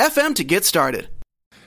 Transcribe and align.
anchor.fm 0.00 0.34
to 0.36 0.44
get 0.44 0.64
started. 0.64 1.08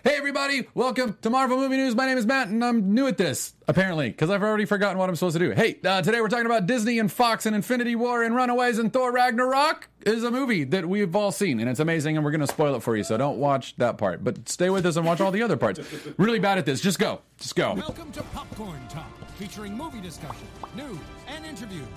Hey 0.03 0.15
everybody, 0.17 0.67
welcome 0.73 1.17
to 1.21 1.29
Marvel 1.29 1.55
Movie 1.55 1.77
News. 1.77 1.95
My 1.95 2.05
name 2.05 2.17
is 2.17 2.25
Matt 2.25 2.49
and 2.49 2.61
I'm 2.65 2.93
new 2.93 3.07
at 3.07 3.17
this, 3.17 3.53
apparently, 3.69 4.09
because 4.09 4.29
I've 4.29 4.43
already 4.43 4.65
forgotten 4.65 4.97
what 4.97 5.07
I'm 5.07 5.15
supposed 5.15 5.37
to 5.37 5.39
do. 5.39 5.51
Hey, 5.51 5.79
uh, 5.85 6.01
today 6.01 6.19
we're 6.19 6.27
talking 6.27 6.45
about 6.45 6.65
Disney 6.65 6.99
and 6.99 7.09
Fox 7.09 7.45
and 7.45 7.55
Infinity 7.55 7.95
War 7.95 8.21
and 8.21 8.35
Runaways 8.35 8.79
and 8.79 8.91
Thor 8.91 9.13
Ragnarok 9.13 9.87
is 10.05 10.25
a 10.25 10.31
movie 10.31 10.65
that 10.65 10.89
we've 10.89 11.15
all 11.15 11.31
seen 11.31 11.61
and 11.61 11.69
it's 11.69 11.79
amazing 11.79 12.17
and 12.17 12.25
we're 12.25 12.31
going 12.31 12.41
to 12.41 12.47
spoil 12.47 12.75
it 12.75 12.83
for 12.83 12.97
you, 12.97 13.03
so 13.05 13.15
don't 13.15 13.37
watch 13.37 13.77
that 13.77 13.97
part. 13.97 14.25
But 14.25 14.49
stay 14.49 14.69
with 14.69 14.85
us 14.85 14.97
and 14.97 15.05
watch 15.05 15.21
all 15.21 15.31
the 15.31 15.41
other 15.41 15.55
parts. 15.55 15.79
Really 16.17 16.39
bad 16.39 16.57
at 16.57 16.65
this. 16.65 16.81
Just 16.81 16.99
go. 16.99 17.21
Just 17.37 17.55
go. 17.55 17.75
Welcome 17.75 18.11
to 18.11 18.23
Popcorn 18.23 18.85
Talk, 18.89 19.07
featuring 19.37 19.77
movie 19.77 20.01
discussion, 20.01 20.47
news, 20.75 20.97
and 21.29 21.45
interviews. 21.45 21.87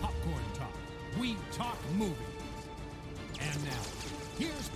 Popcorn 0.00 0.44
Talk, 0.54 0.72
we 1.18 1.36
talk 1.50 1.76
movies. 1.96 2.14
And 3.40 3.64
now, 3.64 3.70
here's 3.70 3.91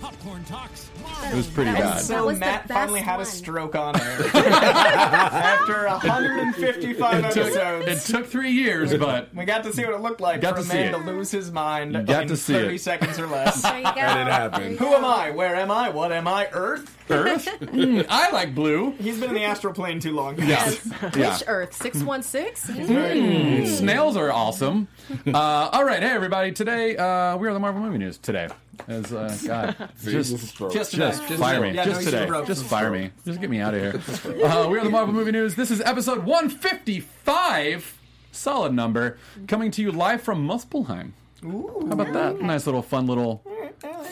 Popcorn 0.01 0.43
Talk's 0.45 0.89
Marvel. 1.01 1.31
It 1.31 1.35
was 1.35 1.47
pretty 1.47 1.71
That 1.71 1.79
bad. 1.79 1.95
was- 1.95 2.05
So 2.07 2.13
That 2.13 2.25
was 2.25 2.35
the 2.35 2.39
Matt 2.41 2.67
best 2.67 2.79
finally 2.79 2.99
had 3.01 3.19
a 3.19 3.25
stroke 3.25 3.75
on 3.75 3.99
air 3.99 4.21
after 4.35 5.87
155 5.87 7.25
It 7.25 7.31
took, 7.31 7.37
episodes. 7.47 7.87
it 8.09 8.11
took 8.11 8.27
three 8.27 8.51
years, 8.51 8.95
but 8.95 9.33
we 9.33 9.45
got 9.45 9.63
to 9.63 9.73
see 9.73 9.83
what 9.83 9.93
it 9.95 10.01
looked 10.01 10.21
like 10.21 10.41
Got 10.41 10.57
for 10.57 10.63
to 10.63 10.69
a 10.69 10.73
man 10.73 10.91
to 10.93 10.97
lose 10.99 11.31
his 11.31 11.51
mind 11.51 11.93
You 11.93 12.03
got 12.03 12.23
in 12.23 12.27
to 12.29 12.37
see 12.37 12.53
30 12.53 12.75
it. 12.75 12.79
seconds 12.81 13.19
or 13.19 13.27
less. 13.27 13.61
There 13.61 13.77
you 13.77 13.83
go. 13.83 13.89
And 13.89 14.29
it 14.29 14.31
happened. 14.31 14.79
Who 14.79 14.87
am 14.93 15.03
I? 15.05 15.31
Where 15.31 15.55
am 15.55 15.71
I? 15.71 15.89
What 15.89 16.11
am 16.11 16.27
I? 16.27 16.47
Earth? 16.51 16.95
Earth? 17.09 17.47
Mm, 17.77 18.05
I 18.09 18.31
like 18.31 18.55
blue. 18.55 18.91
He's 18.99 19.19
been 19.19 19.29
in 19.29 19.35
the 19.35 19.43
astral 19.43 19.73
plane 19.73 19.99
too 19.99 20.13
long. 20.13 20.39
Yes. 20.41 20.79
yeah. 21.15 21.33
Which 21.33 21.43
Earth? 21.47 21.73
616? 21.73 22.87
Mm, 22.87 23.67
Snails 23.67 24.17
are 24.17 24.31
awesome. 24.31 24.87
Uh, 25.25 25.37
all 25.37 25.83
right, 25.85 26.01
hey 26.01 26.09
everybody. 26.09 26.51
Today 26.51 26.95
uh, 26.97 27.37
we 27.37 27.47
are 27.47 27.53
the 27.53 27.59
Marvel 27.59 27.81
Movie 27.81 27.97
News. 27.99 28.17
Today, 28.17 28.47
as 28.87 29.13
uh, 29.13 29.35
God, 29.45 29.89
just 30.03 30.57
Just 30.71 30.91
today. 30.91 31.11
just 31.11 31.33
fire 31.33 31.61
me, 31.61 31.71
Yeah, 31.71 31.85
just 31.85 32.05
no, 32.05 32.11
today, 32.11 32.45
just 32.45 32.65
fire 32.65 32.91
me, 32.91 33.11
just 33.25 33.39
get 33.41 33.49
me 33.49 33.59
out 33.59 33.73
of 33.73 33.81
here. 33.81 34.45
Uh, 34.45 34.67
we 34.69 34.77
are 34.79 34.83
the 34.83 34.89
Marvel 34.89 35.13
Movie 35.13 35.31
News. 35.31 35.55
This 35.55 35.71
is 35.71 35.81
episode 35.81 36.25
155, 36.25 37.97
solid 38.31 38.73
number, 38.73 39.17
coming 39.47 39.71
to 39.71 39.81
you 39.81 39.91
live 39.91 40.21
from 40.21 40.47
Muspelheim. 40.47 41.11
How 41.43 41.91
about 41.91 42.13
that? 42.13 42.41
Nice 42.41 42.65
little 42.65 42.81
fun 42.81 43.07
little 43.07 43.43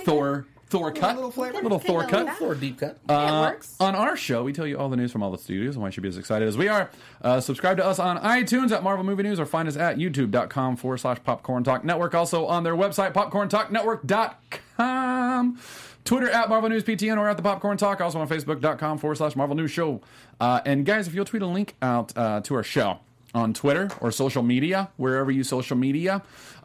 Thor 0.04 0.46
Thor 0.68 0.92
cut, 0.92 1.16
little 1.16 1.30
flavor. 1.32 1.62
little 1.62 1.78
Thor 1.80 2.06
cut. 2.08 2.26
little 2.26 2.34
For 2.36 2.54
a 2.54 2.58
deep 2.58 2.80
cut. 2.80 2.98
it 3.08 3.12
works. 3.12 3.76
On 3.80 3.94
our 3.96 4.18
show, 4.18 4.44
we 4.44 4.52
tell 4.52 4.66
you 4.66 4.78
all 4.80 4.90
the 4.90 4.98
news 4.98 5.12
from 5.12 5.22
all 5.22 5.30
the 5.32 5.38
studios 5.38 5.76
and 5.76 5.82
why 5.84 5.90
you 5.90 5.92
should 5.92 6.02
be 6.04 6.10
as 6.10 6.18
excited 6.18 6.48
as 6.48 6.58
we 6.58 6.68
are. 6.68 6.90
Uh, 7.22 7.40
subscribe 7.40 7.78
to 7.78 7.86
us 7.86 8.00
on 8.00 8.18
iTunes 8.20 8.72
at 8.72 8.82
Marvel 8.84 9.06
Movie 9.06 9.22
News 9.24 9.40
or 9.40 9.46
find 9.46 9.68
us 9.68 9.78
at 9.78 9.98
youtube.com 9.98 10.76
forward 10.76 10.98
slash 10.98 11.20
Popcorn 11.24 11.64
Talk 11.64 11.86
Network. 11.86 12.16
Also 12.16 12.48
on 12.48 12.64
their 12.64 12.76
website, 12.76 13.14
popcorntalknetwork.com. 13.14 15.60
Twitter 16.04 16.30
at 16.30 16.50
Marvel 16.50 16.70
News 16.70 16.84
PTN 16.84 17.18
or 17.18 17.30
at 17.30 17.38
the 17.38 17.44
Popcorn 17.44 17.78
Talk. 17.78 18.02
Also 18.02 18.20
on 18.20 18.28
Facebook.com 18.28 18.98
forward 18.98 19.16
slash 19.16 19.36
Marvel 19.36 19.56
News 19.56 19.72
Show. 19.72 20.02
Uh, 20.40 20.62
and 20.66 20.86
guys, 20.86 21.08
if 21.08 21.14
you'll 21.14 21.26
tweet 21.26 21.42
a 21.42 21.48
link 21.48 21.76
out 21.82 22.16
uh, 22.18 22.42
to 22.42 22.56
our 22.56 22.64
show 22.64 23.00
on 23.34 23.54
Twitter 23.54 23.90
or 24.02 24.12
social 24.12 24.44
media, 24.44 24.90
wherever 24.98 25.32
you 25.32 25.44
social 25.44 25.78
media, 25.78 26.22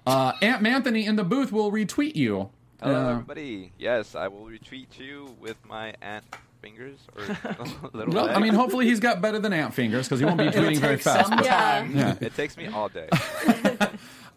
uh, 0.06 0.32
Ant 0.42 0.62
Manthony 0.62 1.06
in 1.06 1.16
the 1.16 1.24
booth 1.24 1.52
will 1.52 1.70
retweet 1.72 2.16
you. 2.16 2.50
Hello, 2.82 2.94
Uh, 3.08 3.10
everybody. 3.12 3.72
Yes, 3.78 4.14
I 4.14 4.28
will 4.28 4.44
retweet 4.46 4.98
you 4.98 5.34
with 5.40 5.56
my 5.66 5.94
ant 6.00 6.24
fingers 6.62 6.98
or 7.16 7.22
little. 7.92 8.14
Well, 8.14 8.30
I 8.30 8.38
mean, 8.38 8.54
hopefully 8.54 8.86
he's 8.86 9.00
got 9.00 9.20
better 9.20 9.38
than 9.38 9.52
ant 9.52 9.74
fingers 9.74 10.06
because 10.08 10.20
he 10.20 10.24
won't 10.26 10.38
be 10.38 10.44
tweeting 10.48 10.78
very 10.78 10.96
fast. 10.96 11.28
some 11.28 11.38
but- 11.38 11.46
time. 11.46 11.96
Yeah. 11.96 12.16
it 12.20 12.34
takes 12.34 12.56
me 12.56 12.66
all 12.68 12.88
day. 12.88 13.08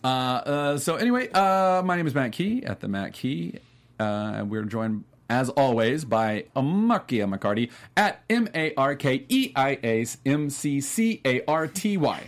Uh, 0.04 0.08
uh, 0.08 0.78
so 0.78 0.96
anyway, 0.96 1.30
uh, 1.34 1.82
my 1.86 1.96
name 1.96 2.08
is 2.08 2.14
Matt 2.14 2.34
Key 2.34 2.64
at 2.66 2.82
the 2.82 2.88
Matt 2.90 3.14
Key. 3.14 3.60
Uh, 4.00 4.04
and 4.36 4.50
we're 4.50 4.64
joined, 4.64 5.06
as 5.30 5.48
always, 5.50 6.04
by 6.04 6.44
Markeia 6.58 7.26
McCarty 7.34 7.72
at 7.96 8.22
M 8.30 8.50
A 8.54 8.74
R 8.76 8.96
K 8.96 9.26
E 9.30 9.54
I 9.56 9.80
A 9.82 10.06
M 10.26 10.50
C 10.50 10.82
C 10.82 11.22
A 11.26 11.42
R 11.48 11.68
T 11.68 11.96
Y. 11.96 12.22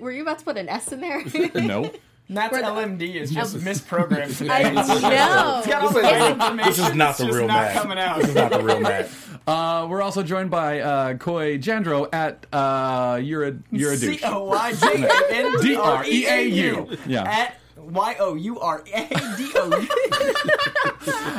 Were 0.00 0.10
you 0.10 0.22
about 0.22 0.40
to 0.40 0.44
put 0.44 0.56
an 0.56 0.68
S 0.68 0.90
in 0.90 1.00
there? 1.00 1.22
No. 1.54 1.92
Matt's 2.28 2.56
LMD 2.56 3.14
is 3.16 3.30
just 3.30 3.56
misprogrammed 3.56 4.36
today. 4.38 4.50
I 4.50 4.70
know. 4.70 4.80
It's 5.58 5.66
got 5.66 5.82
all 5.82 5.90
the 5.92 6.00
right 6.00 6.32
information. 6.32 6.70
This 6.70 6.78
is 6.78 6.94
not 6.94 7.16
the 7.18 7.26
real 7.26 7.46
not 7.46 7.48
Matt. 7.48 7.74
coming 7.74 7.98
out. 7.98 8.18
This 8.20 8.28
is 8.30 8.34
not 8.34 8.50
the 8.50 8.62
real 8.62 8.80
Matt. 8.80 9.10
Uh, 9.46 9.86
we're 9.90 10.00
also 10.00 10.22
joined 10.22 10.50
by 10.50 10.80
uh, 10.80 11.14
Coy 11.18 11.58
Jandreau 11.58 12.08
at 12.14 12.46
uh, 12.50 13.20
You're 13.22 13.48
a 13.48 13.54
You're 13.70 13.92
a 13.92 13.96
douche. 13.98 14.20
C 14.20 14.24
O 14.26 14.44
Y 14.44 14.72
J 14.72 15.02
A 15.04 15.34
N 15.34 15.60
D 15.60 15.76
R 15.76 16.02
E 16.06 16.26
A 16.26 16.42
U. 16.48 16.96
Yeah. 17.06 17.24
At 17.24 17.58
Y 17.76 18.16
O 18.20 18.36
U 18.36 18.58
R 18.58 18.82
A 18.90 19.06
D 19.36 19.52
O 19.56 19.86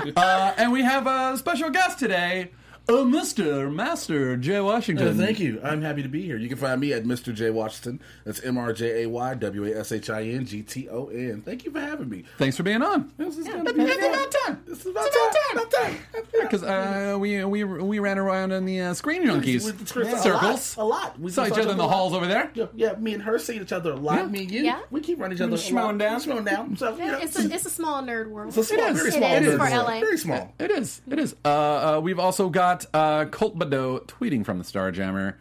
U. 0.06 0.13
Uh, 0.16 0.53
and 0.57 0.72
we 0.72 0.84
have 0.84 1.07
a 1.07 1.35
special 1.38 1.72
guest 1.72 1.97
today, 1.97 2.51
uh, 2.88 2.94
Mr. 2.94 3.73
Master 3.73 4.38
Jay 4.38 4.59
Washington. 4.62 5.07
Uh, 5.07 5.13
thank 5.25 5.40
you. 5.40 5.59
I'm 5.63 5.81
happy 5.81 6.03
to 6.03 6.09
be 6.09 6.22
here. 6.22 6.38
You 6.38 6.47
can 6.47 6.57
find 6.57 6.79
me 6.79 6.94
at 6.94 7.03
Mr. 7.03 7.34
J 7.34 7.50
Washington. 7.50 8.00
That's 8.25 8.44
M 8.44 8.57
R 8.57 8.73
J 8.73 9.03
A 9.03 9.09
Y 9.09 9.34
W 9.35 9.66
A 9.66 9.79
S 9.79 9.91
H 9.91 10.09
I 10.09 10.23
N 10.23 10.46
G 10.46 10.62
T 10.63 10.88
O 10.90 11.07
N. 11.07 11.41
Thank 11.44 11.66
you 11.66 11.72
for 11.72 11.79
having 11.79 12.09
me. 12.09 12.24
Thanks 12.38 12.57
for 12.57 12.63
being 12.63 12.81
on. 12.81 13.12
This 13.18 13.38
is 13.38 13.47
gonna 13.47 13.74
be 13.74 13.81
It's 13.81 13.97
about 13.97 14.31
time. 14.45 14.63
This 14.68 14.79
is 14.81 14.88
about 14.88 15.12
time. 15.12 15.57
About 15.57 15.72
time. 15.72 15.97
Because 16.41 16.63
uh, 16.63 17.18
we 17.19 17.44
we 17.45 17.63
we 17.63 18.00
ran 18.00 18.18
around 18.18 18.51
in 18.51 18.66
the 18.66 18.81
uh, 18.81 18.94
Screen 18.94 19.24
Junkies 19.24 19.66
With 19.66 19.79
the 19.88 20.01
a 20.01 20.18
circles. 20.19 20.78
lot, 20.78 20.84
A 20.84 20.85
lot. 20.88 21.19
We 21.19 21.31
Saw 21.31 21.45
each 21.47 21.53
other 21.53 21.72
in 21.72 21.78
the 21.78 21.88
halls 21.88 22.13
over 22.13 22.28
there. 22.28 22.51
Yeah, 22.53 22.66
yeah, 22.75 22.94
me 22.94 23.13
and 23.13 23.24
her 23.24 23.40
see 23.40 23.59
each 23.59 23.72
other 23.72 23.91
a 23.94 23.95
lot. 23.95 24.16
Yeah. 24.18 24.25
Me 24.28 24.41
and 24.44 24.51
you, 24.51 24.62
Yeah. 24.63 24.79
we 24.91 25.01
keep 25.01 25.19
running 25.19 25.38
each 25.38 25.41
other. 25.41 25.56
a 25.56 25.57
Schmoing 25.57 25.97
down. 25.97 26.19
Schmoing 26.22 26.45
down. 26.45 26.75
So, 26.78 26.95
you 26.95 27.06
know, 27.06 27.18
it's, 27.19 27.38
a, 27.40 27.51
it's 27.53 27.66
a 27.66 27.69
small 27.69 28.01
nerd 28.03 28.29
world. 28.29 28.50
it's 28.50 28.57
a 28.57 28.63
small, 28.63 28.85
is. 28.88 28.97
very 29.00 29.12
small. 29.12 29.34
is 29.34 29.47
nerd 29.47 29.57
for. 29.57 29.75
LA. 29.75 30.00
Very 30.00 30.18
small. 30.18 30.53
It 30.59 30.72
is. 30.72 31.01
It 31.09 31.19
is. 31.19 31.35
Uh, 31.44 31.47
uh, 31.97 32.00
we've 32.01 32.19
also 32.19 32.50
got 32.50 32.75
uh, 32.94 33.25
Colt 33.25 33.58
Badeau 33.58 34.00
tweeting 34.08 34.44
from 34.44 34.58
the 34.58 34.63
Starjammer. 34.66 35.36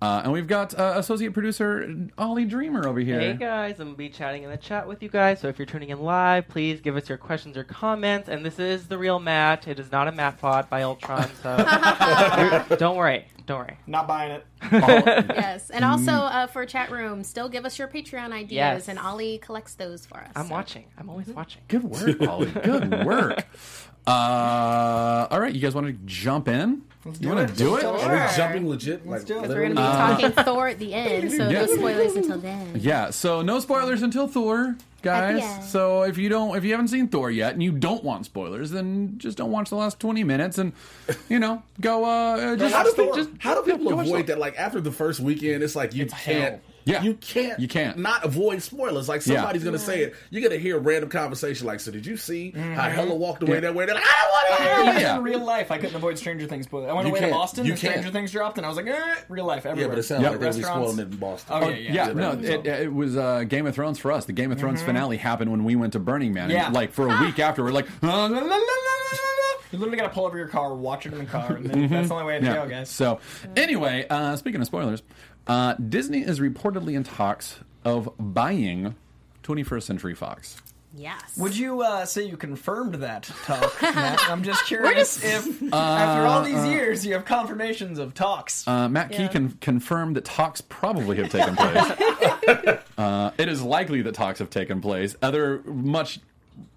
Uh, 0.00 0.20
and 0.22 0.32
we've 0.32 0.46
got 0.46 0.78
uh, 0.78 0.92
associate 0.94 1.32
producer 1.34 1.92
Ollie 2.16 2.44
Dreamer 2.44 2.86
over 2.86 3.00
here. 3.00 3.18
Hey 3.18 3.34
guys, 3.34 3.80
I'm 3.80 3.88
gonna 3.88 3.96
be 3.96 4.08
chatting 4.08 4.44
in 4.44 4.50
the 4.50 4.56
chat 4.56 4.86
with 4.86 5.02
you 5.02 5.08
guys. 5.08 5.40
So 5.40 5.48
if 5.48 5.58
you're 5.58 5.66
tuning 5.66 5.88
in 5.90 6.00
live, 6.00 6.46
please 6.46 6.80
give 6.80 6.96
us 6.96 7.08
your 7.08 7.18
questions 7.18 7.56
or 7.56 7.64
comments. 7.64 8.28
And 8.28 8.46
this 8.46 8.60
is 8.60 8.86
the 8.86 8.96
real 8.96 9.18
Matt. 9.18 9.66
It 9.66 9.80
is 9.80 9.90
not 9.90 10.06
a 10.06 10.12
Matt 10.12 10.40
bot 10.40 10.70
by 10.70 10.84
Ultron. 10.84 11.28
So 11.42 11.56
don't 12.78 12.96
worry, 12.96 13.26
don't 13.46 13.58
worry. 13.58 13.76
Not 13.88 14.06
buying 14.06 14.30
it. 14.40 14.44
yes. 14.70 15.68
And 15.70 15.84
also 15.84 16.12
Mm. 16.12 16.32
uh, 16.32 16.46
for 16.46 16.64
chat 16.64 16.92
room, 16.92 17.24
still 17.24 17.48
give 17.48 17.64
us 17.66 17.76
your 17.76 17.88
Patreon 17.88 18.30
ideas, 18.32 18.52
Yes. 18.52 18.88
and 18.88 19.00
Ollie 19.00 19.38
collects 19.38 19.74
those 19.74 20.06
for 20.06 20.18
us. 20.18 20.30
I'm 20.36 20.46
So- 20.46 20.52
watching. 20.54 20.84
I'm 20.96 21.10
always 21.10 21.26
watching. 21.26 21.62
Good 21.66 21.82
work, 21.82 22.22
Ollie. 22.28 22.52
Good 22.52 23.04
work. 23.04 23.44
Uh, 24.08 25.28
all 25.30 25.40
right, 25.40 25.54
you 25.54 25.60
guys 25.60 25.74
want 25.74 25.86
to 25.86 25.92
jump 26.06 26.48
in? 26.48 26.82
you 27.20 27.28
want 27.28 27.48
to 27.48 27.54
do 27.54 27.76
it? 27.76 27.82
Sure. 27.82 27.98
Are 27.98 28.28
we 28.30 28.36
jumping 28.36 28.68
legit? 28.68 29.06
Like, 29.06 29.24
do 29.24 29.42
it. 29.42 29.48
We're 29.48 29.54
going 29.54 29.68
to 29.70 29.74
be 29.76 29.82
talking 29.82 30.30
Thor 30.44 30.68
at 30.68 30.78
the 30.78 30.92
end, 30.94 31.30
so 31.36 31.48
Yeah. 31.48 31.60
no 31.64 31.66
spoilers 31.66 32.16
until 32.16 32.38
then. 32.38 32.72
Yeah. 32.80 33.10
So 33.10 33.42
no 33.42 33.60
spoilers 33.60 34.02
until 34.02 34.26
Thor, 34.26 34.76
guys. 35.02 35.70
So 35.70 36.02
if 36.02 36.18
you 36.18 36.28
don't, 36.28 36.56
if 36.56 36.64
you 36.64 36.72
haven't 36.72 36.88
seen 36.88 37.08
Thor 37.08 37.30
yet, 37.30 37.52
and 37.54 37.62
you 37.62 37.72
don't 37.72 38.02
want 38.04 38.24
spoilers, 38.26 38.70
then 38.70 39.14
just 39.18 39.38
don't 39.38 39.50
watch 39.50 39.70
the 39.70 39.76
last 39.76 40.00
twenty 40.00 40.24
minutes, 40.24 40.58
and 40.58 40.72
you 41.28 41.38
know, 41.38 41.62
go. 41.80 42.04
Uh, 42.04 42.56
just, 42.56 42.74
How 42.74 42.82
do, 42.82 42.90
Thor. 42.92 43.14
just 43.14 43.30
how 43.38 43.54
do 43.54 43.62
people 43.70 43.88
go 43.90 43.96
watch 43.96 44.06
avoid 44.06 44.26
that? 44.26 44.38
Like 44.38 44.58
after 44.58 44.80
the 44.80 44.92
first 44.92 45.20
weekend, 45.20 45.62
it's 45.62 45.76
like 45.76 45.94
you 45.94 46.06
can't. 46.06 46.54
hell. 46.54 46.60
Yeah. 46.88 47.02
you 47.02 47.14
can't. 47.14 47.58
You 47.60 47.68
can't. 47.68 47.98
not 47.98 48.24
avoid 48.24 48.62
spoilers. 48.62 49.08
Like 49.08 49.26
Yeah. 49.26 49.36
somebody's 49.36 49.64
gonna 49.64 49.78
say 49.78 50.02
it. 50.02 50.14
You're 50.30 50.42
gonna 50.42 50.60
hear 50.60 50.76
a 50.76 50.80
random 50.80 51.10
conversation. 51.10 51.66
Like, 51.66 51.80
so 51.80 51.90
did 51.90 52.06
you 52.06 52.16
see 52.16 52.50
how 52.52 52.88
Hela 52.88 53.14
walked 53.14 53.42
away 53.42 53.54
Yeah. 53.54 53.60
that 53.60 53.74
way? 53.74 53.86
They're 53.86 53.94
like, 53.94 54.04
I 54.04 54.22
don't 54.22 54.30
want 54.32 54.46
to 54.48 54.62
hear 54.62 54.94
it. 54.96 55.00
Yeah. 55.02 55.16
In 55.18 55.22
real 55.22 55.44
life, 55.44 55.70
I 55.70 55.78
couldn't 55.78 55.96
avoid 55.96 56.18
Stranger 56.18 56.46
Things 56.46 56.64
spoilers. 56.66 56.90
I 56.90 56.92
went 56.94 57.06
You 57.06 57.12
away 57.12 57.20
to 57.20 57.26
can't. 57.26 57.34
Boston, 57.38 57.64
You 57.66 57.72
and 57.72 57.80
can't. 57.80 57.92
Stranger 57.94 58.10
Things 58.10 58.32
dropped, 58.32 58.56
and 58.58 58.64
I 58.66 58.68
was 58.68 58.76
like, 58.76 58.86
eh, 58.86 59.14
real 59.28 59.44
life 59.44 59.66
everywhere. 59.66 59.84
Yeah, 59.84 59.88
but 59.94 59.98
it 59.98 60.02
sounds 60.04 60.22
Yep. 60.22 60.30
like 60.32 60.40
they'll 60.40 60.48
Restaurants. 60.48 60.76
spoiling 60.92 60.98
it 60.98 61.12
in 61.12 61.16
Boston. 61.18 61.52
Oh, 61.54 61.68
yeah, 61.68 61.76
yeah. 61.76 61.92
Yeah, 61.92 62.06
Yeah, 62.08 62.12
no, 62.14 62.30
it, 62.32 62.66
it 62.66 62.92
was 62.92 63.16
uh, 63.16 63.44
Game 63.44 63.66
of 63.66 63.74
Thrones 63.74 63.98
for 63.98 64.10
us. 64.12 64.24
The 64.24 64.32
Game 64.32 64.50
of 64.52 64.58
Thrones 64.58 64.82
finale 64.82 65.16
happened 65.18 65.50
when 65.50 65.64
we 65.64 65.76
went 65.76 65.92
to 65.94 65.98
Burning 65.98 66.32
Man. 66.32 66.50
Yeah. 66.50 66.66
And, 66.66 66.74
like 66.74 66.92
for 66.92 67.06
a 67.08 67.20
week 67.20 67.38
after, 67.38 67.62
we're 67.62 67.70
like, 67.72 67.86
"Uh, 68.02 68.06
la, 68.08 68.26
la, 68.26 68.26
la, 68.26 68.40
la, 68.40 68.46
la, 68.46 68.56
la." 68.56 68.77
You 69.72 69.78
literally 69.78 69.98
got 69.98 70.04
to 70.08 70.14
pull 70.14 70.24
over 70.26 70.38
your 70.38 70.48
car, 70.48 70.74
watch 70.74 71.04
it 71.06 71.12
in 71.12 71.18
the 71.18 71.24
car, 71.26 71.52
and 71.56 71.66
then 71.66 71.88
that's 71.88 72.08
the 72.08 72.14
only 72.14 72.26
way 72.26 72.38
to 72.40 72.44
Yeah. 72.46 72.54
go, 72.54 72.68
guys. 72.68 72.88
So, 72.90 73.20
anyway, 73.56 74.06
uh, 74.08 74.36
speaking 74.36 74.60
of 74.60 74.66
spoilers, 74.66 75.02
uh, 75.46 75.74
Disney 75.74 76.20
is 76.20 76.40
reportedly 76.40 76.94
in 76.94 77.04
talks 77.04 77.58
of 77.84 78.08
buying 78.18 78.94
21st 79.42 79.82
Century 79.82 80.14
Fox. 80.14 80.56
Yes. 80.96 81.36
Would 81.36 81.54
you 81.56 81.82
uh, 81.82 82.06
say 82.06 82.22
you 82.24 82.38
confirmed 82.38 82.94
that 82.96 83.24
talk, 83.44 83.74
Matt? 83.82 84.20
I'm 84.30 84.42
just 84.42 84.64
curious 84.64 85.20
just- 85.20 85.46
if, 85.46 85.72
after 85.72 86.26
all 86.26 86.42
these 86.42 86.64
years, 86.66 87.04
you 87.04 87.12
have 87.12 87.26
confirmations 87.26 87.98
of 87.98 88.14
talks. 88.14 88.66
Uh, 88.66 88.88
Matt 88.88 89.10
Key 89.12 89.24
Yeah. 89.24 89.28
can 89.28 89.50
confirm 89.60 90.14
that 90.14 90.24
talks 90.24 90.62
probably 90.62 91.18
have 91.18 91.28
taken 91.30 91.56
place. 91.56 92.78
uh, 92.98 93.30
it 93.36 93.48
is 93.50 93.60
likely 93.62 94.00
that 94.02 94.14
talks 94.14 94.38
have 94.38 94.48
taken 94.48 94.80
place. 94.80 95.14
Other 95.22 95.62
much 95.66 96.20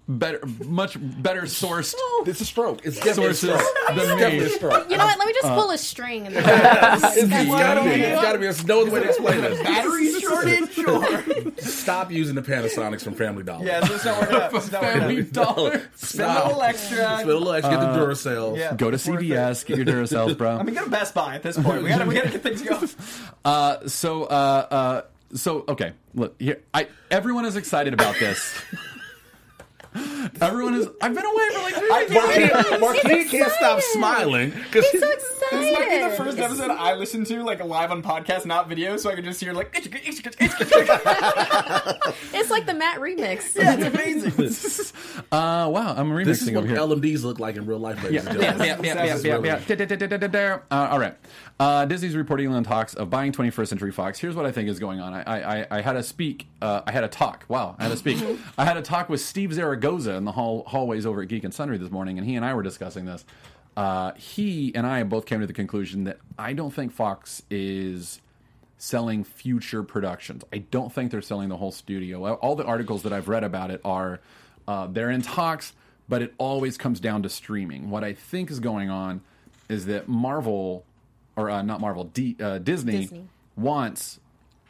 better, 0.08 0.40
much 0.64 0.96
better 1.00 1.42
sourced 1.42 1.94
It's 2.26 2.40
a 2.40 2.44
stroke. 2.44 2.80
It's 2.84 2.96
definitely 2.96 3.30
a 3.30 3.34
sources 3.34 3.60
stroke. 3.60 3.86
than 3.88 3.96
definitely 4.18 4.38
a 4.38 4.42
me. 4.42 4.48
stroke. 4.48 4.90
you 4.90 4.96
know 4.96 5.04
what? 5.06 5.18
Let 5.18 5.26
me 5.26 5.32
just 5.34 5.48
pull 5.54 5.70
a 5.70 5.78
string 5.78 6.26
in 6.26 6.34
the 6.34 6.40
It's 6.42 7.28
gotta 7.48 7.82
be. 7.82 7.90
It's 7.90 8.22
gotta 8.22 8.38
be. 8.38 8.44
There's 8.44 8.66
no 8.66 8.82
other 8.82 8.90
way 8.90 9.00
to 9.00 9.08
explain 9.08 9.40
this. 9.40 9.62
Battery 9.62 10.20
shortage, 10.20 10.78
or 10.78 11.60
Stop 11.62 12.10
using 12.10 12.34
the 12.34 12.42
Panasonics 12.42 13.02
from 13.02 13.14
Family 13.14 13.42
Dollar. 13.44 13.64
yeah, 13.64 13.84
so 13.84 13.94
it's 13.94 14.04
not 14.04 14.20
working 14.20 14.36
out. 14.36 14.54
It's 14.54 14.72
not 14.72 14.82
working 14.82 15.00
Family 15.00 15.20
out. 15.22 15.32
dollar. 15.32 15.90
Spend 15.94 16.30
a 16.30 16.46
little 16.46 16.62
extra. 16.62 16.96
Spend 16.96 17.22
a 17.30 17.32
little 17.32 17.52
extra. 17.52 17.70
Get 17.76 17.80
the 17.80 17.86
Duracell. 17.98 18.58
Yeah. 18.58 18.74
Go 18.74 18.90
to 18.90 18.96
worth 18.96 19.08
it. 19.08 19.10
CVS, 19.28 19.66
get 19.66 19.76
your 19.76 19.86
Duracells, 19.86 20.36
bro. 20.36 20.56
I 20.58 20.62
mean, 20.62 20.74
go 20.74 20.84
to 20.84 20.90
Best 20.90 21.14
Buy 21.14 21.34
at 21.36 21.42
this 21.42 21.56
point. 21.58 21.82
We 21.82 21.88
gotta, 21.88 22.04
we 22.06 22.14
gotta 22.14 22.30
get 22.30 22.42
things 22.42 22.62
going. 22.62 22.88
Uh, 23.44 23.86
so, 23.88 24.24
uh, 24.24 24.26
uh, 24.70 25.02
so 25.34 25.64
okay. 25.68 25.92
Look, 26.14 26.40
here, 26.40 26.62
I 26.74 26.88
everyone 27.10 27.44
is 27.46 27.56
excited 27.56 27.94
about 27.94 28.16
this. 28.18 28.54
everyone 30.40 30.74
is. 30.74 30.88
I've 31.00 31.14
been 31.14 31.24
away 31.24 31.48
for 31.52 31.60
like 31.60 31.74
three 31.74 31.90
weeks. 31.90 32.14
Marquis, 32.14 32.78
Marquis 32.78 33.24
can't 33.28 33.52
stop 33.52 33.80
smiling 33.80 34.50
because 34.50 34.86
He's 34.90 35.00
so 35.00 35.08
This 35.10 35.32
might 35.50 35.88
be 35.88 35.98
the 35.98 36.06
excited. 36.06 36.16
first 36.16 36.38
episode 36.38 36.70
I 36.70 36.94
listened 36.94 37.26
to, 37.26 37.42
like 37.42 37.62
live 37.62 37.90
on 37.90 38.02
podcast, 38.02 38.46
not 38.46 38.68
video, 38.68 38.96
so 38.96 39.10
I 39.10 39.14
could 39.14 39.24
just 39.24 39.40
hear 39.40 39.52
like. 39.52 39.70
It's 42.34 42.50
like 42.50 42.66
the 42.66 42.74
Matt 42.74 42.98
remix. 43.00 43.52
It's 43.54 43.84
amazing. 43.84 44.92
Uh, 45.32 45.66
wow, 45.68 45.94
I'm 45.96 46.10
remixing 46.10 46.24
this 46.24 46.42
is 46.42 46.50
what 46.50 46.58
over 46.64 46.68
here. 46.68 46.76
LMDs 46.76 47.22
look 47.22 47.38
like 47.40 47.56
in 47.56 47.64
real 47.64 47.78
life, 47.78 48.02
ladies 48.02 48.26
and 48.26 48.38
gentlemen. 48.40 48.66
yeah, 48.66 48.76
yeah, 48.82 49.04
yeah, 49.04 49.38
yeah, 49.44 49.58
yeah. 50.30 50.58
All 50.70 50.98
right. 50.98 51.14
Uh, 51.62 51.84
Disney's 51.84 52.16
reporting 52.16 52.48
on 52.48 52.64
talks 52.64 52.92
of 52.94 53.08
buying 53.08 53.30
21st 53.30 53.68
Century 53.68 53.92
Fox. 53.92 54.18
Here's 54.18 54.34
what 54.34 54.44
I 54.44 54.50
think 54.50 54.68
is 54.68 54.80
going 54.80 54.98
on. 54.98 55.14
I, 55.14 55.60
I, 55.60 55.66
I- 55.70 55.80
had 55.80 55.94
a 55.94 56.02
speak. 56.02 56.48
Uh, 56.60 56.80
I 56.84 56.90
had 56.90 57.04
a 57.04 57.08
talk. 57.08 57.44
Wow, 57.46 57.76
I 57.78 57.84
had 57.84 57.92
a 57.92 57.96
speak. 57.96 58.18
I 58.58 58.64
had 58.64 58.76
a 58.76 58.82
talk 58.82 59.08
with 59.08 59.20
Steve 59.20 59.52
Zaragoza 59.52 60.14
in 60.14 60.24
the 60.24 60.32
hall, 60.32 60.64
hallways 60.66 61.06
over 61.06 61.22
at 61.22 61.28
Geek 61.28 61.44
and 61.44 61.54
Sundry 61.54 61.78
this 61.78 61.92
morning, 61.92 62.18
and 62.18 62.26
he 62.26 62.34
and 62.34 62.44
I 62.44 62.52
were 62.54 62.64
discussing 62.64 63.04
this. 63.04 63.24
Uh, 63.76 64.10
he 64.14 64.74
and 64.74 64.84
I 64.84 65.04
both 65.04 65.24
came 65.24 65.38
to 65.38 65.46
the 65.46 65.52
conclusion 65.52 66.02
that 66.02 66.18
I 66.36 66.52
don't 66.52 66.72
think 66.74 66.90
Fox 66.90 67.42
is 67.48 68.20
selling 68.76 69.22
future 69.22 69.84
productions. 69.84 70.42
I 70.52 70.58
don't 70.58 70.92
think 70.92 71.12
they're 71.12 71.22
selling 71.22 71.48
the 71.48 71.58
whole 71.58 71.70
studio. 71.70 72.34
All 72.34 72.56
the 72.56 72.64
articles 72.64 73.04
that 73.04 73.12
I've 73.12 73.28
read 73.28 73.44
about 73.44 73.70
it 73.70 73.80
are 73.84 74.18
uh, 74.66 74.88
they're 74.88 75.10
in 75.10 75.22
talks, 75.22 75.74
but 76.08 76.22
it 76.22 76.34
always 76.38 76.76
comes 76.76 76.98
down 76.98 77.22
to 77.22 77.28
streaming. 77.28 77.88
What 77.88 78.02
I 78.02 78.14
think 78.14 78.50
is 78.50 78.58
going 78.58 78.90
on 78.90 79.20
is 79.68 79.86
that 79.86 80.08
Marvel, 80.08 80.84
or 81.36 81.50
uh, 81.50 81.62
not 81.62 81.80
Marvel, 81.80 82.04
D, 82.04 82.36
uh, 82.40 82.58
Disney, 82.58 82.98
Disney. 83.00 83.24
wants 83.56 84.18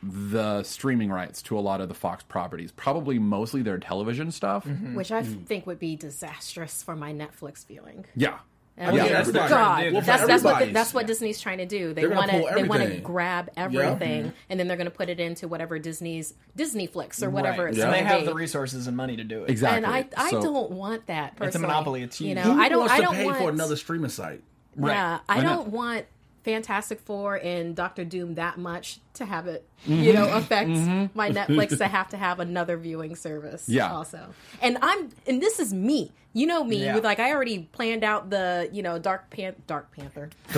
the 0.03 0.63
streaming 0.65 1.11
rights 1.11 1.43
to 1.43 1.57
a 1.59 1.61
lot 1.61 1.81
of 1.81 1.89
the 1.89 1.95
Fox 1.95 2.25
properties, 2.25 2.73
probably 2.73 3.19
mostly 3.19 3.63
their 3.63 3.79
television 3.79 4.31
stuff. 4.33 4.67
Which 4.95 5.13
I 5.13 5.23
think 5.23 5.67
would 5.67 5.79
be 5.79 5.95
disastrous 5.97 6.83
for 6.83 6.97
my 6.97 7.13
Netflix 7.13 7.65
viewing. 7.67 8.05
Yeah. 8.17 8.39
And 8.77 8.97
Yeah, 8.97 9.03
I'm 9.21 9.33
God, 9.33 9.49
trying 9.49 9.95
to 9.95 10.01
that's, 10.01 10.07
that's 10.07 10.43
what 10.43 10.55
everybody's- 10.55 10.73
that's 10.75 10.95
what 10.95 11.07
Disney's 11.07 11.39
trying 11.41 11.59
to 11.59 11.67
do. 11.67 11.93
They 11.93 12.07
want 12.07 12.31
to 12.31 12.51
they 12.55 12.63
want 12.65 12.83
to 12.83 12.99
grab 13.01 13.51
everything, 13.55 14.33
and 14.49 14.59
then 14.59 14.67
they're 14.67 14.79
going 14.79 14.87
to 14.87 14.91
put 14.91 15.11
it 15.11 15.21
into 15.21 15.47
whatever 15.47 15.79
Disney's 15.79 16.33
Disney 16.57 16.87
Flicks 16.87 17.23
or 17.23 17.29
whatever 17.29 17.65
Right. 17.65 17.69
it's 17.69 17.79
Yeah. 17.79 17.85
And 17.85 17.95
they 17.95 18.03
have 18.03 18.21
be. 18.21 18.27
the 18.27 18.35
resources 18.35 18.87
and 18.87 18.97
money 18.97 19.17
to 19.19 19.25
do 19.25 19.45
it. 19.45 19.51
Exactly. 19.51 19.77
and 19.77 19.87
I, 19.87 20.07
I 20.17 20.31
So- 20.31 20.43
don't 20.43 20.71
want 20.71 21.07
that. 21.07 21.33
Personally. 21.37 21.47
It's 21.49 21.57
a 21.57 21.59
monopoly. 21.61 22.03
It's 22.03 22.19
you 22.21 22.29
huge. 22.29 22.37
know. 22.39 22.43
Who 22.55 22.61
I 22.61 22.69
don't. 22.71 22.79
wants 22.81 22.95
I 22.95 22.97
to 22.97 23.03
don't 23.03 23.15
pay 23.15 23.25
want 23.27 23.39
for 23.39 23.51
another 23.51 23.77
streaming 23.77 24.11
site? 24.11 24.41
Yeah, 24.83 25.19
I 25.29 25.43
don't 25.43 25.69
want 25.69 26.07
Fantastic 26.45 27.01
Four 27.01 27.37
and 27.43 27.77
Doctor 27.77 28.05
Doom 28.05 28.35
that 28.35 28.59
much 28.59 28.99
to 29.15 29.25
have 29.25 29.47
it, 29.47 29.67
Mm-hmm. 29.83 30.01
you 30.05 30.13
know, 30.13 30.29
affect 30.33 30.69
my 31.15 31.31
Netflix 31.31 31.77
to 31.79 31.89
have 31.89 32.11
to 32.11 32.17
have 32.17 32.39
another 32.39 32.77
viewing 32.77 33.17
service. 33.17 33.69
Yeah. 33.69 33.93
Also, 33.93 34.21
and 34.61 34.79
I'm 34.81 35.09
and 35.27 35.43
this 35.43 35.59
is 35.59 35.75
me. 35.75 36.13
You 36.35 36.47
know 36.47 36.63
me. 36.65 36.85
Yeah. 36.85 36.95
With 36.95 37.03
like 37.05 37.19
I 37.19 37.33
already 37.33 37.59
planned 37.73 38.05
out 38.05 38.31
the 38.31 38.71
you 38.73 38.83
know 38.85 39.01
Dark 39.01 39.29
Pan 39.31 39.57
Dark 39.67 39.91
Panther. 39.95 40.31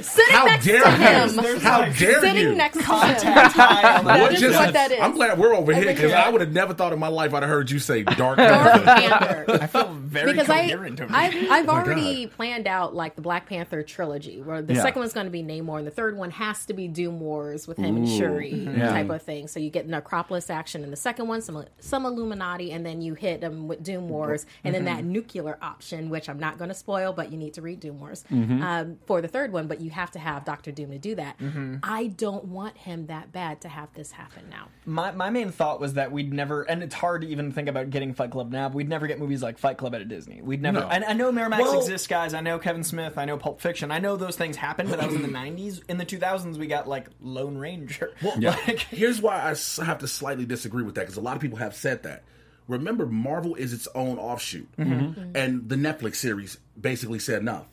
Sitting 0.00 0.34
How 0.34 0.44
next 0.46 0.64
dare 0.64 0.82
to 0.82 0.90
him. 0.90 1.58
How 1.60 1.84
dare 1.86 2.20
Sitting 2.20 2.36
you? 2.36 2.54
next 2.54 2.76
to 2.76 2.82
him. 2.84 2.86
High 2.86 4.02
What 4.22 4.32
just- 4.36 4.56
what 4.58 4.72
that 4.74 4.92
is. 4.92 5.00
I'm 5.00 5.12
glad 5.14 5.38
we're 5.38 5.54
over 5.54 5.74
here 5.74 5.86
because. 5.86 6.12
I 6.12 6.28
would 6.28 6.40
have 6.40 6.52
never 6.52 6.72
thought 6.74 6.92
in 6.92 6.98
my 6.98 7.08
life 7.08 7.34
I'd 7.34 7.42
have 7.42 7.50
heard 7.50 7.70
you 7.70 7.78
say 7.78 8.02
dark. 8.16 8.36
Dark 8.38 8.84
Panther. 8.84 9.44
I 9.62 9.66
feel 9.66 9.88
very 9.92 10.32
because 10.32 10.48
I, 10.48 10.62
coherent 10.62 11.00
over 11.00 11.12
I've. 11.14 11.34
I've 11.50 11.68
Oh 11.68 11.72
already 11.72 12.26
planned 12.26 12.66
out 12.66 12.94
like 12.94 13.16
the 13.16 13.22
Black 13.22 13.48
Panther 13.48 13.82
trilogy, 13.82 14.40
where 14.40 14.62
the 14.62 14.74
Yeah. 14.74 14.82
second 14.82 15.00
one's 15.00 15.12
going 15.12 15.26
to 15.26 15.30
be 15.30 15.42
Namor, 15.42 15.78
and 15.78 15.86
the 15.86 15.90
third 15.90 16.16
one 16.16 16.30
has 16.30 16.64
to 16.66 16.74
be 16.74 16.88
Doom 16.88 17.20
Wars 17.50 17.66
with 17.66 17.78
him 17.78 17.96
and 17.96 18.08
Shuri 18.08 18.52
mm-hmm. 18.52 18.78
Yeah. 18.78 18.90
type 18.90 19.10
of 19.10 19.22
thing. 19.22 19.48
So 19.48 19.60
you 19.60 19.70
get 19.70 19.86
Necropolis 19.86 20.50
action 20.50 20.84
in 20.84 20.90
the 20.90 20.96
second 20.96 21.28
one, 21.28 21.42
some 21.42 21.64
some 21.80 22.06
Illuminati, 22.06 22.72
and 22.72 22.84
then 22.84 23.02
you 23.02 23.14
hit 23.14 23.40
them 23.40 23.68
with 23.68 23.82
Doom 23.82 24.08
Wars, 24.08 24.46
and 24.64 24.74
then 24.74 24.84
that 24.84 25.00
mm-hmm. 25.00 25.12
nuclear 25.12 25.58
option, 25.60 26.10
which 26.10 26.28
I'm 26.28 26.38
not 26.38 26.58
going 26.58 26.68
to 26.68 26.74
spoil, 26.74 27.12
but 27.12 27.30
you 27.30 27.38
need 27.38 27.54
to 27.54 27.62
read 27.62 27.80
Doom 27.80 28.00
Wars 28.00 28.24
mm-hmm. 28.30 28.62
um, 28.62 28.98
for 29.06 29.20
the 29.20 29.28
third 29.28 29.52
one. 29.52 29.66
But 29.66 29.80
you 29.80 29.90
have 29.90 30.10
to 30.12 30.18
have 30.18 30.44
Doctor 30.44 30.70
Doom 30.70 30.90
to 30.90 30.98
do 30.98 31.14
that. 31.16 31.36
I 31.82 32.08
don't 32.08 32.46
want 32.46 32.76
him 32.76 33.06
that 33.06 33.32
bad 33.32 33.60
to 33.62 33.68
have 33.68 33.92
this 33.94 34.12
happen 34.12 34.48
now. 34.48 34.68
My, 34.84 35.10
my 35.12 35.30
main 35.30 35.50
thought 35.50 35.80
was 35.80 35.94
that 35.94 36.12
we'd 36.12 36.32
never, 36.32 36.62
and 36.62 36.82
it's 36.82 36.94
hard 36.94 37.22
to 37.22 37.28
even 37.28 37.52
think 37.52 37.68
about 37.68 37.90
getting 37.90 38.14
Fight 38.14 38.30
Club 38.30 38.50
now. 38.50 38.68
But 38.68 38.76
we'd 38.76 38.88
never 38.88 39.06
get 39.06 39.18
movies 39.18 39.42
like 39.42 39.58
Fight 39.58 39.78
Club 39.78 39.94
out 39.94 40.00
of 40.00 40.08
Disney. 40.08 40.40
We'd 40.42 40.62
never. 40.62 40.80
No. 40.80 40.88
And 40.88 41.04
I 41.04 41.12
know 41.12 41.32
Miramax 41.32 41.60
Well- 41.60 41.78
exists, 41.78 42.06
guys. 42.06 42.34
I 42.34 42.40
know 42.40 42.58
Kevin 42.58 42.84
Smith. 42.84 43.18
I 43.18 43.24
know 43.24 43.36
Pulp 43.36 43.60
Fiction. 43.60 43.90
I 43.90 43.98
know 43.98 44.16
those 44.16 44.36
things 44.36 44.56
happened, 44.56 44.90
but 44.90 45.00
that 45.00 45.06
was 45.06 45.16
in 45.16 45.22
the 45.22 45.28
'90s. 45.28 45.82
In 45.88 45.98
the 45.98 46.06
2000s, 46.06 46.56
we 46.56 46.66
got 46.66 46.88
like 46.88 47.08
Lone 47.40 47.56
Ranger. 47.58 48.12
Yeah. 48.38 48.50
Like, 48.66 48.80
Here's 48.80 49.20
why 49.22 49.36
I 49.36 49.84
have 49.84 49.98
to 49.98 50.08
slightly 50.08 50.44
disagree 50.46 50.82
with 50.82 50.94
that 50.96 51.02
because 51.02 51.16
a 51.16 51.20
lot 51.20 51.36
of 51.36 51.42
people 51.42 51.58
have 51.58 51.74
said 51.74 52.02
that. 52.04 52.22
Remember, 52.68 53.04
Marvel 53.06 53.54
is 53.56 53.72
its 53.72 53.88
own 53.94 54.18
offshoot, 54.18 54.68
Mm-hmm. 54.76 55.32
and 55.34 55.68
the 55.68 55.74
Netflix 55.76 56.16
series 56.16 56.58
basically 56.80 57.18
said 57.18 57.40
enough. 57.42 57.66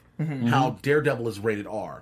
How 0.47 0.77
Daredevil 0.81 1.27
is 1.27 1.39
rated 1.39 1.67
R, 1.67 2.01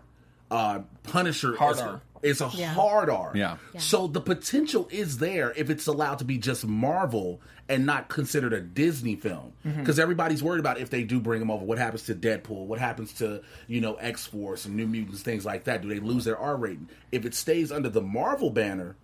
uh, 0.50 0.80
Punisher 1.04 1.58
Hard 1.58 1.76
is, 1.76 1.82
R. 1.82 2.02
is 2.26 2.42
a 2.42 2.50
Yeah. 2.54 2.74
hard 2.74 3.10
R. 3.10 3.32
Yeah. 3.36 3.58
Yeah. 3.74 3.80
So 3.80 4.08
the 4.08 4.22
potential 4.22 4.88
is 4.92 5.20
there 5.20 5.54
if 5.56 5.70
it's 5.70 5.88
allowed 5.88 6.20
to 6.20 6.26
be 6.26 6.38
just 6.38 6.66
Marvel 6.66 7.40
and 7.70 7.86
not 7.86 8.10
considered 8.10 8.54
a 8.54 8.62
Disney 8.62 9.16
film. 9.16 9.54
Mm-hmm. 9.66 9.80
Because 9.80 9.98
everybody's 10.00 10.44
worried 10.44 10.60
about 10.60 10.80
if 10.80 10.90
they 10.90 11.04
do 11.04 11.20
bring 11.20 11.40
them 11.40 11.50
over, 11.52 11.64
what 11.66 11.78
happens 11.78 12.04
to 12.04 12.16
Deadpool, 12.16 12.66
what 12.68 12.80
happens 12.80 13.14
to 13.14 13.42
you 13.68 13.82
know 13.82 13.96
X 13.96 14.26
Force 14.26 14.66
and 14.66 14.76
New 14.76 14.88
Mutants, 14.88 15.22
things 15.22 15.46
like 15.46 15.64
that. 15.66 15.82
Do 15.82 15.88
they 15.88 16.00
lose 16.00 16.26
their 16.26 16.38
R 16.38 16.58
rating? 16.58 16.90
If 17.12 17.26
it 17.26 17.34
stays 17.36 17.72
under 17.72 17.90
the 17.90 18.02
Marvel 18.02 18.50
banner, 18.50 18.96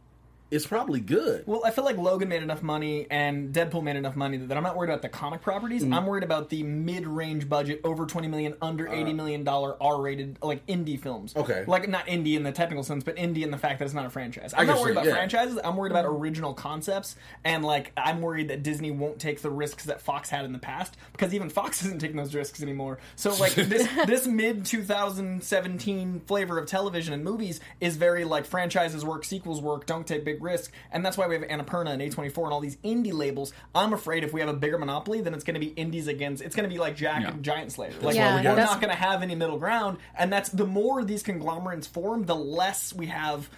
it's 0.52 0.68
probably 0.68 1.00
good. 1.00 1.44
Well, 1.48 1.62
I 1.66 1.72
feel 1.72 1.86
like 1.86 1.98
Logan 1.98 2.28
made 2.28 2.44
enough 2.44 2.62
money 2.62 3.08
and 3.10 3.54
Deadpool 3.54 3.84
made 3.84 3.96
enough 3.96 4.18
money 4.18 4.36
that 4.36 4.58
I'm 4.58 4.64
not 4.64 4.76
worried 4.76 4.90
about 4.90 5.02
the 5.02 5.08
comic 5.08 5.42
properties. 5.42 5.84
Mm-hmm. 5.84 5.94
I'm 5.94 6.06
worried 6.06 6.26
about 6.26 6.50
the 6.50 6.62
mid-range 6.64 7.48
budget, 7.48 7.80
over 7.86 8.06
20 8.06 8.28
million, 8.28 8.56
under 8.62 8.90
uh. 8.90 8.94
80 8.94 9.14
million 9.14 9.44
dollar 9.46 9.82
R-rated 9.82 10.40
like 10.42 10.66
indie 10.68 11.00
films. 11.00 11.34
Okay. 11.38 11.64
like 11.68 11.88
not 11.88 12.06
indie 12.08 12.36
in 12.36 12.44
the 12.44 12.52
technical 12.52 12.84
sense, 12.84 13.06
but 13.06 13.16
indie 13.16 13.44
in 13.44 13.52
the 13.52 13.58
fact 13.58 13.80
that 13.80 13.86
it's 13.86 13.94
not 13.94 14.06
a 14.06 14.10
franchise. 14.10 14.54
I'm 14.56 14.66
get 14.66 14.74
not 14.74 14.82
worried 14.82 14.92
about 14.92 15.06
yeah. 15.06 15.14
franchises. 15.14 15.58
I'm 15.64 15.78
worried 15.78 15.92
about 15.92 16.04
mm-hmm. 16.04 16.22
original 16.22 16.54
concepts, 16.54 17.16
and 17.46 17.64
like 17.64 17.94
I'm 17.96 18.22
worried 18.22 18.50
that 18.50 18.62
Disney 18.62 18.92
won't 18.92 19.20
take 19.20 19.42
the 19.42 19.50
risks 19.50 19.86
that 19.86 20.02
Fox 20.02 20.30
had 20.30 20.44
in 20.44 20.52
the 20.52 20.60
past 20.60 20.98
because 21.14 21.34
even 21.34 21.50
Fox 21.50 21.82
isn't 21.86 22.00
taking 22.00 22.18
those 22.18 22.36
risks 22.36 22.62
anymore. 22.62 23.00
So 23.16 23.34
like 23.36 23.54
this 23.56 23.88
this 24.06 24.28
mid 24.28 24.66
2017 24.66 26.22
flavor 26.26 26.58
of 26.58 26.66
television 26.66 27.14
and 27.14 27.24
movies 27.24 27.62
is 27.80 27.96
very 27.96 28.26
like 28.26 28.46
franchises 28.46 29.06
work, 29.06 29.24
sequels 29.24 29.62
work, 29.62 29.86
don't 29.86 30.06
take 30.06 30.26
big 30.26 30.41
risks, 30.42 30.72
and 30.92 31.06
that's 31.06 31.18
why 31.18 31.28
we 31.28 31.36
have 31.36 31.44
Annapurna 31.44 31.92
and 31.92 32.02
A24 32.02 32.44
and 32.46 32.54
all 32.54 32.60
these 32.60 32.78
indie 32.78 33.14
labels. 33.14 33.54
I'm 33.76 33.94
afraid 33.94 34.24
if 34.24 34.34
we 34.34 34.40
have 34.42 34.50
a 34.50 34.54
bigger 34.54 34.78
monopoly, 34.78 35.22
then 35.22 35.34
it's 35.34 35.44
going 35.44 35.54
to 35.54 35.60
be 35.60 35.68
indies 35.74 36.08
against. 36.08 36.44
It's 36.44 36.56
going 36.56 36.68
to 36.70 36.74
be 36.74 36.80
like 36.80 36.96
Jack 36.96 37.22
Yeah. 37.22 37.30
and 37.32 37.44
Giant 37.44 37.72
Slayer. 37.72 37.94
Like 38.02 38.16
Yeah, 38.16 38.36
we're 38.38 38.44
that's- 38.44 38.70
not 38.72 38.82
going 38.82 38.92
to 38.94 39.00
have 39.00 39.22
any 39.22 39.36
middle 39.36 39.58
ground, 39.60 39.98
and 40.18 40.32
that's 40.34 40.50
the 40.50 40.66
more 40.66 41.04
these 41.04 41.24
conglomerates 41.24 41.88
form, 41.88 42.26
the 42.26 42.36
less 42.36 42.94
we 42.94 43.06
have 43.08 43.50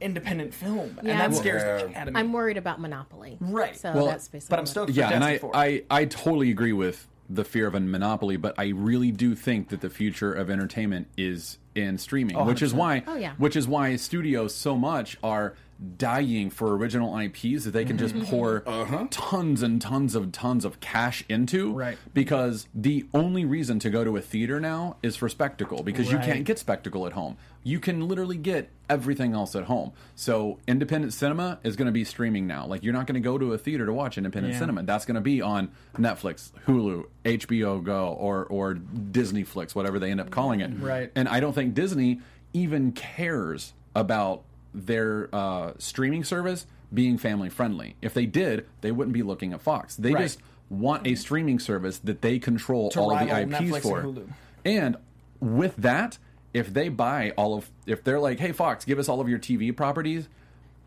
independent 0.00 0.52
film, 0.52 0.96
and 0.98 1.08
that 1.08 1.20
I'm- 1.20 1.32
scares 1.32 1.62
the 1.62 1.68
Yeah. 1.68 1.78
shit 1.88 1.96
out 1.96 2.08
of 2.08 2.14
me. 2.14 2.20
I'm 2.20 2.32
worried 2.32 2.56
about 2.56 2.80
monopoly. 2.80 3.38
Right. 3.40 3.76
So 3.76 3.92
Well, 3.94 4.06
that's 4.06 4.28
basically. 4.28 4.52
but 4.52 4.58
I'm 4.58 4.66
stoked. 4.66 4.90
yeah, 4.90 5.08
for 5.08 5.14
and 5.14 5.24
I, 5.24 5.40
I, 5.54 5.82
I 5.90 6.04
totally 6.04 6.50
agree 6.50 6.72
with 6.72 7.06
the 7.30 7.44
fear 7.44 7.66
of 7.66 7.74
a 7.74 7.80
monopoly, 7.80 8.36
but 8.36 8.54
I 8.58 8.68
really 8.68 9.10
do 9.10 9.34
think 9.34 9.68
that 9.70 9.80
the 9.80 9.88
future 9.88 10.32
of 10.34 10.50
entertainment 10.50 11.06
is 11.16 11.56
in 11.74 11.96
streaming, 11.96 12.36
which 12.44 12.60
is 12.60 12.74
why, 12.74 13.02
Oh, 13.06 13.14
yeah. 13.16 13.32
which 13.38 13.56
is 13.56 13.66
why 13.66 13.96
studios 13.96 14.54
so 14.54 14.76
much 14.76 15.16
are 15.22 15.54
dying 15.96 16.50
for 16.50 16.76
original 16.76 17.18
IPs 17.18 17.64
that 17.64 17.72
they 17.72 17.84
can 17.84 17.98
just 17.98 18.14
mm-hmm. 18.14 18.26
pour 18.26 18.60
mm-hmm. 18.60 18.94
Uh-huh. 18.94 19.06
tons 19.10 19.62
and 19.62 19.80
tons 19.80 20.14
of 20.14 20.32
tons 20.32 20.64
of 20.64 20.80
cash 20.80 21.24
into. 21.28 21.72
Right. 21.72 21.98
Because 22.12 22.68
the 22.74 23.06
only 23.14 23.44
reason 23.44 23.78
to 23.80 23.90
go 23.90 24.04
to 24.04 24.16
a 24.16 24.20
theater 24.20 24.60
now 24.60 24.96
is 25.02 25.16
for 25.16 25.28
spectacle 25.28 25.82
because 25.82 26.10
you 26.10 26.18
can't 26.18 26.44
get 26.44 26.58
spectacle 26.58 27.06
at 27.06 27.12
home. 27.12 27.36
You 27.62 27.80
can 27.80 28.06
literally 28.08 28.36
get 28.36 28.70
everything 28.90 29.32
else 29.32 29.56
at 29.56 29.64
home. 29.64 29.92
So 30.14 30.58
independent 30.68 31.14
cinema 31.14 31.58
is 31.62 31.76
going 31.76 31.86
to 31.86 31.92
be 31.92 32.04
streaming 32.04 32.46
now. 32.46 32.66
Like 32.66 32.82
you're 32.82 32.92
not 32.92 33.06
going 33.06 33.14
to 33.14 33.26
go 33.26 33.38
to 33.38 33.52
a 33.54 33.58
theater 33.58 33.86
to 33.86 33.92
watch 33.92 34.18
independent 34.18 34.54
Yeah. 34.54 34.60
cinema. 34.60 34.82
That's 34.82 35.04
going 35.04 35.14
to 35.14 35.20
be 35.20 35.40
on 35.40 35.70
Netflix, 35.96 36.50
Hulu, 36.66 37.06
HBO 37.24 37.82
Go, 37.82 38.08
or 38.08 38.44
or 38.44 38.74
Disney 38.74 39.44
Flix, 39.44 39.74
whatever 39.74 39.98
they 39.98 40.10
end 40.10 40.20
up 40.20 40.30
calling 40.30 40.60
it. 40.60 40.70
Right. 40.78 41.10
And 41.14 41.28
I 41.28 41.40
don't 41.40 41.54
think 41.54 41.74
Disney 41.74 42.20
even 42.52 42.92
cares 42.92 43.72
about 43.94 44.44
their 44.74 45.28
uh, 45.32 45.72
streaming 45.78 46.24
service 46.24 46.66
being 46.92 47.16
family 47.18 47.48
friendly. 47.48 47.96
If 48.02 48.14
they 48.14 48.26
did, 48.26 48.66
they 48.80 48.92
wouldn't 48.92 49.14
be 49.14 49.22
looking 49.22 49.52
at 49.52 49.62
Fox. 49.62 49.96
They 49.96 50.12
Right. 50.12 50.22
just 50.24 50.40
want 50.70 51.06
a 51.06 51.14
streaming 51.14 51.58
service 51.58 51.98
that 51.98 52.20
they 52.22 52.38
control 52.38 52.90
To 52.90 53.00
all 53.00 53.12
of 53.16 53.20
the 53.20 53.32
IPs 53.40 53.52
Netflix 53.52 53.82
for. 53.82 54.02
Hulu. 54.02 54.28
And 54.64 54.96
with 55.40 55.76
that, 55.76 56.18
if 56.52 56.72
they 56.72 56.88
buy 56.88 57.32
all 57.36 57.54
of, 57.56 57.70
if 57.86 58.02
they're 58.04 58.20
like, 58.20 58.38
hey, 58.38 58.52
Fox, 58.52 58.84
give 58.84 58.98
us 58.98 59.08
all 59.08 59.20
of 59.20 59.28
your 59.28 59.38
TV 59.38 59.74
properties, 59.76 60.28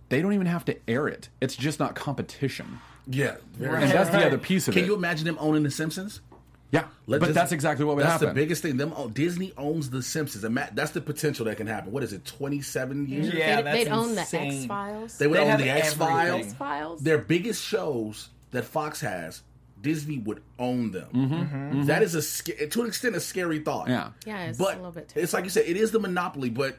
they 0.09 0.21
don't 0.21 0.33
even 0.33 0.47
have 0.47 0.65
to 0.65 0.77
air 0.89 1.07
it. 1.07 1.29
It's 1.41 1.55
just 1.55 1.79
not 1.79 1.95
competition. 1.95 2.79
Yeah, 3.09 3.35
very 3.53 3.83
And 3.83 3.91
that's 3.91 4.09
the 4.09 4.25
other 4.25 4.37
piece 4.37 4.67
of 4.67 4.73
Can 4.73 4.79
it. 4.79 4.85
Can 4.85 4.91
you 4.91 4.97
imagine 4.97 5.25
them 5.25 5.37
owning 5.39 5.63
The 5.63 5.71
Simpsons? 5.71 6.21
Yeah. 6.71 6.85
Let 7.05 7.21
but 7.21 7.27
Dis- 7.27 7.35
that's 7.35 7.51
exactly 7.51 7.85
what 7.85 7.95
would 7.95 8.03
that's 8.03 8.13
happen. 8.13 8.27
That's 8.27 8.35
the 8.35 8.41
biggest 8.41 8.61
thing. 8.61 8.77
Them 8.77 8.93
own, 8.95 9.13
Disney 9.13 9.53
owns 9.57 9.89
The 9.89 10.03
Simpsons, 10.03 10.43
and 10.43 10.53
Matt, 10.53 10.75
that's 10.75 10.91
the 10.91 11.01
potential 11.01 11.45
that 11.45 11.57
can 11.57 11.67
happen. 11.67 11.91
What 11.91 12.03
is 12.03 12.13
it? 12.13 12.25
Twenty 12.25 12.61
seven 12.61 13.07
years. 13.07 13.33
Yeah, 13.33 13.57
they'd, 13.57 13.65
that's 13.65 13.77
they'd 13.85 13.87
own 13.91 14.15
the 14.15 14.21
insane. 14.21 14.57
X 14.57 14.65
Files. 14.65 15.17
They 15.17 15.27
would 15.27 15.37
They 15.37 15.51
own 15.51 15.57
the 15.59 15.69
X 15.69 15.93
Files. 15.93 16.47
X-Files? 16.47 17.01
Their 17.01 17.17
biggest 17.19 17.63
shows 17.63 18.29
that 18.51 18.65
Fox 18.65 19.01
has, 19.01 19.41
Disney 19.81 20.17
would 20.19 20.41
own 20.59 20.91
them. 20.91 21.09
Mm-hmm. 21.13 21.83
That 21.83 22.03
is 22.03 22.15
a 22.15 22.67
to 22.67 22.81
an 22.81 22.87
extent 22.87 23.15
a 23.15 23.19
scary 23.19 23.59
thought. 23.59 23.87
Yeah. 23.87 24.09
Yeah, 24.25 24.45
it's 24.45 24.57
but 24.57 24.73
a 24.73 24.77
little 24.77 24.91
bit 24.91 25.13
it's 25.15 25.33
like 25.33 25.45
you 25.45 25.49
said, 25.49 25.65
it 25.65 25.77
is 25.77 25.91
the 25.91 25.99
monopoly, 25.99 26.49
but. 26.49 26.77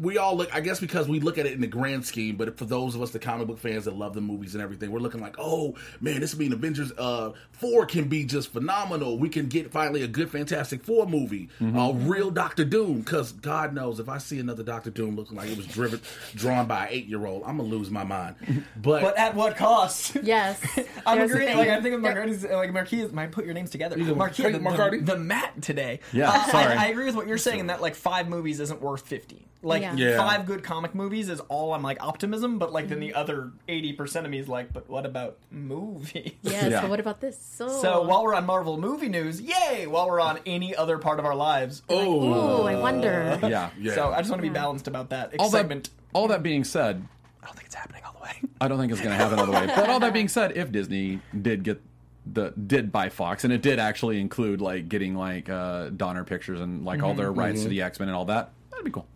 We 0.00 0.18
all 0.18 0.36
look, 0.36 0.52
I 0.52 0.60
guess, 0.60 0.80
because 0.80 1.06
we 1.08 1.20
look 1.20 1.38
at 1.38 1.46
it 1.46 1.52
in 1.52 1.60
the 1.60 1.68
grand 1.68 2.04
scheme. 2.04 2.34
But 2.36 2.58
for 2.58 2.64
those 2.64 2.96
of 2.96 3.02
us, 3.02 3.10
the 3.12 3.20
comic 3.20 3.46
book 3.46 3.58
fans 3.60 3.84
that 3.84 3.94
love 3.94 4.12
the 4.12 4.20
movies 4.20 4.54
and 4.56 4.62
everything, 4.62 4.90
we're 4.90 4.98
looking 4.98 5.20
like, 5.20 5.36
oh 5.38 5.76
man, 6.00 6.20
this 6.20 6.36
mean 6.36 6.52
Avengers 6.52 6.90
uh, 6.98 7.30
Four 7.52 7.86
can 7.86 8.08
be 8.08 8.24
just 8.24 8.52
phenomenal. 8.52 9.18
We 9.18 9.28
can 9.28 9.46
get 9.46 9.70
finally 9.70 10.02
a 10.02 10.08
good 10.08 10.30
Fantastic 10.32 10.82
Four 10.82 11.06
movie, 11.06 11.48
a 11.60 11.92
real 11.94 12.30
Doctor 12.30 12.64
Doom. 12.64 13.00
Because 13.02 13.30
God 13.32 13.72
knows, 13.72 14.00
if 14.00 14.08
I 14.08 14.18
see 14.18 14.40
another 14.40 14.64
Doctor 14.64 14.90
Doom 14.90 15.14
looking 15.14 15.36
like 15.36 15.48
it 15.48 15.56
was 15.56 15.66
driven, 15.66 16.00
drawn 16.34 16.66
by 16.66 16.86
an 16.86 16.88
eight 16.92 17.06
year 17.06 17.24
old, 17.24 17.44
I'm 17.44 17.58
gonna 17.58 17.68
lose 17.68 17.90
my 17.90 18.04
mind. 18.04 18.34
But, 18.80 19.02
But 19.02 19.16
at 19.18 19.34
what 19.34 19.56
cost? 19.56 20.16
Yes. 20.22 20.60
I'm 21.06 21.18
There's 21.18 21.30
agreeing. 21.30 21.56
Like 21.56 21.68
I 21.68 21.80
think 21.80 21.94
of 21.94 22.02
There- 22.02 22.14
Marquise, 22.14 22.44
like 22.44 22.72
Marquise, 22.72 23.12
might 23.12 23.30
put 23.32 23.44
your 23.44 23.54
names 23.54 23.70
together. 23.70 23.96
He's 23.96 24.08
a- 24.08 24.14
Marquise, 24.14 24.46
Hey, 24.46 24.52
the, 24.52 24.58
the, 24.58 25.12
the 25.14 25.18
Matt 25.18 25.62
today. 25.62 26.00
Yeah, 26.12 26.30
Uh, 26.30 26.44
sorry. 26.50 26.74
I, 26.74 26.86
I 26.86 26.88
agree 26.88 27.06
with 27.06 27.14
what 27.16 27.26
you're 27.28 27.38
saying 27.38 27.60
in 27.60 27.66
that 27.68 27.80
like 27.80 27.94
five 27.94 28.28
movies 28.28 28.58
isn't 28.60 28.80
worth 28.80 29.06
fifty. 29.06 29.44
Like 29.62 29.82
Yeah. 29.82 29.94
Yeah. 29.94 30.16
five 30.16 30.46
good 30.46 30.62
comic 30.62 30.94
movies 30.94 31.28
is 31.28 31.40
all 31.40 31.74
I'm 31.74 31.82
like 31.82 32.02
optimism, 32.02 32.58
but 32.58 32.72
like 32.72 32.88
then 32.88 33.00
the 33.00 33.08
mm-hmm. 33.08 33.18
other 33.18 33.52
eighty 33.66 33.92
percent 33.92 34.24
of 34.24 34.30
me 34.30 34.38
is 34.38 34.48
like, 34.48 34.72
but 34.72 34.88
what 34.88 35.04
about 35.04 35.38
movies? 35.50 36.32
Yes, 36.42 36.70
Yeah. 36.70 36.80
but 36.80 36.90
what 36.90 37.00
about 37.00 37.20
this? 37.20 37.38
So, 37.38 37.68
So 37.68 38.02
while 38.02 38.22
we're 38.24 38.34
on 38.34 38.46
Marvel 38.46 38.78
movie 38.78 39.08
news, 39.08 39.40
yay! 39.40 39.86
While 39.86 40.08
we're 40.08 40.20
on 40.20 40.38
any 40.46 40.76
other 40.76 40.98
part 40.98 41.18
of 41.18 41.24
our 41.24 41.34
lives, 41.34 41.82
oh, 41.88 42.64
I 42.64 42.76
wonder. 42.76 43.38
Yeah. 43.42 43.70
Yeah. 43.78 43.94
So 43.94 44.12
I 44.12 44.18
just 44.18 44.30
want 44.30 44.42
to 44.42 44.48
be 44.48 44.52
balanced 44.52 44.88
about 44.88 45.10
that 45.10 45.34
all 45.38 45.50
that, 45.50 45.88
all 46.12 46.28
that 46.28 46.42
being 46.42 46.64
said, 46.64 47.06
I 47.42 47.46
don't 47.46 47.56
think 47.56 47.66
it's 47.66 47.74
happening 47.74 48.02
all 48.04 48.12
the 48.12 48.20
way. 48.20 48.50
I 48.60 48.68
don't 48.68 48.78
think 48.78 48.92
it's 48.92 49.00
going 49.00 49.16
to 49.16 49.22
happen 49.22 49.38
all 49.38 49.46
the 49.46 49.52
way. 49.52 49.66
But 49.74 49.88
all 49.88 50.00
that 50.00 50.12
being 50.12 50.28
said, 50.28 50.56
if 50.56 50.70
Disney 50.70 51.20
did 51.40 51.62
get 51.62 51.80
the 52.26 52.50
did 52.50 52.92
buy 52.92 53.08
Fox, 53.08 53.44
and 53.44 53.52
it 53.52 53.62
did 53.62 53.78
actually 53.78 54.20
include 54.20 54.60
like 54.60 54.88
getting 54.88 55.14
like 55.14 55.48
uh, 55.48 55.90
Donner 55.90 56.24
Pictures 56.24 56.60
and 56.60 56.84
like 56.84 57.02
all 57.02 57.10
mm-hmm. 57.10 57.18
their 57.18 57.32
rights 57.32 57.60
to 57.60 57.68
mm-hmm. 57.68 57.70
the 57.70 57.82
X 57.82 58.00
Men 58.00 58.08
and 58.08 58.16
all 58.16 58.26
that, 58.26 58.52
that'd 58.70 58.84
be 58.84 58.90
cool. 58.90 59.06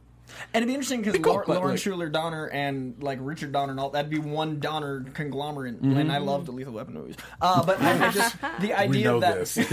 And 0.55 0.62
it'd 0.62 0.69
be 0.69 0.75
interesting 0.75 1.03
because 1.03 1.19
cool, 1.21 1.33
Lauren, 1.33 1.45
but, 1.47 1.55
Lauren 1.57 1.71
like- 1.73 1.81
Shuler 1.81 2.12
Donner 2.12 2.47
and 2.47 3.03
like 3.03 3.19
Richard 3.21 3.53
Donner 3.53 3.71
and 3.73 3.81
all 3.81 3.91
that'd 3.91 4.11
be 4.11 4.19
one 4.19 4.61
Donner 4.61 5.05
conglomerate. 5.15 5.81
And 5.81 6.11
I 6.12 6.19
love 6.19 6.47
the 6.47 6.53
Lethal 6.53 6.73
Weapon 6.75 6.95
movies. 6.95 7.17
Uh, 7.41 7.65
but 7.65 7.81
I, 7.81 8.09
I 8.09 8.11
just 8.11 8.37
the 8.61 8.67
we 8.69 8.73
idea 8.73 9.05
know 9.05 9.15
of 9.17 9.21
that. 9.23 9.35
this. 9.39 9.57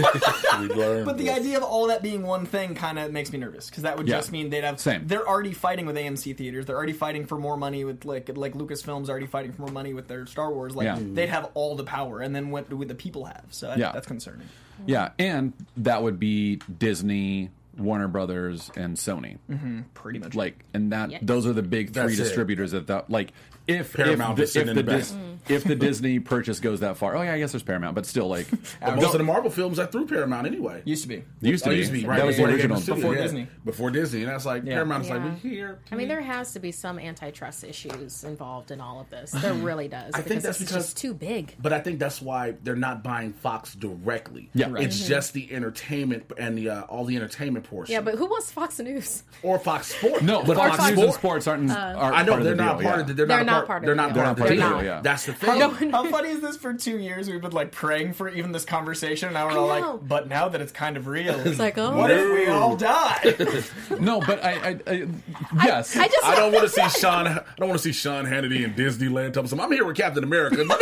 But 0.70 1.16
the 1.18 1.24
this. 1.24 1.38
idea 1.38 1.56
of 1.58 1.62
all 1.64 1.88
that 1.88 2.02
being 2.02 2.22
one 2.22 2.46
thing 2.46 2.74
kind 2.74 2.98
of 2.98 3.12
makes 3.12 3.32
me 3.32 3.38
nervous 3.38 3.68
because 3.70 3.82
that 3.84 3.96
would 3.96 4.08
Yeah. 4.08 4.16
just 4.16 4.32
mean 4.32 4.50
they'd 4.50 4.64
have. 4.64 4.80
Same. 4.80 5.06
They're 5.06 5.26
already 5.26 5.52
fighting 5.52 5.86
with 5.86 5.96
AMC 5.96 6.36
theaters. 6.36 6.66
They're 6.66 6.76
already 6.76 6.92
fighting 6.92 7.26
for 7.26 7.38
more 7.38 7.56
money 7.56 7.84
with 7.84 8.04
like 8.04 8.30
like 8.36 8.54
Lucasfilm's 8.54 9.10
already 9.10 9.26
fighting 9.26 9.52
for 9.52 9.62
more 9.62 9.70
money 9.72 9.94
with 9.94 10.08
their 10.08 10.26
Star 10.26 10.52
Wars. 10.52 10.74
Like 10.74 10.84
Yeah. 10.86 10.98
they'd 11.00 11.28
have 11.28 11.50
all 11.54 11.74
the 11.76 11.84
power, 11.84 12.20
and 12.20 12.34
then 12.34 12.50
what 12.50 12.72
would 12.72 12.88
the 12.88 12.94
people 12.94 13.24
have? 13.26 13.44
So 13.50 13.70
I, 13.70 13.76
Yeah. 13.76 13.92
that's 13.92 14.06
concerning. 14.06 14.46
Yeah, 14.86 15.10
and 15.18 15.52
that 15.76 16.02
would 16.02 16.18
be 16.18 16.56
Disney, 16.78 17.50
Warner 17.80 18.08
Brothers, 18.08 18.70
and 18.76 18.96
Sony. 18.96 19.38
Mm-hmm. 19.50 19.80
Pretty 19.94 20.18
much. 20.18 20.34
Like, 20.34 20.64
and 20.74 20.92
that 20.92 21.10
Yeah. 21.10 21.18
those 21.22 21.46
are 21.46 21.52
the 21.52 21.62
big 21.62 21.92
three 21.92 22.02
That's 22.02 22.14
it. 22.18 22.22
distributors 22.24 22.72
that 22.72 22.86
that 22.88 23.10
like. 23.10 23.32
If 23.70 23.92
Paramount 23.94 24.38
if 24.38 24.44
is 24.44 24.52
the, 24.52 24.60
sitting 24.60 24.72
if, 24.72 24.78
in 24.78 24.86
the 24.86 24.92
the 24.92 24.98
Dis- 24.98 25.14
if 25.48 25.64
the 25.64 25.74
Disney 25.74 26.18
purchase 26.20 26.60
goes 26.60 26.80
that 26.80 26.96
far, 26.96 27.16
oh 27.16 27.22
yeah, 27.22 27.34
I 27.34 27.38
guess 27.38 27.52
there's 27.52 27.62
Paramount, 27.62 27.94
but 27.94 28.06
still 28.06 28.28
like 28.28 28.46
But 28.80 28.96
most 28.96 29.14
of 29.14 29.18
the 29.18 29.24
Marvel 29.24 29.50
films 29.50 29.78
are 29.78 29.86
through 29.86 30.06
Paramount 30.06 30.46
anyway. 30.46 30.82
used 30.84 31.02
to 31.02 31.08
be. 31.08 31.24
used 31.40 31.64
to 31.64 31.70
Oh, 31.70 31.72
be. 31.72 31.78
used 31.78 31.92
to 31.92 31.98
be 31.98 32.06
right 32.06 32.18
that 32.18 32.26
was 32.26 32.36
the 32.36 32.42
before 32.42 32.48
they 32.48 32.62
original. 32.62 32.76
us 32.76 32.82
studio, 32.82 33.00
Before 33.00 33.14
yeah. 33.14 33.22
Disney. 33.22 33.48
Before 33.64 33.90
Disney, 33.90 34.20
and 34.22 34.28
that's 34.30 34.46
like 34.46 34.64
Yeah. 34.64 34.74
Paramount's 34.74 35.08
like 35.08 35.20
Yeah. 35.20 35.34
we 35.42 35.50
here. 35.50 35.78
I 35.90 35.94
mean, 35.94 36.08
there 36.08 36.20
has 36.20 36.52
to 36.52 36.60
be 36.60 36.72
some 36.72 36.98
antitrust 36.98 37.64
issues 37.64 38.24
involved 38.24 38.70
in 38.70 38.80
all 38.80 39.00
of 39.00 39.10
this. 39.10 39.30
There 39.30 39.52
mm-hmm. 39.52 39.64
really 39.64 39.88
does. 39.88 40.12
I 40.14 40.20
think 40.20 40.42
that's 40.42 40.58
this 40.58 40.68
is 40.68 40.72
because- 40.72 40.86
just 40.86 40.96
too 40.98 41.14
big. 41.14 41.54
But 41.60 41.72
I 41.72 41.80
think 41.80 41.98
that's 41.98 42.20
why 42.20 42.54
they're 42.62 42.76
not 42.76 43.02
buying 43.02 43.32
Fox 43.32 43.74
directly. 43.74 44.50
Yeah. 44.54 44.70
Right. 44.70 44.84
it's 44.84 44.98
mm-hmm. 44.98 45.08
just 45.08 45.32
the 45.32 45.52
entertainment 45.52 46.30
and 46.38 46.56
the 46.56 46.70
uh, 46.70 46.82
all 46.82 47.04
the 47.04 47.16
entertainment 47.16 47.64
portion. 47.64 47.92
Yeah, 47.92 48.00
but 48.00 48.14
who 48.16 48.26
wants 48.26 48.50
Fox 48.52 48.78
News? 48.78 49.22
or 49.42 49.58
Fox 49.58 49.94
Sports. 49.94 50.22
No, 50.22 50.42
but 50.44 50.56
Fox, 50.56 50.76
Fox 50.76 50.90
News 50.90 50.98
and 50.98 51.12
Sports. 51.12 51.16
Sports 51.16 51.46
aren't. 51.46 51.70
Uh, 51.70 51.74
aren't 51.74 52.16
I 52.16 52.22
know 52.22 52.32
part 52.32 52.40
of 52.40 52.44
they're 52.44 52.56
the 52.56 52.62
not 52.62 52.78
deal, 52.78 52.88
part 52.88 52.96
yeah. 52.96 53.00
of 53.00 53.06
the. 53.08 53.14
They're, 53.14 53.26
They're 53.26 53.44
not, 53.44 53.59
not 53.60 53.66
part. 53.66 53.82
part 53.82 53.82
of 53.82 53.86
they're 53.86 53.94
the 53.94 54.02
not 54.02 54.14
deal. 54.14 54.22
part 54.24 54.30
of 54.32 54.36
the 54.36 54.42
They're 54.44 54.52
deal. 54.54 54.62
part 54.62 54.72
of 54.72 54.78
the 54.78 54.84
deal, 54.84 54.94
yeah. 54.96 55.00
That's 55.02 55.26
the 55.26 55.32
thing. 55.32 55.60
How, 55.60 55.70
how 56.04 56.10
funny 56.10 56.28
is 56.30 56.40
this? 56.40 56.56
For 56.56 56.74
two 56.74 56.98
years, 56.98 57.28
we've 57.28 57.40
been 57.40 57.52
like 57.52 57.72
praying 57.72 58.14
for 58.14 58.28
even 58.28 58.52
this 58.52 58.64
conversation, 58.64 59.28
and 59.28 59.34
now 59.34 59.46
we're 59.48 59.58
all 59.58 59.68
know. 59.80 59.92
like, 59.94 60.08
but 60.08 60.28
now 60.28 60.48
that 60.48 60.60
it's 60.60 60.72
kind 60.72 60.96
of 60.96 61.06
real, 61.06 61.34
It's 61.46 61.58
like, 61.58 61.78
oh, 61.78 61.96
what 61.96 62.10
if 62.10 62.24
we 62.32 62.46
all 62.48 62.76
die? 62.76 63.34
No, 64.00 64.20
but 64.20 64.42
I, 64.42 64.50
I, 64.52 64.78
I 64.86 65.06
yes, 65.64 65.96
I 65.96 66.06
just 66.08 66.24
I 66.24 66.34
don't 66.36 66.52
want 66.52 66.64
to 66.64 66.70
see 66.70 67.00
Sean. 67.00 67.26
I 67.26 67.42
don't 67.58 67.68
want 67.68 67.78
to 67.80 67.82
see 67.82 67.92
Sean 67.92 68.24
Hannity 68.24 68.64
in 68.64 68.74
Disneyland. 68.74 69.32
Tell 69.34 69.60
I'm 69.60 69.72
here 69.72 69.84
with 69.84 69.96
Captain 69.96 70.24
America. 70.24 70.64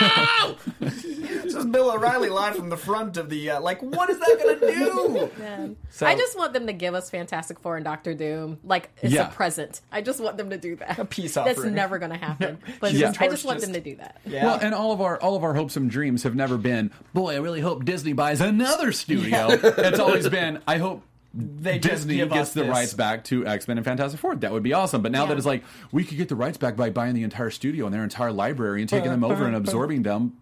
No! 0.00 0.56
This 0.80 1.54
is 1.54 1.66
Bill 1.66 1.90
O'Reilly 1.92 2.28
live 2.28 2.56
from 2.56 2.68
the 2.70 2.76
front 2.76 3.16
of 3.16 3.28
the 3.28 3.50
uh, 3.50 3.60
like. 3.60 3.82
What 3.82 4.08
is 4.10 4.18
that 4.18 4.38
gonna 4.42 4.72
do? 4.74 5.30
Man. 5.38 5.76
So- 5.90 6.06
I 6.06 6.14
just 6.16 6.36
want 6.36 6.52
them 6.52 6.66
to 6.66 6.72
give 6.72 6.94
us 6.94 7.10
Fantastic 7.10 7.58
Four 7.60 7.76
and 7.76 7.84
Doctor 7.84 8.14
Doom 8.14 8.58
like 8.64 8.90
it's 9.02 9.12
Yeah. 9.12 9.28
a 9.28 9.32
present. 9.32 9.80
I 9.90 10.00
just 10.02 10.20
want 10.20 10.36
them 10.36 10.50
to 10.50 10.56
do 10.58 10.76
that. 10.76 10.98
A 10.98 11.04
peace 11.04 11.34
That's 11.34 11.58
offering. 11.58 11.74
never 11.74 11.98
going 12.08 12.10
to 12.18 12.24
happen. 12.26 12.58
But 12.80 12.92
Yeah. 12.92 13.08
I 13.08 13.10
just 13.10 13.18
Torch 13.20 13.44
want 13.44 13.60
just- 13.60 13.72
them 13.72 13.82
to 13.82 13.90
do 13.90 13.96
that. 13.96 14.20
Yeah. 14.26 14.44
Well, 14.44 14.58
and 14.60 14.74
all 14.74 14.92
of 14.92 15.00
our 15.00 15.20
all 15.20 15.36
of 15.36 15.44
our 15.44 15.54
hopes 15.54 15.76
and 15.76 15.90
dreams 15.90 16.22
have 16.24 16.34
never 16.34 16.56
been, 16.58 16.90
boy, 17.14 17.34
I 17.34 17.38
really 17.38 17.60
hope 17.60 17.84
Disney 17.84 18.12
buys 18.12 18.40
another 18.40 18.92
studio. 18.92 19.48
it's 19.62 19.98
always 19.98 20.28
been, 20.28 20.60
I 20.66 20.78
hope 20.78 21.02
They 21.34 21.78
Disney 21.78 22.16
give 22.16 22.30
gets 22.30 22.52
the 22.52 22.62
this. 22.62 22.70
rights 22.70 22.94
back 22.94 23.24
to 23.24 23.46
X 23.46 23.66
Men 23.68 23.78
and 23.78 23.84
Fantastic 23.84 24.20
Four. 24.20 24.36
That 24.36 24.52
would 24.52 24.62
be 24.62 24.72
awesome. 24.74 25.00
But 25.02 25.12
now 25.12 25.22
Yeah. 25.22 25.28
that 25.30 25.36
it's 25.38 25.46
like 25.46 25.64
we 25.92 26.04
could 26.04 26.18
get 26.18 26.28
the 26.28 26.36
rights 26.36 26.58
back 26.58 26.76
by 26.76 26.90
buying 26.90 27.14
the 27.14 27.22
entire 27.22 27.50
studio 27.50 27.86
and 27.86 27.94
their 27.94 28.02
entire 28.04 28.32
library 28.32 28.80
and 28.82 28.88
taking 28.90 29.10
them 29.10 29.24
over 29.24 29.46
and 29.46 29.56
absorbing 29.56 30.02
them 30.02 30.36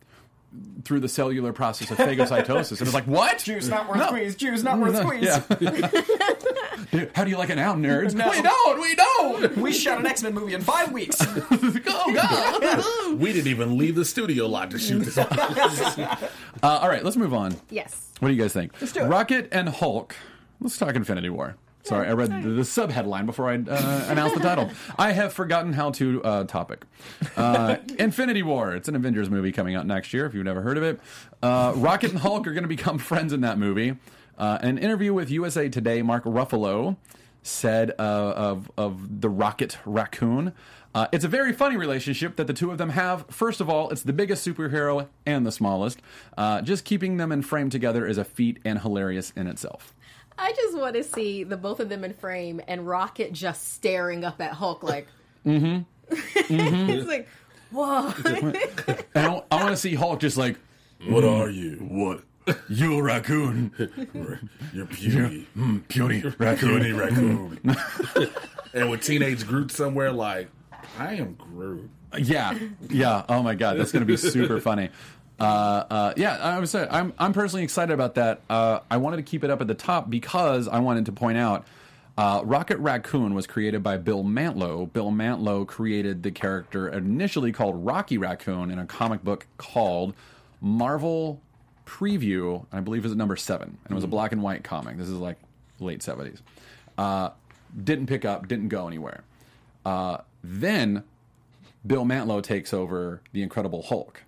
through 0.84 0.98
the 0.98 1.08
cellular 1.08 1.52
process 1.52 1.92
of 1.92 1.96
phagocytosis. 1.98 2.72
And 2.78 2.80
it's 2.82 2.94
like, 2.94 3.06
what? 3.06 3.38
Juice 3.38 3.68
not 3.68 3.88
worth 3.88 3.98
No. 3.98 4.06
squeeze. 4.08 4.34
Juice 4.34 4.62
not 4.64 4.80
worth 4.80 4.96
squeeze. 4.96 5.22
Yeah. 5.22 5.40
How 7.14 7.24
do 7.24 7.30
you 7.30 7.36
like 7.36 7.50
it 7.50 7.56
now, 7.56 7.74
nerds? 7.74 8.14
No. 8.14 8.30
We 8.30 8.42
don't. 8.42 8.80
We 8.80 8.94
don't. 8.94 9.56
We 9.58 9.72
shot 9.72 9.98
an 10.00 10.06
X 10.06 10.22
Men 10.22 10.34
movie 10.34 10.54
in 10.54 10.60
five 10.60 10.92
weeks. 10.92 11.24
Go 11.24 12.12
go. 12.12 13.16
we 13.16 13.32
didn't 13.32 13.48
even 13.48 13.76
leave 13.78 13.94
the 13.94 14.04
studio 14.04 14.46
lot 14.46 14.70
to 14.70 14.78
shoot 14.78 15.00
this. 15.00 15.18
Uh, 16.62 16.78
all 16.82 16.88
right, 16.88 17.02
let's 17.04 17.16
move 17.16 17.32
on. 17.32 17.56
Yes. 17.70 18.10
What 18.18 18.28
do 18.28 18.34
you 18.34 18.40
guys 18.40 18.52
think? 18.52 18.78
do 18.78 19.00
it. 19.00 19.04
Rocket 19.04 19.48
and 19.50 19.68
Hulk. 19.68 20.14
Let's 20.60 20.76
talk 20.76 20.94
Infinity 20.94 21.30
War. 21.30 21.56
Sorry, 21.84 22.06
I 22.06 22.12
read 22.12 22.42
the, 22.42 22.50
the 22.50 22.64
sub 22.64 22.90
headline 22.90 23.24
before 23.24 23.48
I 23.48 23.54
uh, 23.54 24.04
announced 24.08 24.34
the 24.34 24.42
title. 24.42 24.70
I 24.98 25.12
have 25.12 25.32
forgotten 25.32 25.72
how 25.72 25.90
to 25.92 26.22
uh, 26.22 26.44
topic. 26.44 26.84
Uh, 27.36 27.76
Infinity 27.98 28.42
War. 28.42 28.74
It's 28.74 28.88
an 28.88 28.96
Avengers 28.96 29.30
movie 29.30 29.52
coming 29.52 29.74
out 29.74 29.86
next 29.86 30.12
year. 30.12 30.26
If 30.26 30.34
you've 30.34 30.44
never 30.44 30.60
heard 30.60 30.76
of 30.76 30.82
it, 30.82 31.00
uh, 31.42 31.72
Rocket 31.76 32.10
and 32.10 32.20
Hulk 32.20 32.46
are 32.46 32.52
going 32.52 32.64
to 32.64 32.68
become 32.68 32.98
friends 32.98 33.32
in 33.32 33.40
that 33.40 33.58
movie. 33.58 33.96
Uh, 34.40 34.58
an 34.62 34.78
interview 34.78 35.12
with 35.12 35.30
USA 35.30 35.68
Today, 35.68 36.00
Mark 36.00 36.24
Ruffalo 36.24 36.96
said 37.42 37.92
uh, 37.98 38.02
of 38.02 38.70
of 38.78 39.20
the 39.20 39.28
Rocket 39.28 39.76
Raccoon. 39.84 40.54
Uh, 40.94 41.06
it's 41.12 41.24
a 41.24 41.28
very 41.28 41.52
funny 41.52 41.76
relationship 41.76 42.36
that 42.36 42.46
the 42.46 42.54
two 42.54 42.70
of 42.70 42.78
them 42.78 42.88
have. 42.90 43.26
First 43.28 43.60
of 43.60 43.68
all, 43.68 43.90
it's 43.90 44.02
the 44.02 44.14
biggest 44.14 44.46
superhero 44.46 45.08
and 45.26 45.46
the 45.46 45.52
smallest. 45.52 46.00
Uh, 46.38 46.62
just 46.62 46.86
keeping 46.86 47.18
them 47.18 47.30
in 47.30 47.42
frame 47.42 47.68
together 47.68 48.06
is 48.06 48.16
a 48.16 48.24
feat 48.24 48.58
and 48.64 48.80
hilarious 48.80 49.30
in 49.36 49.46
itself. 49.46 49.94
I 50.38 50.52
just 50.52 50.76
want 50.76 50.96
to 50.96 51.04
see 51.04 51.44
the 51.44 51.58
both 51.58 51.78
of 51.78 51.90
them 51.90 52.02
in 52.02 52.14
frame 52.14 52.62
and 52.66 52.88
Rocket 52.88 53.34
just 53.34 53.74
staring 53.74 54.24
up 54.24 54.40
at 54.40 54.52
Hulk 54.52 54.82
like, 54.82 55.06
it's 55.44 57.06
like, 57.06 57.28
whoa. 57.70 58.12
And 58.24 58.56
I, 59.14 59.42
I 59.50 59.56
want 59.56 59.70
to 59.70 59.76
see 59.76 59.94
Hulk 59.94 60.18
just 60.20 60.38
like, 60.38 60.56
What 61.06 61.24
are 61.24 61.50
you? 61.50 61.76
what? 61.90 62.22
You 62.68 63.00
raccoon. 63.00 63.72
You're 64.72 64.86
puny. 64.86 65.46
Mm, 65.56 65.88
puny 65.88 66.22
raccoon. 66.38 66.80
Puny 66.80 66.92
raccoon. 66.92 67.60
and 68.74 68.90
with 68.90 69.02
teenage 69.02 69.46
Groot 69.46 69.70
somewhere, 69.70 70.12
like, 70.12 70.48
I 70.98 71.14
am 71.14 71.34
Groot. 71.34 71.90
Yeah, 72.18 72.58
yeah. 72.88 73.24
Oh 73.28 73.42
my 73.42 73.54
god, 73.54 73.78
that's 73.78 73.92
going 73.92 74.00
to 74.00 74.06
be 74.06 74.16
super 74.16 74.60
funny. 74.60 74.90
Uh, 75.38 75.84
uh, 75.90 76.14
yeah, 76.16 76.36
I 76.36 76.58
was 76.58 76.70
saying, 76.70 76.88
I'm 76.90 77.12
I'm 77.18 77.32
personally 77.32 77.62
excited 77.62 77.92
about 77.92 78.16
that. 78.16 78.42
Uh, 78.50 78.80
I 78.90 78.98
wanted 78.98 79.18
to 79.18 79.22
keep 79.22 79.44
it 79.44 79.50
up 79.50 79.60
at 79.60 79.66
the 79.66 79.74
top 79.74 80.10
because 80.10 80.68
I 80.68 80.80
wanted 80.80 81.06
to 81.06 81.12
point 81.12 81.38
out 81.38 81.66
uh, 82.18 82.42
Rocket 82.44 82.78
Raccoon 82.78 83.34
was 83.34 83.46
created 83.46 83.82
by 83.82 83.96
Bill 83.96 84.22
Mantlo. 84.22 84.92
Bill 84.92 85.10
Mantlo 85.10 85.66
created 85.66 86.22
the 86.22 86.30
character 86.30 86.88
initially 86.88 87.52
called 87.52 87.84
Rocky 87.84 88.18
Raccoon 88.18 88.70
in 88.70 88.78
a 88.78 88.84
comic 88.84 89.24
book 89.24 89.46
called 89.56 90.14
Marvel 90.60 91.40
Preview. 91.90 92.64
I 92.72 92.80
believe 92.80 93.00
it 93.02 93.06
was 93.06 93.12
at 93.12 93.18
number 93.18 93.36
seven, 93.36 93.76
and 93.84 93.90
it 93.90 93.94
was 93.94 94.04
a 94.04 94.08
black 94.08 94.30
and 94.32 94.42
white 94.42 94.62
comic. 94.62 94.96
This 94.96 95.08
is 95.08 95.14
like 95.14 95.36
late 95.80 96.02
seventies. 96.02 96.40
Uh, 96.96 97.30
didn't 97.82 98.06
pick 98.06 98.24
up, 98.24 98.46
didn't 98.46 98.68
go 98.68 98.86
anywhere. 98.86 99.24
Uh, 99.84 100.18
then 100.44 101.02
Bill 101.86 102.04
Mantlo 102.04 102.42
takes 102.42 102.72
over 102.72 103.20
the 103.32 103.42
Incredible 103.42 103.82
Hulk, 103.82 104.22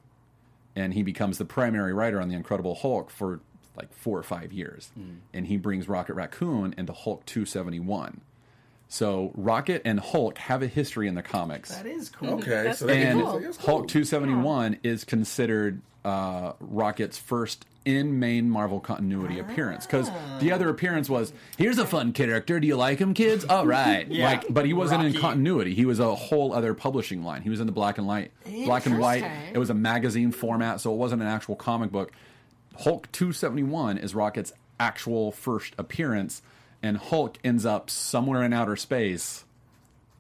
and 0.75 0.93
he 0.93 1.03
becomes 1.03 1.39
the 1.39 1.45
primary 1.45 1.93
writer 1.93 2.21
on 2.21 2.29
the 2.29 2.35
Incredible 2.35 2.75
Hulk 2.75 3.11
for 3.11 3.41
like 3.77 3.93
four 3.95 4.19
or 4.19 4.23
five 4.25 4.53
years, 4.53 4.91
and 5.33 5.47
he 5.47 5.57
brings 5.57 5.89
Rocket 5.89 6.15
Raccoon 6.15 6.75
into 6.77 6.93
Hulk 6.93 7.25
271. 7.27 8.21
So 8.89 9.33
Rocket 9.35 9.81
and 9.87 9.99
Hulk 10.01 10.37
have 10.37 10.63
a 10.63 10.67
history 10.67 11.09
in 11.09 11.15
the 11.15 11.23
comics, 11.23 11.71
That 11.75 11.87
is 11.87 12.11
cool. 12.11 12.35
Okay, 12.35 12.65
That's 12.65 12.81
so 12.81 12.87
they 12.87 13.03
and 13.05 13.21
can 13.21 13.27
Hulk 13.27 13.43
cool. 13.61 13.85
271 13.87 14.81
is 14.83 15.05
considered 15.05 15.81
uh, 16.05 16.53
Rocket's 16.61 17.19
first 17.19 17.65
in 17.85 18.21
main 18.21 18.49
Marvel 18.49 18.79
continuity 18.79 19.41
appearance 19.41 19.87
because 19.87 20.09
the 20.39 20.53
other 20.53 20.69
appearance 20.69 21.11
was 21.11 21.33
here's 21.59 21.79
a 21.79 21.87
fun 21.87 22.13
character. 22.13 22.61
Do 22.61 22.67
you 22.69 22.77
like 22.77 22.99
him, 23.01 23.13
kids? 23.13 23.45
All 23.45 23.67
right, 23.79 24.07
Yeah. 24.09 24.25
like, 24.27 24.45
but 24.49 24.67
he 24.67 24.73
wasn't 24.73 25.05
in 25.05 25.15
continuity. 25.15 25.75
He 25.75 25.85
was 25.85 25.99
a 25.99 26.15
whole 26.15 26.53
other 26.53 26.75
publishing 26.75 27.25
line. 27.25 27.43
He 27.43 27.51
was 27.51 27.59
in 27.59 27.67
the 27.67 27.73
black 27.73 27.99
and 27.99 28.07
light, 28.07 28.31
black 28.67 28.87
and 28.87 28.99
white. 29.01 29.25
It 29.53 29.59
was 29.59 29.69
a 29.71 29.75
magazine 29.75 30.31
format, 30.31 30.81
so 30.81 30.93
it 30.93 30.97
wasn't 30.97 31.23
an 31.23 31.29
actual 31.29 31.57
comic 31.57 31.91
book. 31.91 32.13
Hulk 32.79 33.11
271 33.13 33.99
is 33.99 34.15
Rocket's 34.15 34.53
actual 34.79 35.33
first 35.33 35.75
appearance, 35.77 36.41
and 36.85 36.97
Hulk 36.97 37.37
ends 37.43 37.67
up 37.67 37.91
somewhere 37.91 38.43
in 38.45 38.53
outer 38.53 38.77
space. 38.77 39.45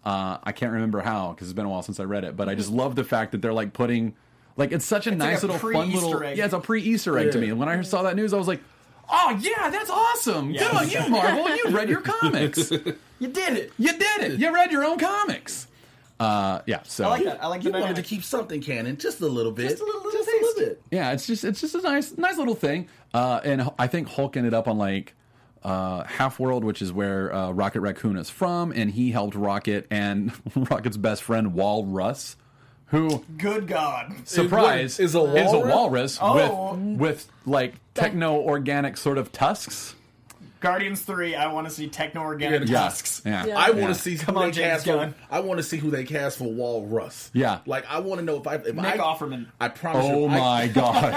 Uh, 0.04 0.38
I 0.42 0.50
can't 0.50 0.72
remember 0.72 1.00
how 1.00 1.30
because 1.30 1.46
it's 1.48 1.54
been 1.54 1.64
a 1.66 1.68
while 1.68 1.82
since 1.82 2.00
I 2.00 2.04
read 2.04 2.24
it, 2.24 2.36
but 2.36 2.48
I 2.48 2.56
just 2.56 2.70
love 2.72 2.96
the 2.96 3.04
fact 3.04 3.30
that 3.32 3.40
they're 3.40 3.52
like 3.52 3.72
putting, 3.72 4.14
like 4.56 4.72
it's 4.72 4.84
such 4.84 5.06
a 5.06 5.10
like 5.10 5.18
nice 5.18 5.42
a 5.42 5.46
little 5.46 5.58
fun 5.58 5.72
pre-Easter 5.90 6.06
little 6.06 6.22
egg. 6.22 6.36
yeah, 6.38 6.44
it's 6.44 6.54
a 6.54 6.60
pre 6.60 6.82
Easter 6.82 7.18
egg 7.18 7.32
to 7.32 7.38
me. 7.38 7.48
And 7.50 7.58
when 7.58 7.68
I 7.68 7.80
saw 7.82 8.02
that 8.02 8.16
news, 8.16 8.32
I 8.32 8.36
was 8.38 8.48
like, 8.48 8.60
oh 9.10 9.38
yeah, 9.40 9.70
that's 9.70 9.90
awesome. 9.90 10.52
Good 10.52 10.62
on 10.74 10.88
you, 10.88 11.08
Marvel. 11.08 11.48
You 11.56 11.68
read 11.70 11.88
your 11.88 12.00
comics. 12.00 12.70
You 13.22 13.28
did 13.28 13.56
it. 13.56 13.72
You 13.78 13.92
did 13.96 14.32
it. 14.32 14.40
You 14.40 14.52
read 14.52 14.72
your 14.72 14.82
own 14.84 14.98
comics. 14.98 15.68
Uh, 16.18 16.60
yeah. 16.66 16.80
So 16.82 17.04
I 17.04 17.08
like 17.08 17.24
that. 17.24 17.44
I 17.44 17.46
like 17.46 17.62
the 17.62 17.70
You 17.70 17.78
wanted 17.78 17.94
to 17.94 18.02
keep 18.02 18.24
something 18.24 18.60
canon, 18.60 18.96
just 18.96 19.20
a 19.20 19.26
little 19.28 19.52
bit. 19.52 19.68
Just 19.68 19.80
a 19.80 19.84
little- 19.84 20.02
little 20.02 20.10
Just 20.24 20.28
a 20.28 20.32
little 20.32 20.54
bit. 20.64 20.82
yeah, 20.90 21.12
it's 21.12 21.24
just 21.28 21.44
it's 21.44 21.60
just 21.60 21.76
a 21.76 21.80
nice 21.82 22.18
nice 22.18 22.36
little 22.36 22.56
thing. 22.56 22.88
Uh, 23.14 23.40
and 23.44 23.70
I 23.78 23.86
think 23.86 24.08
Hulk 24.08 24.36
ended 24.36 24.54
up 24.54 24.66
on 24.66 24.76
like 24.76 25.14
uh, 25.62 26.02
Half 26.02 26.40
World, 26.40 26.64
which 26.64 26.82
is 26.82 26.92
where 26.92 27.32
uh, 27.32 27.52
Rocket 27.52 27.80
Raccoon 27.80 28.16
is 28.16 28.28
from, 28.28 28.72
and 28.72 28.90
he 28.90 29.12
helped 29.12 29.36
Rocket 29.36 29.86
and 29.88 30.32
Rocket's 30.56 30.96
best 30.96 31.22
friend 31.22 31.54
Wal 31.54 31.84
Russ, 31.86 32.36
who 32.92 33.24
Good 33.36 33.66
God. 33.66 34.14
surprise 34.28 35.00
is 35.00 35.16
a 35.16 35.18
is 35.34 35.52
a 35.52 35.58
walrus? 35.58 35.74
walrus 35.74 36.18
Oh. 36.22 36.74
with 36.74 36.98
with 37.00 37.28
like 37.44 37.74
techno 37.94 38.36
organic 38.36 38.96
sort 38.96 39.18
of 39.18 39.32
tusks. 39.32 39.96
Guardians 40.60 41.00
3, 41.02 41.34
I 41.34 41.52
want 41.52 41.66
to 41.66 41.74
see 41.74 41.88
techno 41.88 42.20
organic 42.20 42.68
Yeah. 42.68 42.82
tusks. 42.82 43.20
Yeah, 43.26 43.46
Yeah. 43.46 43.58
I 43.58 43.70
want 43.70 43.80
Yeah. 43.80 43.86
to 43.88 43.94
see 43.96 44.16
Come 44.16 44.36
who 44.36 44.42
on, 44.42 44.46
they 44.46 44.52
James 44.52 44.84
cast 44.84 44.86
for. 44.86 45.14
I 45.28 45.40
want 45.40 45.58
to 45.58 45.64
see 45.64 45.76
who 45.78 45.90
they 45.90 46.04
cast 46.04 46.38
for 46.38 46.44
Wal 46.44 46.86
Russ. 46.86 47.32
Yeah. 47.34 47.58
like 47.66 47.84
I 47.90 47.98
want 47.98 48.20
to 48.20 48.24
know 48.24 48.36
if 48.36 48.46
I 48.46 48.54
if 48.54 48.72
Nick 48.76 48.84
I, 48.84 48.98
Offerman. 48.98 49.46
I 49.60 49.66
promise 49.70 50.06
Oh 50.06 50.20
you. 50.20 50.26
I- 50.28 50.38
my 50.38 50.66
god! 50.72 51.14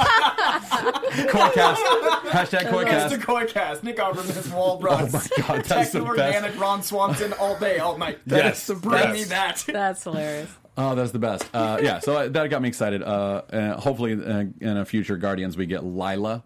Coycast 1.27 1.75
hashtag 1.75 2.49
That's 2.71 3.13
the 3.13 3.17
Coycast. 3.19 3.21
koi 3.23 3.45
cast. 3.45 3.83
Nick 3.83 3.97
Offerman 3.97 4.35
is 4.35 4.49
Wal 4.53 4.79
Russ. 4.79 5.13
Oh 5.13 5.19
my 5.39 5.47
God, 5.47 5.65
that's 5.65 5.91
techno 5.91 6.07
organic. 6.07 6.59
Ron 6.59 6.81
Swanson 6.81 7.33
all 7.33 7.55
day, 7.59 7.77
all 7.77 7.97
night. 7.99 8.19
Yes, 8.25 8.67
Bring 8.69 8.93
yes. 9.03 9.13
me 9.13 9.23
that. 9.25 9.63
That's 9.67 10.03
hilarious. 10.03 10.49
Oh, 10.77 10.93
that's 10.95 11.11
the 11.11 11.19
best. 11.19 11.45
Uh, 11.53 11.79
yeah, 11.83 11.99
so 11.99 12.27
that 12.27 12.49
got 12.49 12.61
me 12.61 12.67
excited. 12.67 13.01
Uh, 13.01 13.41
uh, 13.51 13.79
hopefully, 13.79 14.13
uh, 14.13 14.45
in 14.59 14.77
a 14.77 14.85
future 14.85 15.15
Guardians, 15.17 15.55
we 15.57 15.65
get 15.65 15.83
Lylla, 15.83 16.43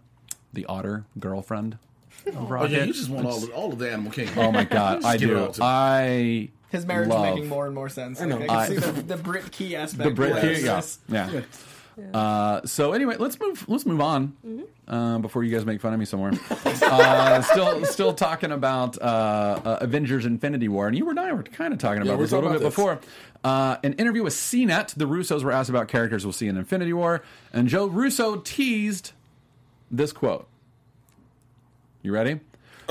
the 0.52 0.66
otter 0.66 1.04
girlfriend 1.18 1.78
of 2.26 2.36
Oh 2.36 2.46
Rocket. 2.46 2.70
yeah, 2.70 2.84
you 2.84 2.92
just 2.92 3.08
want 3.10 3.26
all 3.26 3.42
of, 3.42 3.50
all 3.50 3.72
of 3.72 3.78
the 3.78 3.90
Animal 3.90 4.12
Kingdom. 4.12 4.38
Oh 4.38 4.52
my 4.52 4.64
god, 4.64 5.04
I 5.04 5.16
give 5.16 5.30
it 5.30 5.34
do. 5.34 5.40
all 5.40 5.52
to 5.52 5.60
me. 5.60 5.66
I 5.66 6.48
His 6.70 6.86
marriage 6.86 7.08
love 7.08 7.26
is 7.26 7.34
making 7.34 7.48
more 7.48 7.66
and 7.66 7.74
more 7.74 7.88
sense. 7.88 8.20
Like, 8.20 8.28
I, 8.28 8.30
know. 8.30 8.38
can 8.46 8.50
I- 8.50 8.66
see 8.68 8.74
the, 8.76 8.92
the 9.02 9.16
Brit 9.16 9.50
Key 9.50 9.74
aspect. 9.76 10.04
the 10.04 10.10
Brit. 10.14 10.30
Yes, 10.62 10.98
Here, 11.08 11.16
yeah, 11.16 11.30
yes. 11.32 11.64
Yeah. 12.00 12.18
Uh, 12.18 12.66
so 12.66 12.92
anyway, 12.92 13.16
let's 13.18 13.38
move. 13.38 13.68
Let's 13.68 13.86
move 13.86 14.00
on 14.00 14.34
uh, 14.88 15.18
before 15.18 15.44
you 15.44 15.54
guys 15.54 15.64
make 15.64 15.80
fun 15.80 15.92
of 15.92 15.98
me 15.98 16.06
somewhere. 16.06 16.32
uh, 16.64 17.42
still, 17.42 17.84
still 17.84 18.12
talking 18.12 18.52
about 18.52 19.00
uh, 19.00 19.60
uh, 19.64 19.78
Avengers: 19.80 20.26
Infinity 20.26 20.68
War, 20.68 20.88
and 20.88 20.96
you 20.96 21.08
and 21.10 21.18
I 21.18 21.32
were 21.32 21.42
kind 21.42 21.72
of 21.72 21.78
talking 21.78 22.02
about 22.02 22.18
we're 22.18 22.24
this 22.24 22.32
a 22.32 22.36
little 22.36 22.50
bit 22.50 22.60
about 22.60 22.68
before. 22.68 23.00
Uh, 23.42 23.76
an 23.82 23.94
interview 23.94 24.22
with 24.22 24.34
CNET, 24.34 24.94
the 24.94 25.06
Russos 25.06 25.42
were 25.42 25.52
asked 25.52 25.70
about 25.70 25.88
characters 25.88 26.24
we'll 26.24 26.32
see 26.32 26.48
in 26.48 26.56
Infinity 26.56 26.92
War, 26.92 27.22
and 27.52 27.68
Joe 27.68 27.86
Russo 27.86 28.36
teased 28.36 29.12
this 29.90 30.12
quote. 30.12 30.46
You 32.02 32.12
ready? 32.12 32.40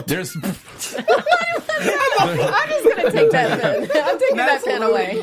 There's 0.06 0.36
I'm 0.36 0.42
just 2.70 2.96
gonna 2.96 3.12
take 3.12 3.32
that 3.32 3.62
pen. 3.62 3.90
I'm 4.04 4.20
taking 4.20 4.38
that 4.38 4.64
pen 4.64 4.84
away. 4.84 5.20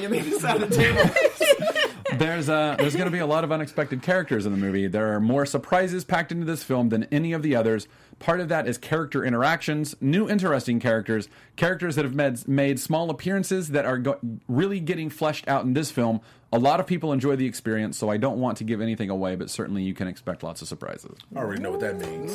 You 2.21 2.27
mean 2.27 2.37
this 2.39 2.49
on 2.49 2.49
the 2.49 2.49
table? 2.49 2.49
there's 2.49 2.49
uh, 2.49 2.77
there's 2.79 2.95
going 2.97 3.07
to 3.07 3.11
be 3.13 3.19
a 3.19 3.27
lot 3.27 3.45
of 3.45 3.53
unexpected 3.53 4.03
characters 4.03 4.47
in 4.47 4.53
the 4.53 4.59
movie. 4.59 4.87
There 4.87 5.15
are 5.15 5.21
more 5.21 5.47
surprises 5.47 6.05
packed 6.05 6.33
into 6.33 6.45
this 6.45 6.63
film 6.63 6.89
than 6.91 7.05
any 7.05 7.33
of 7.33 7.43
the 7.43 7.55
others. 7.57 7.89
Part 8.19 8.41
of 8.41 8.49
that 8.49 8.67
is 8.67 8.79
character 8.79 9.25
interactions, 9.25 9.95
new 10.01 10.29
interesting 10.29 10.81
characters, 10.81 11.29
characters 11.57 11.97
that 11.97 12.05
have 12.07 12.15
made, 12.15 12.49
made 12.49 12.81
small 12.81 13.11
appearances 13.11 13.69
that 13.71 13.85
are 13.85 13.99
go- 13.99 14.19
really 14.49 14.81
getting 14.81 15.11
fleshed 15.11 15.47
out 15.49 15.65
in 15.65 15.75
this 15.75 15.91
film. 15.91 16.21
A 16.53 16.59
lot 16.59 16.81
of 16.81 16.87
people 16.87 17.13
enjoy 17.13 17.37
the 17.37 17.45
experience, 17.47 17.99
so 17.99 18.09
I 18.09 18.17
don't 18.17 18.39
want 18.41 18.57
to 18.59 18.65
give 18.65 18.81
anything 18.81 19.11
away, 19.11 19.37
but 19.37 19.51
certainly 19.51 19.83
you 19.83 19.93
can 19.93 20.09
expect 20.09 20.43
lots 20.43 20.63
of 20.63 20.69
surprises. 20.69 21.19
I 21.35 21.41
already 21.41 21.61
know 21.61 21.73
what 21.73 21.81
that 21.81 21.99
means. 21.99 22.35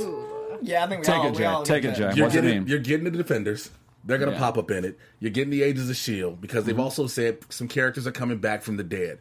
Yeah, 0.61 0.83
I 0.83 0.87
think 0.87 0.99
we 1.01 1.05
Take 1.05 1.15
all, 1.15 1.25
it, 1.27 1.31
we 1.31 1.37
Jack. 1.39 1.47
all 1.55 1.63
Take 1.63 1.83
it, 1.83 1.87
that. 1.87 1.97
Jack. 1.97 2.15
You're 2.15 2.25
What's 2.27 2.35
it 2.35 2.41
getting 2.43 2.59
mean? 2.59 2.67
you're 2.67 2.77
getting 2.79 3.05
the 3.05 3.09
defenders. 3.11 3.71
They're 4.03 4.17
gonna 4.19 4.33
Yeah. 4.33 4.37
pop 4.39 4.57
up 4.59 4.69
in 4.69 4.85
it. 4.85 4.99
You're 5.19 5.31
getting 5.31 5.49
the 5.49 5.63
Agents 5.63 5.89
of 5.89 5.95
Shield 5.95 6.41
because 6.41 6.59
Mm-hmm. 6.63 6.67
they've 6.67 6.79
also 6.79 7.07
said 7.07 7.39
some 7.49 7.67
characters 7.67 8.05
are 8.05 8.11
coming 8.11 8.37
back 8.37 8.61
from 8.61 8.77
the 8.77 8.83
dead. 8.83 9.17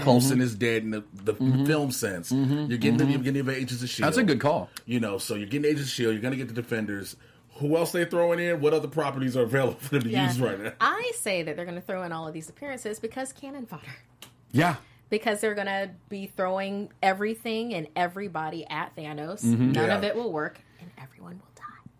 Coulson 0.00 0.40
is 0.40 0.54
dead 0.54 0.82
in 0.82 0.90
the, 0.90 1.04
the 1.14 1.34
film 1.34 1.90
sense. 1.90 2.32
You're 2.32 2.78
getting 2.78 2.96
the, 2.96 3.06
you're 3.06 3.18
getting 3.20 3.44
the 3.44 3.54
Agents 3.54 3.82
of 3.82 3.88
Shield. 3.88 3.96
Mm-hmm. 3.96 4.04
That's 4.04 4.16
a 4.16 4.22
good 4.24 4.40
call. 4.40 4.70
You 4.86 5.00
know, 5.00 5.18
so 5.18 5.34
you're 5.34 5.46
getting 5.46 5.66
Agents 5.70 5.84
of 5.84 5.90
Shield. 5.90 6.12
You're 6.14 6.22
gonna 6.22 6.36
get 6.36 6.48
the 6.48 6.54
defenders. 6.54 7.16
Who 7.58 7.76
else 7.76 7.92
they 7.92 8.04
throwing 8.04 8.40
in? 8.40 8.60
What 8.60 8.74
other 8.74 8.88
properties 8.88 9.36
are 9.36 9.42
available 9.42 9.78
for 9.78 9.90
them 9.90 10.02
to 10.02 10.08
Yeah. 10.08 10.26
use 10.26 10.40
right 10.40 10.58
now? 10.60 10.72
I 10.80 11.12
say 11.14 11.44
that 11.44 11.54
they're 11.54 11.64
going 11.64 11.76
to 11.76 11.86
throw 11.86 12.02
in 12.02 12.10
all 12.10 12.26
of 12.26 12.34
these 12.34 12.48
appearances 12.48 12.98
because 12.98 13.32
cannon 13.32 13.64
fodder. 13.66 13.84
Yeah. 14.50 14.74
Because 15.08 15.40
they're 15.40 15.54
going 15.54 15.68
to 15.68 15.90
be 16.08 16.26
throwing 16.26 16.90
everything 17.00 17.72
and 17.72 17.86
everybody 17.94 18.66
at 18.68 18.96
Thanos. 18.96 19.44
Mm-hmm. 19.44 19.70
None 19.70 19.86
Yeah. 19.86 19.96
of 19.96 20.02
it 20.02 20.16
will 20.16 20.32
work, 20.32 20.58
and 20.80 20.90
everyone 20.98 21.34
will 21.38 21.53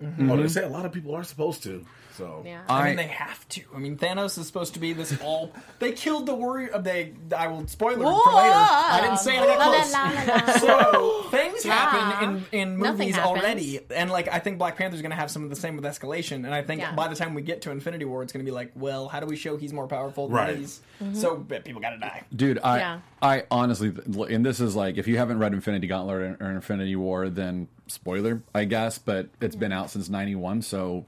die. 0.04 0.32
Oh, 0.32 0.36
they 0.36 0.48
say 0.48 0.62
a 0.62 0.68
lot 0.68 0.86
of 0.86 0.92
people 0.92 1.14
are 1.14 1.24
supposed 1.24 1.62
to. 1.64 1.84
So 2.16 2.42
Yeah. 2.46 2.60
I, 2.68 2.80
I- 2.82 2.86
mean, 2.88 2.96
they 2.96 3.06
have 3.08 3.48
to. 3.50 3.62
I 3.74 3.78
mean, 3.78 3.96
Thanos 3.98 4.38
is 4.38 4.46
supposed 4.46 4.74
to 4.74 4.78
be 4.80 4.92
this 4.92 5.20
all. 5.20 5.52
They 5.80 5.90
killed 5.92 6.26
the 6.26 6.34
warrior. 6.34 6.70
Uh, 6.72 6.78
they. 6.78 7.12
I 7.36 7.48
will 7.48 7.66
spoiler 7.66 7.94
it 7.94 7.98
for 7.98 8.04
later. 8.04 8.54
I 8.54 9.00
didn't 9.02 9.18
say 9.18 9.36
it. 9.36 9.42
I 9.42 9.46
got 9.56 9.62
close. 9.74 9.92
la, 9.92 10.02
la, 10.04 10.46
la. 10.46 10.58
So 10.58 11.22
things 11.30 11.64
La. 11.66 11.74
happen 11.74 12.44
in, 12.52 12.60
in 12.60 12.76
movies 12.76 13.18
already, 13.18 13.80
and 13.90 14.10
like 14.10 14.28
I 14.28 14.38
think 14.38 14.58
Black 14.58 14.76
Panther's 14.76 15.00
going 15.02 15.10
to 15.10 15.16
have 15.16 15.30
some 15.30 15.42
of 15.42 15.50
the 15.50 15.56
same 15.56 15.74
with 15.74 15.84
escalation. 15.84 16.44
And 16.44 16.54
I 16.54 16.62
think 16.62 16.82
Yeah. 16.82 16.94
by 16.94 17.08
the 17.08 17.16
time 17.16 17.34
we 17.34 17.42
get 17.42 17.62
to 17.62 17.72
Infinity 17.72 18.04
War, 18.04 18.22
it's 18.22 18.32
going 18.32 18.44
to 18.44 18.48
be 18.48 18.54
like, 18.54 18.70
well, 18.76 19.08
how 19.08 19.18
do 19.18 19.26
we 19.26 19.34
show 19.34 19.56
he's 19.56 19.72
more 19.72 19.88
powerful 19.88 20.28
than 20.28 20.36
Right. 20.36 20.78
These? 21.00 21.20
So 21.20 21.37
people 21.64 21.80
got 21.80 21.90
to 21.90 21.98
die. 21.98 22.22
Dude, 22.35 22.59
I 22.62 22.78
Yeah. 22.78 23.00
I 23.22 23.44
honestly, 23.50 23.92
and 24.28 24.44
this 24.44 24.61
is 24.61 24.74
like, 24.76 24.96
if 24.98 25.07
you 25.07 25.16
haven't 25.16 25.38
read 25.38 25.52
Infinity 25.52 25.87
Gauntlet 25.87 26.40
or 26.40 26.50
Infinity 26.50 26.96
War, 26.96 27.28
then 27.28 27.68
spoiler, 27.87 28.42
I 28.54 28.64
guess, 28.64 28.98
but 28.98 29.28
it's 29.40 29.57
been 29.57 29.72
out 29.72 29.90
since 29.90 30.09
'91, 30.09 30.62
so 30.62 31.04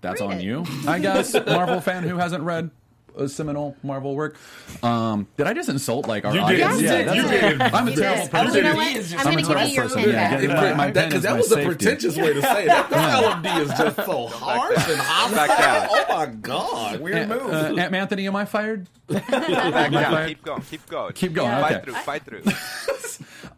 that's 0.00 0.20
Read 0.20 0.26
on 0.30 0.38
it. 0.38 0.42
you, 0.44 0.64
I 0.86 0.98
guess. 0.98 1.34
Marvel 1.34 1.80
fan 1.80 2.02
who 2.04 2.16
hasn't 2.16 2.42
read 2.44 2.70
a 3.16 3.28
seminal 3.28 3.76
Marvel 3.82 4.14
work. 4.14 4.36
Um, 4.82 5.26
did 5.36 5.46
I 5.46 5.52
just 5.54 5.68
insult 5.68 6.06
like 6.08 6.24
our 6.24 6.34
You 6.34 6.40
did. 6.46 6.62
audience? 6.62 6.80
You 6.80 6.86
Yeah, 6.88 7.02
did. 7.04 7.14
You 7.16 7.24
it. 7.26 7.30
did. 7.58 7.60
I'm 7.62 7.88
a 7.88 7.90
You 7.90 7.96
terrible 7.96 8.22
did. 8.22 8.30
person. 8.30 8.54
You 8.56 8.62
know 8.62 8.72
LMD 8.72 8.76
what? 8.76 8.96
is 8.96 9.10
just 9.10 9.26
I'm 9.26 9.32
going 9.32 9.38
a 9.38 9.40
to 9.42 9.46
give 9.48 9.56
terrible 9.56 9.68
you 9.68 9.74
your 9.74 9.82
person. 9.84 10.00
pen 10.02 10.08
Yeah, 10.10 10.30
back. 10.30 10.40
get 10.40 10.50
my- 10.50 10.74
my 10.74 10.90
pen 10.90 11.08
Because 11.08 11.14
is 11.14 11.22
that 11.22 11.30
my 11.32 11.36
was 11.38 11.52
a 11.52 11.64
pretentious 11.64 12.16
way 12.16 12.32
to 12.32 12.42
say 12.42 12.66
that. 12.66 12.90
That 12.90 13.22
LMD 13.44 13.60
is 13.62 13.68
just 13.70 13.96
so 13.96 14.26
harsh 14.28 14.88
and 14.88 15.34
Back 15.34 15.48
down. 15.58 15.88
hostile. 15.88 16.06
Oh 16.10 16.16
my 16.16 16.26
god. 16.26 17.00
Weird 17.00 17.28
move. 17.28 17.42
Uh, 17.52 17.74
Aunt 17.78 17.94
Anthony, 17.94 18.26
am 18.26 18.36
I 18.36 18.44
fired? 18.44 18.88
Back 19.08 19.32
Am 19.32 19.96
I 19.96 20.04
fired? 20.04 20.28
Keep 20.28 20.44
going. 20.44 20.62
Keep 20.62 20.86
going. 20.88 21.12
Keep 21.14 21.32
going, 21.34 21.50
Fight 21.60 21.72
okay. 21.76 21.84
through. 21.84 21.94
Fight 21.94 22.22
through. 22.24 22.42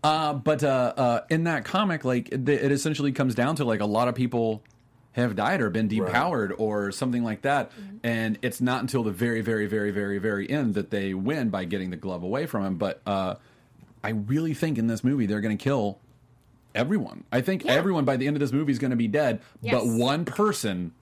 Uh, 0.05 0.35
but 0.35 0.65
uh, 0.65 0.93
uh, 0.97 1.21
in 1.31 1.45
that 1.45 1.65
comic, 1.65 2.05
like 2.05 2.29
it, 2.33 2.49
it 2.49 2.73
essentially 2.73 3.13
comes 3.13 3.37
down 3.37 3.55
to 3.55 3.65
like 3.65 3.79
a 3.81 3.87
lot 3.87 4.09
of 4.09 4.17
people 4.17 4.65
have 5.13 5.37
died 5.37 5.61
or 5.61 5.69
been 5.71 5.89
depowered 5.89 6.53
or 6.59 6.91
something 6.93 7.23
like 7.23 7.43
that, 7.43 7.71
and 8.03 8.39
it's 8.43 8.61
not 8.61 8.81
until 8.81 9.03
the 9.03 9.11
very, 9.11 9.41
very, 9.43 9.67
very, 9.67 9.91
very, 9.91 10.19
very 10.19 10.49
end 10.49 10.75
that 10.75 10.91
they 10.91 11.13
win 11.15 11.51
by 11.51 11.65
getting 11.65 11.91
the 11.91 11.97
glove 11.97 12.23
away 12.23 12.47
from 12.47 12.65
him. 12.65 12.77
But 12.77 13.01
uh, 13.07 13.35
I 14.03 14.11
really 14.11 14.55
think 14.55 14.79
in 14.79 14.87
this 14.87 15.05
movie 15.05 15.27
they're 15.27 15.41
going 15.43 15.57
to 15.57 15.63
kill 15.63 15.99
everyone. 16.75 17.25
I 17.31 17.43
think 17.43 17.65
Yeah. 17.65 17.73
everyone 17.73 18.05
by 18.07 18.17
the 18.17 18.27
end 18.27 18.37
of 18.37 18.41
this 18.41 18.53
movie 18.53 18.73
is 18.73 18.79
going 18.79 18.91
to 18.93 18.97
be 18.97 19.09
dead, 19.09 19.41
but 19.63 19.87
one 19.87 20.25
person. 20.25 20.93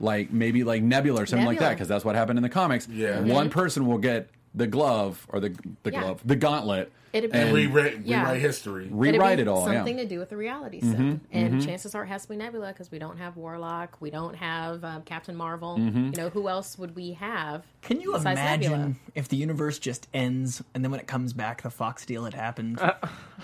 Like 0.00 0.32
maybe 0.32 0.64
like 0.64 0.82
Nebula 0.82 1.22
or 1.22 1.26
something 1.26 1.46
like 1.46 1.60
that 1.60 1.70
because 1.70 1.86
that's 1.86 2.04
what 2.04 2.16
happened 2.16 2.36
in 2.38 2.42
the 2.42 2.48
comics. 2.48 2.88
Yeah. 2.88 3.20
one 3.20 3.48
person 3.48 3.86
will 3.86 3.98
get 3.98 4.28
the 4.52 4.66
glove 4.66 5.24
or 5.30 5.38
the 5.38 5.50
the 5.84 5.92
Yeah. 5.92 6.00
glove, 6.00 6.20
the 6.24 6.34
gauntlet, 6.34 6.92
It'd 7.14 7.30
be- 7.30 7.38
and 7.38 7.54
Rewrite, 7.54 8.00
Yeah. 8.04 8.22
rewrite 8.24 8.40
history. 8.40 8.88
Rewrite 8.90 9.38
it 9.38 9.46
all. 9.48 9.64
Something 9.64 9.96
yeah. 9.98 10.02
to 10.02 10.08
do 10.08 10.18
with 10.18 10.30
the 10.30 10.36
reality 10.36 10.80
set, 10.80 11.20
and 11.32 11.64
chances 11.64 11.94
are 11.94 12.02
it 12.04 12.08
has 12.08 12.22
to 12.24 12.28
be 12.28 12.36
Nebula 12.36 12.68
because 12.68 12.90
we 12.90 12.98
don't 12.98 13.16
have 13.18 13.36
Warlock, 13.36 13.96
we 14.00 14.10
don't 14.10 14.34
have 14.34 14.82
um, 14.84 15.02
Captain 15.02 15.36
Marvel. 15.36 15.78
You 15.78 16.10
know, 16.16 16.28
who 16.28 16.48
else 16.48 16.76
would 16.76 16.96
we 16.96 17.12
have? 17.14 17.64
Can 17.82 18.00
you 18.00 18.12
besides 18.12 18.40
imagine 18.40 18.70
Nebula? 18.72 18.94
if 19.14 19.28
the 19.28 19.36
universe 19.36 19.78
just 19.78 20.08
ends 20.12 20.62
and 20.74 20.82
then 20.82 20.90
when 20.90 20.98
it 21.00 21.06
comes 21.06 21.32
back, 21.32 21.62
the 21.62 21.70
Fox 21.70 22.04
deal 22.04 22.24
had 22.24 22.34
happened? 22.34 22.80
Uh. 22.80 22.94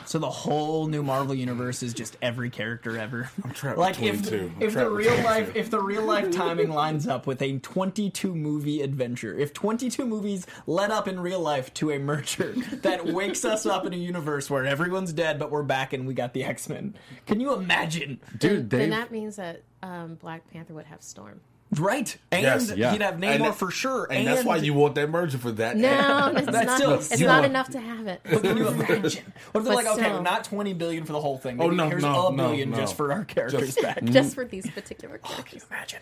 so 0.04 0.18
the 0.18 0.28
whole 0.30 0.86
new 0.88 1.02
Marvel 1.02 1.34
universe 1.34 1.82
is 1.82 1.94
just 1.94 2.16
every 2.20 2.50
character 2.50 2.98
ever. 2.98 3.30
I'm 3.44 3.52
trapped 3.52 3.78
like 3.78 4.02
if 4.02 4.26
22. 4.28 4.52
I'm 4.56 4.62
if 4.62 4.74
the 4.74 4.90
real 4.90 5.10
22. 5.10 5.24
life 5.24 5.56
if 5.56 5.70
the 5.70 5.80
real 5.80 6.02
life 6.02 6.30
timing 6.32 6.70
lines 6.70 7.06
up 7.06 7.26
with 7.26 7.40
a 7.42 7.58
22 7.58 8.34
movie 8.34 8.82
adventure, 8.82 9.38
if 9.38 9.52
22 9.52 10.04
movies 10.06 10.46
led 10.66 10.90
up 10.90 11.06
in 11.06 11.20
real 11.20 11.40
life 11.40 11.72
to 11.74 11.92
a 11.92 11.98
merger 11.98 12.54
that 12.82 13.06
wakes 13.06 13.44
us 13.44 13.59
up 13.66 13.86
in 13.86 13.92
a 13.92 13.96
universe 13.96 14.48
where 14.50 14.64
everyone's 14.64 15.12
dead 15.12 15.38
but 15.38 15.50
we're 15.50 15.62
back 15.62 15.92
and 15.92 16.06
we 16.06 16.14
got 16.14 16.32
the 16.34 16.44
X 16.44 16.68
Men, 16.68 16.94
can 17.26 17.40
you 17.40 17.52
imagine? 17.54 18.20
Dude, 18.38 18.70
then 18.70 18.80
they 18.90 18.96
that 18.96 19.10
means 19.10 19.36
that 19.36 19.62
um, 19.82 20.14
Black 20.16 20.48
Panther 20.50 20.74
would 20.74 20.86
have 20.86 21.02
Storm. 21.02 21.40
Right, 21.78 22.16
and 22.32 22.42
Yes. 22.42 22.72
Yeah. 22.74 22.90
he'd 22.90 23.00
have 23.00 23.14
Namor 23.14 23.46
And 23.46 23.54
for 23.54 23.70
sure, 23.70 24.08
And, 24.10 24.26
that's 24.26 24.44
why 24.44 24.56
you 24.56 24.74
want 24.74 24.96
that 24.96 25.08
merger 25.08 25.38
for 25.38 25.52
that. 25.52 25.76
No, 25.76 26.32
it's 26.36 26.46
not. 26.48 26.70
still- 26.76 26.94
it's 26.94 27.20
not 27.20 27.42
know- 27.42 27.46
enough 27.46 27.68
to 27.70 27.78
have 27.80 28.08
it. 28.08 28.20
But 28.28 28.42
Can 28.42 28.56
you 28.56 28.66
imagine? 28.66 28.98
What 29.02 29.12
if 29.12 29.22
they're 29.52 29.62
But 29.62 29.74
like, 29.76 29.86
okay, 29.86 30.20
not 30.20 30.42
twenty 30.42 30.72
billion 30.72 31.04
for 31.04 31.12
the 31.12 31.20
whole 31.20 31.38
thing. 31.38 31.60
Oh, 31.62 31.70
no, 31.70 31.88
here's 31.88 32.02
no, 32.02 32.08
a 32.28 32.32
no, 32.32 32.48
billion 32.48 32.70
no. 32.70 32.76
just 32.76 32.96
for 32.96 33.12
our 33.12 33.24
characters 33.24 33.74
Just- 33.76 33.82
back. 33.82 34.02
just 34.02 34.34
for 34.34 34.44
these 34.44 34.68
particular 34.68 35.18
characters. 35.18 35.44
Can 35.44 35.58
you 35.60 35.64
imagine? 35.70 36.00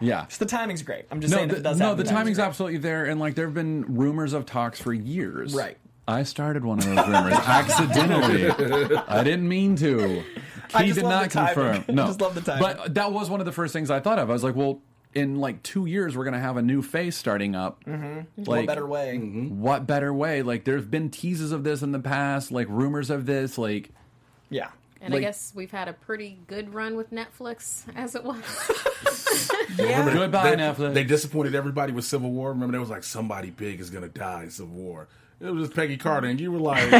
yeah. 0.00 0.26
Just 0.26 0.38
the 0.40 0.44
timing's 0.44 0.82
great. 0.82 1.06
I'm 1.10 1.22
just 1.22 1.30
No, 1.30 1.38
saying 1.38 1.48
the, 1.48 1.56
it 1.56 1.62
does 1.62 1.78
no, 1.78 1.86
happen, 1.88 2.04
the 2.04 2.10
timing's 2.10 2.36
great. 2.36 2.46
absolutely 2.48 2.78
there, 2.80 3.06
and 3.06 3.18
like 3.18 3.36
there 3.36 3.46
have 3.46 3.54
been 3.54 3.96
rumors 3.96 4.34
of 4.34 4.44
talks 4.44 4.82
for 4.82 4.92
years. 4.92 5.54
Right. 5.54 5.78
I 6.08 6.22
started 6.22 6.64
one 6.64 6.78
of 6.78 6.84
those 6.84 6.96
rumors 7.06 7.32
accidentally. 7.46 8.50
I 9.08 9.24
didn't 9.24 9.48
mean 9.48 9.76
to. 9.76 10.22
I 10.74 10.82
He 10.82 10.88
just 10.88 11.00
did 11.00 11.04
love 11.04 11.12
not 11.12 11.22
the 11.24 11.28
confirm. 11.30 11.84
No, 11.94 12.04
I 12.04 12.06
just 12.06 12.20
love 12.20 12.34
the 12.34 12.40
timing. 12.40 12.62
But 12.62 12.94
that 12.94 13.12
was 13.12 13.28
one 13.30 13.40
of 13.40 13.46
the 13.46 13.52
first 13.52 13.72
things 13.72 13.90
I 13.90 14.00
thought 14.00 14.18
of. 14.18 14.30
I 14.30 14.32
was 14.32 14.44
like, 14.44 14.54
well, 14.54 14.80
in 15.14 15.36
like 15.40 15.62
two 15.62 15.86
years, 15.86 16.16
we're 16.16 16.24
gonna 16.24 16.38
have 16.40 16.56
a 16.56 16.62
new 16.62 16.82
face 16.82 17.16
starting 17.16 17.54
up. 17.56 17.82
Mm-hmm. 17.84 18.42
Like, 18.44 18.46
what 18.46 18.66
better 18.66 18.86
way? 18.86 19.16
What 19.18 19.86
better 19.86 20.12
way? 20.12 20.42
Like, 20.42 20.64
there's 20.64 20.84
been 20.84 21.10
teases 21.10 21.52
of 21.52 21.64
this 21.64 21.82
in 21.82 21.92
the 21.92 21.98
past, 22.00 22.52
like 22.52 22.66
rumors 22.68 23.10
of 23.10 23.26
this, 23.26 23.56
like. 23.58 23.90
Yeah. 24.50 24.68
And 25.00 25.12
Like- 25.12 25.22
I 25.22 25.26
guess 25.26 25.52
we've 25.54 25.70
had 25.70 25.88
a 25.88 25.92
pretty 25.92 26.38
good 26.46 26.72
run 26.72 26.96
with 26.96 27.10
Netflix 27.12 27.84
as 27.96 28.14
it 28.14 28.24
was. 28.24 28.36
Yeah. 29.78 30.10
Goodbye, 30.10 30.50
they, 30.50 30.56
Netflix. 30.56 30.94
They 30.94 31.04
disappointed 31.04 31.54
everybody 31.54 31.92
with 31.92 32.04
Civil 32.06 32.30
War. 32.30 32.50
Remember, 32.50 32.72
there 32.72 32.80
was 32.80 32.88
like 32.88 33.04
somebody 33.04 33.50
big 33.50 33.78
is 33.80 33.90
gonna 33.90 34.08
die 34.08 34.44
in 34.44 34.50
Civil 34.50 34.74
War. 34.74 35.06
It 35.40 35.50
was 35.50 35.64
just 35.66 35.76
Peggy 35.76 35.96
Carter, 35.98 36.28
and 36.28 36.40
you 36.40 36.50
were 36.50 36.58
like, 36.58 36.82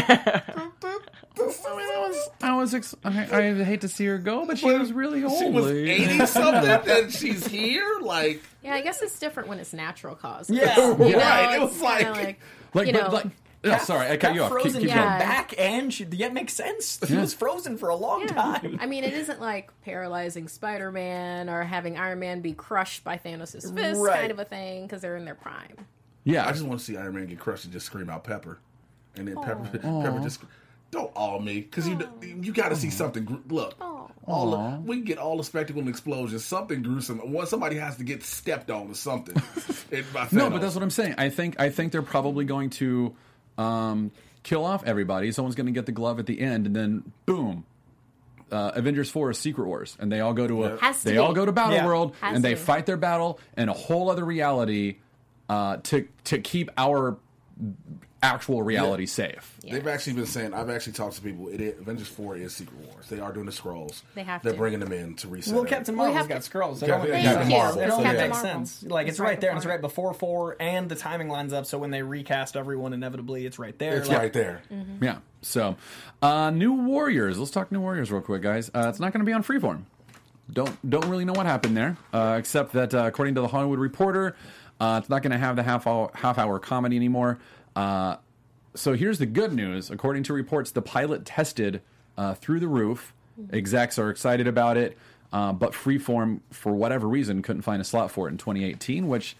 I 2.42 2.54
was. 2.56 2.74
Ex- 2.74 2.94
I, 3.04 3.26
I 3.30 3.64
hate 3.64 3.80
to 3.82 3.88
see 3.88 4.06
her 4.06 4.18
go, 4.18 4.46
but 4.46 4.58
she 4.58 4.70
was 4.70 4.92
really 4.92 5.24
old. 5.24 5.38
she 5.38 5.48
was 5.50 5.70
eighty 5.70 6.24
something, 6.26 6.90
and 6.90 7.12
she's 7.12 7.46
here. 7.46 7.98
Like, 8.00 8.42
yeah, 8.62 8.74
I 8.74 8.82
guess 8.82 9.02
it's 9.02 9.18
different 9.18 9.48
when 9.48 9.58
it's 9.58 9.72
natural 9.72 10.14
cause. 10.14 10.50
Yeah. 10.50 10.76
You 11.06 11.12
know, 11.12 11.18
Right, 11.18 11.56
it 11.56 11.60
was 11.60 11.78
kinda 11.80 12.10
like- 12.12 12.40
Like, 12.74 12.86
you 12.88 12.92
but 12.92 13.02
know, 13.08 13.08
like. 13.14 13.26
Oh, 13.64 13.68
yeah, 13.70 13.78
sorry, 13.78 14.08
I 14.10 14.16
cut 14.16 14.34
you 14.34 14.42
off. 14.42 14.50
Frozen 14.50 14.80
keep 14.82 14.90
came 14.90 14.98
going. 14.98 15.08
Yeah. 15.08 15.18
back, 15.18 15.54
and 15.58 15.92
she, 15.92 16.04
yeah, 16.12 16.26
it 16.26 16.32
makes 16.32 16.52
sense. 16.52 17.00
He 17.04 17.14
Yeah. 17.14 17.20
was 17.22 17.34
frozen 17.34 17.78
for 17.78 17.88
a 17.88 17.96
long 17.96 18.20
Yeah. 18.20 18.26
time. 18.34 18.78
I 18.80 18.86
mean, 18.86 19.02
it 19.02 19.12
isn't 19.12 19.40
like 19.40 19.70
paralyzing 19.82 20.46
Spider 20.46 20.92
Man 20.92 21.48
or 21.48 21.62
having 21.64 21.96
Iron 21.98 22.20
Man 22.20 22.42
be 22.42 22.52
crushed 22.52 23.02
by 23.02 23.16
Thanos' 23.18 23.52
fist 23.74 24.00
Right. 24.00 24.20
kind 24.20 24.30
of 24.30 24.38
a 24.38 24.44
thing 24.44 24.82
because 24.82 25.00
they're 25.02 25.16
in 25.16 25.24
their 25.24 25.34
prime. 25.34 25.74
Yeah, 26.26 26.46
I 26.46 26.52
just 26.52 26.64
want 26.64 26.80
to 26.80 26.84
see 26.84 26.96
Iron 26.96 27.14
Man 27.14 27.26
get 27.26 27.38
crushed 27.38 27.64
and 27.64 27.72
just 27.72 27.86
scream 27.86 28.10
out 28.10 28.24
Pepper, 28.24 28.58
and 29.16 29.26
then 29.28 29.36
Pepper, 29.36 29.78
Pepper 29.78 30.20
just 30.22 30.40
don't 30.90 31.10
all 31.16 31.38
me 31.40 31.60
because 31.60 31.88
you 31.88 31.98
you 32.22 32.52
got 32.52 32.68
to 32.70 32.76
see 32.76 32.90
something. 32.90 33.42
Look, 33.48 33.74
Aw. 33.80 34.08
all 34.26 34.50
the, 34.50 34.80
we 34.84 35.00
get 35.02 35.18
all 35.18 35.36
the 35.36 35.44
spectacle 35.44 35.80
and 35.80 35.88
explosions. 35.88 36.44
Something 36.44 36.82
gruesome. 36.82 37.18
One 37.32 37.46
somebody 37.46 37.76
has 37.76 37.96
to 37.98 38.04
get 38.04 38.22
stepped 38.24 38.70
on 38.70 38.90
or 38.90 38.94
something. 38.94 39.36
It- 39.92 40.04
No, 40.32 40.50
but 40.50 40.60
that's 40.60 40.74
what 40.74 40.82
I'm 40.82 40.90
saying. 40.90 41.14
I 41.16 41.28
think 41.30 41.60
I 41.60 41.70
think 41.70 41.92
they're 41.92 42.02
probably 42.02 42.44
going 42.44 42.70
to 42.70 43.14
um, 43.56 44.10
kill 44.42 44.64
off 44.64 44.82
everybody. 44.84 45.30
Someone's 45.30 45.54
going 45.54 45.66
to 45.66 45.72
get 45.72 45.86
the 45.86 45.92
glove 45.92 46.18
at 46.18 46.26
the 46.26 46.40
end, 46.40 46.66
and 46.66 46.74
then 46.74 47.12
boom. 47.24 47.64
Uh, 48.50 48.72
Avengers 48.74 49.10
Four 49.10 49.30
is 49.30 49.38
Secret 49.38 49.66
Wars, 49.66 49.96
and 50.00 50.10
they 50.10 50.20
all 50.20 50.32
go 50.34 50.46
to 50.48 50.64
a 50.64 50.76
Has 50.78 51.02
they 51.04 51.12
be. 51.12 51.18
all 51.18 51.32
go 51.34 51.44
to 51.46 51.52
Battle 51.52 51.74
Yeah. 51.74 51.86
World, 51.86 52.14
Has 52.20 52.34
and 52.36 52.44
they 52.44 52.54
fight 52.56 52.86
their 52.86 52.96
battle 52.96 53.38
in 53.56 53.68
a 53.68 53.72
whole 53.72 54.08
other 54.10 54.24
reality 54.24 54.96
uh, 55.48 55.78
to 55.84 56.06
to 56.24 56.38
keep 56.38 56.70
our 56.76 57.16
actual 58.22 58.62
reality 58.62 59.06
safe. 59.06 59.54
They've 59.62 59.86
actually 59.86 60.14
been 60.14 60.26
saying. 60.26 60.54
I've 60.54 60.70
actually 60.70 60.94
talked 60.94 61.16
to 61.16 61.22
people. 61.22 61.48
It 61.48 61.60
is, 61.60 61.78
Avengers 61.78 62.08
Four 62.08 62.36
is 62.36 62.54
Secret 62.56 62.76
Wars. 62.86 63.08
They 63.08 63.20
are 63.20 63.32
doing 63.32 63.46
the 63.46 63.52
scrolls. 63.52 64.02
They 64.14 64.24
have 64.24 64.42
They're 64.42 64.52
to. 64.52 64.58
bringing 64.58 64.80
them 64.80 64.92
in 64.92 65.14
to 65.16 65.28
reset. 65.28 65.54
Well, 65.54 65.64
it. 65.64 65.68
Captain 65.68 65.96
Well, 65.96 66.08
we 66.08 66.14
Marvel's 66.14 66.24
have 66.24 66.28
got 66.28 66.36
to- 66.36 66.42
scrolls. 66.42 66.82
It 66.82 66.86
Captain- 66.86 67.10
only 67.12 67.22
Thank 67.22 67.38
makes 67.38 67.50
you. 67.50 67.54
It 67.56 67.58
Marvel, 67.58 67.82
only 67.82 68.10
so 68.10 68.18
makes 68.28 68.40
sense. 68.40 68.82
Like 68.84 69.06
it's, 69.06 69.14
It's 69.14 69.20
right, 69.20 69.28
right 69.28 69.40
there, 69.40 69.50
and 69.50 69.56
it's 69.58 69.66
right 69.66 69.80
before 69.80 70.12
four, 70.14 70.56
and 70.60 70.88
the 70.88 70.96
timing 70.96 71.28
lines 71.28 71.52
up. 71.52 71.66
So 71.66 71.78
when 71.78 71.90
they 71.90 72.02
recast 72.02 72.56
everyone, 72.56 72.92
inevitably, 72.94 73.46
it's 73.46 73.58
right 73.58 73.78
there. 73.78 73.96
It's 73.96 74.08
Like, 74.08 74.18
right 74.18 74.32
there. 74.32 74.62
Yeah. 75.00 75.18
So, 75.42 75.76
uh, 76.22 76.50
New 76.50 76.72
Warriors. 76.72 77.38
Let's 77.38 77.50
talk 77.52 77.70
New 77.70 77.80
Warriors 77.80 78.10
real 78.10 78.22
quick, 78.22 78.42
guys. 78.42 78.70
Uh, 78.74 78.86
it's 78.88 78.98
not 78.98 79.12
going 79.12 79.20
to 79.24 79.26
be 79.26 79.32
on 79.32 79.44
Freeform. 79.44 79.82
Don't 80.52 80.88
don't 80.88 81.06
really 81.08 81.24
know 81.24 81.32
what 81.32 81.46
happened 81.46 81.76
there, 81.76 81.96
uh, 82.12 82.36
except 82.38 82.72
that 82.72 82.94
uh, 82.94 83.04
according 83.06 83.34
to 83.34 83.40
the 83.40 83.48
Hollywood 83.48 83.80
Reporter, 83.80 84.36
uh, 84.80 85.00
it's 85.00 85.08
not 85.08 85.22
going 85.22 85.32
to 85.32 85.38
have 85.38 85.56
the 85.56 85.62
half 85.62 85.86
hour, 85.86 86.10
half 86.14 86.38
hour 86.38 86.58
comedy 86.58 86.96
anymore. 86.96 87.38
Uh, 87.74 88.16
so 88.74 88.94
here's 88.94 89.18
the 89.18 89.26
good 89.26 89.52
news. 89.52 89.90
According 89.90 90.24
to 90.24 90.32
reports, 90.32 90.70
the 90.70 90.82
pilot 90.82 91.24
tested 91.24 91.82
uh, 92.16 92.34
through 92.34 92.60
the 92.60 92.68
roof. 92.68 93.14
Execs 93.52 93.98
are 93.98 94.10
excited 94.10 94.46
about 94.46 94.76
it, 94.78 94.96
uh, 95.32 95.52
but 95.52 95.72
Freeform, 95.72 96.40
for 96.50 96.72
whatever 96.74 97.06
reason, 97.06 97.42
couldn't 97.42 97.62
find 97.62 97.82
a 97.82 97.84
slot 97.84 98.10
for 98.10 98.28
it 98.28 98.32
in 98.32 98.38
2018, 98.38 99.08
which. 99.08 99.36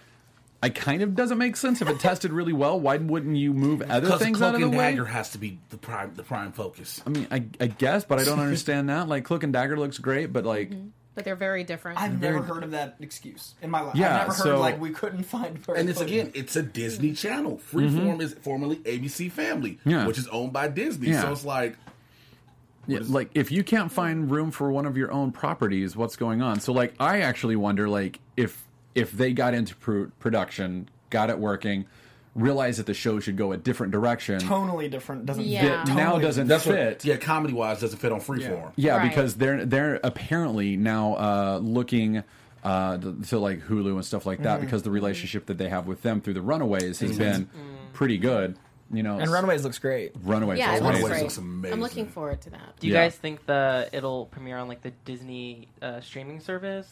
I 0.62 0.70
kind 0.70 1.02
of 1.02 1.14
doesn't 1.14 1.36
make 1.36 1.54
sense 1.54 1.82
if 1.82 1.88
it 1.88 2.00
tested 2.00 2.32
really 2.32 2.54
well. 2.54 2.80
Why 2.80 2.96
wouldn't 2.96 3.36
you 3.36 3.52
move 3.52 3.82
other 3.82 4.16
things 4.16 4.38
Cloak 4.38 4.48
out 4.48 4.54
of 4.54 4.60
the 4.62 4.66
and 4.68 4.76
way? 4.76 4.90
Dagger 4.90 5.04
has 5.04 5.30
to 5.32 5.38
be 5.38 5.58
the 5.68 5.76
prime 5.76 6.14
the 6.16 6.22
prime 6.22 6.52
focus. 6.52 7.02
I 7.06 7.10
mean, 7.10 7.26
I, 7.30 7.44
I 7.60 7.66
guess, 7.66 8.06
but 8.06 8.18
I 8.18 8.24
don't 8.24 8.40
understand 8.40 8.88
that. 8.88 9.06
Like, 9.06 9.24
Cloak 9.24 9.44
and 9.44 9.52
Dagger 9.52 9.78
looks 9.78 9.98
great, 9.98 10.32
but 10.32 10.44
like, 10.44 10.72
But 11.16 11.24
they're 11.24 11.34
very 11.34 11.64
different. 11.64 11.98
I've 12.00 12.20
never 12.20 12.42
heard 12.42 12.62
of 12.62 12.70
that 12.72 12.96
excuse 13.00 13.54
in 13.62 13.70
my 13.70 13.80
life. 13.80 13.96
Yeah, 13.96 14.14
I've 14.14 14.28
never 14.28 14.32
heard 14.34 14.42
so- 14.42 14.60
like 14.60 14.78
we 14.80 14.90
couldn't 14.90 15.22
find. 15.34 15.58
where 15.66 15.76
And 15.76 15.88
it's 15.90 16.00
again, 16.00 16.30
it's 16.34 16.54
a 16.54 16.62
Disney 16.62 17.12
channel. 17.14 17.58
Freeform 17.72 18.20
is 18.20 18.34
formerly 18.34 18.76
ABC 18.76 19.32
Family, 19.32 19.72
Mm-hmm. 19.80 19.90
Yeah. 19.90 20.06
which 20.06 20.18
is 20.18 20.28
owned 20.28 20.52
by 20.52 20.68
Disney. 20.68 21.08
Yeah. 21.08 21.22
So 21.22 21.32
it's 21.32 21.44
like 21.44 21.76
yeah, 22.86 23.00
like 23.02 23.30
if 23.34 23.50
you 23.50 23.64
can't 23.64 23.90
find 23.90 24.30
room 24.30 24.50
for 24.52 24.70
one 24.70 24.86
of 24.86 24.96
your 24.96 25.10
own 25.10 25.32
properties, 25.32 25.96
what's 25.96 26.14
going 26.16 26.40
on? 26.40 26.60
So, 26.60 26.72
like, 26.72 26.94
I 27.00 27.20
actually 27.22 27.56
wonder, 27.56 27.88
like, 27.88 28.20
if 28.36 28.62
if 28.94 29.10
they 29.10 29.32
got 29.32 29.54
into 29.54 29.74
pro- 29.74 30.10
production, 30.20 30.88
got 31.10 31.28
it 31.30 31.38
working, 31.38 31.86
realized 32.36 32.78
that 32.78 32.86
the 32.86 32.94
show 32.94 33.18
should 33.18 33.36
go 33.36 33.52
a 33.52 33.56
different 33.56 33.92
direction, 33.92 34.38
Totally 34.40 34.88
different. 34.88 35.26
Doesn't 35.26 35.44
Yeah. 35.44 35.84
that 35.84 35.88
now 35.88 36.04
Totally. 36.12 36.22
doesn't 36.22 36.46
that's 36.48 36.64
fit. 36.64 36.96
what 36.98 37.04
yeah, 37.04 37.16
comedy 37.16 37.54
wise 37.54 37.80
doesn't 37.80 37.98
fit 37.98 38.12
on 38.12 38.20
Freeform. 38.20 38.72
Yeah, 38.76 38.96
Right. 38.98 39.08
because 39.08 39.34
they're 39.36 39.64
they're 39.64 39.98
apparently 40.04 40.76
now 40.76 41.14
uh, 41.14 41.58
looking 41.62 42.22
uh, 42.62 42.98
to, 42.98 43.16
to 43.28 43.38
like 43.38 43.62
Hulu 43.62 43.94
and 43.94 44.04
stuff 44.04 44.26
like 44.26 44.38
Mm-hmm. 44.38 44.44
that 44.44 44.60
because 44.60 44.82
the 44.82 44.90
relationship 44.90 45.46
that 45.46 45.56
they 45.58 45.68
have 45.68 45.86
with 45.86 46.02
them 46.02 46.20
through 46.20 46.34
the 46.34 46.42
Runaways 46.42 47.00
has 47.00 47.16
been 47.18 47.48
pretty 47.92 48.18
good. 48.18 48.56
You 48.92 49.02
know, 49.02 49.18
And 49.18 49.30
Runaways 49.32 49.64
looks 49.64 49.78
great. 49.80 50.12
Runaways. 50.22 50.58
yeah, 50.60 50.74
is 50.76 50.80
looks 50.80 50.98
amazing. 50.98 51.02
Runaways 51.02 51.12
great. 51.12 51.22
looks 51.22 51.38
amazing. 51.38 51.72
I'm 51.74 51.80
looking 51.80 52.06
forward 52.06 52.40
to 52.42 52.50
that. 52.50 52.76
Do 52.78 52.86
you 52.86 52.92
Yeah. 52.92 53.04
guys 53.04 53.16
think 53.16 53.44
the 53.46 53.88
it'll 53.92 54.26
premiere 54.26 54.58
on 54.58 54.68
like 54.68 54.82
the 54.82 54.92
Disney 55.04 55.68
uh, 55.82 56.00
streaming 56.00 56.38
service? 56.40 56.86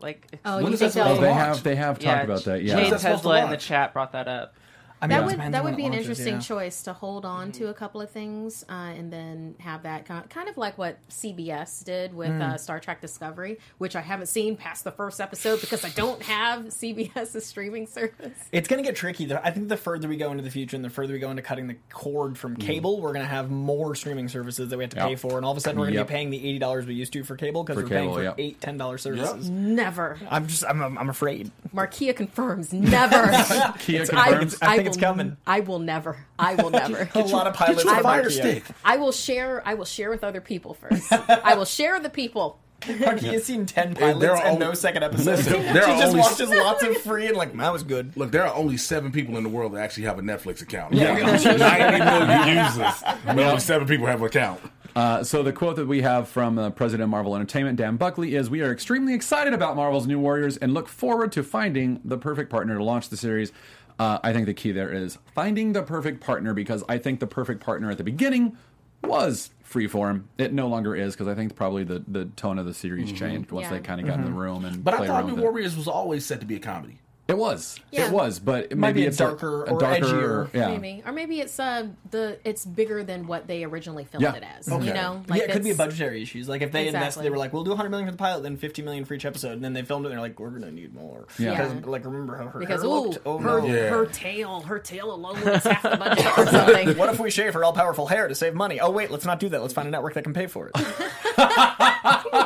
Like, 0.00 0.26
Oh, 0.44 0.56
When 0.56 0.66
you 0.66 0.72
is 0.72 0.80
think 0.80 0.92
that 0.94 0.98
supposed 1.04 1.10
Oh, 1.10 1.14
they'll 1.14 1.22
they 1.22 1.28
launch? 1.30 1.38
have 1.56 1.62
they 1.62 1.76
have 1.76 1.94
talked 1.98 2.04
yeah, 2.04 2.22
about 2.22 2.44
that. 2.44 2.62
Yeah. 2.62 2.74
that 2.76 2.84
supposed 2.86 3.02
to 3.02 3.08
Tesla 3.08 3.44
in 3.44 3.50
the 3.50 3.56
chat 3.56 3.92
brought 3.92 4.12
that 4.12 4.28
up. 4.28 4.54
I 5.02 5.06
mean, 5.06 5.18
that 5.18 5.26
would 5.26 5.52
that 5.52 5.64
would 5.64 5.76
be 5.76 5.82
it 5.82 5.86
an 5.86 5.92
launches, 5.92 6.08
interesting 6.08 6.34
yeah. 6.34 6.40
choice 6.40 6.82
to 6.84 6.92
hold 6.92 7.24
on 7.24 7.50
to 7.52 7.68
a 7.68 7.74
couple 7.74 8.00
of 8.00 8.10
things 8.10 8.64
uh, 8.68 8.72
and 8.72 9.12
then 9.12 9.56
have 9.58 9.82
that 9.82 10.06
kind 10.06 10.28
kind 10.30 10.48
of 10.48 10.56
like 10.56 10.78
what 10.78 10.96
CBS 11.08 11.84
did 11.84 12.14
with 12.14 12.30
uh, 12.30 12.56
Star 12.56 12.78
Trek 12.80 13.00
Discovery, 13.00 13.58
which 13.78 13.96
I 13.96 14.00
haven't 14.00 14.26
seen 14.26 14.56
past 14.56 14.84
the 14.84 14.92
first 14.92 15.20
episode 15.20 15.60
because 15.60 15.84
I 15.84 15.90
don't 15.90 16.22
have 16.22 16.64
CBS's 16.66 17.44
streaming 17.44 17.86
service. 17.86 18.38
It's 18.52 18.68
going 18.68 18.82
to 18.82 18.88
get 18.88 18.96
tricky. 18.96 19.26
though. 19.26 19.40
I 19.42 19.50
think 19.50 19.68
the 19.68 19.76
further 19.76 20.08
we 20.08 20.16
go 20.16 20.30
into 20.30 20.44
the 20.44 20.50
future 20.50 20.76
and 20.76 20.84
the 20.84 20.90
further 20.90 21.12
we 21.14 21.18
go 21.18 21.30
into 21.30 21.42
cutting 21.42 21.66
the 21.66 21.76
cord 21.90 22.38
from 22.38 22.56
cable, 22.56 23.00
we're 23.00 23.12
going 23.12 23.24
to 23.24 23.28
have 23.28 23.50
more 23.50 23.94
streaming 23.94 24.28
services 24.28 24.70
that 24.70 24.76
we 24.76 24.84
have 24.84 24.90
to 24.90 24.96
pay 24.96 25.16
for, 25.16 25.36
and 25.36 25.44
all 25.44 25.52
of 25.52 25.58
a 25.58 25.60
sudden 25.60 25.78
we're 25.78 25.86
going 25.86 25.94
to 25.94 25.98
Yep. 26.00 26.06
be 26.08 26.12
paying 26.12 26.30
the 26.30 26.38
eighty 26.38 26.58
dollars 26.58 26.86
we 26.86 26.94
used 26.94 27.12
to 27.12 27.24
for 27.24 27.36
cable 27.36 27.64
because 27.64 27.82
we're 27.82 27.88
paying 27.88 28.12
for 28.12 28.22
yep. 28.22 28.34
eight 28.38 28.60
ten 28.60 28.78
dollar 28.78 28.98
services. 28.98 29.50
Never. 29.50 30.18
I'm 30.30 30.46
just 30.46 30.64
I'm, 30.64 30.82
I'm 30.82 30.98
I'm 30.98 31.08
afraid. 31.10 31.50
Markeia 31.74 32.14
confirms 32.14 32.72
never. 32.72 33.30
Kia 33.78 34.02
I, 34.02 34.06
confirms. 34.06 34.58
I 34.62 34.76
think 34.76 34.90
will, 34.90 34.91
it's 34.92 35.00
coming. 35.00 35.36
I 35.46 35.60
will 35.60 35.78
never. 35.78 36.16
I 36.38 36.54
will 36.54 36.70
never. 36.70 37.08
A 37.14 37.18
lot 37.20 37.46
of 37.46 37.54
pilots 37.54 37.84
Get 37.84 37.92
you 37.92 37.98
a 37.98 38.02
fire 38.02 38.24
Markeia. 38.24 38.30
stick. 38.30 38.64
I 38.84 38.96
will 38.96 39.12
share. 39.12 39.62
I 39.66 39.74
will 39.74 39.84
share 39.84 40.10
with 40.10 40.24
other 40.24 40.40
people 40.40 40.74
first. 40.74 41.12
I 41.28 41.54
will 41.54 41.64
share 41.64 41.98
the 42.00 42.10
people. 42.10 42.58
Markeia's 42.82 43.44
seen 43.44 43.64
ten 43.64 43.94
there 43.94 44.12
pilots 44.12 44.40
are 44.42 44.46
and 44.46 44.58
no 44.58 44.74
second 44.74 45.04
episodes. 45.04 45.46
Listen, 45.46 45.62
she 45.62 45.72
just 45.72 46.02
only- 46.08 46.18
watches 46.20 46.50
lots 46.50 46.82
of 46.82 46.96
free 46.98 47.28
and 47.28 47.36
like 47.36 47.56
that 47.56 47.72
was 47.72 47.84
good. 47.84 48.16
Look, 48.16 48.32
there 48.32 48.44
are 48.44 48.52
only 48.54 48.76
seven 48.76 49.12
people 49.12 49.36
in 49.36 49.44
the 49.44 49.48
world 49.48 49.74
that 49.74 49.80
actually 49.82 50.02
have 50.04 50.18
a 50.18 50.22
Netflix 50.22 50.62
account. 50.62 50.92
Yeah. 50.92 51.14
ninety 51.14 52.04
million 52.04 52.64
users, 52.66 53.02
but 53.24 53.38
only 53.38 53.60
seven 53.60 53.86
people 53.86 54.06
have 54.06 54.20
an 54.20 54.26
account. 54.26 54.60
Uh, 54.94 55.24
so 55.24 55.42
the 55.42 55.52
quote 55.52 55.76
that 55.76 55.86
we 55.86 56.02
have 56.02 56.28
from 56.28 56.58
uh, 56.58 56.68
President 56.70 57.04
of 57.04 57.08
Marvel 57.08 57.34
Entertainment, 57.34 57.78
Dan 57.78 57.96
Buckley, 57.96 58.34
is: 58.34 58.50
"We 58.50 58.60
are 58.62 58.72
extremely 58.72 59.14
excited 59.14 59.54
about 59.54 59.76
Marvel's 59.76 60.06
New 60.08 60.18
Warriors 60.18 60.56
and 60.58 60.74
look 60.74 60.88
forward 60.88 61.30
to 61.32 61.42
finding 61.44 62.00
the 62.04 62.18
perfect 62.18 62.50
partner 62.50 62.76
to 62.76 62.82
launch 62.84 63.08
the 63.10 63.16
series." 63.16 63.52
Uh, 63.98 64.18
I 64.22 64.32
think 64.32 64.46
the 64.46 64.54
key 64.54 64.72
there 64.72 64.92
is 64.92 65.18
finding 65.34 65.72
the 65.72 65.82
perfect 65.82 66.20
partner 66.20 66.54
because 66.54 66.82
I 66.88 66.98
think 66.98 67.20
the 67.20 67.26
perfect 67.26 67.62
partner 67.62 67.90
at 67.90 67.98
the 67.98 68.04
beginning 68.04 68.56
was 69.04 69.50
Freeform. 69.68 70.24
It 70.38 70.52
no 70.52 70.68
longer 70.68 70.94
is 70.96 71.14
because 71.14 71.28
I 71.28 71.34
think 71.34 71.54
probably 71.56 71.84
the, 71.84 72.02
the 72.06 72.24
tone 72.36 72.58
of 72.58 72.66
the 72.66 72.74
series 72.74 73.12
changed 73.12 73.50
once 73.50 73.64
Yeah. 73.64 73.70
they 73.70 73.80
kind 73.80 74.00
of 74.00 74.06
got 74.06 74.18
in 74.18 74.24
the 74.24 74.30
room 74.30 74.64
and 74.64 74.82
But 74.84 74.94
I 74.94 74.96
played 74.98 75.06
thought 75.08 75.14
around 75.20 75.26
New 75.28 75.34
with 75.34 75.44
it. 75.44 75.46
Warriors 75.46 75.76
was 75.76 75.88
always 75.88 76.24
set 76.26 76.40
to 76.40 76.46
be 76.46 76.56
a 76.56 76.60
comedy. 76.60 76.98
It 77.32 77.38
was. 77.38 77.80
Yeah. 77.90 78.06
It 78.08 78.12
was, 78.12 78.38
but 78.38 78.70
might 78.76 78.88
maybe 78.88 79.00
be 79.00 79.04
a 79.06 79.08
it's 79.08 79.16
darker 79.16 79.64
a, 79.64 79.72
or 79.72 79.80
darker, 79.80 80.04
edgier. 80.04 80.52
yeah. 80.54 80.68
Maybe, 80.68 81.02
or 81.06 81.12
maybe 81.12 81.40
it's 81.40 81.58
uh 81.58 81.86
the 82.10 82.38
it's 82.44 82.66
bigger 82.66 83.02
than 83.02 83.26
what 83.26 83.46
they 83.46 83.64
originally 83.64 84.04
filmed 84.04 84.22
Yeah. 84.22 84.34
it 84.34 84.44
as. 84.58 84.68
Okay. 84.70 84.86
You 84.86 84.92
know, 84.92 85.22
yeah, 85.30 85.36
it 85.44 85.50
could 85.52 85.62
be 85.64 85.70
it's- 85.70 85.78
budgetary 85.78 86.20
issues. 86.22 86.46
Like 86.46 86.60
if 86.60 86.72
they 86.72 86.88
invested, 86.88 87.22
they 87.22 87.30
were 87.30 87.38
like, 87.38 87.54
"We'll 87.54 87.64
do 87.64 87.70
100 87.70 87.88
million 87.88 88.06
for 88.08 88.12
the 88.12 88.18
pilot, 88.18 88.42
then 88.42 88.58
50 88.58 88.82
million 88.82 89.06
for 89.06 89.14
each 89.14 89.24
episode," 89.24 89.52
and 89.52 89.64
then 89.64 89.72
they 89.72 89.80
filmed 89.82 90.04
it, 90.04 90.08
and 90.10 90.14
they're 90.18 90.20
like, 90.20 90.38
"We're 90.38 90.50
gonna 90.50 90.70
need 90.70 90.94
more." 90.94 91.26
Yeah. 91.38 91.52
Because 91.52 91.72
Yeah. 91.72 91.80
like 91.86 92.04
remember 92.04 92.36
how 92.36 92.48
her 92.48 92.60
Because 92.60 92.82
hair 92.82 92.90
ooh, 92.90 93.00
looked? 93.00 93.18
Oh 93.24 93.38
her, 93.38 93.60
no. 93.62 93.66
Yeah. 93.66 93.88
her 93.88 94.04
tail, 94.06 94.60
her 94.60 94.78
tail 94.78 95.14
alone 95.14 95.42
was 95.42 95.64
half 95.64 95.82
the 95.82 95.96
budget 95.96 96.26
or 96.38 96.46
something. 96.50 96.98
What 96.98 97.08
if 97.08 97.18
we 97.18 97.30
shave 97.30 97.54
her 97.54 97.64
all 97.64 97.72
powerful 97.72 98.06
hair 98.08 98.28
to 98.28 98.34
save 98.34 98.54
money? 98.54 98.78
Oh 98.78 98.90
wait, 98.90 99.10
let's 99.10 99.24
not 99.24 99.40
do 99.40 99.48
that. 99.48 99.62
Let's 99.62 99.72
find 99.74 99.88
a 99.88 99.90
network 99.90 100.12
that 100.14 100.24
can 100.24 100.34
pay 100.34 100.46
for 100.48 100.70
it. 100.74 100.74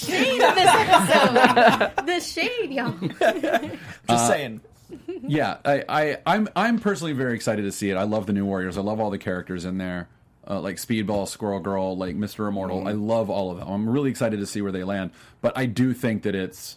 the 0.00 0.06
shade 0.06 0.42
of 0.42 0.54
this 0.54 0.68
episode. 0.68 2.06
the 2.06 2.20
shade, 2.20 2.72
y'all. 2.72 3.70
Just 4.08 4.26
saying. 4.28 4.60
yeah, 5.26 5.58
I, 5.64 5.84
I, 5.88 6.18
I'm 6.26 6.48
I'm 6.54 6.78
personally 6.78 7.12
very 7.12 7.34
excited 7.34 7.62
to 7.62 7.72
see 7.72 7.90
it. 7.90 7.96
I 7.96 8.04
love 8.04 8.26
the 8.26 8.32
new 8.32 8.44
Warriors. 8.44 8.76
I 8.78 8.82
love 8.82 9.00
all 9.00 9.10
the 9.10 9.18
characters 9.18 9.64
in 9.64 9.78
there, 9.78 10.08
uh, 10.48 10.60
like 10.60 10.76
Speedball, 10.76 11.26
Squirrel 11.26 11.60
Girl, 11.60 11.96
like 11.96 12.14
Mister 12.16 12.46
Immortal. 12.46 12.86
I 12.86 12.92
love 12.92 13.30
all 13.30 13.50
of 13.50 13.58
them. 13.58 13.68
I'm 13.68 13.88
really 13.88 14.10
excited 14.10 14.40
to 14.40 14.46
see 14.46 14.62
where 14.62 14.72
they 14.72 14.84
land. 14.84 15.10
But 15.40 15.56
I 15.56 15.66
do 15.66 15.94
think 15.94 16.22
that 16.24 16.34
it's 16.34 16.76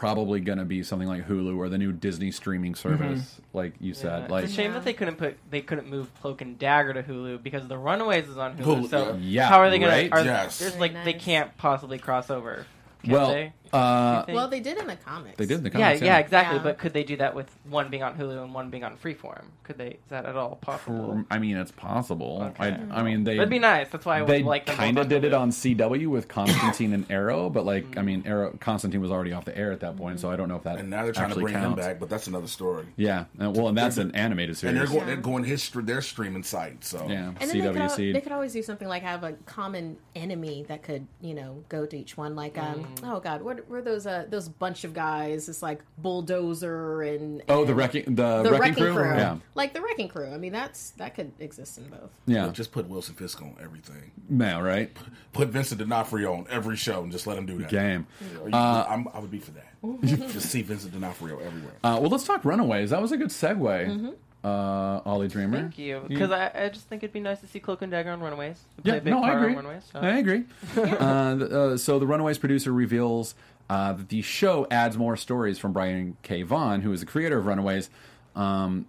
probably 0.00 0.40
going 0.40 0.56
to 0.56 0.64
be 0.64 0.82
something 0.82 1.06
like 1.06 1.28
Hulu 1.28 1.58
or 1.58 1.68
the 1.68 1.76
new 1.76 1.92
Disney 1.92 2.30
streaming 2.30 2.72
mm-hmm. 2.72 2.88
service, 2.88 3.38
like 3.52 3.74
you 3.80 3.92
said. 3.92 4.22
Yeah. 4.22 4.28
Like, 4.28 4.44
it's 4.44 4.54
a 4.54 4.56
shame 4.56 4.72
that 4.72 4.82
they 4.82 4.94
couldn't 4.94 5.16
put 5.16 5.36
they 5.50 5.60
couldn't 5.60 5.90
move 5.90 6.10
Cloak 6.22 6.40
and 6.40 6.58
Dagger 6.58 6.94
to 6.94 7.02
Hulu 7.02 7.42
because 7.42 7.68
the 7.68 7.76
Runaways 7.76 8.26
is 8.26 8.38
on 8.38 8.56
Hulu. 8.56 8.84
Hulu, 8.84 8.88
so 8.88 9.18
yeah. 9.20 9.46
how 9.46 9.58
are 9.60 9.68
they 9.68 9.78
gonna? 9.78 9.92
right? 9.92 10.10
Are, 10.10 10.24
Yes. 10.24 10.58
There's 10.58 10.72
Very 10.72 10.94
like 10.94 11.04
they 11.04 11.12
can't 11.12 11.54
possibly 11.58 11.98
cross 11.98 12.30
over. 12.30 12.64
Can 13.02 13.12
well, 13.12 13.28
they? 13.28 13.52
Uh, 13.72 14.24
Well, 14.28 14.48
they 14.48 14.60
did 14.60 14.78
in 14.78 14.86
the 14.86 14.96
comics. 14.96 15.36
they 15.36 15.46
did 15.46 15.58
in 15.58 15.64
the 15.64 15.70
comics. 15.70 15.80
yeah, 15.80 15.88
comics. 15.88 16.02
yeah, 16.02 16.18
exactly. 16.18 16.56
Yeah. 16.58 16.62
But 16.62 16.78
could 16.78 16.92
they 16.92 17.04
do 17.04 17.16
that 17.18 17.34
with 17.34 17.50
one 17.68 17.88
being 17.90 18.02
on 18.02 18.16
Hulu 18.16 18.42
and 18.42 18.54
one 18.54 18.70
being 18.70 18.84
on 18.84 18.96
Freeform? 18.96 19.44
Could 19.64 19.78
they? 19.78 19.88
Is 19.90 19.96
that 20.08 20.26
at 20.26 20.36
all 20.36 20.56
possible? 20.56 21.24
I 21.30 21.38
mean, 21.38 21.56
it's 21.56 21.70
possible. 21.70 22.52
Okay. 22.58 22.76
I, 22.90 23.00
I 23.00 23.02
mean, 23.02 23.24
they 23.24 23.36
That'd 23.36 23.50
be 23.50 23.58
nice. 23.58 23.88
That's 23.90 24.04
why 24.04 24.20
I 24.20 24.24
they 24.24 24.38
would 24.42 24.48
like 24.48 24.66
them 24.66 24.76
kind 24.76 24.98
of 24.98 25.04
on 25.04 25.08
did 25.08 25.24
it 25.24 25.32
on 25.34 25.50
CW 25.50 26.08
with 26.08 26.28
Constantine 26.28 26.92
and 26.92 27.10
Arrow, 27.10 27.48
but 27.50 27.64
like 27.64 27.96
I 27.96 28.02
mean, 28.02 28.24
Arrow 28.26 28.56
Constantine 28.60 29.00
was 29.00 29.10
already 29.10 29.32
off 29.32 29.44
the 29.44 29.56
air 29.56 29.72
at 29.72 29.80
that 29.80 29.96
point, 29.96 30.20
so 30.20 30.30
I 30.30 30.36
don't 30.36 30.48
know 30.48 30.56
if 30.56 30.64
that 30.64 30.78
And 30.78 30.90
now 30.90 31.04
they're 31.04 31.12
trying 31.12 31.26
to 31.28 31.30
actually 31.36 31.52
bring 31.52 31.62
him 31.62 31.74
back, 31.74 31.98
but 32.00 32.08
that's 32.08 32.26
another 32.26 32.46
story. 32.48 32.86
Yeah, 32.96 33.24
uh, 33.40 33.50
well, 33.50 33.68
and 33.68 33.76
that's 33.78 33.96
an 33.98 34.10
animated 34.14 34.56
series. 34.56 34.70
And 34.70 34.80
they're 34.80 34.86
going, 34.86 35.00
Yeah. 35.08 35.14
they're 35.14 35.22
going 35.22 35.44
his 35.44 35.70
their 35.70 36.02
streaming 36.02 36.42
site. 36.42 36.84
So 36.84 37.06
yeah, 37.08 37.28
And 37.28 37.36
then 37.38 37.48
they 37.48 37.60
could, 37.60 37.74
CW 37.76 37.90
Seed. 37.90 38.14
they 38.14 38.20
could 38.20 38.32
always 38.32 38.52
do 38.52 38.62
something 38.62 38.88
like 38.88 39.02
have 39.02 39.22
a 39.24 39.32
common 39.46 39.96
enemy 40.16 40.64
that 40.68 40.82
could, 40.82 41.06
you 41.20 41.34
know, 41.34 41.62
go 41.68 41.86
to 41.86 41.96
each 41.96 42.16
one. 42.16 42.34
Like, 42.34 42.58
um, 42.58 42.80
Mm. 42.80 43.12
oh 43.12 43.20
god, 43.20 43.42
what 43.42 43.59
were 43.68 43.82
those? 43.82 44.06
Uh, 44.06 44.26
those 44.28 44.48
bunch 44.48 44.84
of 44.84 44.94
guys. 44.94 45.48
It's 45.48 45.62
like 45.62 45.82
bulldozer 45.98 47.02
and, 47.02 47.42
oh, 47.48 47.64
the 47.64 47.74
wrecking 47.74 48.04
the, 48.14 48.42
the 48.42 48.52
wrecking, 48.58 48.74
crew. 48.74 48.94
Yeah, 49.04 49.36
like 49.54 49.72
the 49.72 49.80
wrecking 49.80 50.08
crew. 50.08 50.30
I 50.32 50.36
mean, 50.36 50.52
that's 50.52 50.90
that 50.92 51.14
could 51.14 51.32
exist 51.40 51.78
in 51.78 51.84
both. 51.88 52.10
yeah, 52.26 52.46
Look, 52.46 52.54
just 52.54 52.72
put 52.72 52.88
Wilson 52.88 53.14
Fisk 53.14 53.40
on 53.42 53.56
everything. 53.62 54.10
now 54.28 54.60
right 54.62 54.90
Put 55.32 55.48
Vincent 55.48 55.78
D'Onofrio 55.80 56.32
on 56.34 56.46
every 56.50 56.76
show 56.76 57.02
and 57.02 57.12
just 57.12 57.26
let 57.26 57.38
him 57.38 57.46
do 57.46 57.58
that. 57.58 57.68
game. 57.68 58.06
Or 58.40 58.48
you- 58.48 58.54
I'm, 58.54 59.06
I 59.14 59.18
would 59.20 59.30
be 59.30 59.38
for 59.38 59.52
that. 59.52 59.66
just 60.32 60.50
see 60.50 60.62
Vincent 60.62 60.92
D'Onofrio 60.92 61.38
everywhere. 61.38 61.72
Uh, 61.84 61.98
well, 62.00 62.10
let's 62.10 62.24
talk 62.24 62.44
Runaways. 62.44 62.90
That 62.90 63.00
was 63.00 63.12
a 63.12 63.16
good 63.16 63.28
segue. 63.28 64.14
Uh, 64.42 65.00
Ollie 65.04 65.28
Dreamer. 65.28 65.60
Thank 65.60 65.78
you. 65.78 66.02
Because 66.08 66.30
I, 66.30 66.50
I 66.54 66.68
just 66.70 66.88
think 66.88 67.02
it'd 67.02 67.12
be 67.12 67.20
nice 67.20 67.40
to 67.40 67.46
see 67.46 67.60
Cloak 67.60 67.82
and 67.82 67.90
Dagger 67.90 68.10
on 68.10 68.20
Runaways. 68.20 68.58
Play 68.82 68.92
Yeah, 68.92 68.98
a 68.98 69.00
big 69.02 69.12
no, 69.12 69.18
I 69.22 69.26
part 69.28 69.36
on 69.36 69.42
agree. 69.44 69.56
Runaways, 69.56 69.82
so. 69.92 69.98
I 70.00 70.08
agree. 70.16 70.44
uh, 70.76 71.36
th- 71.36 71.50
uh, 71.50 71.76
so 71.76 71.98
the 71.98 72.06
Runaways 72.06 72.38
producer 72.38 72.72
reveals 72.72 73.34
uh, 73.68 73.92
that 73.92 74.08
the 74.08 74.22
show 74.22 74.66
adds 74.70 74.96
more 74.96 75.16
stories 75.16 75.58
from 75.58 75.72
Brian 75.72 76.16
K. 76.22 76.42
Vaughan, 76.42 76.80
who 76.80 76.90
is 76.92 77.00
the 77.00 77.06
creator 77.06 77.36
of 77.38 77.44
Runaways. 77.46 77.90
Um, 78.34 78.86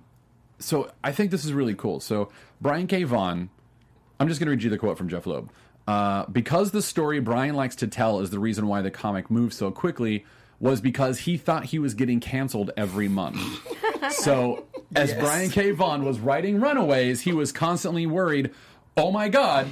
so 0.59 0.89
I 1.03 1.11
think 1.11 1.31
this 1.31 1.43
is 1.43 1.51
really 1.51 1.75
cool. 1.75 1.99
So 1.99 2.29
Brian 2.61 2.87
K. 2.87 3.03
Vaughan, 3.03 3.49
I'm 4.19 4.27
just 4.29 4.39
going 4.39 4.45
to 4.47 4.51
read 4.51 4.63
you 4.63 4.69
the 4.69 4.77
quote 4.77 4.97
from 4.97 5.09
Jeph 5.09 5.25
Loeb. 5.25 5.51
Uh, 5.87 6.25
because 6.27 6.71
the 6.71 6.81
story 6.81 7.19
Brian 7.19 7.55
likes 7.55 7.75
to 7.77 7.87
tell 7.87 8.21
is 8.21 8.29
the 8.29 8.39
reason 8.39 8.67
why 8.67 8.81
the 8.81 8.91
comic 8.91 9.29
moves 9.29 9.57
so 9.57 9.69
quickly 9.71 10.23
was 10.59 10.79
because 10.79 11.17
he 11.19 11.37
thought 11.37 11.65
he 11.65 11.79
was 11.79 11.95
getting 11.95 12.19
canceled 12.19 12.71
every 12.77 13.07
month. 13.07 13.39
so 14.11 14.63
as 14.95 15.13
Brian 15.13 15.49
K. 15.49 15.71
Vaughan 15.71 16.04
was 16.04 16.19
writing 16.19 16.60
Runaways, 16.60 17.21
he 17.21 17.34
was 17.34 17.51
constantly 17.51 18.06
worried, 18.06 18.51
oh 18.97 19.12
my 19.12 19.30
God, 19.30 19.67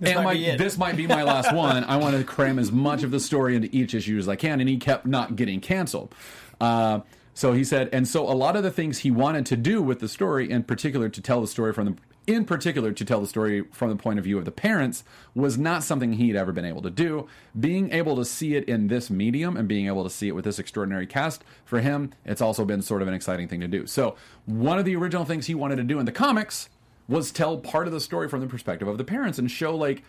This 0.00 0.14
might 0.16 0.24
my, 0.24 0.34
be 0.34 0.56
this 0.56 0.78
might 0.78 0.96
be 0.96 1.06
my 1.06 1.22
last 1.22 1.52
one. 1.54 1.84
I 1.84 1.96
want 1.96 2.16
to 2.16 2.24
cram 2.24 2.58
as 2.58 2.72
much 2.72 3.02
of 3.02 3.10
the 3.10 3.20
story 3.20 3.54
into 3.54 3.68
each 3.74 3.94
issue 3.94 4.18
as 4.18 4.28
I 4.28 4.36
can, 4.36 4.60
and 4.60 4.68
he 4.68 4.76
kept 4.76 5.06
not 5.06 5.36
getting 5.36 5.60
canceled. 5.60 6.14
Uh, 6.60 7.00
so 7.34 7.52
he 7.52 7.64
said, 7.64 7.88
and 7.92 8.06
so 8.06 8.28
a 8.28 8.34
lot 8.34 8.56
of 8.56 8.62
the 8.62 8.70
things 8.70 8.98
he 8.98 9.10
wanted 9.10 9.46
to 9.46 9.56
do 9.56 9.80
with 9.80 10.00
the 10.00 10.08
story, 10.08 10.50
in 10.50 10.64
particular, 10.64 11.08
to 11.08 11.20
tell 11.20 11.40
the 11.40 11.46
story 11.46 11.72
from 11.72 11.86
the, 11.86 11.96
in 12.26 12.44
particular, 12.44 12.92
to 12.92 13.04
tell 13.04 13.20
the 13.20 13.26
story 13.26 13.64
from 13.72 13.90
the 13.90 13.96
point 13.96 14.18
of 14.18 14.24
view 14.24 14.38
of 14.38 14.44
the 14.44 14.52
parents, 14.52 15.04
was 15.34 15.58
not 15.58 15.82
something 15.82 16.14
he'd 16.14 16.36
ever 16.36 16.52
been 16.52 16.64
able 16.64 16.82
to 16.82 16.90
do. 16.90 17.26
Being 17.58 17.92
able 17.92 18.16
to 18.16 18.24
see 18.24 18.54
it 18.54 18.64
in 18.64 18.88
this 18.88 19.10
medium 19.10 19.56
and 19.56 19.66
being 19.66 19.86
able 19.86 20.04
to 20.04 20.10
see 20.10 20.28
it 20.28 20.34
with 20.34 20.44
this 20.44 20.58
extraordinary 20.58 21.06
cast, 21.06 21.44
for 21.64 21.80
him, 21.80 22.12
it's 22.24 22.40
also 22.40 22.64
been 22.64 22.82
sort 22.82 23.02
of 23.02 23.08
an 23.08 23.14
exciting 23.14 23.48
thing 23.48 23.60
to 23.60 23.68
do. 23.68 23.86
So 23.86 24.16
one 24.46 24.78
of 24.78 24.84
the 24.84 24.96
original 24.96 25.24
things 25.24 25.46
he 25.46 25.54
wanted 25.54 25.76
to 25.76 25.84
do 25.84 25.98
in 25.98 26.06
the 26.06 26.12
comics 26.12 26.68
was 27.08 27.30
tell 27.30 27.58
part 27.58 27.86
of 27.86 27.92
the 27.92 28.00
story 28.00 28.28
from 28.28 28.40
the 28.40 28.46
perspective 28.46 28.88
of 28.88 28.98
the 28.98 29.04
parents 29.04 29.38
and 29.38 29.50
show 29.50 29.74
like 29.74 30.02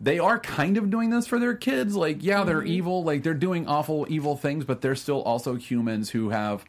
they 0.00 0.18
are 0.18 0.38
kind 0.38 0.76
of 0.76 0.90
doing 0.90 1.10
this 1.10 1.26
for 1.26 1.38
their 1.38 1.54
kids 1.54 1.94
like 1.94 2.22
yeah 2.22 2.44
they're 2.44 2.60
mm-hmm. 2.60 2.68
evil 2.68 3.04
like 3.04 3.22
they're 3.22 3.34
doing 3.34 3.66
awful 3.66 4.06
evil 4.08 4.36
things 4.36 4.64
but 4.64 4.80
they're 4.80 4.96
still 4.96 5.22
also 5.22 5.56
humans 5.56 6.10
who 6.10 6.30
have 6.30 6.64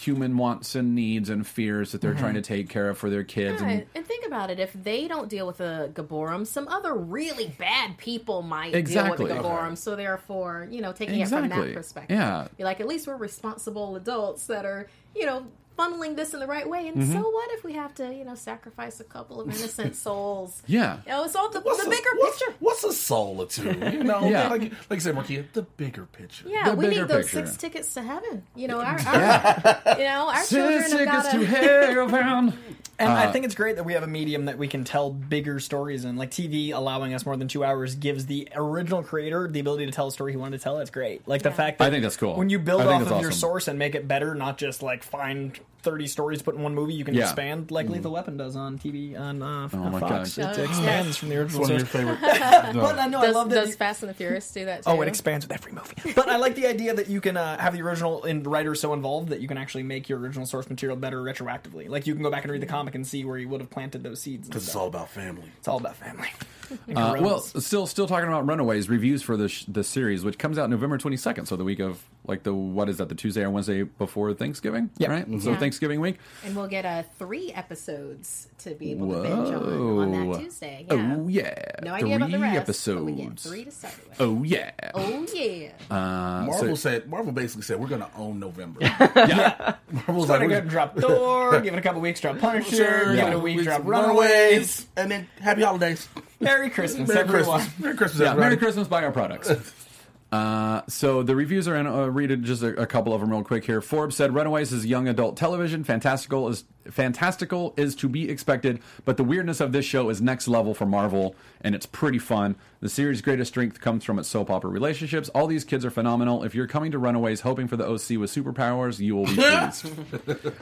human 0.00 0.36
wants 0.36 0.74
and 0.74 0.94
needs 0.94 1.28
and 1.28 1.46
fears 1.46 1.92
that 1.92 2.00
they're 2.00 2.14
trying 2.14 2.34
to 2.34 2.40
mm-hmm. 2.40 2.54
take 2.54 2.68
care 2.68 2.88
of 2.88 2.98
for 2.98 3.10
their 3.10 3.24
kids 3.24 3.60
Yeah, 3.60 3.68
and 3.68 3.86
and 3.94 4.06
think 4.06 4.26
about 4.26 4.50
it. 4.50 4.58
If 4.58 4.72
they 4.72 5.06
don't 5.08 5.28
deal 5.28 5.46
with 5.46 5.58
the 5.58 5.90
Gibborim, 5.92 6.46
some 6.46 6.68
other 6.68 6.94
really 6.94 7.48
bad 7.58 7.98
people 7.98 8.42
might 8.42 8.74
Exactly. 8.74 9.26
deal 9.26 9.26
with 9.26 9.36
the 9.36 9.48
Gibborim. 9.48 9.66
Okay. 9.66 9.74
So 9.76 9.96
therefore, 9.96 10.68
you 10.70 10.80
know, 10.80 10.92
taking 10.92 11.20
it 11.20 11.28
from 11.28 11.48
that 11.48 11.74
perspective, 11.74 12.16
Yeah. 12.16 12.48
You're 12.56 12.66
like, 12.66 12.80
at 12.80 12.86
least 12.86 13.06
we're 13.06 13.16
responsible 13.16 13.96
adults 13.96 14.46
that 14.46 14.64
are, 14.64 14.88
you 15.14 15.26
know, 15.26 15.46
funneling 15.80 16.16
this 16.16 16.34
in 16.34 16.40
the 16.40 16.46
right 16.46 16.68
way. 16.68 16.86
And 16.88 16.96
Mm-hmm. 16.96 17.12
so 17.12 17.30
what 17.30 17.50
if 17.52 17.64
we 17.64 17.72
have 17.74 17.94
to, 17.96 18.12
you 18.14 18.24
know, 18.24 18.34
sacrifice 18.34 19.00
a 19.00 19.04
couple 19.04 19.40
of 19.40 19.48
innocent 19.48 19.96
souls? 20.06 20.62
Yeah. 20.66 20.98
You 21.06 21.12
know, 21.12 21.24
it's 21.24 21.34
all 21.36 21.48
the, 21.48 21.60
What's 21.60 21.80
the 21.82 21.86
a- 21.86 21.90
bigger 21.90 22.08
what's, 22.16 22.38
picture. 22.38 22.54
What's 22.60 22.84
a 22.84 22.92
soul 22.92 23.40
or 23.42 23.46
two? 23.46 23.64
You 23.92 24.04
know, 24.10 24.28
Yeah. 24.28 24.48
like, 24.48 24.62
like 24.62 24.72
you 24.90 25.00
said, 25.00 25.14
Markeia, 25.16 25.44
the 25.52 25.62
bigger 25.62 26.06
picture. 26.06 26.48
Yeah, 26.48 26.70
the 26.70 26.76
we 26.76 26.88
need 26.88 27.08
those 27.08 27.30
picture. 27.30 27.46
six 27.46 27.56
tickets 27.56 27.94
to 27.94 28.02
heaven. 28.02 28.42
You 28.54 28.68
know, 28.68 28.80
our, 28.80 28.98
our 29.00 29.82
you 29.98 30.04
know, 30.04 30.28
our 30.28 30.44
children 30.44 30.82
Six 30.82 30.92
have 30.92 30.98
tickets 30.98 31.22
got 31.24 31.32
to 31.32 31.46
heaven. 31.46 32.54
And 32.98 33.10
Uh, 33.10 33.14
I 33.14 33.32
think 33.32 33.46
it's 33.46 33.54
great 33.54 33.76
that 33.76 33.84
we 33.84 33.94
have 33.94 34.02
a 34.02 34.06
medium 34.06 34.44
that 34.44 34.58
we 34.58 34.68
can 34.68 34.84
tell 34.84 35.10
bigger 35.10 35.58
stories 35.58 36.04
in. 36.04 36.16
Like 36.16 36.30
TV 36.30 36.74
allowing 36.74 37.14
us 37.14 37.24
more 37.24 37.34
than 37.36 37.48
two 37.48 37.64
hours 37.64 37.94
gives 37.94 38.26
the 38.26 38.46
original 38.54 39.02
creator 39.02 39.48
the 39.48 39.58
ability 39.60 39.86
to 39.86 39.92
tell 39.92 40.08
a 40.08 40.12
story 40.12 40.32
he 40.32 40.36
wanted 40.36 40.58
to 40.58 40.62
tell. 40.64 40.78
It's 40.80 40.90
great. 40.90 41.26
Like 41.26 41.40
the 41.42 41.50
fact 41.50 41.78
that 41.78 41.86
I 41.86 41.90
think 41.90 42.02
that's 42.02 42.18
cool. 42.18 42.36
When 42.36 42.50
you 42.50 42.58
build 42.58 42.82
off 42.82 43.00
of 43.02 43.08
that's 43.08 43.22
your 43.22 43.32
source 43.32 43.68
and 43.68 43.78
make 43.78 43.94
it 43.94 44.06
better, 44.06 44.34
not 44.34 44.58
just 44.58 44.82
like 44.82 45.02
find 45.02 45.58
thirty 45.82 46.06
stories 46.06 46.42
put 46.42 46.54
in 46.54 46.62
one 46.62 46.74
movie, 46.74 46.94
you 46.94 47.04
can 47.04 47.14
Yeah. 47.14 47.22
expand 47.24 47.70
like 47.70 47.88
Lethal 47.88 48.12
Weapon 48.12 48.36
does 48.36 48.56
on 48.56 48.78
TV 48.78 49.18
on 49.18 49.42
uh, 49.42 49.68
on 49.72 49.92
my 49.92 50.00
Fox. 50.00 50.36
God. 50.36 50.56
It 50.56 50.58
Oh, 50.60 50.62
expands 50.64 51.08
yes. 51.08 51.16
from 51.16 51.28
the 51.30 51.36
original 51.38 51.62
One 51.62 51.70
of 51.72 51.78
your 51.78 51.86
source. 51.86 51.90
favorite. 51.92 52.18
But 52.80 52.98
I 52.98 53.06
know 53.06 53.18
I 53.20 53.26
Does, 53.26 53.34
love 53.34 53.48
that. 53.50 53.54
does 53.56 53.68
you- 53.70 53.74
Fast 53.76 54.02
and 54.02 54.10
the 54.10 54.14
Furious 54.14 54.50
do 54.52 54.64
that 54.66 54.84
too? 54.84 54.90
Oh, 54.90 55.00
it 55.02 55.08
expands 55.08 55.46
with 55.46 55.52
every 55.52 55.72
movie. 55.72 56.12
But 56.14 56.28
I 56.28 56.36
like 56.36 56.54
the 56.54 56.66
idea 56.66 56.94
that 56.94 57.08
you 57.08 57.20
can 57.20 57.36
uh, 57.36 57.58
have 57.58 57.72
the 57.74 57.82
original 57.82 58.24
and 58.24 58.44
the 58.44 58.50
writer 58.50 58.74
so 58.74 58.92
involved 58.94 59.28
that 59.30 59.40
you 59.40 59.48
can 59.48 59.58
actually 59.58 59.82
make 59.82 60.08
your 60.08 60.18
original 60.18 60.46
source 60.46 60.68
material 60.68 60.96
better 60.96 61.20
retroactively. 61.22 61.88
Like 61.88 62.06
you 62.06 62.14
can 62.14 62.22
go 62.22 62.30
back 62.30 62.44
and 62.44 62.52
read 62.52 62.62
the 62.62 62.66
comic 62.66 62.94
and 62.94 63.06
see 63.06 63.24
where 63.24 63.38
you 63.38 63.48
would 63.48 63.60
have 63.60 63.70
planted 63.70 64.02
those 64.02 64.20
seeds. 64.20 64.46
and 64.46 64.50
Because 64.50 64.62
it's 64.64 64.70
stuff. 64.72 64.82
all 64.82 64.88
about 64.88 65.10
family. 65.10 65.50
It's 65.58 65.68
all 65.68 65.78
about 65.78 65.96
family. 65.96 66.28
And 66.86 66.96
Uh, 66.96 67.00
well, 67.00 67.40
gorillas. 67.40 67.66
still, 67.66 67.84
still 67.88 68.06
talking 68.06 68.28
about 68.28 68.46
Runaways 68.46 68.88
reviews 68.88 69.24
for 69.24 69.36
the 69.36 69.48
sh- 69.48 69.64
the 69.66 69.82
series, 69.82 70.24
which 70.24 70.38
comes 70.38 70.56
out 70.56 70.70
November 70.70 70.98
twenty 70.98 71.16
second, 71.16 71.46
so 71.46 71.56
the 71.56 71.64
week 71.64 71.80
of 71.80 72.00
like 72.28 72.44
the 72.44 72.54
what 72.54 72.88
is 72.88 72.98
that, 72.98 73.08
the 73.08 73.16
Tuesday 73.16 73.42
or 73.42 73.50
Wednesday 73.50 73.82
before 73.82 74.32
Thanksgiving, 74.34 74.88
Yeah. 74.96 75.10
right? 75.10 75.26
So 75.42 75.50
Yeah. 75.50 75.56
Thanksgiving 75.70 76.00
week. 76.00 76.18
And 76.44 76.56
we'll 76.56 76.66
get 76.66 76.84
uh, 76.84 77.04
three 77.16 77.52
episodes 77.52 78.48
to 78.58 78.74
be 78.74 78.90
able 78.90 79.12
to 79.14 79.22
binge 79.22 79.48
on 79.54 79.62
on 80.00 80.30
that 80.30 80.40
Tuesday. 80.40 80.84
Yeah. 80.90 81.14
Oh 81.16 81.28
yeah, 81.28 81.64
No 81.82 81.96
three 81.96 82.12
about 82.12 82.30
the 82.32 82.38
rest, 82.40 82.56
episodes. 82.56 82.96
but 82.96 83.04
we 83.04 83.12
get 83.12 83.38
three 83.38 83.64
to 83.64 83.70
start 83.70 83.94
with. 84.08 84.20
Oh 84.20 84.42
yeah. 84.42 84.72
Oh 84.94 85.26
yeah. 85.32 85.70
Uh, 85.88 86.46
Marvel 86.46 86.68
so- 86.70 86.74
said, 86.74 87.08
Marvel 87.08 87.30
basically 87.32 87.62
said, 87.62 87.78
we're 87.78 87.86
going 87.86 88.00
to 88.00 88.10
own 88.16 88.40
November. 88.40 88.80
yeah. 88.82 89.76
Marvel's 89.92 90.26
Trying 90.26 90.40
to 90.40 90.46
we're 90.46 90.58
gonna 90.58 90.70
drop 90.70 90.96
Thor, 90.98 91.60
give 91.60 91.72
it 91.72 91.78
a 91.78 91.82
couple 91.82 92.00
weeks, 92.00 92.20
drop 92.20 92.38
Punisher, 92.40 92.74
Sure, 92.76 93.04
give 93.14 93.14
it 93.14 93.16
yeah. 93.28 93.32
a 93.32 93.38
week, 93.38 93.56
Weeks 93.58 93.66
drop 93.66 93.84
Runaways. 93.84 94.86
and 94.96 95.08
then 95.08 95.28
happy 95.40 95.62
holidays. 95.62 96.08
Merry 96.40 96.68
Christmas, 96.70 97.08
Merry 97.08 97.20
everyone. 97.20 97.60
Christmas. 97.60 97.78
Merry 97.78 97.96
Christmas, 97.96 98.20
Yeah, 98.20 98.30
everybody. 98.30 98.46
Merry 98.50 98.56
Christmas, 98.58 98.88
buy 98.88 99.04
our 99.04 99.12
products. 99.12 99.50
Uh, 100.32 100.82
so 100.86 101.24
the 101.24 101.34
reviews 101.34 101.66
are 101.66 101.74
in. 101.74 101.86
Uh, 101.88 102.06
read 102.06 102.30
it, 102.30 102.42
just 102.42 102.62
a, 102.62 102.80
a 102.80 102.86
couple 102.86 103.12
of 103.12 103.20
them 103.20 103.30
real 103.30 103.42
quick 103.42 103.64
here. 103.64 103.80
Forbes 103.80 104.14
said 104.14 104.32
Runaways 104.32 104.72
is 104.72 104.86
young 104.86 105.08
adult 105.08 105.36
television. 105.36 105.82
Fantastical 105.82 106.48
is 106.48 106.64
fantastical 106.88 107.74
is 107.76 107.94
to 107.96 108.08
be 108.08 108.30
expected, 108.30 108.80
but 109.04 109.16
the 109.16 109.24
weirdness 109.24 109.60
of 109.60 109.72
this 109.72 109.84
show 109.84 110.08
is 110.08 110.22
next 110.22 110.46
level 110.46 110.72
for 110.72 110.86
Marvel, 110.86 111.34
and 111.62 111.74
it's 111.74 111.84
pretty 111.86 112.18
fun. 112.20 112.54
The 112.80 112.88
series' 112.88 113.20
greatest 113.22 113.50
strength 113.52 113.80
comes 113.80 114.04
from 114.04 114.20
its 114.20 114.28
soap 114.28 114.50
opera 114.50 114.70
relationships. 114.70 115.28
All 115.30 115.48
these 115.48 115.64
kids 115.64 115.84
are 115.84 115.90
phenomenal. 115.90 116.44
If 116.44 116.54
you're 116.54 116.68
coming 116.68 116.92
to 116.92 116.98
Runaways 116.98 117.40
hoping 117.40 117.66
for 117.66 117.76
the 117.76 117.84
OC 117.84 118.10
with 118.20 118.32
superpowers, 118.32 119.00
you 119.00 119.16
will 119.16 119.26
be 119.26 119.34
pleased. 119.34 119.86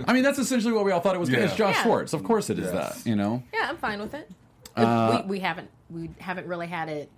I 0.07 0.15
mean, 0.15 0.23
that's 0.23 0.39
essentially 0.39 0.73
what 0.73 0.87
we 0.87 0.93
all 0.93 1.01
thought 1.01 1.15
it 1.15 1.21
was. 1.21 1.29
Yeah. 1.29 1.41
It's 1.41 1.55
Josh 1.57 1.77
Yeah. 1.77 1.83
Schwartz. 1.83 2.15
Of 2.15 2.25
course, 2.25 2.49
it 2.49 2.59
is 2.59 2.73
Yes. 2.73 3.03
that. 3.03 3.09
You 3.09 3.17
know. 3.17 3.43
Yeah, 3.53 3.69
I'm 3.69 3.77
fine 3.77 4.01
with 4.01 4.15
it. 4.15 4.31
Uh, 4.77 5.23
we, 5.25 5.31
we 5.33 5.41
haven't 5.41 5.69
we 5.91 6.09
haven't 6.19 6.47
really 6.47 6.69
had 6.69 6.89
it 6.89 7.11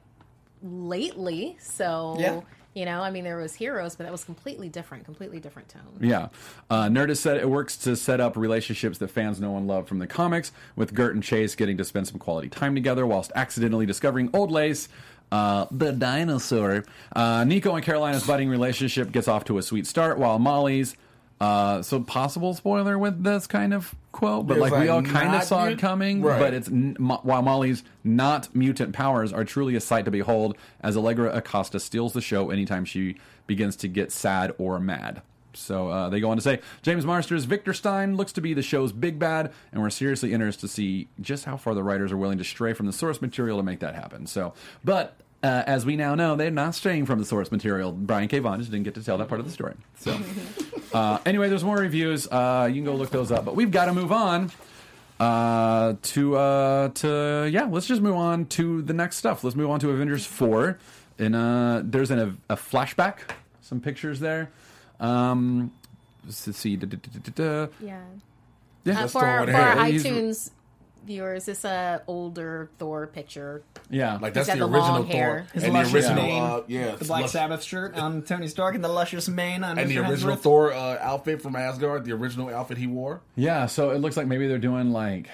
lately, 0.63 1.57
so 1.61 2.17
Yeah. 2.19 2.41
you 2.75 2.85
know, 2.85 3.01
I 3.03 3.11
mean, 3.11 3.25
there 3.25 3.37
was 3.39 3.55
Heroes, 3.55 3.97
but 3.97 4.05
that 4.05 4.13
was 4.13 4.25
completely 4.25 4.69
different, 4.69 5.05
completely 5.05 5.41
different 5.41 5.69
tone. 5.69 5.83
Yeah. 6.01 6.29
Uh, 6.69 6.85
Nerdist 6.85 7.19
said 7.19 7.37
it 7.39 7.49
works 7.49 7.77
to 7.79 7.97
set 7.97 8.21
up 8.21 8.37
relationships 8.37 8.99
that 8.99 9.09
fans 9.11 9.41
know 9.41 9.57
and 9.57 9.67
love 9.67 9.89
from 9.89 9.99
the 9.99 10.07
comics, 10.07 10.53
with 10.77 10.95
Gert 10.95 11.15
and 11.15 11.23
Chase 11.23 11.55
getting 11.55 11.77
to 11.79 11.85
spend 11.85 12.07
some 12.09 12.19
quality 12.19 12.49
time 12.49 12.75
together 12.75 13.07
whilst 13.07 13.33
accidentally 13.35 13.87
discovering 13.87 14.31
Old 14.33 14.51
Lace, 14.51 14.89
uh, 15.33 15.67
the 15.71 15.93
dinosaur. 15.93 16.85
Uh, 17.15 17.45
Nico 17.45 17.75
and 17.75 17.85
Karolina's 17.85 18.27
budding 18.27 18.49
relationship 18.49 19.13
gets 19.13 19.29
off 19.29 19.45
to 19.47 19.59
a 19.59 19.63
sweet 19.63 19.87
start, 19.87 20.19
while 20.19 20.39
Molly's. 20.39 20.97
Uh, 21.41 21.81
so 21.81 22.01
possible 22.01 22.53
spoiler 22.53 22.99
with 22.99 23.25
this 23.25 23.47
kind 23.47 23.73
of 23.73 23.95
quote, 24.13 24.47
but 24.47 24.59
like, 24.59 24.73
we 24.73 24.89
all 24.89 25.03
kind 25.03 25.35
of 25.35 25.43
saw 25.43 25.65
it 25.65 25.79
coming. 25.79 26.21
Right. 26.21 26.39
But 26.39 26.53
it's 26.53 26.69
n- 26.69 26.97
mo- 26.99 27.21
while 27.23 27.41
Molly's 27.41 27.83
not 28.05 28.55
mutant 28.55 28.93
powers 28.93 29.33
are 29.33 29.45
truly 29.45 29.75
a 29.75 29.81
sight 29.81 30.05
to 30.05 30.11
behold, 30.11 30.59
as 30.83 30.99
Allegra 30.99 31.35
Acosta 31.35 31.81
steals 31.81 32.13
the 32.13 32.21
show 32.21 32.51
anytime 32.51 32.85
she 32.85 33.17
begins 33.47 33.75
to 33.77 33.89
get 33.89 34.13
sad 34.13 34.53
or 34.59 34.79
mad. 34.79 35.23
So 35.55 35.89
uh, 35.89 36.09
they 36.11 36.21
go 36.21 36.31
on 36.31 36.37
to 36.37 36.43
say 36.43 36.61
James 36.83 37.07
Marsters 37.07 37.45
Victor 37.45 37.73
Stein 37.73 38.17
looks 38.17 38.33
to 38.33 38.41
be 38.41 38.53
the 38.53 38.63
show's 38.63 38.93
big 38.93 39.19
bad, 39.19 39.51
and 39.73 39.81
we're 39.83 39.91
seriously 39.91 40.33
interested 40.35 40.61
to 40.61 40.69
see 40.69 41.09
just 41.21 41.47
how 41.47 41.57
far 41.57 41.75
the 41.75 41.83
writers 41.83 42.13
are 42.13 42.17
willing 42.17 42.39
to 42.39 42.45
stray 42.45 42.75
from 42.75 42.87
the 42.87 42.93
source 42.93 43.23
material 43.23 43.57
to 43.57 43.63
make 43.63 43.81
that 43.81 43.95
happen. 43.95 44.27
So, 44.27 44.53
but 44.85 45.17
uh, 45.43 45.63
as 45.67 45.87
we 45.87 45.97
now 45.97 46.15
know, 46.15 46.37
they're 46.37 46.51
not 46.51 46.75
straying 46.75 47.07
from 47.07 47.19
the 47.19 47.25
source 47.25 47.51
material. 47.51 47.93
Brian 47.93 48.29
K. 48.29 48.39
Vaughan 48.41 48.59
just 48.61 48.71
didn't 48.71 48.85
get 48.85 48.95
to 48.95 49.03
tell 49.05 49.19
that 49.19 49.29
part 49.29 49.41
of 49.41 49.47
the 49.47 49.53
story. 49.53 49.75
So, 49.99 50.19
uh, 50.95 51.19
anyway, 51.25 51.49
there's 51.49 51.65
more 51.65 51.77
reviews. 51.79 52.27
Uh, 52.27 52.67
you 52.69 52.77
can 52.77 52.85
go 52.85 52.95
look 52.95 53.11
those 53.11 53.33
up, 53.33 53.45
but 53.45 53.57
we've 53.57 53.71
got 53.71 53.87
to 53.87 53.93
move 53.95 54.13
on 54.13 54.51
uh, 55.19 55.95
to 56.03 56.37
uh, 56.37 56.89
to 56.91 57.49
yeah. 57.51 57.65
Let's 57.65 57.87
just 57.87 58.03
move 58.03 58.17
on 58.17 58.47
to 58.47 58.83
the 58.83 58.93
next 58.95 59.17
stuff. 59.17 59.43
Let's 59.45 59.57
move 59.57 59.71
on 59.71 59.81
to 59.81 59.91
Avengers 59.91 60.27
four. 60.27 60.79
And 61.19 61.37
uh, 61.37 61.83
there's 61.85 62.11
an, 62.11 62.19
a, 62.49 62.55
a 62.55 62.57
flashback, 62.57 63.17
some 63.61 63.79
pictures 63.81 64.21
there. 64.21 64.49
Um, 65.01 65.71
let's 66.25 66.57
see. 66.57 66.77
Da, 66.77 66.87
da, 66.87 66.97
da, 66.97 67.31
da, 67.31 67.33
da. 67.67 67.73
Yeah. 67.85 68.01
Yeah, 68.85 68.93
Uh, 68.95 69.01
That's 69.01 69.13
for 69.13 69.21
Thor 69.21 69.29
our, 69.29 69.47
for 69.47 69.53
our 69.55 69.77
hair. 69.77 69.85
He's- 69.93 70.03
iTunes 70.03 70.51
viewers, 71.07 71.45
this 71.47 71.65
a 71.65 72.03
older 72.07 72.71
Thor 72.79 73.07
picture. 73.07 73.63
yeah. 73.91 74.19
Like 74.21 74.35
that's 74.35 74.47
got 74.49 74.59
the 74.59 74.67
the 74.67 74.73
original 74.73 74.93
long 75.01 75.03
Thor. 75.07 75.13
hair. 75.13 75.47
His 75.53 75.63
and 75.65 75.73
the 75.75 75.79
luscious 75.79 75.95
original, 75.95 76.23
mane. 76.23 76.43
uh, 76.43 76.61
yeah, 76.69 76.95
The 76.97 77.05
Black 77.05 77.23
lush- 77.23 77.31
Sabbath 77.33 77.63
shirt 77.63 77.97
on 77.97 78.23
Tony 78.23 78.47
Stark 78.49 78.75
and 78.75 78.85
the 78.85 78.89
luscious 78.89 79.29
mane 79.29 79.65
on 79.65 79.79
and 79.79 79.91
the 79.91 79.99
original 79.99 80.37
Hemsworth. 80.37 80.41
Thor 80.41 80.73
uh, 80.73 80.99
outfit 81.01 81.43
from 81.43 81.57
Asgard, 81.57 82.05
the 82.05 82.13
original 82.13 82.49
outfit 82.51 82.79
he 82.79 82.87
wore. 82.87 83.21
Yeah, 83.37 83.67
so 83.67 83.91
it 83.91 83.99
looks 83.99 84.17
like 84.17 84.27
maybe 84.27 84.47
they're 84.47 84.59
doing 84.59 84.91
like 84.93 85.29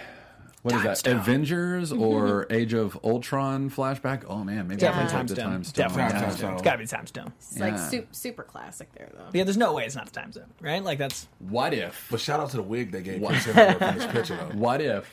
what 0.62 0.74
is 0.74 0.82
that? 0.82 0.98
Stone. 0.98 1.18
Avengers 1.18 1.92
or 1.92 2.48
Age 2.50 2.74
of 2.74 2.98
Ultron 3.04 3.70
flashback? 3.70 4.24
Oh 4.26 4.42
man, 4.42 4.66
maybe 4.66 4.80
Definitely 4.80 5.12
Time 5.12 5.26
the 5.28 5.34
Stone. 5.36 5.44
Time 5.52 5.62
Stone. 5.64 5.82
Definitely 5.88 6.12
Time 6.12 6.20
Time 6.22 6.30
Stone. 6.30 6.38
Stone. 6.38 6.52
It's 6.54 6.62
gotta 6.62 6.78
be 6.78 6.86
Time 6.86 7.06
Stone. 7.06 7.32
It's 7.38 7.58
like 7.60 7.74
Yeah. 7.74 7.88
super, 7.88 8.08
super 8.10 8.42
classic 8.42 8.92
there, 8.94 9.08
though. 9.14 9.26
Yeah, 9.32 9.44
there's 9.44 9.56
no 9.56 9.74
way 9.74 9.84
it's 9.84 9.94
not 9.94 10.06
the 10.06 10.10
Time 10.20 10.32
Stone, 10.32 10.46
right? 10.60 10.82
Like 10.82 10.98
that's 10.98 11.28
What 11.38 11.72
if? 11.72 12.08
But 12.10 12.18
shout 12.18 12.40
out 12.40 12.50
to 12.50 12.56
the 12.56 12.64
wig 12.64 12.90
they 12.90 13.02
gave 13.02 13.20
What? 13.20 13.34
Chris 13.34 13.46
in 13.46 13.54
this 13.98 14.06
picture 14.06 14.34
though. 14.36 14.46
What 14.58 14.80
if 14.80 15.08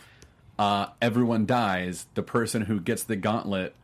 uh, 0.59 0.87
everyone 1.01 1.45
dies? 1.45 2.07
The 2.13 2.23
person 2.23 2.63
who 2.63 2.79
gets 2.79 3.03
the 3.03 3.15
gauntlet 3.15 3.75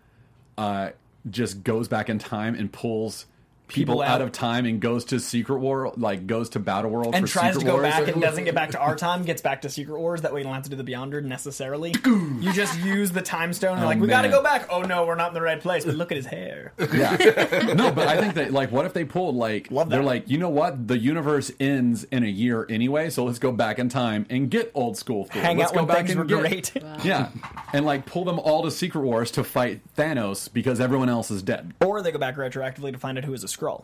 uh, 0.58 0.92
just 1.30 1.64
goes 1.64 1.88
back 1.88 2.10
in 2.10 2.20
time 2.20 2.56
and 2.56 2.72
pulls 2.72 3.26
people, 3.70 3.96
People 3.96 4.02
out. 4.02 4.16
out. 4.16 4.22
of 4.22 4.32
time 4.34 4.66
and 4.66 4.82
goes 4.82 5.06
to 5.06 5.20
Secret 5.20 5.60
War, 5.60 5.94
like 5.96 6.28
goes 6.28 6.50
to 6.50 6.60
Battle 6.60 6.92
World 6.92 7.16
and 7.16 7.26
for 7.28 7.32
tries 7.32 7.54
Secret 7.54 7.60
to 7.62 7.66
go 7.66 7.74
Wars. 7.82 7.84
back 7.84 8.08
and 8.08 8.22
doesn't 8.22 8.44
get 8.44 8.54
back 8.56 8.72
to 8.72 8.80
our 8.80 8.96
time, 8.96 9.24
gets 9.24 9.42
back 9.42 9.62
to 9.62 9.70
Secret 9.70 9.98
Wars. 10.00 10.22
That 10.24 10.34
way 10.34 10.40
you 10.42 10.44
don't 10.44 10.54
have 10.54 10.64
to 10.64 10.70
do 10.70 10.76
the 10.76 10.84
Beyonder 10.84 11.24
necessarily. 11.24 11.94
you 12.06 12.52
just 12.54 12.78
use 12.80 13.12
the 13.12 13.22
time 13.22 13.54
stone. 13.54 13.78
And 13.78 13.84
Oh, 13.84 13.88
like, 13.88 14.00
we 14.00 14.08
gotta 14.08 14.30
go 14.30 14.44
back. 14.44 14.68
Oh 14.70 14.82
no, 14.82 15.06
we're 15.06 15.16
not 15.16 15.30
in 15.30 15.34
the 15.36 15.42
right 15.42 15.60
place. 15.62 15.86
But 15.86 15.96
look 15.96 16.12
at 16.12 16.18
his 16.18 16.26
hair. 16.26 16.74
Yeah. 16.94 17.74
no, 17.76 17.92
but 17.92 18.08
I 18.08 18.18
think 18.20 18.34
that 18.36 18.52
like, 18.52 18.72
what 18.72 18.86
if 18.86 18.94
they 18.94 19.06
pulled 19.06 19.36
like 19.36 19.70
they're 19.88 20.04
like, 20.04 20.30
you 20.30 20.38
know 20.38 20.50
what, 20.50 20.88
the 20.88 20.98
universe 20.98 21.52
ends 21.60 22.04
in 22.06 22.24
a 22.24 22.28
year 22.28 22.66
anyway, 22.70 23.10
so 23.10 23.24
let's 23.24 23.40
go 23.40 23.52
back 23.52 23.80
in 23.80 23.90
time 23.90 24.26
and 24.30 24.50
get 24.50 24.72
old 24.74 24.98
school. 24.98 25.26
Thor. 25.26 25.42
Hang 25.42 25.58
let's 25.58 25.72
out 25.72 25.76
go 25.76 25.80
when 25.82 25.88
back 25.88 25.98
things 26.08 26.12
and 26.12 26.20
were 26.20 26.26
get- 26.26 26.40
great. 26.74 26.74
Yeah, 27.04 27.30
and 27.74 27.86
like 27.86 28.06
pull 28.06 28.26
them 28.26 28.40
all 28.40 28.64
to 28.64 28.72
Secret 28.72 29.02
Wars 29.02 29.32
to 29.32 29.44
fight 29.44 29.82
Thanos 29.96 30.52
because 30.52 30.80
everyone 30.80 31.08
else 31.10 31.32
is 31.32 31.42
dead. 31.44 31.74
or 31.84 32.02
they 32.02 32.12
go 32.12 32.20
back 32.20 32.36
retroactively 32.36 32.92
to 32.92 32.98
find 32.98 33.18
out 33.18 33.24
who 33.24 33.34
is 33.34 33.44
a 33.44 33.48
Skrull. 33.60 33.84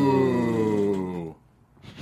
Ooh. 0.00 1.34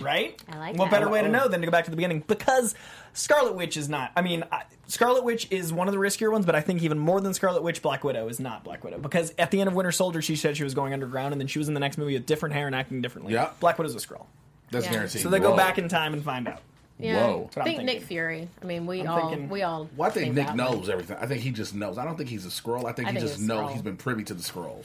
Right? 0.01 0.41
I 0.49 0.59
like 0.59 0.77
What 0.77 0.87
that. 0.91 0.99
better 1.01 1.09
way 1.09 1.23
to 1.23 1.29
know 1.29 1.49
than 1.49 1.61
to 1.61 1.67
go 1.67 1.71
back 1.73 1.85
to 1.87 1.91
the 1.91 1.97
beginning? 1.97 2.23
Because 2.27 2.75
Scarlet 3.15 3.57
Witch 3.57 3.77
is 3.77 3.89
not. 3.89 4.13
I 4.17 4.23
mean, 4.23 4.45
I, 4.53 4.63
Scarlet 4.87 5.25
Witch 5.25 5.49
is 5.51 5.73
one 5.73 5.89
of 5.89 5.95
the 5.95 5.99
riskier 5.99 6.31
ones, 6.31 6.47
but 6.47 6.55
I 6.55 6.61
think 6.61 6.83
even 6.83 6.99
more 6.99 7.21
than 7.21 7.35
Scarlet 7.35 7.63
Witch, 7.65 7.83
Black 7.83 8.05
Widow 8.05 8.29
is 8.29 8.39
not 8.39 8.63
Black 8.63 8.85
Widow. 8.85 8.99
Because 8.99 9.35
at 9.39 9.51
the 9.51 9.61
end 9.61 9.67
of 9.69 9.75
Winter 9.75 9.91
Soldier, 9.91 10.23
she 10.23 10.37
said 10.37 10.57
she 10.57 10.63
was 10.65 10.75
going 10.75 10.93
underground, 10.93 11.33
and 11.33 11.41
then 11.41 11.49
she 11.49 11.59
was 11.59 11.67
in 11.69 11.75
the 11.75 11.81
next 11.81 11.99
movie 11.99 12.15
with 12.15 12.27
different 12.27 12.55
hair 12.55 12.67
and 12.69 12.77
acting 12.77 13.03
differently. 13.03 13.33
Yeah. 13.35 13.51
Black 13.59 13.77
Widow's 13.77 13.95
a 13.97 13.99
Skrull. 13.99 14.27
That's 14.71 14.87
Yeah. 14.87 14.93
guaranteed. 14.93 15.23
So 15.23 15.31
they 15.31 15.41
go 15.41 15.51
Whoa. 15.51 15.57
back 15.57 15.79
in 15.79 15.89
time 15.89 16.13
and 16.15 16.23
find 16.23 16.47
out. 16.47 16.61
Yeah. 17.01 17.27
Whoa. 17.27 17.39
what 17.39 17.59
I'm 17.59 17.65
think 17.65 17.79
Nick 17.79 17.89
thinking. 17.89 18.07
Fury. 18.07 18.49
I 18.63 18.65
mean, 18.67 18.87
we 18.87 19.01
I'm 19.01 19.09
all 19.09 19.31
thinking- 19.31 19.49
we 19.49 19.63
all. 19.63 19.89
Well, 19.97 20.09
I 20.09 20.13
think 20.13 20.35
Nick 20.35 20.47
that 20.47 20.57
knows 20.57 20.89
everything. 20.89 21.17
I 21.21 21.27
think 21.27 21.43
he 21.43 21.51
just 21.51 21.75
knows. 21.75 21.97
I 21.99 22.05
don't 22.05 22.17
think 22.17 22.29
he's 22.29 22.45
a 22.47 22.51
Skrull. 22.51 22.85
I 22.87 22.93
think 22.93 23.09
I 23.09 23.13
he 23.13 23.17
think 23.19 23.29
just 23.29 23.41
he's 23.41 23.45
a 23.45 23.49
knows. 23.49 23.71
Skrull. 23.71 23.73
He's 23.73 23.83
been 23.83 23.97
privy 23.97 24.25
to 24.25 24.35
the 24.35 24.43
Skrulls. 24.43 24.85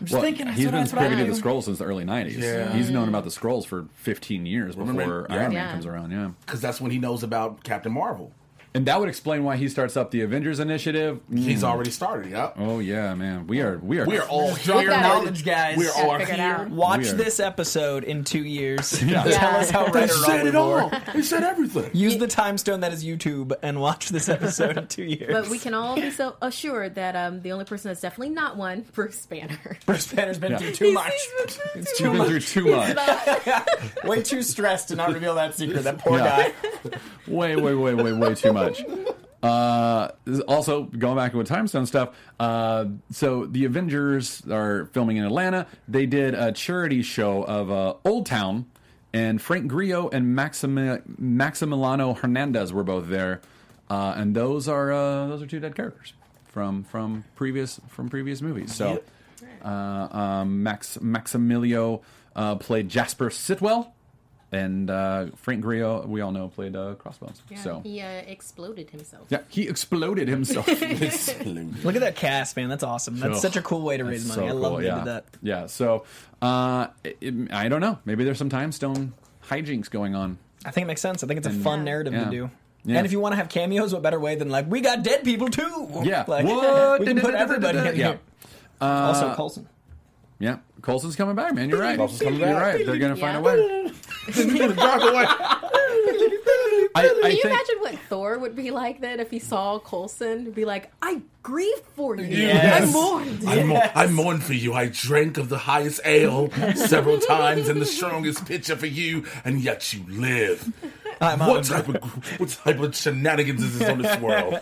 I'm 0.00 0.06
just 0.06 0.12
Well, 0.12 0.22
thinking. 0.22 0.46
That's 0.46 0.56
he's 0.58 0.66
what, 0.66 0.72
been 0.72 0.80
that's 0.80 0.92
what 0.92 1.02
I 1.02 1.06
privy 1.08 1.24
to 1.26 1.32
the 1.32 1.40
Skrulls 1.40 1.62
since 1.64 1.78
the 1.78 1.84
early 1.84 2.04
'90s. 2.04 2.36
Yeah. 2.38 2.72
He's 2.72 2.90
known 2.90 3.08
about 3.08 3.24
the 3.24 3.30
Skrulls 3.30 3.64
for 3.64 3.86
15 3.94 4.44
years 4.46 4.74
before 4.74 4.92
Remember- 4.92 5.26
yeah. 5.30 5.36
Iron 5.36 5.52
Man 5.54 5.66
Yeah. 5.66 5.72
comes 5.72 5.86
around. 5.86 6.10
Yeah. 6.10 6.30
Because 6.44 6.60
that's 6.60 6.80
when 6.80 6.90
he 6.90 6.98
knows 6.98 7.22
about 7.22 7.62
Captain 7.64 7.92
Marvel. 7.92 8.32
And 8.74 8.86
that 8.86 8.98
would 8.98 9.08
explain 9.08 9.44
why 9.44 9.56
he 9.56 9.68
starts 9.68 9.96
up 9.96 10.10
the 10.10 10.22
Avengers 10.22 10.58
Initiative. 10.58 11.20
He's 11.32 11.62
Mm. 11.62 11.66
already 11.68 11.90
started. 11.90 12.32
Yep. 12.32 12.54
Oh 12.58 12.78
yeah, 12.80 13.14
man. 13.14 13.46
We 13.46 13.60
are 13.60 13.78
we 13.78 13.98
are 14.00 14.06
We 14.06 14.18
are 14.18 14.26
all 14.26 14.56
Your 14.58 14.80
here. 14.80 14.90
knowledge, 14.90 15.44
guys. 15.44 15.76
We 15.76 15.86
are 15.86 15.92
all 15.96 16.18
figured 16.18 16.36
here. 16.38 16.44
out. 16.44 16.70
Watch 16.70 17.08
are- 17.08 17.12
this 17.16 17.38
episode 17.40 18.02
in 18.04 18.24
two 18.24 18.44
years. 18.44 19.00
Yeah. 19.14 19.22
Tell 19.24 19.56
us 19.56 19.70
how 19.70 19.84
They 19.88 20.00
right 20.00 20.10
or 20.10 20.14
wrong 20.14 20.24
said 20.24 20.42
we 20.42 20.48
it 20.48 20.54
all. 20.56 20.70
were. 20.90 21.02
They 21.14 21.22
said 21.22 21.44
everything. 21.44 21.90
Use 21.92 22.16
the 22.16 22.26
time 22.26 22.58
stone 22.58 22.80
that 22.80 22.92
is 22.92 23.04
YouTube 23.04 23.52
and 23.62 23.80
watch 23.80 24.08
this 24.08 24.28
episode 24.28 24.76
in 24.76 24.86
two 24.88 25.04
years. 25.04 25.30
But 25.32 25.48
we 25.48 25.58
can 25.58 25.72
all 25.74 25.94
be 25.94 26.10
so 26.10 26.34
assured 26.42 26.96
that 26.96 27.14
um, 27.14 27.42
the 27.42 27.52
only 27.52 27.64
person 27.66 27.90
that's 27.90 28.00
definitely 28.00 28.34
not 28.34 28.56
one, 28.56 28.84
Bruce 28.92 29.24
Banner. 29.26 29.78
Bruce 29.86 30.12
Banner's 30.12 30.38
been 30.38 30.52
Yeah. 30.52 30.58
through 30.58 30.72
too 30.72 30.92
much. 30.92 31.12
It's 31.76 31.96
too 31.98 32.10
been 32.12 32.24
through 32.24 32.40
too 32.40 32.64
much. 32.74 32.96
Way 34.04 34.22
too 34.22 34.42
stressed 34.42 34.88
to 34.88 34.96
not 34.96 35.12
reveal 35.12 35.36
that 35.36 35.54
secret. 35.54 35.84
That 35.84 35.98
poor 35.98 36.18
Yeah. 36.18 36.50
guy. 36.84 36.90
way, 37.28 37.56
way, 37.56 37.74
way, 37.74 37.94
way, 37.94 38.12
way 38.12 38.34
too 38.34 38.52
much. 38.52 38.63
Uh, 39.42 40.10
also, 40.48 40.84
going 40.84 41.16
back 41.16 41.34
with 41.34 41.46
time 41.46 41.68
stone 41.68 41.84
stuff. 41.84 42.16
Uh, 42.40 42.86
so 43.10 43.44
the 43.44 43.66
Avengers 43.66 44.42
are 44.50 44.86
filming 44.94 45.18
in 45.18 45.24
Atlanta. 45.24 45.66
They 45.86 46.06
did 46.06 46.34
a 46.34 46.50
charity 46.50 47.02
show 47.02 47.42
of 47.42 47.70
uh, 47.70 47.94
Old 48.06 48.24
Town, 48.24 48.64
and 49.12 49.42
Frank 49.42 49.68
Grillo 49.68 50.08
and 50.08 50.34
Maximi- 50.36 51.02
Maximiliano 51.20 52.16
Hernandez 52.16 52.72
were 52.72 52.84
both 52.84 53.08
there. 53.08 53.42
Uh, 53.90 54.14
and 54.16 54.34
those 54.34 54.66
are 54.66 54.90
uh, 54.90 55.26
those 55.26 55.42
are 55.42 55.46
two 55.46 55.60
dead 55.60 55.74
characters 55.74 56.14
from 56.46 56.84
from 56.84 57.24
previous 57.36 57.78
from 57.88 58.08
previous 58.08 58.40
movies. 58.40 58.74
So, 58.74 59.02
uh, 59.62 59.68
um, 60.10 60.62
Max 60.62 60.96
Maximilio 61.02 62.00
uh, 62.34 62.54
played 62.56 62.88
Jasper 62.88 63.28
Sitwell. 63.28 63.93
And 64.54 64.88
uh, 64.88 65.26
Frank 65.36 65.62
Grillo, 65.62 66.06
we 66.06 66.20
all 66.20 66.30
know, 66.30 66.48
played 66.48 66.76
uh, 66.76 66.94
Crossbones. 66.94 67.42
So 67.62 67.80
He 67.82 68.00
uh, 68.00 68.06
exploded 68.06 68.88
himself. 68.90 69.26
yeah, 69.28 69.40
he 69.48 69.66
exploded 69.68 70.28
himself. 70.28 70.68
Look 71.84 71.96
at 71.96 72.00
that 72.02 72.14
cast, 72.14 72.56
man. 72.56 72.68
That's 72.68 72.84
awesome. 72.84 73.18
That's 73.18 73.38
Oh, 73.38 73.40
such 73.40 73.56
a 73.56 73.62
cool 73.62 73.82
way 73.82 73.96
to 73.96 74.04
That's 74.04 74.12
raise 74.22 74.32
so 74.32 74.40
money. 74.40 74.48
I 74.50 74.52
love 74.52 74.62
cool, 74.62 74.76
that 74.76 74.82
they 74.82 74.88
yeah. 74.88 74.94
did 74.98 75.06
that. 75.06 75.24
Yeah. 75.42 75.66
So 75.66 76.04
uh, 76.40 76.86
it- 77.02 77.16
it- 77.20 77.52
I 77.52 77.68
don't 77.68 77.80
know. 77.80 77.98
Maybe 78.04 78.22
there's 78.22 78.38
some 78.38 78.48
time 78.50 78.70
stone 78.70 79.14
hijinks 79.48 79.90
going 79.90 80.14
on. 80.14 80.38
I 80.64 80.70
think 80.70 80.84
it 80.84 80.88
makes 80.88 81.00
sense. 81.00 81.24
I 81.24 81.26
think 81.26 81.38
it's 81.38 81.48
a 81.48 81.50
fun 81.50 81.84
narrative 81.84 82.12
Yeah. 82.12 82.24
to 82.24 82.30
do. 82.30 82.50
Yeah. 82.84 82.98
And 82.98 83.06
if 83.06 83.12
you 83.12 83.18
want 83.20 83.32
to 83.32 83.36
have 83.36 83.48
cameos, 83.48 83.92
what 83.92 84.02
better 84.02 84.20
way 84.20 84.36
than 84.36 84.50
like 84.50 84.70
we 84.70 84.80
got 84.82 85.02
dead 85.02 85.24
people 85.24 85.48
too? 85.48 85.88
Yeah. 86.04 86.24
like 86.28 86.44
What? 86.46 87.00
we 87.00 87.06
can 87.06 87.20
put 87.20 87.34
everybody 87.34 87.78
in 87.78 87.84
Yeah. 87.86 87.92
here. 88.06 88.20
also, 88.80 89.34
Coulson. 89.34 89.68
Yeah, 90.40 90.58
Coulson's 90.82 91.16
coming 91.16 91.36
back, 91.36 91.54
man. 91.54 91.70
You're 91.70 91.80
right. 91.80 91.96
Coulson's 91.96 92.20
coming 92.22 92.40
You're 92.40 92.48
back. 92.50 92.62
right. 92.74 92.86
They're 92.86 92.98
gonna 92.98 93.16
find 93.16 93.36
a 93.36 93.40
Yeah. 94.28 94.66
way. 94.68 94.74
Dark 94.74 95.02
away. 95.02 95.26
I, 96.96 97.00
I 97.02 97.08
Can 97.08 97.30
you 97.30 97.42
think 97.42 97.44
imagine 97.46 97.76
what 97.80 97.98
Thor 98.08 98.38
would 98.38 98.54
be 98.54 98.70
like 98.70 99.00
then 99.00 99.18
if 99.18 99.30
he 99.30 99.38
saw 99.40 99.78
Coulson? 99.80 100.52
Be 100.52 100.64
like, 100.64 100.92
I 101.02 101.22
grieved 101.42 101.82
for 101.96 102.16
you. 102.16 102.24
Yes. 102.24 102.88
I 102.88 102.92
mourned. 102.92 103.48
I, 103.48 103.62
mo- 103.64 103.90
I 103.94 104.06
mourn 104.06 104.40
for 104.40 104.52
you. 104.52 104.74
I 104.74 104.88
drank 104.88 105.36
of 105.38 105.48
the 105.48 105.58
highest 105.58 106.00
ale 106.04 106.50
several 106.74 107.18
times 107.20 107.68
and 107.68 107.80
the 107.80 107.86
strongest 107.86 108.46
pitcher 108.46 108.76
for 108.76 108.86
you, 108.86 109.24
and 109.44 109.60
yet 109.60 109.92
you 109.92 110.04
live. 110.08 110.72
I'm 111.20 111.38
What 111.40 111.64
type 111.64 111.88
of 111.88 112.40
what 112.40 112.48
type 112.50 112.80
of 112.80 112.94
shenanigans 112.94 113.62
is 113.62 113.78
this 113.78 113.88
on 113.88 113.98
this 114.02 114.18
world? 114.20 114.60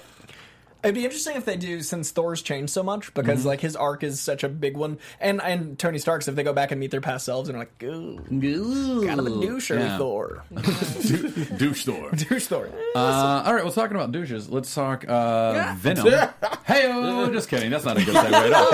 It'd 0.82 0.94
be 0.96 1.04
interesting 1.04 1.36
if 1.36 1.44
they 1.44 1.56
do, 1.56 1.80
since 1.82 2.10
Thor's 2.10 2.42
changed 2.42 2.72
so 2.72 2.82
much, 2.82 3.14
because 3.14 3.40
Mm-hmm. 3.40 3.48
like 3.48 3.60
his 3.60 3.76
arc 3.76 4.02
is 4.02 4.20
such 4.20 4.42
a 4.42 4.48
big 4.48 4.76
one, 4.76 4.98
and 5.20 5.40
and 5.40 5.78
Tony 5.78 5.98
Stark's 5.98 6.26
if 6.28 6.34
they 6.34 6.42
go 6.42 6.52
back 6.52 6.70
and 6.72 6.80
meet 6.80 6.90
their 6.90 7.00
past 7.00 7.24
selves 7.24 7.48
and 7.48 7.56
are 7.56 7.60
like, 7.60 7.82
ooh, 7.84 9.06
kind 9.06 9.20
of 9.20 9.26
a 9.26 9.30
douche 9.30 9.70
early 9.70 9.82
Yeah. 9.82 9.98
Thor, 9.98 10.44
douche 11.56 11.84
Thor. 11.84 12.10
douche 12.10 12.46
Thor. 12.46 12.68
Uh, 12.94 13.42
all 13.46 13.54
right, 13.54 13.62
well, 13.64 13.72
talking 13.72 13.96
about 13.96 14.12
douches, 14.12 14.48
let's 14.50 14.74
talk 14.74 15.08
uh, 15.08 15.74
Venom. 15.78 16.06
hey, 16.64 17.28
just 17.32 17.48
kidding. 17.48 17.70
That's 17.70 17.84
not 17.84 17.96
a 17.96 18.04
good 18.04 18.14
segue 18.14 18.32
at 18.32 18.52
all. 18.52 18.68
it's 18.68 18.72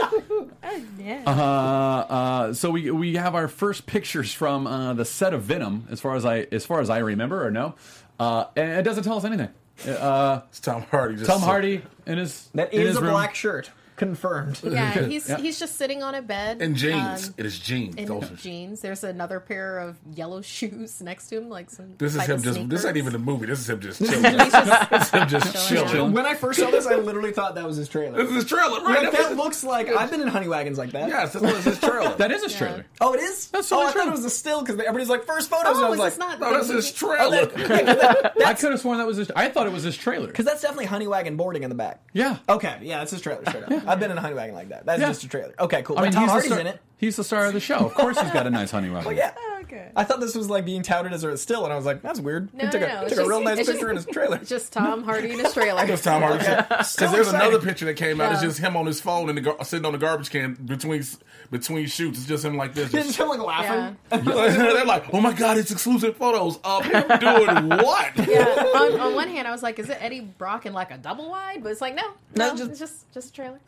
not 0.00 0.26
true. 0.26 0.50
Yeah. 0.98 1.22
Uh, 1.26 1.30
uh, 1.30 2.52
so 2.54 2.70
we 2.70 2.90
we 2.90 3.14
have 3.14 3.34
our 3.34 3.48
first 3.48 3.86
pictures 3.86 4.32
from 4.32 4.66
uh, 4.66 4.94
the 4.94 5.04
set 5.04 5.34
of 5.34 5.42
Venom, 5.42 5.86
as 5.90 6.00
far 6.00 6.14
as 6.16 6.24
I 6.24 6.46
as 6.52 6.64
far 6.66 6.80
as 6.80 6.90
I 6.90 6.98
remember 6.98 7.44
or 7.46 7.50
no, 7.50 7.74
uh, 8.18 8.44
and 8.56 8.72
it 8.78 8.82
doesn't 8.82 9.04
tell 9.04 9.16
us 9.16 9.24
anything. 9.24 9.48
Uh, 9.86 10.40
It's 10.50 10.60
Tom 10.60 10.82
Hardy. 10.90 11.16
Just 11.16 11.30
Tom 11.30 11.40
Hardy 11.40 11.82
in 12.06 12.18
his 12.18 12.48
That 12.54 12.72
in 12.72 12.80
is 12.82 12.88
his 12.88 12.96
a 12.96 13.00
room. 13.00 13.10
black 13.12 13.34
shirt, 13.34 13.70
confirmed. 14.00 14.58
yeah, 14.64 15.06
he's 15.06 15.28
Yeah. 15.28 15.36
he's 15.38 15.58
just 15.60 15.76
sitting 15.76 16.02
on 16.02 16.14
a 16.14 16.22
bed 16.22 16.60
And 16.62 16.74
jeans. 16.74 17.28
um, 17.28 17.34
it 17.36 17.44
is 17.46 17.58
jeans. 17.58 17.94
in 17.96 18.06
Those 18.06 18.28
jeans. 18.30 18.80
There's 18.80 19.04
another 19.04 19.38
pair 19.40 19.78
of 19.78 19.96
yellow 20.14 20.40
shoes 20.56 21.00
next 21.02 21.28
to 21.28 21.36
him, 21.36 21.48
like 21.50 21.70
some. 21.70 21.94
This 21.98 22.14
is 22.16 22.22
him 22.22 22.36
of 22.36 22.42
just. 22.42 22.44
This 22.44 22.54
sneakers. 22.56 22.84
ain't 22.86 22.96
even 22.96 23.14
a 23.14 23.18
movie. 23.18 23.46
This 23.46 23.60
is 23.60 23.68
him 23.70 23.80
just 23.80 23.98
chilling. 24.04 24.24
He's 24.40 24.52
just- 24.52 24.90
this 24.90 25.02
is 25.02 25.10
him 25.10 25.28
just 25.28 25.68
Chilling 25.68 25.88
chilling. 25.88 26.12
When 26.12 26.26
I 26.26 26.34
first 26.34 26.58
saw 26.58 26.70
this, 26.70 26.86
I 26.86 26.94
literally 26.96 27.32
thought 27.32 27.54
that 27.54 27.66
was 27.66 27.76
his 27.76 27.88
trailer. 27.88 28.16
This 28.18 28.30
is 28.30 28.34
his 28.36 28.44
trailer, 28.46 28.80
right? 28.82 29.02
Like, 29.04 29.12
That's 29.12 29.28
that 29.28 29.36
looks 29.36 29.62
like 29.62 29.88
I've 29.88 30.10
been 30.10 30.22
in 30.22 30.28
honey 30.28 30.48
wagons 30.48 30.78
like 30.78 30.92
that. 30.92 31.08
yes, 31.08 31.34
this 31.34 31.42
is 31.42 31.64
his 31.64 31.78
trailer. 31.78 32.14
That 32.16 32.32
is 32.32 32.42
his 32.42 32.54
trailer. 32.56 32.86
Oh, 33.00 33.12
it 33.12 33.20
is. 33.20 33.48
That's 33.48 33.70
oh, 33.70 33.76
totally 33.76 33.90
I 33.90 33.92
thought 33.92 34.08
it 34.08 34.12
was 34.16 34.24
a 34.24 34.30
still 34.30 34.60
because 34.62 34.78
everybody's 34.80 35.08
like 35.10 35.24
first 35.26 35.50
photos. 35.50 35.76
and 35.76 35.84
I 35.84 35.88
Oh, 35.88 35.90
was 35.90 35.98
like, 35.98 36.18
not? 36.18 36.40
no, 36.40 36.52
the 36.52 36.58
this 36.58 36.70
is 36.70 36.90
his 36.90 37.02
movie? 37.02 37.16
trailer. 37.16 38.32
I 38.46 38.54
could 38.54 38.70
have 38.70 38.80
sworn 38.80 38.98
that 38.98 39.06
was 39.06 39.18
his. 39.18 39.30
I 39.36 39.48
thought 39.50 39.66
it 39.66 39.72
was 39.72 39.82
his 39.82 39.96
trailer. 39.96 40.26
because 40.28 40.44
that's 40.46 40.62
definitely 40.62 40.86
honey 40.86 41.06
wagon 41.06 41.36
boarding 41.36 41.62
in 41.62 41.68
the 41.68 41.74
back. 41.76 42.00
Yeah. 42.12 42.38
Okay, 42.48 42.78
yeah, 42.82 42.98
that's 42.98 43.10
his 43.10 43.20
trailer. 43.20 43.42
Straight 43.46 43.64
up. 43.64 43.86
I've 43.90 44.00
been 44.00 44.10
in 44.10 44.18
a 44.18 44.20
honey 44.20 44.34
wagon 44.34 44.54
like 44.54 44.68
that. 44.70 44.86
That's 44.86 45.00
Yeah. 45.00 45.08
just 45.08 45.24
a 45.24 45.28
trailer. 45.28 45.54
Okay, 45.58 45.82
cool. 45.82 45.98
I 45.98 46.02
mean, 46.02 46.10
But 46.10 46.14
Tom 46.14 46.22
he's 46.24 46.30
Hardy's 46.30 46.48
the 46.50 46.54
star, 46.56 46.60
in 46.60 46.66
it. 46.68 46.80
He's 46.96 47.16
the 47.16 47.24
star 47.24 47.46
of 47.46 47.52
the 47.54 47.60
show. 47.60 47.76
Of 47.86 47.94
course, 47.94 48.20
he's 48.20 48.30
got 48.30 48.46
a 48.46 48.50
nice 48.50 48.70
honey 48.70 48.88
oh, 48.90 48.94
wagon. 48.94 49.12
Oh 49.12 49.14
yeah. 49.16 49.32
Okay. 49.72 49.88
I 49.94 50.02
thought 50.02 50.18
this 50.18 50.34
was 50.34 50.50
like 50.50 50.64
being 50.64 50.82
touted 50.82 51.12
as 51.12 51.22
a 51.22 51.36
still, 51.36 51.62
and 51.64 51.72
I 51.72 51.76
was 51.76 51.84
like, 51.86 52.02
"That's 52.02 52.18
weird." 52.18 52.52
No, 52.52 52.64
he 52.64 52.70
took 52.72 52.80
no, 52.80 52.86
a, 52.86 52.90
no, 52.90 52.98
he 53.00 53.06
it's 53.06 53.14
took 53.14 53.24
a 53.24 53.28
real 53.28 53.40
nice 53.42 53.56
picture 53.58 53.72
just- 53.74 53.84
in 53.88 53.96
his 53.96 54.06
trailer. 54.06 54.36
It's 54.38 54.48
just 54.56 54.72
Tom 54.72 55.04
Hardy 55.04 55.30
in 55.32 55.38
his 55.38 55.52
trailer. 55.54 55.84
It's 55.88 56.02
Tom 56.02 56.22
Hardy. 56.22 56.38
Because 56.38 56.90
Still 56.92 57.12
there's 57.12 57.28
another 57.28 57.60
picture 57.60 57.84
that 57.84 57.94
came 57.94 58.20
out. 58.20 58.32
It's 58.32 58.42
just 58.42 58.58
him 58.58 58.76
on 58.76 58.86
his 58.86 59.00
phone 59.00 59.28
and 59.28 59.38
the 59.38 59.42
gar- 59.42 59.64
sitting 59.64 59.86
on 59.86 59.92
the 59.92 59.98
garbage 59.98 60.30
can 60.30 60.54
between 60.54 61.04
between 61.50 61.86
shoots. 61.86 62.18
It's 62.18 62.26
just 62.28 62.44
him 62.44 62.56
like 62.56 62.74
this. 62.74 62.90
Didn't 62.90 63.06
Just, 63.06 63.18
him 63.20 63.28
like 63.28 63.40
laughing. 63.40 63.96
Yeah. 64.12 64.18
they're 64.18 64.84
like, 64.84 65.12
"Oh 65.14 65.20
my 65.20 65.32
god, 65.32 65.56
it's 65.58 65.70
exclusive 65.70 66.16
photos 66.16 66.58
of 66.64 66.84
him 66.84 67.04
doing 67.20 67.68
what?" 67.68 68.10
Yeah. 68.28 68.44
On, 68.74 69.00
on 69.00 69.14
one 69.14 69.28
hand, 69.28 69.46
I 69.46 69.52
was 69.52 69.62
like, 69.62 69.78
"Is 69.78 69.88
it 69.88 69.98
Eddie 70.00 70.20
Brock 70.20 70.66
in 70.66 70.72
like 70.72 70.90
a 70.90 70.98
double 70.98 71.30
wide?" 71.30 71.62
But 71.62 71.72
it's 71.72 71.80
like, 71.80 71.94
no, 71.94 72.02
No, 72.34 72.48
no, 72.50 72.56
just- 72.56 72.70
it's 72.70 72.78
just 72.80 73.12
just 73.12 73.28
a 73.30 73.32
trailer. 73.32 73.60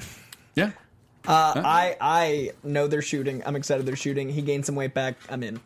Yeah. 0.57 0.71
Uh, 1.27 1.53
I 1.65 1.97
I 2.01 2.51
know 2.65 2.89
they're 2.89 3.01
shooting. 3.01 3.43
I'm 3.47 3.55
excited 3.55 3.87
they're 3.87 3.95
shooting. 3.95 4.29
He 4.29 4.43
gained 4.43 4.67
some 4.67 4.75
weight 4.75 4.93
back. 4.93 5.15
I'm 5.29 5.45
in. 5.45 5.61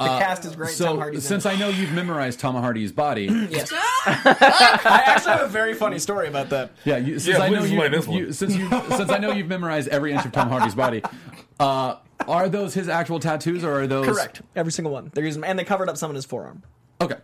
The 0.00 0.06
cast 0.06 0.44
is 0.44 0.56
great. 0.56 0.68
Tom 0.68 0.76
So 0.76 0.96
Hardy's 0.98 1.24
since 1.24 1.44
in 1.46 1.52
I 1.52 1.56
know 1.56 1.68
you've 1.68 1.92
memorized 1.92 2.40
Tom 2.40 2.54
Hardy's 2.56 2.92
body, 2.92 3.24
yes. 3.50 3.72
I 4.06 5.02
actually 5.06 5.32
have 5.32 5.42
a 5.42 5.48
very 5.48 5.74
funny 5.74 5.98
story 5.98 6.28
about 6.28 6.50
that. 6.50 6.72
yeah, 6.84 6.96
you, 6.96 7.18
since 7.18 7.38
Yeah, 7.38 7.44
I 7.44 7.48
know 7.48 7.60
please 7.60 7.70
you, 7.72 7.80
explain 7.82 7.92
this 7.92 8.06
one. 8.06 8.16
you 8.18 8.32
since 8.32 8.56
you 8.56 8.68
since 8.96 9.10
I 9.10 9.18
know 9.18 9.30
you've 9.32 9.46
memorized 9.48 9.88
every 9.88 10.12
inch 10.12 10.24
of 10.24 10.32
Tom 10.32 10.48
Hardy's 10.48 10.74
body, 10.74 11.02
uh, 11.60 11.96
are 12.26 12.48
those 12.48 12.74
his 12.74 12.88
actual 12.88 13.20
tattoos 13.20 13.62
or 13.64 13.80
are 13.82 13.86
those 13.86 14.06
Correct. 14.06 14.42
Every 14.56 14.72
single 14.72 14.92
one. 14.92 15.10
They're 15.14 15.24
using, 15.24 15.44
and 15.44 15.58
they 15.58 15.64
covered 15.64 15.88
up 15.88 15.96
some 15.96 16.10
in 16.10 16.16
his 16.16 16.24
forearm. 16.24 16.62
Okay, 17.00 17.16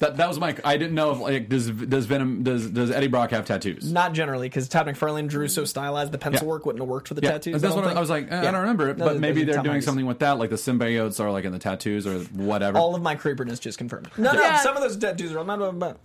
that 0.00 0.16
that 0.16 0.28
was 0.28 0.38
my. 0.38 0.54
I 0.64 0.76
didn't 0.76 0.94
know 0.94 1.12
if 1.12 1.20
like 1.20 1.48
does 1.48 1.70
does 1.70 2.06
Venom 2.06 2.42
does 2.42 2.68
does 2.70 2.90
Eddie 2.90 3.06
Brock 3.06 3.30
have 3.30 3.44
tattoos? 3.44 3.90
Not 3.92 4.12
generally, 4.12 4.48
because 4.48 4.68
Todd 4.68 4.86
McFarlane 4.86 5.28
drew 5.28 5.46
so 5.48 5.64
stylized, 5.64 6.10
the 6.12 6.18
pencil 6.18 6.46
Yeah. 6.46 6.50
work 6.50 6.66
wouldn't 6.66 6.82
have 6.82 6.88
worked 6.88 7.08
for 7.08 7.14
the 7.14 7.22
Yeah, 7.22 7.30
tattoos. 7.32 7.62
that's 7.62 7.74
don't 7.74 7.82
what 7.82 7.84
I, 7.84 7.88
think. 7.88 7.96
I 7.96 8.00
was 8.00 8.10
like. 8.10 8.30
eh, 8.30 8.38
I 8.38 8.50
don't 8.50 8.60
remember 8.62 8.88
it, 8.90 8.98
No, 8.98 9.04
but 9.06 9.18
maybe 9.20 9.44
they're 9.44 9.62
doing 9.62 9.80
something 9.80 10.06
with 10.06 10.18
that, 10.18 10.38
like 10.38 10.50
the 10.50 10.56
symbiotes 10.56 11.20
are 11.20 11.30
like 11.30 11.44
in 11.44 11.52
the 11.52 11.58
tattoos 11.58 12.06
or 12.06 12.18
whatever. 12.34 12.78
All 12.78 12.94
of 12.94 13.02
my 13.02 13.14
creeperness 13.14 13.60
just 13.60 13.78
confirmed. 13.78 14.08
No, 14.18 14.32
no, 14.32 14.56
some 14.62 14.76
of 14.76 14.82
those 14.82 14.96
tattoos 14.96 15.32
are. 15.32 15.44
Not, 15.44 15.58
not, 15.58 15.76
not. 15.76 15.98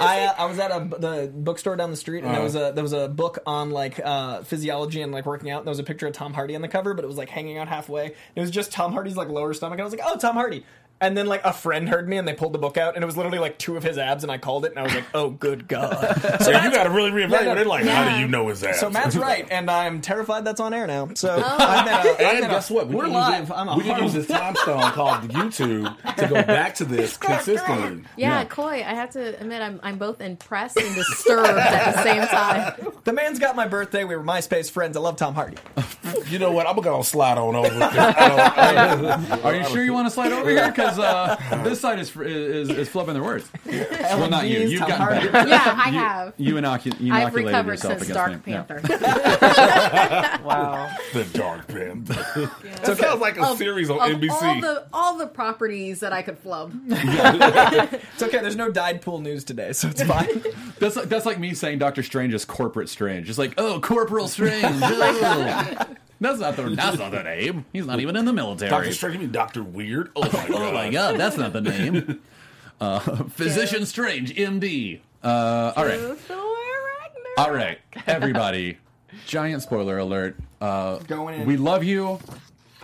I 0.00 0.20
uh, 0.26 0.34
I 0.38 0.44
was 0.46 0.58
at 0.58 0.70
a 0.70 0.88
the 0.98 1.30
bookstore 1.34 1.76
down 1.76 1.90
the 1.90 1.96
street, 1.96 2.24
and 2.24 2.34
there 2.34 2.42
was 2.42 2.54
a 2.56 2.72
there 2.74 2.82
was 2.82 2.92
a 2.92 3.08
book 3.08 3.38
on 3.46 3.70
like 3.70 4.00
uh, 4.04 4.42
physiology 4.42 5.02
and 5.02 5.12
like 5.12 5.26
working 5.26 5.50
out. 5.50 5.58
And 5.58 5.66
there 5.66 5.70
was 5.70 5.78
a 5.78 5.84
picture 5.84 6.06
of 6.06 6.12
Tom 6.14 6.32
Hardy 6.34 6.56
on 6.56 6.62
the 6.62 6.68
cover, 6.68 6.94
but 6.94 7.04
it 7.04 7.08
was 7.08 7.18
like 7.18 7.28
hanging 7.28 7.58
out 7.58 7.68
halfway. 7.68 8.14
It 8.34 8.40
was 8.40 8.50
just 8.50 8.72
Tom 8.72 8.92
Hardy's 8.92 9.16
like 9.16 9.28
lower 9.28 9.52
stomach. 9.54 9.74
And 9.74 9.82
I 9.82 9.84
was 9.84 9.92
like, 9.92 10.02
oh, 10.04 10.16
Tom 10.16 10.34
Hardy. 10.34 10.64
And 11.02 11.16
then 11.18 11.26
like 11.26 11.44
a 11.44 11.52
friend 11.52 11.88
heard 11.88 12.08
me, 12.08 12.16
and 12.16 12.26
they 12.26 12.32
pulled 12.32 12.52
the 12.54 12.58
book 12.58 12.76
out, 12.78 12.94
and 12.94 13.02
it 13.02 13.06
was 13.06 13.16
literally 13.16 13.38
like 13.40 13.58
two 13.58 13.76
of 13.76 13.82
his 13.82 13.98
abs, 13.98 14.22
and 14.22 14.30
I 14.32 14.38
called 14.38 14.64
it, 14.64 14.70
and 14.70 14.78
I 14.78 14.82
was 14.84 14.94
like, 14.94 15.04
oh, 15.14 15.30
good 15.30 15.68
god. 15.68 16.20
So 16.42 16.50
you 16.50 16.70
got 16.70 16.84
to 16.84 16.90
really 16.90 17.10
reevaluate. 17.10 17.30
Yeah, 17.44 17.54
no, 17.54 17.60
it. 17.60 17.66
like, 17.66 17.84
how 17.84 18.08
do 18.14 18.20
you 18.20 18.28
know 18.28 18.48
his 18.48 18.62
ass? 18.64 18.80
So 18.80 18.88
Matt's 18.88 19.16
right, 19.28 19.46
and 19.50 19.70
I'm 19.70 20.00
terrified 20.00 20.44
that's 20.44 20.60
on 20.60 20.72
air 20.72 20.86
now. 20.86 21.10
So 21.14 21.42
Oh. 21.44 21.56
I've 21.58 21.84
been 21.84 21.94
a, 21.94 21.98
I've 21.98 22.06
And 22.20 22.40
been 22.42 22.50
a- 22.50 22.54
guess 22.54 22.70
what? 22.70 22.86
We 22.88 22.94
we're 22.94 23.04
can 23.04 23.12
live. 23.12 23.40
Use 23.40 23.50
it, 23.50 23.54
I'm 23.54 23.68
a 23.68 23.76
we 23.76 23.82
can 23.84 24.02
use 24.02 24.12
this 24.14 24.26
time 24.28 24.54
stone 24.56 24.80
called 24.92 25.22
YouTube 25.28 26.16
to 26.16 26.26
go 26.28 26.34
back 26.42 26.74
to 26.76 26.84
this 26.84 27.16
consistently. 27.18 28.04
Yeah, 28.16 28.38
Yeah. 28.40 28.44
Coy, 28.44 28.76
I 28.86 28.94
have 28.94 29.10
to 29.10 29.40
admit, 29.40 29.60
I'm 29.60 29.80
I'm 29.82 29.98
both 29.98 30.20
impressed 30.20 30.76
and 30.76 30.94
disturbed 30.94 31.48
at 31.48 31.94
the 31.94 32.02
same 32.02 32.26
time. 32.28 32.92
The 33.04 33.12
man's 33.12 33.38
got 33.40 33.56
my 33.56 33.66
birthday. 33.66 34.04
We 34.04 34.14
were 34.16 34.22
MySpace 34.22 34.70
friends. 34.70 34.96
I 34.96 35.00
love 35.00 35.16
Tom 35.16 35.34
Hardy. 35.34 35.56
You 36.28 36.38
know 36.38 36.52
what? 36.52 36.66
I'm 36.68 36.76
gonna 36.76 37.02
slide 37.04 37.38
on 37.38 37.56
over. 37.56 37.68
'cause 37.68 37.82
I 37.98 38.96
don't- 38.96 39.44
Are 39.44 39.54
you 39.56 39.64
sure 39.64 39.82
you 39.84 39.92
want 39.92 40.06
to 40.06 40.10
slide 40.10 40.32
over 40.32 40.48
here? 40.48 40.68
Because 40.68 40.91
uh, 40.98 41.36
this 41.64 41.80
side 41.80 41.98
is, 41.98 42.14
is 42.16 42.68
is 42.70 42.88
flubbing 42.88 43.12
their 43.14 43.22
words. 43.22 43.48
well, 43.66 44.28
not 44.30 44.46
you. 44.48 44.60
You've 44.60 44.80
Tom 44.80 44.88
gotten 44.90 45.32
better. 45.32 45.48
Yeah, 45.48 45.74
I 45.76 45.90
have. 45.90 46.34
You, 46.36 46.54
inocu- 46.54 46.98
you 47.00 47.12
I've 47.12 47.34
inoculated 47.34 47.46
recovered 47.46 47.70
yourself 47.72 47.98
since 47.98 48.10
against 48.10 48.14
Dark 48.14 48.46
me. 48.46 48.52
Yeah. 48.52 48.62
Panther. 48.62 50.42
Wow. 50.42 50.90
the 51.12 51.24
Dark 51.32 51.68
Panther. 51.68 52.50
That 52.84 52.98
sounds 52.98 53.20
like 53.20 53.38
a 53.38 53.44
Of- 53.46 53.58
series 53.58 53.90
on 53.90 53.98
of 54.00 54.18
NBC. 54.18 54.30
All 54.42 54.60
the 54.60 54.86
all 54.92 55.16
the 55.18 55.26
properties 55.26 56.00
that 56.00 56.12
I 56.12 56.22
could 56.22 56.38
flub. 56.38 56.72
It's 56.88 58.22
okay. 58.22 58.38
There's 58.40 58.56
no 58.56 58.70
Died 58.70 59.02
Pool 59.02 59.20
news 59.20 59.44
today, 59.44 59.72
so 59.72 59.88
it's 59.88 60.02
fine. 60.02 60.42
That's 60.78 60.96
like, 60.96 61.08
that's 61.08 61.26
like 61.26 61.38
me 61.38 61.54
saying 61.54 61.78
Doctor 61.78 62.02
Strange 62.02 62.34
is 62.34 62.44
corporate 62.44 62.88
strange. 62.88 63.28
It's 63.28 63.38
like, 63.38 63.54
oh, 63.58 63.80
Corporal 63.80 64.28
Strange. 64.28 64.64
oh. 64.64 65.86
That's 66.22 66.38
not 66.38 66.56
the 66.56 66.70
that's 66.70 66.98
not 66.98 67.10
the 67.10 67.22
name. 67.22 67.64
He's 67.72 67.84
not 67.86 68.00
even 68.00 68.16
in 68.16 68.24
the 68.24 68.32
military. 68.32 68.70
Doctor 68.70 68.92
Strange, 68.92 69.14
you 69.14 69.20
mean 69.20 69.32
Doctor 69.32 69.62
Weird? 69.62 70.10
Oh 70.16 70.22
my 70.22 70.48
god! 70.48 70.50
Oh 70.62 70.72
my 70.72 70.90
god, 70.90 71.18
that's 71.18 71.36
not 71.36 71.52
the 71.52 71.60
name. 71.60 72.20
Uh, 72.80 72.98
Physician 73.28 73.86
Strange, 73.86 74.34
MD. 74.34 74.98
Uh, 75.22 75.72
all 75.76 75.84
right. 75.86 76.00
All 77.38 77.52
right, 77.52 77.78
everybody. 78.08 78.78
Giant 79.24 79.62
spoiler 79.62 79.98
alert. 79.98 80.36
Uh, 80.60 80.96
Going 80.98 81.42
in. 81.42 81.46
We 81.46 81.56
love 81.56 81.84
you. 81.84 82.18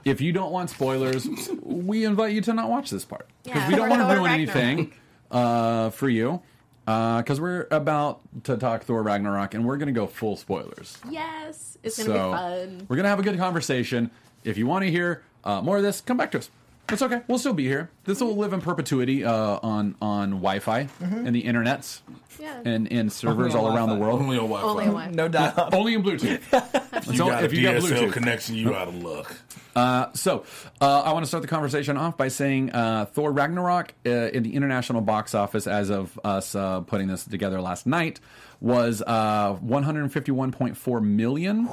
If 0.04 0.20
you 0.20 0.32
don't 0.32 0.52
want 0.52 0.70
spoilers, 0.70 1.28
we 1.62 2.04
invite 2.04 2.32
you 2.32 2.40
to 2.42 2.54
not 2.54 2.70
watch 2.70 2.90
this 2.90 3.04
part 3.04 3.28
because 3.42 3.60
Yeah, 3.62 3.68
we 3.68 3.74
don't 3.74 3.86
for 3.86 3.90
want 3.90 4.02
to 4.02 4.06
Thor 4.06 4.16
ruin 4.18 4.30
Ragnarok. 4.38 4.56
anything 4.56 4.92
uh, 5.32 5.90
for 5.90 6.08
you. 6.08 6.42
Because 6.88 7.38
we're 7.38 7.66
about 7.70 8.20
to 8.44 8.56
talk 8.56 8.82
Thor 8.82 9.02
Ragnarok, 9.02 9.52
and 9.52 9.66
we're 9.66 9.76
going 9.76 9.88
to 9.88 9.92
go 9.92 10.06
full 10.06 10.36
spoilers. 10.36 10.96
Yes, 11.10 11.76
it's 11.82 11.98
gonna 12.02 12.14
be 12.14 12.18
fun. 12.18 12.86
we're 12.88 12.96
gonna 12.96 13.10
have 13.10 13.18
a 13.18 13.22
good 13.22 13.36
conversation. 13.36 14.10
If 14.42 14.56
you 14.56 14.66
want 14.66 14.84
to 14.86 14.90
hear 14.90 15.22
uh, 15.44 15.60
more 15.60 15.76
of 15.76 15.82
this, 15.82 16.00
come 16.00 16.16
back 16.16 16.30
to 16.30 16.38
us. 16.38 16.48
It's 16.90 17.02
okay. 17.02 17.20
We'll 17.28 17.38
still 17.38 17.52
be 17.52 17.64
here. 17.66 17.90
This 18.04 18.20
will 18.20 18.36
live 18.36 18.52
in 18.54 18.60
perpetuity 18.62 19.24
uh, 19.24 19.58
on 19.62 19.94
on 20.00 20.30
Wi-Fi 20.30 20.88
and 21.00 21.34
the 21.34 21.42
internets 21.42 22.00
Yeah. 22.40 22.60
and 22.64 22.90
and 22.90 23.12
servers 23.12 23.54
all 23.54 23.74
around 23.76 23.90
the 23.90 23.96
world. 23.96 24.20
Only 24.22 24.38
on 24.38 24.48
Wi-Fi. 24.48 24.66
Only 24.68 24.88
one. 24.88 25.12
No 25.12 25.28
dial. 25.28 25.68
Only 25.72 25.94
in 25.94 26.02
Bluetooth. 26.02 26.40
If 26.96 27.06
you 27.08 27.16
So 27.18 27.26
got 27.28 27.44
if 27.44 27.52
a 27.52 27.56
you 27.56 27.62
got 27.62 27.76
Bluetooth. 27.82 28.12
connection, 28.12 28.54
you 28.54 28.74
out 28.74 28.88
of 28.88 28.94
luck. 29.02 29.36
Uh, 29.76 30.10
so 30.14 30.44
uh, 30.80 31.02
I 31.02 31.12
want 31.12 31.24
to 31.24 31.28
start 31.28 31.42
the 31.42 31.48
conversation 31.48 31.96
off 31.98 32.16
by 32.16 32.28
saying 32.28 32.70
uh, 32.72 33.04
Thor 33.12 33.32
Ragnarok 33.32 33.92
uh, 34.06 34.10
in 34.10 34.42
the 34.42 34.54
international 34.56 35.02
box 35.02 35.34
office, 35.34 35.66
as 35.66 35.90
of 35.90 36.18
us 36.24 36.54
uh, 36.54 36.80
putting 36.80 37.06
this 37.06 37.24
together 37.24 37.60
last 37.60 37.86
night, 37.86 38.18
was 38.60 39.02
uh, 39.06 39.54
151.4 39.56 41.02
million. 41.04 41.68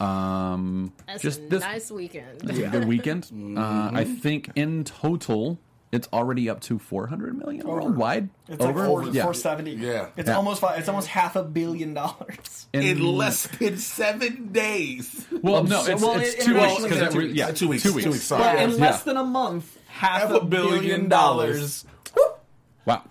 Um, 0.00 0.92
That's 1.06 1.22
just 1.22 1.40
a 1.40 1.48
this 1.48 1.60
nice 1.60 1.90
weekend. 1.90 2.40
good 2.46 2.86
weekend. 2.86 3.30
Uh, 3.56 3.90
I 3.92 4.04
think 4.04 4.50
in 4.54 4.84
total, 4.84 5.58
it's 5.92 6.08
already 6.12 6.50
up 6.50 6.60
to 6.62 6.78
400 6.78 7.38
million 7.38 7.66
worldwide. 7.66 8.28
It's 8.48 8.60
like 8.60 8.74
four, 8.74 9.04
yeah. 9.04 9.22
470. 9.22 9.72
Yeah. 9.72 10.08
It's 10.16 10.28
Yeah. 10.28 10.36
almost 10.36 10.60
fi- 10.60 10.74
it's 10.76 10.88
almost 10.88 11.08
half 11.08 11.36
a 11.36 11.42
billion 11.42 11.94
dollars. 11.94 12.66
In- 12.72 12.82
In 12.82 13.02
less 13.16 13.46
than 13.46 13.78
seven 13.78 14.52
days. 14.52 15.24
well, 15.42 15.64
no, 15.64 15.86
it's, 15.86 16.02
well, 16.02 16.18
it's 16.20 16.34
it- 16.34 16.40
two 16.42 16.54
well, 16.54 16.68
weeks 16.76 16.82
because 16.82 17.12
two 17.14 17.18
weeks. 17.20 17.34
yeah, 17.34 17.50
Two 17.52 17.68
weeks. 17.68 17.82
Two 17.84 17.92
weeks. 17.94 18.04
Two 18.04 18.10
weeks. 18.12 18.24
Sorry. 18.24 18.42
But 18.42 18.58
in 18.62 18.78
less 18.78 19.02
than 19.04 19.16
a 19.16 19.24
month, 19.24 19.78
half, 19.86 20.22
Half 20.22 20.30
a 20.30 20.34
a 20.34 20.44
billion, 20.44 20.80
billion 20.80 21.08
dollars. 21.08 21.86
Wow. 22.84 23.02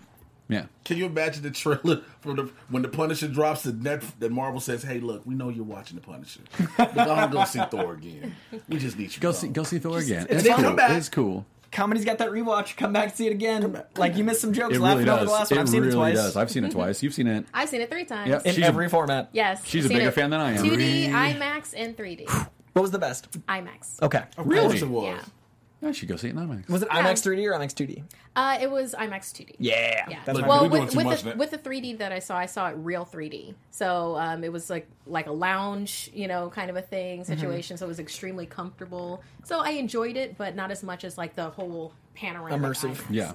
Yeah. 0.47 0.65
Can 0.83 0.97
you 0.97 1.05
imagine 1.07 1.41
the 1.43 1.49
trailer 1.51 2.01
from 2.21 2.35
the 2.35 2.51
when 2.69 2.83
the 2.83 2.87
Punisher 2.89 3.27
drops 3.27 3.63
the 3.63 3.73
net 3.73 4.03
that 4.19 4.31
Marvel 4.31 4.59
says, 4.59 4.83
"Hey, 4.83 4.99
look, 4.99 5.25
we 5.25 5.33
know 5.33 5.49
you're 5.49 5.63
watching 5.65 5.95
the 5.95 6.01
Punisher. 6.01 6.41
But 6.77 6.93
go 6.93 7.11
on, 7.11 7.31
go 7.31 7.43
see 7.45 7.61
Thor 7.71 7.93
again. 7.93 8.35
We 8.69 8.77
just 8.77 8.97
need 8.97 9.13
you. 9.15 9.19
Go 9.21 9.31
to 9.31 9.37
see 9.37 9.47
go 9.47 9.63
see 9.63 9.79
Thor 9.79 9.97
again. 9.97 10.27
it's 10.29 10.43
It's, 10.45 10.47
fun. 10.47 10.57
cool. 10.57 10.63
Come 10.65 10.75
back. 10.75 10.91
It's 10.91 11.09
cool. 11.09 11.45
Comedy's 11.71 12.05
got 12.05 12.19
that 12.19 12.29
rewatch. 12.29 12.77
Come 12.77 12.93
back, 12.93 13.13
see 13.15 13.27
it 13.27 13.31
again. 13.31 13.81
Like 13.97 14.15
you 14.15 14.23
missed 14.23 14.39
some 14.39 14.53
jokes 14.53 14.75
It 14.75 14.79
laughing 14.81 14.99
really 14.99 15.09
over 15.09 15.19
does. 15.21 15.27
the 15.29 15.33
last 15.33 15.51
one. 15.51 15.57
it 15.57 15.61
I've 15.61 15.69
seen 15.69 15.81
really 15.81 15.91
it 15.93 15.95
twice. 15.95 16.15
does. 16.15 16.35
I've 16.37 16.51
seen 16.51 16.63
it 16.63 16.71
twice. 16.71 17.03
You've 17.03 17.13
seen 17.13 17.27
it. 17.27 17.45
I've 17.53 17.67
seen 17.67 17.81
it 17.81 17.89
three 17.91 18.05
times. 18.05 18.29
Yep. 18.29 18.45
in 18.45 18.53
She's 18.53 18.63
a- 18.63 18.67
every 18.67 18.87
format. 18.87 19.29
Yes. 19.33 19.65
She's 19.65 19.83
I've 19.83 19.85
a 19.85 19.93
seen 19.93 19.97
bigger 19.97 20.09
it 20.09 20.13
fan 20.13 20.29
than 20.29 20.39
I 20.39 20.51
am. 20.53 20.63
2D, 20.63 21.09
IMAX, 21.09 21.73
and 21.75 21.97
3D. 21.97 22.29
What 22.73 22.81
was 22.83 22.91
the 22.91 22.99
best? 22.99 23.29
IMAX. 23.47 24.01
Okay. 24.01 24.23
Of 24.37 24.47
Really? 24.47 24.67
course 24.69 24.81
it 24.83 24.87
was. 24.89 25.05
Yeah. 25.05 25.21
I 25.85 25.91
should 25.91 26.09
go 26.09 26.15
see 26.15 26.27
it 26.27 26.31
in 26.31 26.37
IMAX. 26.37 26.69
Was 26.69 26.81
it 26.81 26.87
Yeah. 26.91 27.03
IMAX 27.03 27.21
3D 27.23 27.45
or 27.45 27.53
IMAX 27.57 27.73
2D? 27.73 28.03
Uh, 28.35 28.57
it 28.61 28.69
was 28.69 28.93
IMAX 28.97 29.31
2D. 29.33 29.55
Yeah. 29.59 30.05
Yeah. 30.09 30.19
That's 30.25 30.39
my 30.39 30.47
well, 30.47 30.63
we 30.63 30.69
doing 30.69 30.81
with, 30.83 30.91
too 30.91 30.97
with 30.97 31.05
much 31.05 31.21
the, 31.23 31.29
now. 31.31 31.35
with 31.35 31.51
the 31.51 31.57
3D 31.57 31.97
that 31.99 32.11
I 32.11 32.19
saw, 32.19 32.37
I 32.37 32.45
saw 32.47 32.69
it 32.69 32.73
real 32.73 33.05
3D. 33.05 33.53
So 33.71 34.15
um, 34.17 34.43
it 34.43 34.51
was 34.51 34.69
like 34.69 34.87
like 35.07 35.27
a 35.27 35.31
lounge, 35.31 36.09
you 36.13 36.27
know, 36.27 36.49
kind 36.49 36.69
of 36.69 36.75
a 36.75 36.81
thing 36.81 37.21
Mm-hmm. 37.21 37.31
situation. 37.33 37.77
So 37.77 37.85
it 37.85 37.89
was 37.89 37.99
extremely 37.99 38.45
comfortable. 38.45 39.21
So 39.43 39.59
I 39.59 39.71
enjoyed 39.71 40.17
it, 40.17 40.37
but 40.37 40.55
not 40.55 40.71
as 40.71 40.83
much 40.83 41.03
as 41.03 41.17
like 41.17 41.35
the 41.35 41.49
whole 41.51 41.93
panorama. 42.15 42.57
Immersive. 42.57 42.99
Yeah. 43.09 43.31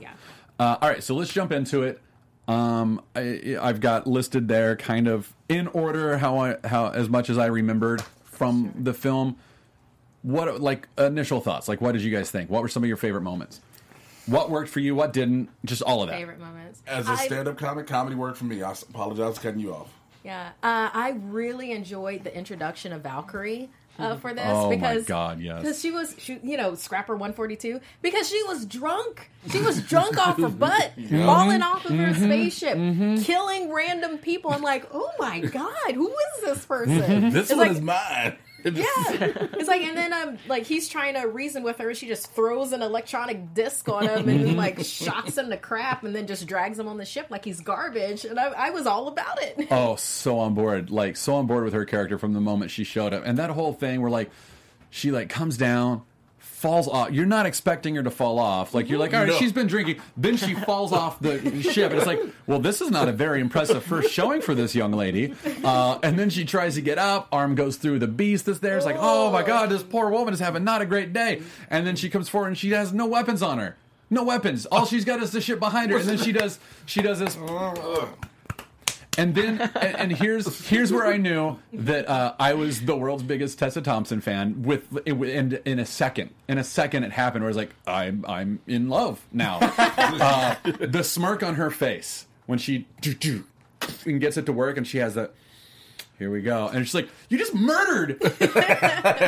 Uh, 0.59 0.77
all 0.83 0.89
right, 0.91 1.03
so 1.03 1.15
let's 1.15 1.33
jump 1.33 1.53
into 1.53 1.83
it. 1.85 2.01
Um, 2.49 3.01
I, 3.15 3.57
I've 3.61 3.81
got 3.81 4.07
listed 4.07 4.49
there, 4.49 4.75
kind 4.77 5.07
of 5.09 5.33
in 5.49 5.69
order, 5.69 6.19
how 6.19 6.39
I 6.39 6.57
how 6.65 6.89
as 6.89 7.09
much 7.09 7.31
as 7.31 7.39
I 7.39 7.47
remembered 7.47 8.03
from 8.25 8.75
the 8.77 8.93
film. 8.93 9.37
What 10.23 10.61
like 10.61 10.89
initial 10.99 11.41
thoughts? 11.41 11.69
Like, 11.69 11.81
what 11.81 11.93
did 11.93 12.03
you 12.03 12.11
guys 12.15 12.31
think? 12.31 12.51
What 12.51 12.63
were 12.63 12.69
some 12.69 12.83
of 12.83 12.89
your 12.89 12.97
favorite 12.99 13.23
moments? 13.23 13.61
What 14.27 14.51
worked 14.51 14.69
for 14.71 14.81
you? 14.81 14.95
What 14.95 15.13
didn't? 15.13 15.49
Just 15.65 15.83
all 15.83 16.03
of 16.03 16.09
that. 16.09 16.17
Favorite 16.19 16.39
moments. 16.41 16.83
As 16.87 17.09
a 17.09 17.13
I- 17.13 17.27
stand-up 17.27 17.57
comic, 17.59 17.87
comedy 17.87 18.17
worked 18.17 18.37
for 18.39 18.45
me. 18.45 18.63
I 18.63 18.71
apologize 18.73 19.37
for 19.39 19.43
cutting 19.45 19.61
you 19.61 19.75
off. 19.75 19.93
Yeah, 20.23 20.51
uh, 20.63 20.91
I 20.93 21.19
really 21.23 21.73
enjoyed 21.73 22.25
the 22.25 22.37
introduction 22.37 22.93
of 22.93 23.01
Valkyrie 23.01 23.71
uh, 23.99 24.17
for 24.17 24.35
this 24.35 24.45
Oh 24.47 24.69
my 24.69 24.77
because 24.77 25.05
God, 25.07 25.41
yes. 25.41 25.63
because 25.63 25.81
she 25.81 25.91
was 25.91 26.15
she, 26.19 26.39
you 26.43 26.59
know 26.59 26.75
Scrapper 26.75 27.17
one 27.17 27.33
forty 27.33 27.57
two 27.57 27.81
because 28.03 28.29
she 28.29 28.43
was 28.43 28.67
drunk. 28.67 29.31
She 29.51 29.63
was 29.63 29.81
drunk 29.83 30.19
off 30.19 30.37
her 30.39 30.51
butt, 30.51 30.93
falling 31.11 31.63
off 31.63 31.87
of 31.87 31.93
her 31.97 32.13
spaceship, 32.15 32.75
killing 33.25 33.73
random 33.73 34.19
people. 34.19 34.51
I'm 34.53 34.61
like, 34.63 34.87
oh 34.93 35.11
my 35.19 35.41
god, 35.41 35.93
who 35.95 36.09
is 36.11 36.43
this 36.45 36.67
person? 36.67 37.31
This 37.31 37.51
It's 37.51 37.57
one 37.59 37.69
like- 37.69 37.77
is 37.79 37.81
mine. 37.81 38.37
Yeah, 38.81 38.85
it's 39.55 39.69
like, 39.69 39.83
and 39.83 39.97
then 39.97 40.13
um, 40.13 40.39
like 40.49 40.65
he's 40.65 40.89
trying 40.89 41.15
to 41.15 41.23
reason 41.23 41.63
with 41.63 41.79
her. 41.79 41.95
She 41.95 42.07
just 42.07 42.33
throws 42.33 42.73
an 42.73 42.83
electronic 42.83 43.55
disc 43.55 43.89
on 43.89 44.07
him 44.07 44.29
and 44.29 44.57
like 44.57 44.85
shocks 44.85 45.37
him 45.39 45.51
to 45.51 45.57
crap, 45.57 46.05
and 46.05 46.15
then 46.15 46.27
just 46.27 46.47
drags 46.47 46.79
him 46.79 46.89
on 46.89 46.97
the 46.99 47.05
ship 47.05 47.27
like 47.31 47.45
he's 47.45 47.61
garbage. 47.61 48.25
And 48.25 48.39
I, 48.39 48.49
I 48.49 48.71
was 48.71 48.87
all 48.87 49.09
about 49.09 49.43
it. 49.43 49.59
Oh, 49.73 49.97
so 49.97 50.39
on 50.39 50.55
board. 50.55 50.91
Like 50.91 51.17
so 51.17 51.35
on 51.37 51.47
board 51.47 51.65
with 51.65 51.73
her 51.73 51.85
character 51.85 52.19
from 52.19 52.33
the 52.33 52.41
moment 52.41 52.71
she 52.71 52.85
showed 52.85 53.15
up. 53.15 53.23
And 53.25 53.39
that 53.39 53.51
whole 53.51 53.73
thing 53.73 54.01
where 54.03 54.11
like 54.11 54.31
she 54.91 55.11
like 55.13 55.29
comes 55.29 55.57
down, 55.57 56.03
falls 56.61 56.87
off. 56.89 57.11
You're 57.11 57.25
not 57.27 57.47
expecting 57.47 57.95
her 57.95 58.03
to 58.03 58.11
fall 58.11 58.39
off. 58.39 58.75
Like 58.75 58.89
you're 58.91 58.99
like, 58.99 59.15
all 59.15 59.21
right, 59.21 59.29
No. 59.31 59.37
she's 59.37 59.53
been 59.53 59.67
drinking. 59.67 60.01
Then 60.17 60.37
she 60.37 60.55
falls 60.55 60.93
off 60.93 61.19
the 61.19 61.63
ship. 61.63 61.91
And 61.91 61.99
it's 61.99 62.07
like, 62.07 62.21
well, 62.47 62.59
this 62.59 62.83
is 62.83 62.91
not 62.91 63.09
a 63.09 63.13
very 63.13 63.41
impressive 63.41 63.83
first 63.83 64.13
showing 64.13 64.43
for 64.43 64.55
this 64.55 64.75
young 64.75 64.93
lady. 64.93 65.35
Uh, 65.65 65.99
and 66.03 66.19
then 66.19 66.29
she 66.29 66.45
tries 66.45 66.75
to 66.75 66.83
get 66.83 66.99
up. 66.99 67.29
Arm 67.33 67.55
goes 67.55 67.77
through 67.77 67.99
the 67.99 68.07
beast 68.07 68.45
that's 68.47 68.59
there. 68.59 68.77
It's 68.77 68.85
like, 68.85 68.97
oh 68.99 69.31
my 69.31 69.43
god, 69.43 69.71
this 69.71 69.83
poor 69.83 70.11
woman 70.11 70.35
is 70.35 70.41
having 70.41 70.63
not 70.63 70.83
a 70.83 70.87
great 70.87 71.13
day. 71.15 71.41
And 71.71 71.87
then 71.87 71.97
she 71.97 72.11
comes 72.11 72.29
forward 72.29 72.49
and 72.49 72.59
she 72.59 72.71
has 72.71 72.93
no 72.93 73.07
weapons 73.07 73.43
on 73.43 73.59
her. 73.59 73.77
No 74.11 74.23
weapons. 74.25 74.67
All 74.67 74.85
she's 74.85 75.05
got 75.05 75.23
is 75.23 75.31
the 75.31 75.41
ship 75.41 75.61
behind 75.61 75.91
her. 75.93 75.97
And 75.97 76.09
then 76.09 76.19
she 76.19 76.33
does 76.33 76.59
she 76.85 77.01
does 77.01 77.19
this 77.21 77.37
and 79.19 79.35
then, 79.35 79.61
and, 79.61 79.97
and 79.97 80.13
here's 80.13 80.67
here's 80.69 80.93
where 80.93 81.07
I 81.07 81.17
knew 81.17 81.59
that 81.73 82.09
uh, 82.09 82.35
I 82.39 82.55
was 82.55 82.81
the 82.83 82.97
world's 82.97 83.23
biggest 83.23 83.59
Tessa 83.59 83.83
Thompson 83.83 84.21
fan. 84.21 84.63
With 84.63 85.07
in, 85.07 85.59
in 85.65 85.79
a 85.79 85.87
second, 85.87 86.31
in 86.49 86.59
a 86.59 86.65
second, 86.65 87.05
it 87.05 87.13
happened. 87.13 87.43
Where 87.45 87.49
I 87.49 87.51
was 87.51 87.57
like, 87.57 87.75
I'm 87.87 88.25
I'm 88.29 88.61
in 88.67 88.89
love 88.89 89.21
now. 89.33 89.59
uh, 89.79 90.55
the 90.79 91.03
smirk 91.05 91.43
on 91.43 91.57
her 91.57 91.71
face 91.71 92.27
when 92.47 92.59
she 92.59 92.87
do, 93.01 93.15
do, 93.15 93.45
and 94.07 94.21
gets 94.21 94.37
it 94.37 94.47
to 94.47 94.53
work, 94.53 94.77
and 94.77 94.87
she 94.87 94.99
has 94.99 95.15
that. 95.15 95.35
Here 96.19 96.31
we 96.31 96.43
go, 96.43 96.69
and 96.69 96.85
she's 96.87 96.95
like, 96.95 97.09
"You 97.31 97.39
just 97.39 97.55
murdered 97.55 98.21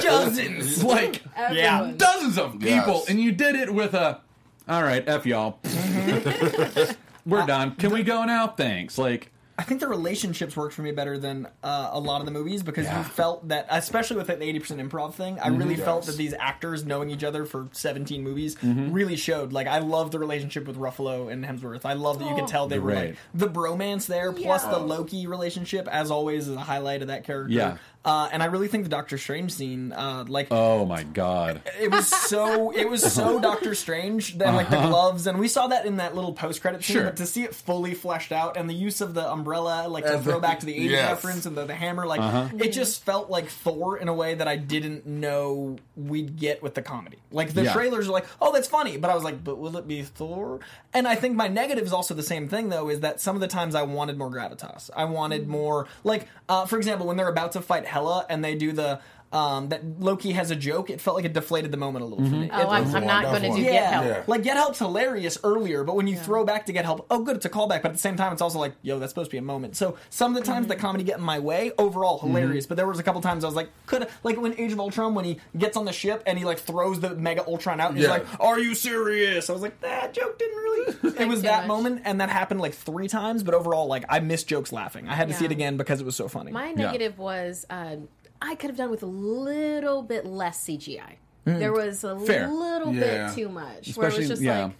dozens, 0.02 0.84
like 0.84 1.22
Everyone. 1.36 1.96
dozens 1.96 2.38
of 2.38 2.52
people, 2.60 2.94
Yes. 3.00 3.08
and 3.08 3.20
you 3.20 3.32
did 3.32 3.56
it 3.56 3.72
with 3.72 3.94
a. 3.94 4.20
All 4.68 4.82
right, 4.82 5.02
f 5.08 5.26
y'all. 5.26 5.58
We're 7.26 7.46
done. 7.46 7.76
Can 7.76 7.90
we 7.92 8.02
go 8.02 8.24
now? 8.24 8.48
Thanks. 8.48 8.98
Like, 8.98 9.30
I 9.62 9.64
think 9.64 9.78
the 9.78 9.86
relationships 9.86 10.56
worked 10.56 10.74
for 10.74 10.82
me 10.82 10.90
better 10.90 11.16
than 11.18 11.46
uh, 11.62 11.90
a 11.92 12.00
lot 12.00 12.18
of 12.20 12.24
the 12.26 12.32
movies 12.32 12.64
because 12.64 12.86
Yeah. 12.86 12.98
you 12.98 13.04
felt 13.04 13.46
that, 13.46 13.66
especially 13.70 14.16
with 14.16 14.26
that 14.26 14.42
eighty 14.42 14.58
percent 14.58 14.80
improv 14.80 15.14
thing. 15.14 15.38
I 15.38 15.48
really 15.48 15.76
felt 15.76 16.06
that 16.06 16.16
these 16.16 16.34
actors 16.34 16.84
knowing 16.84 17.10
each 17.10 17.22
other 17.22 17.44
for 17.44 17.68
seventeen 17.70 18.24
movies 18.24 18.56
Mm-hmm. 18.56 18.90
really 18.92 19.14
showed. 19.14 19.52
Like 19.52 19.68
I 19.68 19.78
love 19.78 20.10
the 20.10 20.18
relationship 20.18 20.66
with 20.66 20.76
Ruffalo 20.76 21.30
and 21.32 21.44
Hemsworth. 21.44 21.82
I 21.84 21.92
love 21.92 22.18
that 22.18 22.28
you 22.28 22.34
could 22.34 22.48
tell 22.48 22.66
they 22.66 22.80
were 22.80 22.90
Great. 22.90 23.10
like 23.10 23.16
the 23.34 23.46
bromance 23.48 24.06
there, 24.06 24.32
plus 24.32 24.64
the 24.64 24.78
Loki 24.80 25.28
relationship, 25.28 25.86
as 25.86 26.10
always, 26.10 26.48
is 26.48 26.56
a 26.56 26.60
highlight 26.60 27.02
of 27.02 27.08
that 27.08 27.22
character. 27.22 27.52
Yeah. 27.54 27.76
Uh, 28.04 28.28
and 28.32 28.42
I 28.42 28.46
really 28.46 28.66
think 28.68 28.82
the 28.84 28.90
Doctor 28.90 29.16
Strange 29.18 29.52
scene, 29.52 29.92
uh, 29.92 30.24
like 30.26 30.48
oh 30.50 30.84
my 30.86 31.04
god. 31.04 31.62
it 31.80 31.90
was 31.90 32.08
so 32.08 32.72
it 32.72 32.88
was 32.88 33.00
so 33.12 33.38
Doctor 33.50 33.74
Strange 33.76 34.38
that 34.38 34.54
like 34.54 34.70
the 34.70 34.80
gloves 34.80 35.26
and 35.28 35.38
we 35.38 35.46
saw 35.46 35.68
that 35.68 35.86
in 35.86 35.98
that 35.98 36.14
little 36.14 36.32
post 36.32 36.60
credit 36.62 36.82
scene, 36.82 36.96
Uh-huh. 36.96 37.04
Sure. 37.04 37.10
but 37.10 37.16
to 37.18 37.26
see 37.26 37.42
it 37.44 37.54
fully 37.54 37.94
fleshed 37.94 38.32
out 38.32 38.56
and 38.56 38.68
the 38.68 38.74
use 38.74 39.00
of 39.00 39.14
the 39.14 39.20
umbrella 39.20 39.42
umbrella, 39.42 39.88
like 39.88 40.04
to 40.04 40.18
throw 40.20 40.34
the- 40.34 40.40
back 40.40 40.60
to 40.60 40.66
the 40.66 40.72
80s 40.74 40.90
yes. 40.90 41.10
reference 41.10 41.46
and 41.46 41.56
the, 41.56 41.64
the 41.64 41.74
hammer. 41.74 42.06
Like 42.06 42.20
Uh-huh. 42.20 42.48
it 42.58 42.70
just 42.72 43.04
felt 43.04 43.28
like 43.30 43.48
Thor 43.48 43.96
in 43.98 44.08
a 44.08 44.14
way 44.14 44.34
that 44.34 44.46
I 44.48 44.56
didn't 44.56 45.04
know 45.06 45.76
we'd 45.96 46.36
get 46.38 46.62
with 46.62 46.74
the 46.74 46.82
comedy. 46.82 47.18
Like 47.30 47.52
the 47.54 47.64
Yeah. 47.64 47.72
trailers 47.72 48.08
are 48.08 48.12
like, 48.12 48.26
oh, 48.40 48.52
that's 48.52 48.68
funny, 48.68 48.96
but 48.96 49.10
I 49.10 49.14
was 49.14 49.24
like, 49.24 49.42
but 49.44 49.58
will 49.58 49.76
it 49.76 49.86
be 49.86 50.02
Thor? 50.02 50.60
And 50.94 51.06
I 51.08 51.14
think 51.16 51.34
my 51.36 51.48
negative 51.48 51.84
is 51.84 51.92
also 51.92 52.14
the 52.14 52.22
same 52.22 52.48
thing 52.48 52.68
though, 52.68 52.88
is 52.88 53.00
that 53.00 53.20
some 53.20 53.34
of 53.36 53.40
the 53.40 53.48
times 53.48 53.74
I 53.74 53.82
wanted 53.82 54.16
more 54.18 54.30
gravitas. 54.30 54.90
I 54.96 55.04
wanted 55.04 55.48
more, 55.48 55.86
like, 56.04 56.28
uh, 56.48 56.66
for 56.66 56.76
example, 56.78 57.06
when 57.06 57.16
they're 57.16 57.28
about 57.28 57.52
to 57.52 57.60
fight 57.60 57.84
Hela 57.92 58.26
and 58.28 58.44
they 58.44 58.54
do 58.54 58.72
the. 58.72 59.00
Um, 59.32 59.70
that 59.70 59.98
Loki 59.98 60.32
has 60.32 60.50
a 60.50 60.56
joke. 60.56 60.90
It 60.90 61.00
felt 61.00 61.16
like 61.16 61.24
it 61.24 61.32
deflated 61.32 61.70
the 61.72 61.78
moment 61.78 62.04
a 62.04 62.06
little 62.06 62.22
for 62.24 62.30
me. 62.36 62.50
Oh, 62.52 62.60
It- 62.60 62.66
I'm, 62.68 62.94
I'm 62.94 63.06
not 63.06 63.24
going 63.24 63.42
to 63.42 63.48
do 63.56 63.62
yeah. 63.62 63.72
Get 63.72 63.92
Help. 63.92 64.04
Yeah. 64.06 64.22
Like 64.26 64.42
Get 64.42 64.56
Help's 64.58 64.78
hilarious 64.78 65.38
earlier, 65.42 65.84
but 65.84 65.96
when 65.96 66.06
you 66.06 66.18
throw 66.18 66.44
back 66.44 66.66
to 66.66 66.72
Get 66.74 66.84
Help, 66.84 67.06
oh 67.10 67.22
good, 67.24 67.36
it's 67.36 67.46
a 67.46 67.48
callback, 67.48 67.80
but 67.80 67.86
at 67.86 67.92
the 67.94 67.98
same 67.98 68.16
time 68.16 68.34
it's 68.34 68.42
also 68.42 68.58
like, 68.58 68.74
yo, 68.82 68.98
that's 68.98 69.10
supposed 69.10 69.30
to 69.30 69.34
be 69.34 69.38
a 69.38 69.42
moment. 69.42 69.74
So 69.74 69.96
some 70.10 70.36
of 70.36 70.42
the 70.42 70.46
times 70.46 70.66
the 70.66 70.76
comedy 70.76 71.02
get 71.02 71.16
in 71.16 71.24
my 71.24 71.38
way, 71.38 71.72
overall 71.78 72.18
hilarious, 72.18 72.66
but 72.66 72.76
there 72.76 72.86
was 72.86 72.98
a 72.98 73.02
couple 73.02 73.22
times 73.22 73.42
I 73.42 73.46
was 73.46 73.56
like, 73.56 73.70
could 73.86 74.06
like 74.22 74.38
when 74.38 74.52
Age 74.60 74.72
of 74.72 74.80
Ultron 74.80 75.14
when 75.14 75.24
he 75.24 75.38
gets 75.56 75.78
on 75.78 75.86
the 75.86 75.92
ship 75.94 76.22
and 76.26 76.36
he 76.38 76.44
like 76.44 76.58
throws 76.58 77.00
the 77.00 77.14
Mega 77.14 77.42
Ultron 77.46 77.80
out 77.80 77.88
and 77.90 77.98
he's 77.98 78.08
like, 78.08 78.26
Are 78.38 78.58
you 78.58 78.74
serious? 78.74 79.48
I 79.48 79.54
was 79.54 79.62
like, 79.62 79.80
that 79.80 80.12
joke 80.12 80.38
didn't 80.38 80.56
really 80.58 80.92
It 81.20 81.26
was 81.28 81.38
too 81.38 81.46
that 81.46 81.60
much. 81.60 81.68
moment 81.68 82.02
and 82.04 82.20
that 82.20 82.28
happened 82.28 82.60
like 82.60 82.74
three 82.74 83.08
times, 83.08 83.42
but 83.42 83.54
overall 83.54 83.86
like 83.86 84.04
I 84.10 84.20
missed 84.20 84.46
jokes 84.46 84.72
laughing. 84.72 85.08
I 85.08 85.14
had 85.14 85.28
to 85.28 85.34
see 85.34 85.44
Yeah. 85.44 85.50
it 85.50 85.52
again 85.52 85.76
because 85.78 86.00
it 86.02 86.04
was 86.04 86.16
so 86.16 86.28
funny. 86.28 86.52
My 86.52 86.68
Yeah. 86.68 86.74
negative 86.74 87.18
was 87.18 87.64
uh, 87.70 87.96
I 88.42 88.54
could 88.56 88.70
have 88.70 88.76
done 88.76 88.90
with 88.90 89.02
a 89.02 89.06
little 89.06 90.02
bit 90.02 90.26
less 90.26 90.64
CGI. 90.64 91.16
There 91.44 91.72
was 91.72 92.04
a 92.04 92.18
Fair. 92.20 92.48
little 92.48 92.94
Yeah. 92.94 93.26
bit 93.28 93.34
too 93.36 93.48
much. 93.48 93.64
where 93.96 94.06
it 94.06 94.12
Especially- 94.12 94.18
was 94.20 94.28
just 94.28 94.42
yeah. 94.42 94.64
like, 94.64 94.72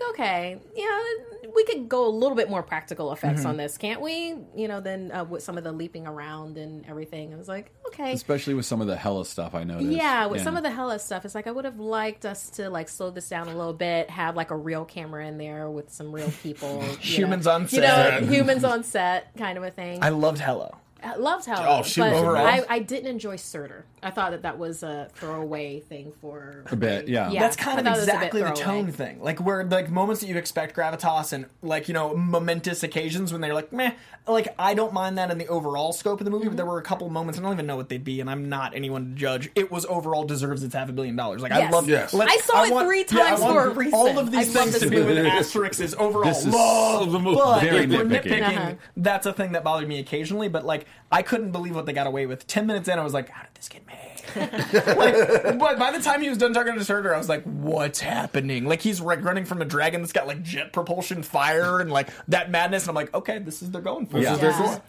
like 0.00 0.10
okay, 0.10 0.58
you 0.76 0.88
know, 0.88 1.50
we 1.54 1.64
could 1.64 1.88
go 1.88 2.06
a 2.06 2.10
little 2.10 2.36
bit 2.36 2.50
more 2.50 2.62
practical 2.62 3.12
effects 3.12 3.44
on 3.44 3.56
this, 3.56 3.76
can't 3.78 4.00
we? 4.00 4.34
You 4.56 4.66
know, 4.68 4.80
then 4.80 5.12
uh, 5.12 5.24
with 5.24 5.42
some 5.42 5.56
of 5.56 5.64
the 5.64 5.70
leaping 5.72 6.06
around 6.06 6.58
and 6.58 6.84
everything, 6.88 7.32
I 7.32 7.36
was 7.36 7.46
like, 7.48 7.70
okay. 7.88 8.12
Especially 8.12 8.54
with 8.54 8.66
some 8.66 8.80
of 8.80 8.86
the 8.86 8.96
Hela 8.96 9.24
stuff 9.24 9.54
I 9.54 9.64
noticed. 9.64 9.90
Yeah, 9.90 10.26
with 10.26 10.42
some 10.42 10.56
of 10.56 10.62
the 10.64 10.70
Hela 10.70 10.98
stuff, 10.98 11.24
it's 11.24 11.34
like 11.34 11.46
I 11.46 11.52
would 11.52 11.64
have 11.64 11.78
liked 11.78 12.24
us 12.26 12.50
to 12.50 12.70
like 12.70 12.88
slow 12.88 13.10
this 13.10 13.28
down 13.28 13.46
a 13.48 13.56
little 13.56 13.72
bit, 13.72 14.10
have 14.10 14.34
like 14.34 14.50
a 14.50 14.56
real 14.56 14.84
camera 14.84 15.26
in 15.26 15.38
there 15.38 15.70
with 15.70 15.90
some 15.92 16.10
real 16.12 16.30
people, 16.42 16.82
Humans 17.00 17.44
know, 17.46 17.52
on 17.52 17.68
you 17.70 17.80
know, 17.80 18.20
humans 18.28 18.64
on 18.64 18.82
set, 18.82 19.36
kind 19.36 19.56
of 19.58 19.64
a 19.64 19.70
thing. 19.70 20.02
I 20.02 20.08
loved 20.08 20.38
Hello. 20.40 20.74
I 21.02 21.14
loved 21.16 21.46
Hela, 21.46 21.78
Oh, 21.78 21.82
she 21.82 22.00
but 22.00 22.12
was 22.12 22.20
overall. 22.22 22.46
I, 22.46 22.64
I 22.68 22.78
didn't 22.80 23.08
enjoy 23.08 23.36
Surtur. 23.36 23.84
I 24.02 24.10
thought 24.10 24.30
that 24.32 24.42
that 24.42 24.58
was 24.58 24.82
a 24.82 25.08
throwaway 25.14 25.80
thing 25.80 26.12
for 26.20 26.64
A 26.70 26.76
bit, 26.76 27.08
yeah. 27.08 27.30
Yeah, 27.30 27.40
That's 27.40 27.56
kind 27.56 27.76
I 27.76 27.80
of 27.80 27.86
thought 27.86 27.98
a 27.98 28.00
exactly 28.02 28.42
the 28.42 28.50
tone 28.50 28.90
thing. 28.92 29.20
Like 29.22 29.40
where 29.40 29.64
like 29.64 29.90
moments 29.90 30.20
that 30.22 30.28
you 30.28 30.36
expect 30.36 30.76
gravitas 30.76 31.32
and 31.32 31.46
like 31.62 31.88
you 31.88 31.94
know 31.94 32.14
momentous 32.16 32.82
occasions 32.82 33.32
when 33.32 33.40
they're 33.40 33.54
like 33.54 33.72
meh. 33.72 33.92
Like 34.26 34.54
I 34.58 34.74
don't 34.74 34.92
mind 34.92 35.18
that 35.18 35.30
in 35.30 35.38
the 35.38 35.48
overall 35.48 35.92
scope 35.92 36.20
of 36.20 36.24
the 36.24 36.30
movie, 36.30 36.48
but 36.48 36.56
there 36.56 36.64
Mm-hmm. 36.66 36.72
were 36.74 36.78
a 36.78 36.82
couple 36.82 37.08
moments 37.10 37.38
I 37.38 37.42
don't 37.42 37.52
even 37.54 37.66
know 37.66 37.76
what 37.76 37.88
they'd 37.88 38.04
be, 38.04 38.20
and 38.20 38.28
I'm 38.28 38.48
not 38.48 38.74
anyone 38.76 39.10
to 39.10 39.14
judge. 39.14 39.50
It 39.54 39.70
was 39.72 39.86
overall 39.86 40.24
deserves 40.24 40.62
its 40.62 40.74
half 40.74 40.88
a 40.88 40.92
billion 40.92 41.16
dollars. 41.16 41.40
Like 41.42 41.52
I 41.52 41.68
love. 41.70 41.88
Yes. 41.88 42.12
let's- 42.12 42.32
I 42.32 42.36
saw 42.40 42.64
it 42.64 42.72
want- 42.72 42.86
three 42.86 43.04
times 43.04 43.40
want 43.40 43.54
for 43.54 43.66
a 43.66 43.70
reason. 43.74 43.94
All 43.94 44.18
of 44.18 44.30
these 44.30 44.54
love 44.54 44.64
things 44.64 44.78
to 44.80 44.90
be 44.90 44.96
with 44.96 45.16
movie. 45.16 45.28
asterisks 45.28 45.80
is 45.80 45.94
overall 45.94 46.24
This 46.24 46.44
is 46.44 46.52
love 46.54 47.10
the 47.12 47.18
movie. 47.18 47.36
But 47.36 47.60
Very 47.60 47.84
if 47.84 47.90
we're 47.90 48.04
nitpicking. 48.04 48.22
nitpicking, 48.24 48.56
Uh-huh. 48.58 48.74
that's 48.96 49.26
a 49.26 49.32
thing 49.32 49.52
that 49.52 49.64
bothered 49.64 49.88
me 49.88 49.98
occasionally. 49.98 50.48
But 50.48 50.64
like 50.66 50.86
I 51.10 51.22
couldn't 51.22 51.52
believe 51.52 51.74
what 51.74 51.86
they 51.86 51.92
got 51.92 52.06
away 52.06 52.26
with. 52.26 52.46
Ten 52.46 52.66
minutes 52.66 52.88
in, 52.88 52.98
I 52.98 53.02
was 53.02 53.14
like, 53.14 53.30
how 53.30 53.42
did 53.42 53.54
this 53.54 53.68
get 53.68 53.86
made? 53.86 54.18
like, 54.36 55.58
but 55.58 55.78
by 55.78 55.90
the 55.90 56.00
time 56.02 56.20
he 56.20 56.28
was 56.28 56.36
done 56.36 56.52
talking 56.52 56.74
to 56.74 56.84
Surtur, 56.84 57.14
I 57.14 57.18
was 57.18 57.28
like, 57.28 57.42
"What's 57.44 58.00
happening?" 58.00 58.66
Like 58.66 58.82
he's 58.82 59.00
like 59.00 59.24
running 59.24 59.46
from 59.46 59.62
a 59.62 59.64
dragon 59.64 60.02
that's 60.02 60.12
got 60.12 60.26
like 60.26 60.42
jet 60.42 60.72
propulsion, 60.72 61.22
fire, 61.22 61.80
and 61.80 61.90
like 61.90 62.10
that 62.28 62.50
madness. 62.50 62.82
And 62.82 62.90
I'm 62.90 62.94
like, 62.94 63.14
"Okay, 63.14 63.38
this 63.38 63.62
is 63.62 63.70
they're 63.70 63.80
going 63.80 64.06
for." 64.06 64.20
This 64.20 64.38
This 64.38 64.54
is 64.54 64.60
is 64.60 64.66
Yeah. 64.66 64.80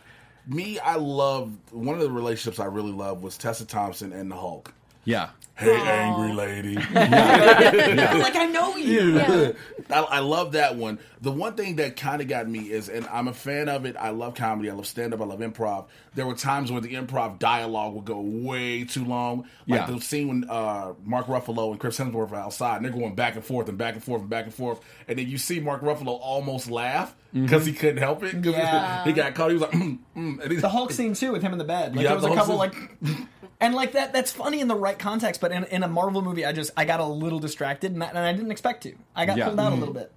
Me, 0.47 0.79
I 0.79 0.95
love 0.95 1.55
one 1.71 1.95
of 1.95 2.01
the 2.01 2.11
relationships 2.11 2.59
I 2.59 2.65
really 2.65 2.91
love 2.91 3.21
was 3.21 3.37
Tessa 3.37 3.65
Thompson 3.65 4.11
and 4.11 4.31
the 4.31 4.35
Hulk. 4.35 4.73
Yeah. 5.05 5.29
Hey, 5.55 5.75
angry 5.75 6.31
lady. 6.31 6.75
like 6.93 8.35
I 8.35 8.45
know 8.49 8.77
you. 8.77 9.17
Yeah. 9.17 9.51
I, 9.89 9.99
I 9.99 10.19
love 10.19 10.53
that 10.53 10.77
one. 10.77 10.99
The 11.19 11.31
one 11.33 11.55
thing 11.55 11.75
that 11.77 11.97
kind 11.97 12.21
of 12.21 12.29
got 12.29 12.47
me 12.47 12.71
is, 12.71 12.87
and 12.87 13.05
I'm 13.07 13.27
a 13.27 13.33
fan 13.33 13.67
of 13.67 13.85
it. 13.85 13.97
I 13.97 14.11
love 14.11 14.35
comedy. 14.35 14.69
I 14.69 14.73
love 14.73 14.87
stand 14.87 15.13
up. 15.13 15.19
I 15.19 15.25
love 15.25 15.39
improv. 15.39 15.87
There 16.15 16.25
were 16.25 16.33
times 16.35 16.71
where 16.71 16.79
the 16.79 16.93
improv 16.93 17.39
dialogue 17.39 17.93
would 17.95 18.05
go 18.05 18.21
way 18.21 18.85
too 18.85 19.03
long. 19.03 19.39
Like 19.67 19.81
Yeah. 19.81 19.95
the 19.95 19.99
scene 19.99 20.27
when 20.29 20.49
uh, 20.49 20.93
Mark 21.03 21.25
Ruffalo 21.27 21.71
and 21.71 21.79
Chris 21.79 21.99
Hemsworth 21.99 22.31
are 22.31 22.35
outside, 22.37 22.77
and 22.77 22.85
they're 22.85 22.93
going 22.93 23.15
back 23.15 23.35
and 23.35 23.43
forth 23.43 23.67
and 23.67 23.77
back 23.77 23.95
and 23.95 24.03
forth 24.03 24.21
and 24.21 24.29
back 24.29 24.45
and 24.45 24.53
forth, 24.53 24.79
and 25.09 25.19
then 25.19 25.27
you 25.27 25.37
see 25.37 25.59
Mark 25.59 25.81
Ruffalo 25.81 26.17
almost 26.21 26.71
laugh 26.71 27.13
because 27.33 27.65
he 27.65 27.73
couldn't 27.73 27.97
help 27.97 28.23
it. 28.23 28.33
Yeah. 28.45 29.03
he 29.03 29.11
got 29.11 29.35
caught. 29.35 29.49
He 29.49 29.55
was 29.57 29.63
like, 29.63 29.71
mm, 29.71 29.99
mm, 30.15 30.41
and 30.41 30.51
he's, 30.51 30.61
The 30.61 30.69
Hulk 30.69 30.91
scene 30.93 31.15
too 31.15 31.33
with 31.33 31.41
him 31.41 31.51
in 31.51 31.57
the 31.57 31.65
bed. 31.65 31.97
Like 31.97 32.03
Yeah, 32.03 32.15
there 32.15 32.15
was 32.15 32.23
the 32.25 32.31
a 32.31 32.35
Hulk 32.35 32.47
couple 32.47 32.57
like. 32.57 33.19
Scene. 33.59 33.67
And 33.67 33.75
like 33.75 33.91
that, 33.93 34.13
that's 34.13 34.31
funny 34.31 34.59
in 34.59 34.67
the 34.67 34.75
right 34.75 34.97
context. 34.97 35.41
But 35.41 35.51
in, 35.51 35.65
in 35.65 35.83
a 35.83 35.87
Marvel 35.87 36.21
movie, 36.21 36.45
I 36.45 36.51
just 36.51 36.71
I 36.77 36.85
got 36.85 36.99
a 36.99 37.05
little 37.05 37.39
distracted, 37.39 37.91
and, 37.91 38.01
that, 38.01 38.09
and 38.09 38.19
I 38.19 38.33
didn't 38.33 38.51
expect 38.51 38.83
to. 38.83 38.95
I 39.15 39.25
got 39.25 39.37
Yeah. 39.37 39.47
pulled 39.47 39.59
out 39.59 39.67
a 39.67 39.71
mm-hmm. 39.71 39.79
little 39.79 39.93
bit. 39.93 40.11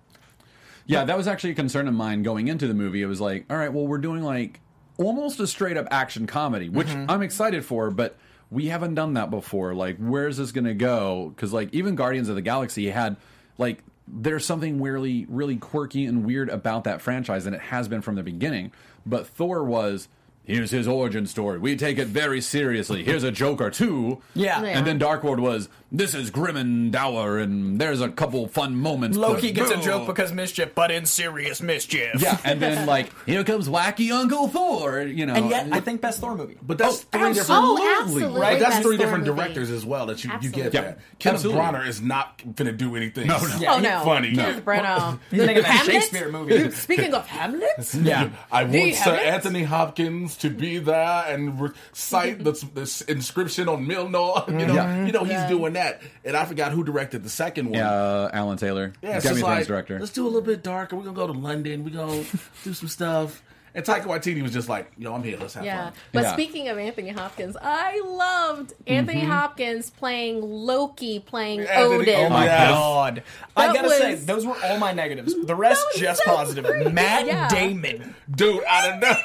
Yeah, 0.86 1.04
that 1.04 1.16
was 1.16 1.28
actually 1.28 1.50
a 1.50 1.54
concern 1.54 1.86
of 1.86 1.94
mine 1.94 2.22
going 2.22 2.48
into 2.48 2.66
the 2.66 2.74
movie. 2.74 3.02
It 3.02 3.06
was 3.06 3.20
like, 3.20 3.46
all 3.50 3.56
right, 3.56 3.72
well, 3.72 3.86
we're 3.86 3.98
doing 3.98 4.22
like 4.22 4.60
almost 4.98 5.38
a 5.40 5.46
straight 5.46 5.76
up 5.76 5.86
action 5.90 6.26
comedy, 6.26 6.68
which 6.68 6.88
mm-hmm. 6.88 7.10
I'm 7.10 7.22
excited 7.22 7.64
for, 7.64 7.90
but 7.90 8.16
we 8.50 8.66
haven't 8.66 8.94
done 8.94 9.14
that 9.14 9.30
before. 9.30 9.74
Like, 9.74 9.96
where's 9.98 10.36
this 10.36 10.52
going 10.52 10.64
to 10.64 10.74
go? 10.74 11.32
Because, 11.34 11.52
like, 11.52 11.72
even 11.72 11.94
Guardians 11.94 12.28
of 12.28 12.34
the 12.34 12.42
Galaxy 12.42 12.90
had, 12.90 13.16
like, 13.58 13.82
there's 14.06 14.44
something 14.44 14.82
really, 14.82 15.24
really 15.28 15.56
quirky 15.56 16.04
and 16.04 16.26
weird 16.26 16.50
about 16.50 16.84
that 16.84 17.00
franchise, 17.00 17.46
and 17.46 17.54
it 17.54 17.62
has 17.62 17.88
been 17.88 18.02
from 18.02 18.16
the 18.16 18.22
beginning. 18.22 18.72
But 19.06 19.26
Thor 19.26 19.64
was. 19.64 20.08
Here's 20.44 20.72
his 20.72 20.88
origin 20.88 21.26
story. 21.26 21.58
We 21.58 21.76
take 21.76 21.98
it 21.98 22.08
very 22.08 22.40
seriously. 22.40 23.04
Here's 23.04 23.22
a 23.22 23.30
joke 23.30 23.60
or 23.60 23.70
two. 23.70 24.20
Yeah. 24.34 24.60
Yeah. 24.62 24.76
And 24.78 24.86
then 24.86 24.98
Dark 24.98 25.22
World 25.22 25.38
was, 25.38 25.68
this 25.92 26.14
is 26.14 26.30
grim 26.30 26.56
and 26.56 26.90
dour, 26.90 27.38
and 27.38 27.78
there's 27.80 28.00
a 28.00 28.08
couple 28.08 28.48
fun 28.48 28.74
moments. 28.74 29.16
Loki 29.16 29.52
but- 29.52 29.68
gets 29.68 29.70
a 29.70 29.76
joke 29.80 30.06
because 30.06 30.32
mischief, 30.32 30.74
but 30.74 30.90
in 30.90 31.06
serious 31.06 31.62
mischief. 31.62 32.14
yeah, 32.20 32.38
and 32.44 32.60
then 32.60 32.86
like 32.86 33.12
here 33.26 33.44
comes 33.44 33.68
wacky 33.68 34.10
Uncle 34.10 34.48
Thor, 34.48 35.02
you 35.02 35.26
know. 35.26 35.34
And 35.34 35.50
yet, 35.50 35.68
I 35.70 35.80
think 35.80 36.00
best 36.00 36.20
Thor 36.20 36.34
movie. 36.34 36.56
but 36.62 36.76
that's 36.78 37.02
Oh, 37.12 37.18
three 37.18 37.34
different. 37.34 37.60
Oh, 37.62 37.98
absolutely. 38.02 38.40
Right, 38.40 38.58
that's 38.58 38.76
Best 38.76 38.82
three 38.82 38.96
Thor 38.96 39.04
different 39.06 39.26
movie. 39.26 39.36
directors 39.38 39.70
as 39.70 39.84
well 39.84 40.06
that 40.06 40.24
you, 40.24 40.30
you 40.40 40.48
get 40.50 40.66
Absolutely. 40.66 40.70
that. 40.70 40.74
Yeah, 40.98 41.02
Kenneth 41.18 41.34
absolutely. 41.44 41.62
Branagh 41.62 41.86
is 41.88 42.00
not 42.00 42.38
finna 42.38 42.76
do 42.76 42.96
anything. 42.96 43.26
No, 43.28 43.38
no. 43.38 43.56
Yeah, 43.60 43.74
oh 43.74 43.78
no, 43.80 44.00
funny. 44.04 44.30
No. 44.32 44.42
Kenneth 44.44 44.64
Branagh. 44.64 45.18
He's 45.30 45.46
making 45.46 45.64
a 45.64 45.76
Shakespeare 45.84 46.32
movie. 46.32 46.70
Speaking 46.72 47.14
of 47.14 47.26
Hamlet, 47.28 47.94
yeah. 48.02 48.30
I 48.50 48.64
want 48.64 48.94
Sir? 48.96 49.14
Anthony 49.14 49.62
Hopkins 49.64 50.31
to 50.38 50.50
be 50.50 50.78
there 50.78 51.24
and 51.28 51.60
recite 51.60 52.42
the, 52.44 52.52
this 52.74 53.00
inscription 53.02 53.68
on 53.68 53.86
Mjolnir. 53.86 54.48
You 54.60 54.66
know, 54.66 54.74
Yeah. 54.74 55.06
you 55.06 55.12
know 55.12 55.20
he's 55.24 55.32
Yeah. 55.32 55.48
doing 55.48 55.72
that. 55.74 56.02
And 56.24 56.36
I 56.36 56.44
forgot 56.44 56.72
who 56.72 56.84
directed 56.84 57.22
the 57.24 57.30
second 57.30 57.70
one. 57.70 57.80
uh, 57.80 58.30
Alan 58.32 58.58
Taylor, 58.58 58.92
Yeah, 59.02 59.16
it's 59.16 59.26
Grammy 59.26 59.42
like, 59.42 59.66
director. 59.66 59.98
let's 59.98 60.12
do 60.12 60.24
a 60.24 60.28
little 60.28 60.40
bit 60.42 60.62
darker. 60.62 60.96
We're 60.96 61.04
gonna 61.04 61.16
go 61.16 61.26
to 61.26 61.32
London. 61.32 61.84
We're 61.84 61.90
gonna 61.94 62.24
do 62.64 62.74
some 62.74 62.88
stuff. 62.88 63.42
And 63.74 63.82
Taika 63.86 64.02
Waititi 64.02 64.42
was 64.42 64.52
just 64.52 64.68
like, 64.68 64.92
"Yo, 64.98 65.14
I'm 65.14 65.22
here. 65.22 65.38
Let's 65.40 65.54
have 65.54 65.64
yeah. 65.64 65.84
fun." 65.84 65.92
But 66.12 66.22
Yeah. 66.24 66.32
speaking 66.34 66.68
of 66.68 66.76
Anthony 66.76 67.08
Hopkins, 67.08 67.56
I 67.58 68.02
loved 68.04 68.74
Anthony 68.86 69.24
Hopkins 69.24 69.88
playing 69.88 70.42
Loki, 70.42 71.20
playing 71.20 71.60
Anthony- 71.60 72.00
Odin. 72.02 72.26
Oh 72.26 72.28
my 72.28 72.44
Yes. 72.44 72.68
god! 72.70 73.22
I 73.56 73.66
That 73.68 73.74
gotta 73.76 73.88
say, 73.88 74.10
was- 74.10 74.26
those 74.26 74.44
were 74.44 74.56
all 74.62 74.76
my 74.76 74.92
negatives. 74.92 75.34
The 75.46 75.54
rest 75.54 75.86
just 75.96 76.22
so 76.22 76.36
positive. 76.36 76.66
great. 76.66 76.92
Matt 76.92 77.24
Yeah. 77.26 77.48
Damon. 77.48 78.14
Dude, 78.30 78.62
I 78.66 78.88
don't 78.90 79.00
know. 79.00 79.16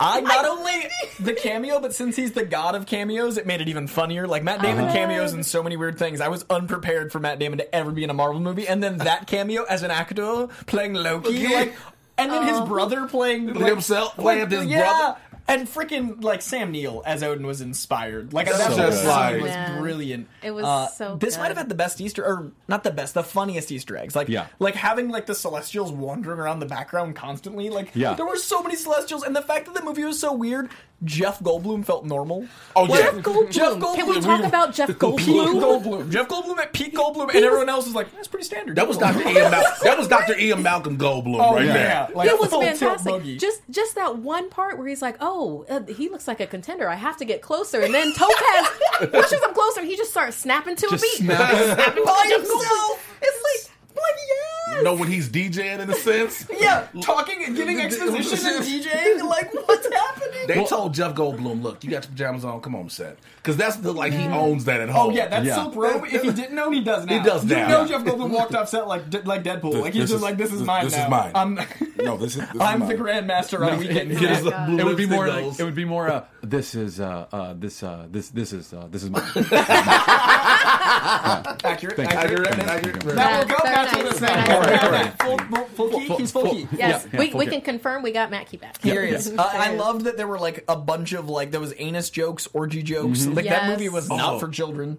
I 0.00 0.20
not 0.20 0.44
only 0.46 0.72
the 1.20 1.32
cameo, 1.32 1.80
but 1.80 1.94
since 1.94 2.16
he's 2.16 2.32
the 2.32 2.44
god 2.44 2.74
of 2.74 2.86
cameos, 2.86 3.36
it 3.38 3.46
made 3.46 3.60
it 3.60 3.68
even 3.68 3.86
funnier. 3.86 4.26
Like 4.26 4.42
Matt 4.42 4.62
Damon 4.62 4.84
Uh-huh. 4.84 4.92
cameos 4.94 5.32
in 5.32 5.42
so 5.42 5.62
many 5.62 5.76
weird 5.76 5.98
things. 5.98 6.20
I 6.20 6.28
was 6.28 6.44
unprepared 6.50 7.12
for 7.12 7.18
Matt 7.20 7.38
Damon 7.38 7.58
to 7.58 7.74
ever 7.74 7.90
be 7.90 8.04
in 8.04 8.10
a 8.10 8.14
Marvel 8.14 8.40
movie, 8.40 8.66
and 8.68 8.82
then 8.82 8.98
that 8.98 9.26
cameo 9.26 9.64
as 9.64 9.82
an 9.82 9.90
actor 9.90 10.48
playing 10.66 10.94
Loki, 10.94 11.46
like, 11.48 11.74
and 12.18 12.30
then 12.32 12.46
his 12.46 12.60
brother 12.62 13.06
playing 13.06 13.52
like, 13.54 13.70
Himself 13.70 14.14
playing 14.16 14.48
his 14.50 14.64
yeah. 14.66 14.78
brother. 14.80 15.18
And 15.48 15.68
freaking 15.68 16.22
like 16.24 16.42
Sam 16.42 16.72
Neill 16.72 17.02
as 17.06 17.22
Odin 17.22 17.46
was 17.46 17.60
inspired. 17.60 18.32
Like 18.32 18.46
That's 18.46 18.58
that 18.58 18.72
so 18.72 18.82
whole 18.90 19.10
like- 19.12 19.40
was 19.42 19.50
Man. 19.50 19.80
brilliant. 19.80 20.28
It 20.42 20.50
was 20.50 20.64
Uh, 20.64 20.88
so 20.88 21.16
This 21.16 21.38
might 21.38 21.48
have 21.48 21.56
had 21.56 21.68
the 21.68 21.74
best 21.76 22.00
Easter, 22.00 22.24
or 22.24 22.50
not 22.66 22.82
the 22.82 22.90
best, 22.90 23.14
the 23.14 23.22
funniest 23.22 23.70
Easter 23.70 23.96
eggs. 23.96 24.16
Like, 24.16 24.28
Yeah. 24.28 24.46
like 24.58 24.74
having 24.74 25.08
like 25.08 25.26
the 25.26 25.34
Celestials 25.36 25.92
wandering 25.92 26.40
around 26.40 26.58
the 26.58 26.66
background 26.66 27.14
constantly. 27.14 27.70
Like, 27.70 27.90
Yeah. 27.94 28.14
there 28.14 28.26
were 28.26 28.36
so 28.36 28.60
many 28.62 28.74
Celestials, 28.74 29.22
and 29.22 29.36
the 29.36 29.42
fact 29.42 29.66
that 29.66 29.74
the 29.74 29.82
movie 29.84 30.04
was 30.04 30.18
so 30.18 30.32
weird, 30.32 30.68
Jeff 31.04 31.40
Goldblum 31.40 31.84
felt 31.84 32.06
normal. 32.06 32.46
Oh, 32.74 32.86
yeah. 32.86 32.96
Jeff 32.96 33.14
Goldblum. 33.16 33.50
Jeff 33.50 33.72
Goldblum. 33.74 33.94
Can 33.96 34.08
we 34.08 34.20
talk 34.20 34.44
about 34.44 34.72
Jeff 34.74 34.88
Pete 34.88 34.98
Goldblum? 34.98 35.60
Goldblum. 35.60 36.10
Jeff 36.10 36.26
Goldblum 36.26 36.58
at 36.58 36.72
Pete 36.72 36.94
Goldblum, 36.94 37.34
and 37.34 37.44
everyone 37.44 37.68
else 37.68 37.84
was 37.84 37.94
like, 37.94 38.10
"That's 38.14 38.28
pretty 38.28 38.46
standard." 38.46 38.76
That 38.76 38.88
was 38.88 38.96
Dr. 38.96 39.20
Ian. 39.28 39.50
Mal- 39.50 39.64
that 39.82 39.98
was 39.98 40.08
Dr. 40.08 40.38
Ian 40.38 40.62
Malcolm 40.62 40.96
Goldblum 40.96 41.36
Oh 41.38 41.54
right 41.54 41.66
yeah, 41.66 41.72
there. 42.06 42.08
like 42.16 42.28
it 42.30 42.40
was 42.40 42.48
full 42.48 42.60
tilt 42.62 42.78
fantastic. 42.78 43.12
buggy. 43.12 43.36
Just 43.36 43.60
just 43.70 43.94
that 43.96 44.18
one 44.18 44.48
part 44.48 44.78
where 44.78 44.86
he's 44.88 45.02
like, 45.02 45.16
"Oh, 45.20 45.66
uh, 45.68 45.80
he 45.84 46.08
looks 46.08 46.26
like 46.26 46.40
a 46.40 46.46
contender. 46.46 46.88
I 46.88 46.94
have 46.94 47.18
to 47.18 47.26
get 47.26 47.42
closer." 47.42 47.80
And 47.82 47.92
then 47.92 48.12
Topaz 48.14 48.68
pushes 49.10 49.42
him 49.42 49.52
closer. 49.52 49.80
and 49.80 49.88
He 49.90 49.96
just 49.96 50.10
starts 50.12 50.36
snapping 50.38 50.76
to 50.76 50.86
Just 50.88 51.04
a 51.04 51.06
beat. 51.06 51.26
snapping. 51.26 51.58
Snapping 51.74 52.04
to 52.04 52.28
Jeff. 52.28 52.40
Goldblum. 52.40 52.98
It's 53.20 53.68
like, 53.68 54.02
like 54.02 54.14
yeah. 54.28 54.55
Know 54.84 54.94
when 54.94 55.08
he's 55.10 55.28
DJing 55.28 55.80
in 55.80 55.90
a 55.90 55.94
sense. 55.94 56.46
Yeah, 56.58 56.86
talking 57.02 57.44
and 57.44 57.54
giving 57.56 57.80
exposition 57.80 58.38
and 58.56 58.64
DJing. 58.64 59.22
Like, 59.28 59.52
what's 59.54 59.86
happening? 59.92 60.46
They 60.48 60.64
told 60.64 60.94
Jeff 60.94 61.14
Goldblum, 61.14 61.62
"Look, 61.62 61.84
you 61.84 61.90
got 61.90 62.04
your 62.04 62.10
pajamas 62.12 62.44
on. 62.44 62.60
Come 62.60 62.74
on 62.74 62.88
set, 62.88 63.18
because 63.36 63.56
that's 63.56 63.76
the 63.76 63.92
like 63.92 64.12
he 64.12 64.24
owns 64.24 64.64
that 64.64 64.80
at 64.80 64.88
home." 64.88 65.10
Oh 65.10 65.14
yeah, 65.14 65.28
that's 65.28 65.44
Yeah. 65.46 65.54
silk 65.56 65.74
robe. 65.76 66.04
If 66.06 66.22
he 66.22 66.32
didn't 66.32 66.54
know, 66.56 66.70
he 66.70 66.80
does 66.82 67.04
now. 67.06 67.18
He 67.18 67.24
does 67.24 67.44
You 67.44 67.56
now. 67.56 67.68
know, 67.68 67.86
Jeff 67.86 68.02
Goldblum 68.04 68.30
walked 68.30 68.54
off 68.54 68.68
set 68.68 68.86
like 68.88 69.02
like 69.26 69.42
Deadpool. 69.44 69.72
This- 69.72 69.82
like 69.82 69.92
he's 69.94 70.02
this 70.02 70.10
just 70.10 70.16
is- 70.16 70.22
like, 70.22 70.36
"This 70.36 70.52
is 70.52 70.58
this- 70.60 70.66
mine 70.66 70.84
this 70.84 70.92
is 70.94 70.98
now. 71.00 71.08
mine." 71.08 71.32
I'm 71.34 71.54
no, 72.04 72.16
this 72.16 72.36
is. 72.36 72.42
This 72.50 72.60
I'm 72.60 72.82
is 72.82 72.88
the 72.88 72.96
mine. 72.96 73.06
grandmaster 73.28 73.60
on 73.72 73.78
weekends." 73.78 74.18
Get 74.20 74.30
his 74.30 74.40
blue 74.42 74.78
It 74.78 74.84
would 74.84 74.96
be 74.96 75.06
lipstick 75.06 75.10
more 75.10 75.28
like 75.28 75.44
nose. 75.44 75.60
it 75.60 75.64
would 75.64 75.74
be 75.74 75.84
more. 75.84 76.08
Uh, 76.10 76.24
this 76.42 76.74
is 76.74 77.00
uh, 77.00 77.26
uh, 77.32 77.54
this 77.56 77.82
uh, 77.82 78.06
this 78.10 78.28
this 78.30 78.52
is 78.52 78.72
uh, 78.72 78.86
this 78.90 79.02
is 79.02 79.10
mine. 79.10 79.22
accurate, 81.64 81.96
Thank 81.96 82.12
you. 82.12 82.18
accurate. 82.18 82.46
Accurate, 82.48 82.68
accurate. 82.68 83.14
Now 83.16 83.38
we'll 83.38 83.38
Yeah, 83.38 83.44
go 83.44 83.56
very 83.62 83.74
back 83.74 83.90
to 83.90 83.96
nice, 83.96 84.08
this 84.10 84.18
very 84.20 84.34
now. 84.34 84.44
nice, 84.60 84.65
very 84.66 84.76
Yeah, 84.76 84.90
nice. 84.90 85.14
Full, 85.16 85.38
full, 85.38 85.90
full 85.90 86.00
key. 86.00 86.14
He's 86.16 86.32
full 86.32 86.50
key. 86.50 86.68
Yes, 86.76 87.06
Yeah, 87.12 87.18
we, 87.18 87.32
we 87.34 87.46
can 87.46 87.60
confirm 87.60 88.02
we 88.02 88.12
got 88.12 88.30
Matt 88.30 88.46
Key 88.48 88.56
back. 88.56 88.80
Here 88.82 89.04
he 89.04 89.12
is. 89.12 89.30
Uh, 89.30 89.42
I 89.42 89.74
loved 89.74 90.02
that 90.06 90.16
there 90.16 90.26
were 90.26 90.38
like 90.38 90.64
a 90.68 90.76
bunch 90.76 91.12
of 91.12 91.28
like 91.28 91.50
there 91.50 91.60
was 91.60 91.74
anus 91.78 92.10
jokes, 92.10 92.48
orgy 92.52 92.82
jokes. 92.82 93.26
Like 93.26 93.46
that 93.46 93.68
movie 93.70 93.88
was 93.88 94.10
Oh. 94.10 94.16
not 94.16 94.40
for 94.40 94.48
children, 94.48 94.98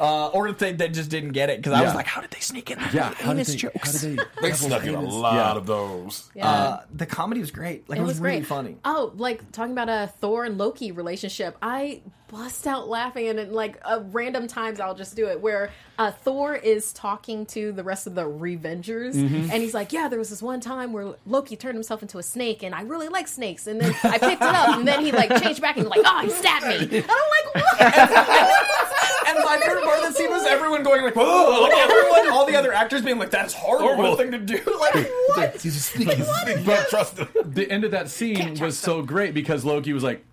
uh, 0.00 0.28
or 0.28 0.48
if 0.48 0.58
they, 0.58 0.72
they 0.72 0.88
just 0.88 1.10
didn't 1.10 1.32
get 1.32 1.50
it 1.50 1.58
because 1.58 1.72
I 1.72 1.82
was 1.82 1.94
like, 1.94 2.06
how 2.06 2.20
did 2.20 2.30
they 2.30 2.40
sneak 2.40 2.70
in 2.70 2.78
yeah, 2.92 3.12
how 3.14 3.32
did 3.32 3.38
anus 3.38 3.48
they? 3.48 3.56
jokes? 3.56 4.02
How 4.02 4.08
did 4.08 4.18
they? 4.18 4.24
They 4.48 4.52
snuck 4.52 4.84
in 4.84 4.94
a 4.94 5.00
lot 5.00 5.34
Yeah. 5.34 5.52
of 5.58 5.66
those. 5.66 6.30
Yeah. 6.34 6.48
Uh, 6.50 6.80
the 6.94 7.06
comedy 7.06 7.40
was 7.40 7.50
great. 7.50 7.88
Like 7.88 7.98
it, 7.98 8.02
it 8.02 8.04
was, 8.04 8.14
was 8.14 8.20
really 8.20 8.42
funny. 8.42 8.76
Oh, 8.84 9.12
like 9.16 9.50
talking 9.52 9.72
about 9.72 9.88
a 9.88 10.12
Thor 10.20 10.44
and 10.44 10.58
Loki 10.58 10.92
relationship. 10.92 11.56
I 11.62 12.02
bust 12.30 12.66
out 12.66 12.88
laughing, 12.88 13.28
and 13.28 13.38
at 13.38 13.52
like 13.52 13.78
uh, 13.84 14.00
random 14.12 14.46
times 14.46 14.80
I'll 14.80 14.94
just 14.94 15.16
do 15.16 15.26
it. 15.28 15.40
Where 15.40 15.70
uh, 15.98 16.10
Thor 16.12 16.54
is 16.54 16.92
talking 16.92 17.46
to 17.46 17.72
the 17.72 17.82
rest 17.82 18.06
of 18.06 18.14
the 18.14 18.22
Revengers, 18.24 19.14
Mm-hmm. 19.14 19.50
and 19.50 19.62
he's 19.62 19.74
like, 19.74 19.92
"Yeah, 19.92 20.08
there 20.08 20.18
was 20.18 20.30
this 20.30 20.42
one 20.42 20.60
time 20.60 20.92
where 20.92 21.14
Loki 21.26 21.56
turned 21.56 21.74
himself 21.74 22.02
into 22.02 22.18
a 22.18 22.22
snake, 22.22 22.62
and 22.62 22.74
I 22.74 22.82
really 22.82 23.08
like 23.08 23.28
snakes. 23.28 23.66
And 23.66 23.80
then 23.80 23.94
I 24.04 24.18
picked 24.18 24.42
it 24.42 24.42
up, 24.42 24.76
and 24.78 24.86
then 24.86 25.04
he 25.04 25.12
like 25.12 25.30
changed 25.42 25.60
back, 25.60 25.76
and 25.76 25.86
he's 25.86 25.90
like, 25.96 26.04
oh, 26.04 26.20
he 26.22 26.30
stabbed 26.30 26.66
me. 26.66 26.98
And 26.98 27.06
I'm 27.10 27.54
like, 27.54 27.54
what? 27.54 28.54
And 29.28 29.36
my 29.44 29.58
favorite 29.58 29.84
part 29.84 29.98
of 29.98 30.04
the 30.08 30.12
scene 30.18 30.30
was 30.30 30.46
everyone 30.46 30.82
going 30.82 31.02
like, 31.02 31.14
"Whoa!" 31.14 31.60
Like 31.62 31.76
everyone, 31.76 32.30
all 32.30 32.46
the 32.46 32.56
other 32.56 32.72
actors 32.72 33.02
being 33.02 33.18
like, 33.18 33.30
"That's 33.30 33.52
horrible, 33.52 33.88
Horrible. 33.94 34.16
thing 34.16 34.30
to 34.30 34.38
do." 34.38 34.58
Like, 34.80 35.10
what? 35.34 35.60
He's 35.60 35.76
a 35.76 35.80
sneaky, 35.80 36.14
he's 36.14 36.26
sneaky. 36.44 36.64
Don't 36.64 36.88
trust 36.88 37.18
him. 37.18 37.28
The 37.44 37.70
end 37.70 37.84
of 37.84 37.90
that 37.90 38.08
scene 38.08 38.58
was 38.58 38.78
so 38.78 39.02
great 39.02 39.34
because 39.34 39.66
Loki 39.66 39.92
was 39.92 40.02
like, 40.02 40.24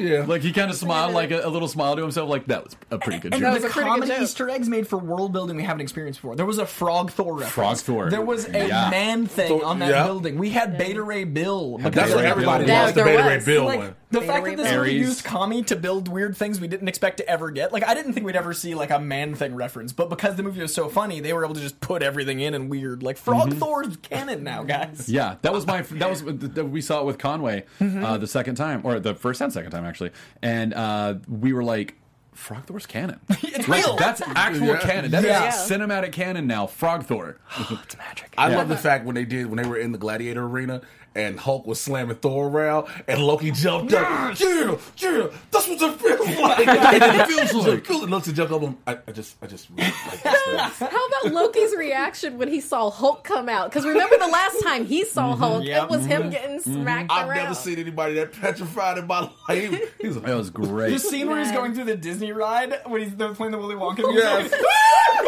Yeah, 0.00 0.24
like 0.26 0.42
he 0.42 0.52
kind 0.52 0.70
of 0.70 0.76
smiled, 0.76 1.14
like 1.14 1.30
a, 1.30 1.40
a 1.46 1.48
little 1.50 1.68
smile 1.68 1.96
to 1.96 2.02
himself, 2.02 2.28
like 2.28 2.46
that 2.46 2.64
was 2.64 2.76
a 2.90 2.98
pretty 2.98 3.18
good 3.20 3.32
And 3.34 3.42
joke. 3.42 3.54
was 3.54 3.62
the 3.62 3.68
a 3.68 3.70
pretty 3.70 3.88
good 3.88 3.92
comedy 3.94 4.12
joke. 4.12 4.20
Easter 4.22 4.48
eggs 4.50 4.68
made 4.68 4.86
for 4.88 4.96
world 4.98 5.32
building 5.32 5.56
we 5.56 5.62
haven't 5.64 5.80
experienced 5.82 6.20
before. 6.20 6.36
There 6.36 6.46
was 6.46 6.58
a 6.58 6.66
Frog 6.66 7.10
Thor 7.10 7.32
reference. 7.34 7.52
Frog 7.52 7.76
Thor. 7.78 8.10
There 8.10 8.22
was 8.22 8.46
a 8.48 8.68
Yeah. 8.68 8.90
man 8.90 9.26
thing 9.26 9.48
Thor- 9.48 9.64
on 9.64 9.78
that 9.80 9.90
yeah. 9.90 10.04
building. 10.04 10.38
We 10.38 10.50
had 10.50 10.78
Beta 10.78 11.02
Ray 11.02 11.24
Bill. 11.24 11.76
because 11.78 11.92
that's 11.92 12.10
of 12.10 12.16
what 12.16 12.22
that 12.22 12.30
everybody 12.30 12.64
building. 12.66 12.74
Yeah. 12.74 12.86
The 12.86 12.92
there 12.92 13.04
Beta 13.04 13.22
Ray. 13.28 13.40
Bill 13.44 13.64
Like 13.64 13.78
one. 13.80 13.94
the 14.10 14.20
Beta 14.20 14.32
fact 14.32 14.44
Ray 14.44 14.54
that 14.54 14.62
this 14.62 14.70
Bill. 14.72 14.80
movie 14.80 14.94
used 14.94 15.24
Kami 15.24 15.62
to 15.64 15.76
build 15.76 16.08
weird 16.08 16.36
things 16.36 16.60
we 16.60 16.68
didn't 16.68 16.88
expect 16.88 17.16
to 17.18 17.28
ever 17.28 17.50
get. 17.50 17.72
Like 17.72 17.86
I 17.86 17.94
didn't 17.94 18.12
think 18.14 18.24
we'd 18.26 18.36
ever 18.36 18.52
see 18.54 18.74
like 18.74 18.90
a 18.90 18.98
man 18.98 19.34
thing 19.34 19.54
reference, 19.54 19.92
but 19.92 20.08
because 20.10 20.36
the 20.36 20.42
movie 20.42 20.60
was 20.62 20.74
so 20.74 20.88
funny, 20.88 21.20
they 21.20 21.32
were 21.32 21.44
able 21.44 21.54
to 21.54 21.60
just 21.60 21.80
put 21.80 22.02
everything 22.02 22.40
in 22.40 22.54
and 22.54 22.70
weird. 22.70 23.02
Like 23.02 23.16
Frog 23.16 23.54
Thor's 23.54 23.96
canon 23.98 24.44
now, 24.44 24.62
guys. 24.62 25.08
Yeah, 25.08 25.36
that 25.42 25.52
was 25.52 25.66
my 25.66 25.82
that 25.82 26.08
was 26.10 26.22
we 26.22 26.80
saw 26.80 27.00
it 27.00 27.04
with 27.06 27.18
Conway 27.18 27.64
Mm-hmm. 27.80 28.04
uh, 28.04 28.18
the 28.18 28.26
second 28.26 28.54
time 28.56 28.80
or 28.84 28.98
the 29.00 29.14
first 29.14 29.40
and 29.40 29.52
second 29.52 29.70
time 29.70 29.84
actually, 29.88 30.10
and 30.42 30.74
uh, 30.74 31.14
we 31.28 31.52
were 31.52 31.64
like. 31.64 31.94
Frog 32.34 32.66
Thor's 32.66 32.86
canon. 32.86 33.18
It's 33.42 33.66
Like, 33.66 33.84
real. 33.84 33.96
That's 33.96 34.22
actual 34.24 34.68
Yeah. 34.68 34.78
canon. 34.78 35.10
That 35.10 35.24
is 35.24 35.28
Yeah. 35.30 35.50
cinematic 35.50 36.12
canon 36.12 36.46
now. 36.46 36.68
Frog 36.68 37.04
Thor. 37.04 37.36
it's 37.58 37.96
magic. 37.96 38.32
I 38.38 38.54
love 38.54 38.68
the 38.68 38.76
fact 38.76 39.04
when 39.04 39.16
they 39.16 39.24
did 39.24 39.46
when 39.46 39.60
they 39.60 39.68
were 39.68 39.76
in 39.76 39.90
the 39.90 39.98
gladiator 39.98 40.44
arena 40.44 40.82
and 41.14 41.38
Hulk 41.38 41.66
was 41.66 41.80
slamming 41.80 42.16
Thor 42.16 42.48
around 42.48 42.88
and 43.06 43.22
Loki 43.22 43.50
jumped 43.50 43.92
up. 43.92 44.38
Yeah, 44.38 44.76
yeah, 44.98 45.26
that's 45.50 45.68
what 45.68 45.82
it 45.82 46.00
feels 46.00 46.38
like. 46.40 46.58
it 46.60 47.26
feels 47.28 47.66
like. 47.66 47.86
Feels 47.86 48.02
it 48.04 48.10
looks 48.10 48.28
at 48.28 48.34
Jeff 48.34 48.48
Goldblum. 48.48 48.76
I, 48.86 48.98
I 49.06 49.12
just, 49.12 49.36
I 49.42 49.46
just 49.46 49.68
really 49.70 49.90
like 50.06 50.22
this. 50.22 50.78
How 50.78 51.06
about 51.06 51.32
Loki's 51.32 51.74
reaction 51.74 52.38
when 52.38 52.48
he 52.48 52.60
saw 52.60 52.90
Hulk 52.90 53.24
come 53.24 53.48
out? 53.48 53.70
Because 53.70 53.84
remember 53.84 54.16
the 54.18 54.28
last 54.28 54.62
time 54.62 54.86
he 54.86 55.04
saw 55.04 55.32
mm-hmm. 55.32 55.42
Hulk, 55.42 55.64
Yep. 55.64 55.82
it 55.84 55.90
was 55.90 56.06
him 56.06 56.22
mm-hmm. 56.22 56.30
getting 56.30 56.58
mm-hmm. 56.58 56.82
smacked 56.82 57.10
around. 57.10 57.30
I've 57.30 57.36
never 57.36 57.54
seen 57.54 57.78
anybody 57.78 58.14
that 58.14 58.32
petrified 58.32 58.98
in 58.98 59.06
my 59.06 59.20
life. 59.20 59.32
He, 59.58 59.66
he 60.00 60.08
was 60.08 60.16
It 60.18 60.22
like, 60.22 60.34
was 60.34 60.50
great. 60.50 60.90
The 60.92 60.98
scene 60.98 61.28
where 61.28 61.42
he's 61.42 61.52
going 61.52 61.74
through 61.74 61.84
the 61.84 61.96
Disney 61.96 62.32
ride 62.32 62.80
when 62.86 63.02
he's 63.02 63.16
they're 63.16 63.34
playing 63.34 63.52
the 63.52 63.58
Willy 63.58 63.74
Wonka 63.74 64.02
oh, 64.04 64.12
music. 64.12 64.52
Yes. 64.52 64.64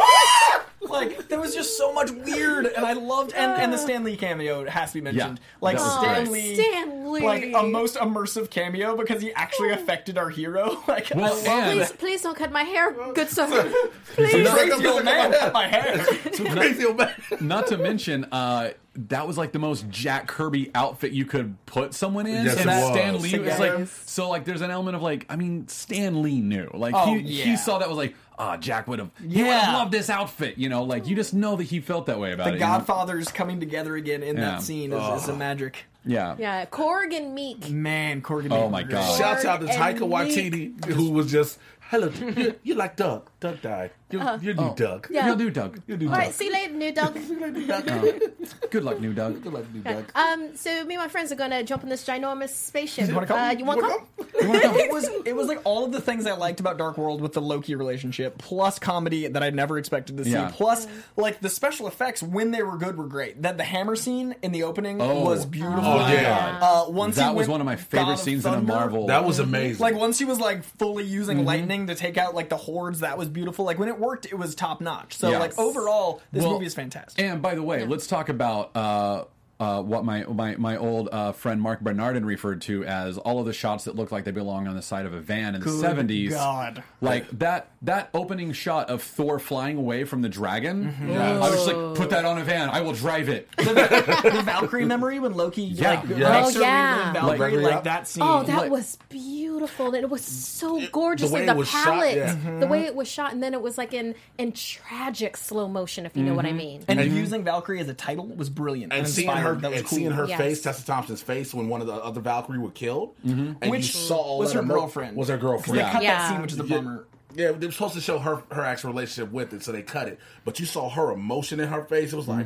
Ah! 0.02 0.69
Like 0.90 1.28
there 1.28 1.40
was 1.40 1.54
just 1.54 1.76
so 1.78 1.92
much 1.92 2.10
weird, 2.10 2.66
and 2.66 2.84
I 2.84 2.92
loved 2.94 3.32
and, 3.32 3.52
and 3.52 3.72
the 3.72 3.78
Stan 3.78 4.04
Lee 4.04 4.16
cameo 4.16 4.68
has 4.68 4.90
to 4.92 4.98
be 4.98 5.00
mentioned. 5.00 5.38
Yeah, 5.38 5.46
like 5.60 5.76
that 5.78 5.82
was 5.82 5.98
Stan 5.98 6.24
great. 6.26 6.32
Lee, 6.32 6.54
Stan 6.54 7.12
Lee. 7.12 7.20
like 7.22 7.52
a 7.54 7.62
most 7.62 7.96
immersive 7.96 8.50
cameo 8.50 8.96
because 8.96 9.22
he 9.22 9.32
actually 9.34 9.70
affected 9.70 10.18
our 10.18 10.28
hero. 10.30 10.82
Like 10.88 11.10
Well, 11.14 11.26
I 11.32 11.36
love 11.36 11.46
and- 11.46 11.78
Please, 11.78 11.92
please 11.92 12.22
don't 12.22 12.36
cut 12.36 12.50
my 12.52 12.64
hair, 12.64 12.92
good 13.14 13.28
sir. 13.28 13.46
the 13.48 13.88
Please. 14.14 14.48
crazy 14.50 14.86
old 14.86 15.04
man 15.04 15.32
cut 15.32 15.52
my 15.52 15.66
hair. 15.68 16.04
too 16.32 16.44
crazy 16.46 16.84
old 16.84 16.98
man. 16.98 17.14
Not 17.40 17.68
to 17.68 17.76
mention, 17.78 18.24
uh, 18.32 18.70
that 18.96 19.26
was 19.26 19.38
like 19.38 19.52
the 19.52 19.58
most 19.60 19.88
Jack 19.88 20.26
Kirby 20.26 20.70
outfit 20.74 21.12
you 21.12 21.24
could 21.24 21.54
put 21.64 21.94
someone 21.94 22.26
in. 22.26 22.44
Yes, 22.44 22.56
and 22.60 22.68
it 22.68 22.72
was. 22.72 22.92
Stan 22.92 23.14
Lee 23.14 23.20
was 23.20 23.30
Together. 23.54 23.78
like, 23.78 23.88
so 23.88 24.28
like, 24.28 24.44
there's 24.44 24.62
an 24.62 24.70
element 24.70 24.96
of 24.96 25.02
like, 25.02 25.26
I 25.28 25.36
mean, 25.36 25.68
Stan 25.68 26.22
Lee 26.22 26.40
knew, 26.40 26.68
like, 26.74 26.94
Oh, 26.96 27.14
he 27.14 27.20
yeah. 27.20 27.44
he 27.44 27.56
saw 27.56 27.78
that 27.78 27.88
was 27.88 27.96
like, 27.98 28.14
ah, 28.40 28.56
Jack 28.56 28.88
would 28.88 28.98
have, 28.98 29.10
he 29.18 29.26
would 29.26 29.36
Yeah. 29.36 29.60
have 29.60 29.74
loved 29.74 29.92
this 29.92 30.08
outfit, 30.08 30.56
you 30.56 30.68
know, 30.68 30.82
like 30.82 31.06
you 31.06 31.14
just 31.14 31.34
know 31.34 31.56
that 31.56 31.64
he 31.64 31.80
felt 31.80 32.06
that 32.06 32.18
way 32.18 32.32
about 32.32 32.44
The 32.44 32.50
it. 32.50 32.54
you 32.54 32.60
know? 32.60 32.66
Godfathers 32.66 33.28
coming 33.28 33.60
together 33.60 33.96
again 33.96 34.22
in 34.22 34.36
Yeah. 34.36 34.42
that 34.52 34.62
scene 34.62 34.92
is, 34.92 35.22
is 35.22 35.28
a 35.28 35.36
magic. 35.36 35.84
Yeah. 36.06 36.34
Yeah, 36.38 36.64
Korg 36.64 37.14
and 37.14 37.36
Miek. 37.36 37.70
Man, 37.70 38.22
Corgan. 38.22 38.50
Oh 38.52 38.70
my 38.70 38.82
great. 38.82 38.92
God. 38.92 39.18
Shouts 39.18 39.44
out 39.44 39.60
to 39.60 39.68
And 39.68 39.76
Taika 39.78 40.08
Miek. 40.08 40.72
Waititi, 40.72 40.84
who 40.86 41.10
was 41.10 41.30
just, 41.30 41.58
hello, 41.90 42.08
you, 42.36 42.54
you 42.62 42.74
like 42.74 42.96
Doug. 42.96 43.28
Doug 43.40 43.60
died. 43.60 43.90
You're, 44.12 44.38
you're 44.42 44.54
new 44.54 44.74
Doug. 44.74 45.06
Yeah. 45.10 45.26
You'll 45.26 45.36
do, 45.36 45.50
Doug. 45.50 45.80
You're 45.86 45.98
new 45.98 46.06
All 46.08 46.12
Doug. 46.14 46.18
right, 46.20 46.34
see 46.34 46.46
you 46.46 46.52
later, 46.52 46.72
new 46.74 46.92
dog. 46.92 47.14
Good 48.70 48.84
luck, 48.84 49.00
new 49.00 49.12
Doug. 49.12 49.42
Good 49.42 49.52
luck, 49.52 49.64
new 49.72 49.80
Doug. 49.80 50.04
Um, 50.14 50.56
so 50.56 50.84
me 50.84 50.94
and 50.94 51.02
my 51.02 51.08
friends 51.08 51.32
are 51.32 51.36
gonna 51.36 51.62
jump 51.62 51.82
in 51.82 51.88
this 51.88 52.04
ginormous 52.06 52.50
spaceship. 52.50 53.08
You 53.08 53.14
wanna 53.14 53.26
come? 53.26 53.38
Uh, 53.38 53.50
you 53.52 53.64
want 53.64 53.80
to 53.80 53.86
come? 53.88 54.06
it 54.34 54.92
was 54.92 55.08
it 55.26 55.34
was 55.36 55.46
like 55.48 55.60
all 55.64 55.84
of 55.84 55.92
the 55.92 56.00
things 56.00 56.26
I 56.26 56.32
liked 56.32 56.60
about 56.60 56.78
Dark 56.78 56.96
World 56.98 57.20
with 57.20 57.32
the 57.32 57.40
Loki 57.42 57.74
relationship, 57.74 58.38
plus 58.38 58.78
comedy 58.78 59.26
that 59.28 59.42
I 59.42 59.50
never 59.50 59.78
expected 59.78 60.16
to 60.18 60.24
see, 60.24 60.30
Yeah. 60.32 60.50
plus 60.54 60.86
like 61.16 61.40
the 61.40 61.48
special 61.50 61.86
effects 61.86 62.22
when 62.22 62.50
they 62.50 62.62
were 62.62 62.76
good 62.76 62.96
were 62.96 63.06
great. 63.06 63.42
That 63.42 63.56
the 63.58 63.64
hammer 63.64 63.96
scene 63.96 64.34
in 64.42 64.52
the 64.52 64.62
opening 64.64 65.00
Oh. 65.00 65.24
was 65.24 65.46
beautiful. 65.46 65.84
Oh, 65.84 66.08
yeah. 66.12 66.58
Uh, 66.60 66.90
once 66.90 67.16
That 67.16 67.34
was 67.34 67.48
one 67.48 67.60
of 67.60 67.64
my 67.66 67.76
favorite 67.76 68.14
of 68.14 68.18
scenes 68.20 68.46
in 68.46 68.54
a 68.54 68.60
Marvel. 68.60 69.06
That 69.06 69.24
was 69.24 69.38
amazing. 69.38 69.80
Like 69.82 69.94
once 69.94 70.18
he 70.18 70.24
was 70.24 70.38
like 70.40 70.62
fully 70.64 71.04
using 71.04 71.30
Mm-hmm. 71.38 71.46
lightning 71.46 71.86
to 71.86 71.94
take 71.94 72.18
out 72.18 72.34
like 72.34 72.48
the 72.48 72.56
hordes, 72.56 73.00
that 73.00 73.16
was 73.16 73.28
beautiful. 73.28 73.64
Like 73.64 73.78
when 73.78 73.88
it 73.88 73.98
worked, 74.00 74.26
it 74.26 74.34
was 74.38 74.54
top 74.54 74.80
notch. 74.80 75.16
So 75.16 75.30
Yes. 75.30 75.40
like 75.40 75.58
overall, 75.58 76.20
this 76.32 76.42
Well, 76.42 76.54
movie 76.54 76.66
is 76.66 76.74
fantastic. 76.74 77.22
And 77.24 77.40
by 77.42 77.54
the 77.54 77.62
way, 77.62 77.84
let's 77.84 78.06
talk 78.06 78.28
about 78.28 78.74
uh, 78.76 79.24
uh, 79.60 79.82
what 79.82 80.06
my 80.06 80.24
my, 80.24 80.56
my 80.56 80.76
old 80.78 81.10
uh, 81.12 81.32
friend 81.32 81.60
Marc 81.60 81.80
Bernardin 81.82 82.24
referred 82.24 82.62
to 82.62 82.82
as 82.86 83.18
all 83.18 83.40
of 83.40 83.44
the 83.46 83.52
shots 83.52 83.84
that 83.84 83.94
look 83.94 84.10
like 84.10 84.24
they 84.24 84.30
belong 84.30 84.66
on 84.66 84.74
the 84.74 84.80
side 84.80 85.04
of 85.04 85.12
a 85.12 85.20
van 85.20 85.54
in 85.54 85.60
the 85.60 85.68
seventies. 85.68 86.32
God. 86.32 86.82
Like 87.02 87.28
that 87.40 87.68
that 87.82 88.08
opening 88.14 88.52
shot 88.52 88.88
of 88.88 89.02
Thor 89.02 89.38
flying 89.38 89.76
away 89.76 90.04
from 90.04 90.22
the 90.22 90.30
dragon. 90.30 90.84
Mm-hmm. 90.98 91.12
I 91.12 91.38
was 91.40 91.50
just 91.52 91.66
like, 91.66 91.94
put 91.94 92.08
that 92.08 92.24
on 92.24 92.38
a 92.38 92.44
van. 92.44 92.70
I 92.70 92.80
will 92.80 92.94
drive 92.94 93.28
it. 93.28 93.48
the 93.58 94.42
Valkyrie 94.46 94.86
memory 94.86 95.18
when 95.20 95.34
Loki 95.34 95.62
Yeah. 95.64 95.90
like 96.00 96.08
Yeah. 96.16 96.42
Oh, 96.46 96.48
yeah. 96.58 97.12
Valkyrie, 97.12 97.56
Like- 97.58 97.74
like, 97.74 97.84
that 97.84 98.08
scene. 98.08 98.22
Oh, 98.26 98.42
that 98.42 98.56
Like- 98.56 98.70
was 98.70 98.96
beautiful. 99.10 99.39
And 99.60 99.96
it 99.96 100.10
was 100.10 100.22
so 100.24 100.80
gorgeous. 100.92 101.28
the 101.28 101.34
way 101.34 101.40
like 101.40 101.50
it 101.50 101.52
the 101.52 101.58
was 101.58 101.68
shot, 101.68 101.84
palette, 101.84 102.16
yeah. 102.16 102.34
Mm-hmm. 102.34 102.60
the 102.60 102.66
way 102.66 102.84
it 102.84 102.94
was 102.94 103.08
shot, 103.08 103.32
and 103.32 103.42
then 103.42 103.54
it 103.54 103.60
was 103.62 103.76
like 103.78 103.92
in 103.94 104.14
in 104.38 104.52
tragic 104.52 105.36
slow 105.36 105.68
motion, 105.68 106.06
if 106.06 106.16
you 106.16 106.22
know 106.22 106.34
what 106.34 106.44
I 106.44 106.48
mm-hmm. 106.48 106.58
mean. 106.58 106.84
and 106.88 106.98
mm-hmm. 106.98 107.16
using 107.16 107.44
Valkyrie 107.44 107.80
as 107.80 107.88
a 107.88 107.94
title 107.94 108.26
was 108.26 108.48
brilliant 108.50 108.92
and 108.92 109.06
seeing 109.08 109.28
her, 109.28 109.34
inspired. 109.54 109.60
that 109.62 109.70
was 109.70 109.80
and 109.80 109.88
cool. 109.88 109.98
seeing 109.98 110.10
her 110.12 110.26
Yes. 110.26 110.38
face, 110.38 110.62
Tessa 110.62 110.84
Thompson's 110.86 111.22
face, 111.22 111.52
when 111.54 111.68
one 111.68 111.80
of 111.80 111.86
the 111.86 111.94
other 111.94 112.20
Valkyrie 112.20 112.58
were 112.58 112.70
killed, 112.70 113.16
mm-hmm. 113.24 113.52
and 113.60 113.70
Which 113.70 113.94
you 113.94 114.00
saw 114.00 114.16
all 114.16 114.38
was 114.38 114.52
that 114.52 114.60
her 114.62 114.66
girlfriend. 114.66 115.16
Was 115.16 115.28
her 115.28 115.36
girlfriend? 115.38 115.78
Yeah. 115.78 115.92
cut 115.92 116.02
Yeah. 116.02 116.18
that 116.18 116.30
scene, 116.30 116.42
which 116.42 116.52
is 116.52 116.58
a 116.60 116.64
bummer. 116.64 117.06
Yeah, 117.34 117.52
they 117.52 117.66
were 117.66 117.72
supposed 117.72 117.94
to 117.94 118.00
show 118.00 118.18
her 118.18 118.42
her 118.50 118.62
actual 118.64 118.90
relationship 118.90 119.32
with 119.32 119.52
it, 119.52 119.62
so 119.62 119.70
they 119.72 119.82
cut 119.82 120.08
it. 120.08 120.18
But 120.44 120.58
you 120.58 120.66
saw 120.66 120.88
her 120.90 121.12
emotion 121.12 121.60
in 121.60 121.68
her 121.68 121.84
face. 121.84 122.12
It 122.12 122.16
was 122.16 122.26
like, 122.26 122.44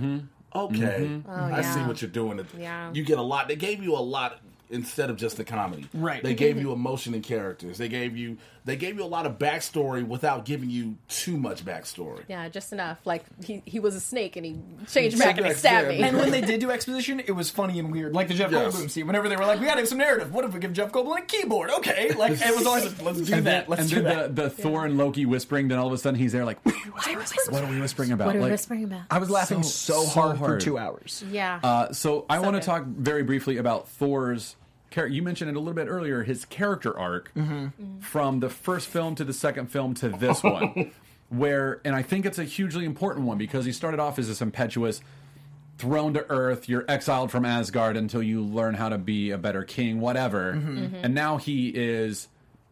okay, 0.55 1.23
oh, 1.27 1.33
I 1.33 1.45
Oh, 1.45 1.49
yeah. 1.49 1.75
see 1.75 1.81
what 1.81 2.03
you're 2.03 2.11
doing. 2.11 2.47
Yeah. 2.59 2.93
You 2.93 3.03
get 3.03 3.19
a 3.19 3.23
lot. 3.23 3.49
They 3.49 3.57
gave 3.57 3.83
you 3.83 3.95
a 3.95 4.01
lot 4.01 4.41
instead 4.71 5.11
of 5.11 5.17
just 5.17 5.37
the 5.37 5.45
comedy. 5.45 5.89
Right. 5.93 6.23
They 6.23 6.35
gave 6.35 6.61
you 6.61 6.73
emotion 6.73 7.15
and 7.15 7.23
characters. 7.23 7.79
They 7.79 7.89
gave 7.89 8.17
you 8.17 8.39
they 8.65 8.77
gave 8.77 8.97
you 8.97 9.05
a 9.05 9.07
lot 9.07 9.27
of 9.27 9.39
backstory 9.39 10.07
without 10.07 10.45
giving 10.45 10.71
you 10.71 10.97
too 11.09 11.37
much 11.37 11.65
backstory. 11.65 12.23
Yeah, 12.29 12.49
just 12.49 12.73
enough. 12.73 12.99
Like 13.05 13.25
he, 13.45 13.63
he 13.67 13.79
was 13.81 13.95
a 13.95 14.01
snake 14.01 14.37
and 14.37 14.47
he 14.47 14.59
changed 14.87 15.19
back 15.19 15.37
and 15.37 15.47
he 15.47 15.53
stabbed 15.53 15.93
yeah. 15.93 15.99
me. 15.99 16.03
And 16.03 16.17
when 16.17 16.31
they 16.31 16.41
did 16.43 16.61
do 16.61 16.71
exposition, 16.71 17.21
it 17.21 17.33
was 17.33 17.51
funny 17.51 17.79
and 17.79 17.93
weird. 17.93 18.15
Like 18.15 18.29
the 18.29 18.35
Jeff 18.35 18.51
Yes. 18.51 18.75
Goldblum 18.75 18.91
scene. 18.91 19.07
Whenever 19.07 19.29
they 19.29 19.37
were 19.37 19.45
like, 19.45 19.61
"We 19.61 19.67
gotta 19.67 19.81
have 19.81 19.89
some 19.89 19.99
narrative. 19.99 20.33
What 20.33 20.45
if 20.45 20.55
we 20.55 20.61
give 20.61 20.73
Jeff 20.73 20.93
Goldblum 20.93 21.19
a 21.19 21.23
keyboard?" 21.23 21.71
Okay, 21.79 22.13
like 22.15 22.33
it 22.41 22.57
was 22.57 22.67
always 22.67 22.85
like, 22.87 23.03
"Let's 23.03 23.21
do 23.21 23.35
and 23.35 23.47
that. 23.47 23.51
then, 23.51 23.65
Let's 23.69 23.81
and 23.83 23.91
do 23.91 23.97
then 24.03 24.05
that." 24.17 24.35
the, 24.37 24.43
the 24.45 24.51
Thor 24.51 24.87
and 24.87 24.97
Loki 24.97 25.27
whispering, 25.27 25.69
then 25.69 25.79
all 25.79 25.87
of 25.89 25.93
a 25.93 25.99
sudden 25.99 26.19
he's 26.19 26.33
there 26.33 26.45
like, 26.45 26.65
what 26.65 26.75
are 26.75 27.11
we 27.11 27.17
whispering, 27.17 27.53
what 27.55 27.65
are 27.65 27.71
we 27.71 27.81
whispering 27.81 28.13
about? 28.13 28.27
What 28.29 28.37
are 28.37 28.39
we 28.39 28.43
Like, 28.45 28.53
whispering 28.53 28.85
about? 28.85 29.03
I 29.11 29.19
was 29.19 29.29
laughing 29.31 29.63
so, 29.63 29.95
so- 29.95 30.05
so 30.05 30.09
hard, 30.09 30.39
for 30.39 30.59
two 30.59 30.79
hours. 30.79 31.23
yeah. 31.31 31.61
Uh, 31.63 31.93
so 31.93 32.25
I 32.31 32.39
want 32.39 32.57
to 32.57 32.63
talk 32.63 32.85
very 32.87 33.23
briefly 33.23 33.59
about 33.59 33.89
Thor's 33.89 34.57
character. 34.95 35.15
You 35.15 35.23
mentioned 35.23 35.51
it 35.51 35.57
a 35.57 35.59
little 35.59 35.75
bit 35.75 35.89
earlier. 35.89 36.23
His 36.23 36.45
character 36.45 36.97
arc 36.97 37.33
mm-hmm. 37.35 37.53
Mm-hmm. 37.53 37.99
from 37.99 38.41
the 38.41 38.49
first 38.49 38.89
film 38.89 39.15
to 39.17 39.25
the 39.25 39.33
second 39.33 39.67
film 39.67 39.95
to 39.95 40.09
this 40.09 40.41
oh. 40.45 40.53
one, 40.53 40.93
where 41.29 41.81
and 41.85 41.95
I 41.95 42.03
think 42.03 42.25
it's 42.25 42.39
a 42.39 42.45
hugely 42.45 42.85
important 42.85 43.27
one 43.27 43.39
because 43.39 43.65
he 43.65 43.73
started 43.73 44.01
off 44.01 44.19
as 44.19 44.29
this 44.29 44.41
impetuous, 44.41 45.01
thrown 45.79 46.15
to 46.15 46.25
earth. 46.31 46.69
You're 46.69 46.85
exiled 46.89 47.31
from 47.31 47.45
Asgard 47.45 47.97
until 47.97 48.23
you 48.23 48.41
learn 48.43 48.75
how 48.75 48.89
to 48.89 48.99
be 48.99 49.31
a 49.33 49.39
better 49.39 49.65
king, 49.65 50.01
whatever. 50.01 50.55
Mm-hmm. 50.55 50.97
And 51.03 51.15
now 51.15 51.37
he 51.37 51.69
is 51.69 52.29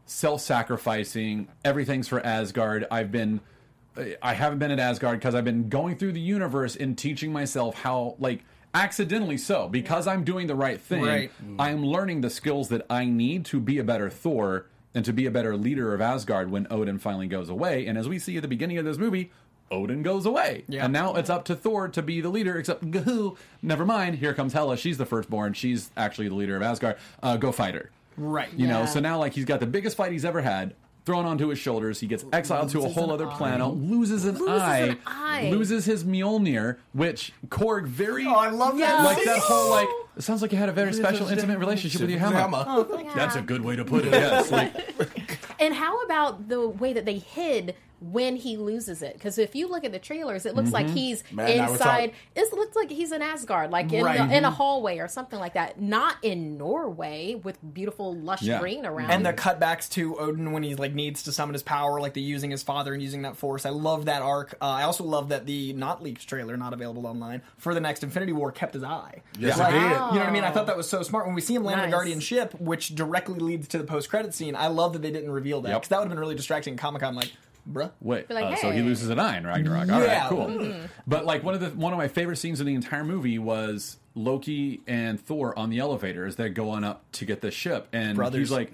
self-sacrificing. 0.06 1.48
Everything's 1.64 2.08
for 2.08 2.24
Asgard. 2.24 2.86
I've 2.90 3.10
been 3.10 3.40
I 4.22 4.34
haven't 4.34 4.58
been 4.58 4.70
at 4.70 4.78
Asgard 4.78 5.18
because 5.18 5.34
I've 5.34 5.44
been 5.44 5.68
going 5.68 5.96
through 5.96 6.12
the 6.12 6.20
universe 6.20 6.76
and 6.76 6.96
teaching 6.96 7.32
myself 7.32 7.74
how, 7.74 8.16
like, 8.18 8.42
accidentally 8.74 9.38
so, 9.38 9.68
because 9.68 10.06
I'm 10.06 10.24
doing 10.24 10.46
the 10.46 10.54
right 10.54 10.80
thing. 10.80 11.04
Right. 11.04 11.30
I'm 11.58 11.84
learning 11.84 12.20
the 12.20 12.30
skills 12.30 12.68
that 12.70 12.86
I 12.88 13.04
need 13.04 13.44
to 13.46 13.60
be 13.60 13.78
a 13.78 13.84
better 13.84 14.08
Thor 14.10 14.66
and 14.94 15.04
to 15.04 15.12
be 15.12 15.26
a 15.26 15.30
better 15.30 15.56
leader 15.56 15.94
of 15.94 16.00
Asgard 16.00 16.50
when 16.50 16.66
Odin 16.70 16.98
finally 16.98 17.26
goes 17.26 17.48
away. 17.48 17.86
And 17.86 17.96
as 17.96 18.08
we 18.08 18.18
see 18.18 18.36
at 18.36 18.42
the 18.42 18.48
beginning 18.48 18.78
of 18.78 18.84
this 18.84 18.98
movie, 18.98 19.30
Odin 19.70 20.02
goes 20.02 20.26
away. 20.26 20.64
Yeah. 20.68 20.84
And 20.84 20.92
now 20.92 21.14
it's 21.14 21.30
up 21.30 21.46
to 21.46 21.54
Thor 21.54 21.88
to 21.88 22.02
be 22.02 22.20
the 22.20 22.28
leader, 22.28 22.58
except, 22.58 22.90
gahoo, 22.90 23.36
never 23.62 23.86
mind, 23.86 24.16
here 24.16 24.34
comes 24.34 24.52
Hela. 24.52 24.76
She's 24.76 24.98
the 24.98 25.06
firstborn. 25.06 25.54
She's 25.54 25.90
actually 25.96 26.28
the 26.28 26.34
leader 26.34 26.56
of 26.56 26.62
Asgard. 26.62 26.96
Uh, 27.22 27.38
go 27.38 27.52
fight 27.52 27.74
her. 27.74 27.90
Right. 28.18 28.52
You 28.54 28.66
know, 28.66 28.84
so 28.84 29.00
now 29.00 29.18
like 29.18 29.32
he's 29.32 29.46
got 29.46 29.60
the 29.60 29.66
biggest 29.66 29.96
fight 29.96 30.12
he's 30.12 30.26
ever 30.26 30.42
had 30.42 30.74
thrown 31.04 31.24
onto 31.26 31.48
his 31.48 31.58
shoulders. 31.58 32.00
He 32.00 32.06
gets 32.06 32.24
exiled 32.32 32.68
to 32.70 32.80
a 32.82 32.88
whole 32.88 33.10
other 33.10 33.26
eye. 33.28 33.36
planet, 33.36 33.66
loses 33.74 34.24
an 34.24 34.36
eye, 34.48 34.78
an 34.78 34.98
eye. 35.06 35.50
loses 35.50 35.84
his 35.84 36.04
Mjolnir, 36.04 36.76
which 36.92 37.32
Korg 37.48 37.86
very 37.86 38.24
Oh, 38.26 38.34
I 38.34 38.50
love 38.50 38.78
that. 38.78 39.04
like 39.04 39.16
scene. 39.18 39.26
that 39.26 39.38
whole 39.38 39.70
like. 39.70 39.88
It 40.14 40.20
sounds 40.20 40.42
like 40.42 40.52
you 40.52 40.58
had 40.58 40.68
a 40.68 40.72
very 40.72 40.92
special, 40.92 41.26
intimate 41.28 41.58
relationship 41.58 42.02
with 42.02 42.10
your 42.10 42.18
hammer. 42.18 42.62
Oh, 42.68 42.84
That's 43.16 43.34
a 43.34 43.40
good 43.40 43.62
way 43.62 43.76
to 43.76 43.84
put 43.84 44.04
it. 44.04 44.12
Yes, 44.12 44.50
like 44.50 44.74
And 45.58 45.72
how 45.72 46.02
about 46.02 46.48
the 46.50 46.68
way 46.68 46.92
that 46.92 47.06
they 47.06 47.16
hid 47.16 47.74
when 48.02 48.36
he 48.36 48.56
loses 48.56 49.02
it? 49.02 49.14
Because 49.14 49.38
if 49.38 49.54
you 49.54 49.68
look 49.68 49.84
at 49.84 49.92
the 49.92 49.98
trailers, 49.98 50.44
it 50.46 50.54
looks 50.54 50.72
like 50.72 50.88
he's 50.88 51.22
Man, 51.32 51.48
inside. 51.70 51.78
talking- 51.78 52.12
It 52.34 52.52
looks 52.52 52.74
like 52.76 52.90
he's 52.90 53.12
in 53.12 53.22
Asgard, 53.22 53.70
like 53.70 53.92
in, 53.92 54.04
Right. 54.04 54.28
the, 54.28 54.36
in 54.36 54.44
a 54.44 54.50
hallway 54.50 54.98
or 54.98 55.08
something 55.08 55.38
like 55.38 55.54
that. 55.54 55.80
Not 55.80 56.16
in 56.22 56.56
Norway 56.58 57.34
with 57.34 57.58
beautiful 57.74 58.14
lush 58.14 58.42
Yeah. 58.42 58.58
green 58.60 58.84
around. 58.84 59.10
And 59.10 59.24
the 59.24 59.32
cutbacks 59.32 59.88
to 59.90 60.18
Odin 60.18 60.52
when 60.52 60.62
he 60.62 60.74
like 60.74 60.94
needs 60.94 61.22
to 61.24 61.32
summon 61.32 61.52
his 61.54 61.62
power, 61.62 62.00
like 62.00 62.14
the 62.14 62.20
using 62.22 62.50
his 62.50 62.62
father 62.62 62.92
and 62.92 63.02
using 63.02 63.22
that 63.22 63.36
force. 63.36 63.64
I 63.66 63.70
love 63.70 64.06
that 64.06 64.22
arc. 64.22 64.54
Uh, 64.60 64.64
I 64.66 64.82
also 64.84 65.04
love 65.04 65.28
that 65.28 65.46
the 65.46 65.72
not 65.74 66.02
leaked 66.02 66.26
trailer, 66.28 66.56
not 66.56 66.72
available 66.72 67.06
online 67.06 67.42
for 67.58 67.74
the 67.74 67.80
next 67.80 68.02
Infinity 68.02 68.32
War, 68.32 68.50
kept 68.52 68.74
his 68.74 68.82
eye. 68.84 69.22
Yes, 69.38 69.58
Like, 69.58 69.70
it 69.74 69.78
did. 69.78 69.82
You 69.82 69.88
know 69.90 69.94
what 69.96 70.16
I 70.26 70.30
mean? 70.30 70.44
I 70.44 70.50
thought 70.50 70.66
that 70.66 70.76
was 70.76 70.88
so 70.88 71.02
smart. 71.02 71.26
When 71.26 71.34
we 71.34 71.40
see 71.40 71.54
him 71.54 71.64
land 71.64 71.80
on 71.80 71.86
the 71.88 71.92
Guardian 71.92 72.20
ship, 72.20 72.54
which 72.60 72.94
directly 72.94 73.38
leads 73.38 73.68
to 73.68 73.78
the 73.78 73.84
post 73.84 74.08
credit 74.10 74.34
scene, 74.34 74.56
I 74.56 74.66
love 74.68 74.92
that 74.94 75.02
they 75.02 75.10
didn't 75.10 75.30
reveal 75.30 75.60
that 75.62 75.68
Yep. 75.70 75.80
because 75.82 75.88
that 75.90 75.98
would 75.98 76.04
have 76.04 76.10
been 76.10 76.18
really 76.20 76.34
distracting. 76.34 76.76
Comic 76.76 77.02
Con, 77.02 77.14
like, 77.14 77.32
bruh. 77.70 77.90
wait, 78.00 78.28
like, 78.30 78.44
uh, 78.44 78.56
so 78.56 78.70
he 78.70 78.82
loses 78.82 79.08
an 79.08 79.18
eye 79.18 79.36
in 79.38 79.46
Ragnarok. 79.46 79.90
All 79.90 80.00
Yeah. 80.02 80.20
right, 80.20 80.28
cool. 80.28 80.74
But 81.06 81.24
like 81.26 81.42
one 81.44 81.54
of 81.54 81.60
the 81.60 81.70
one 81.70 81.92
of 81.92 81.98
my 81.98 82.08
favorite 82.08 82.36
scenes 82.36 82.60
in 82.60 82.66
the 82.66 82.74
entire 82.74 83.04
movie 83.04 83.38
was 83.38 83.98
Loki 84.14 84.80
and 84.86 85.20
Thor 85.20 85.58
on 85.58 85.70
the 85.70 85.78
elevator 85.78 86.26
as 86.26 86.36
they're 86.36 86.48
going 86.48 86.84
up 86.84 87.04
to 87.12 87.24
get 87.24 87.40
the 87.40 87.50
ship, 87.50 87.88
and 87.92 88.16
Brothers. 88.16 88.40
he's 88.48 88.50
like. 88.50 88.72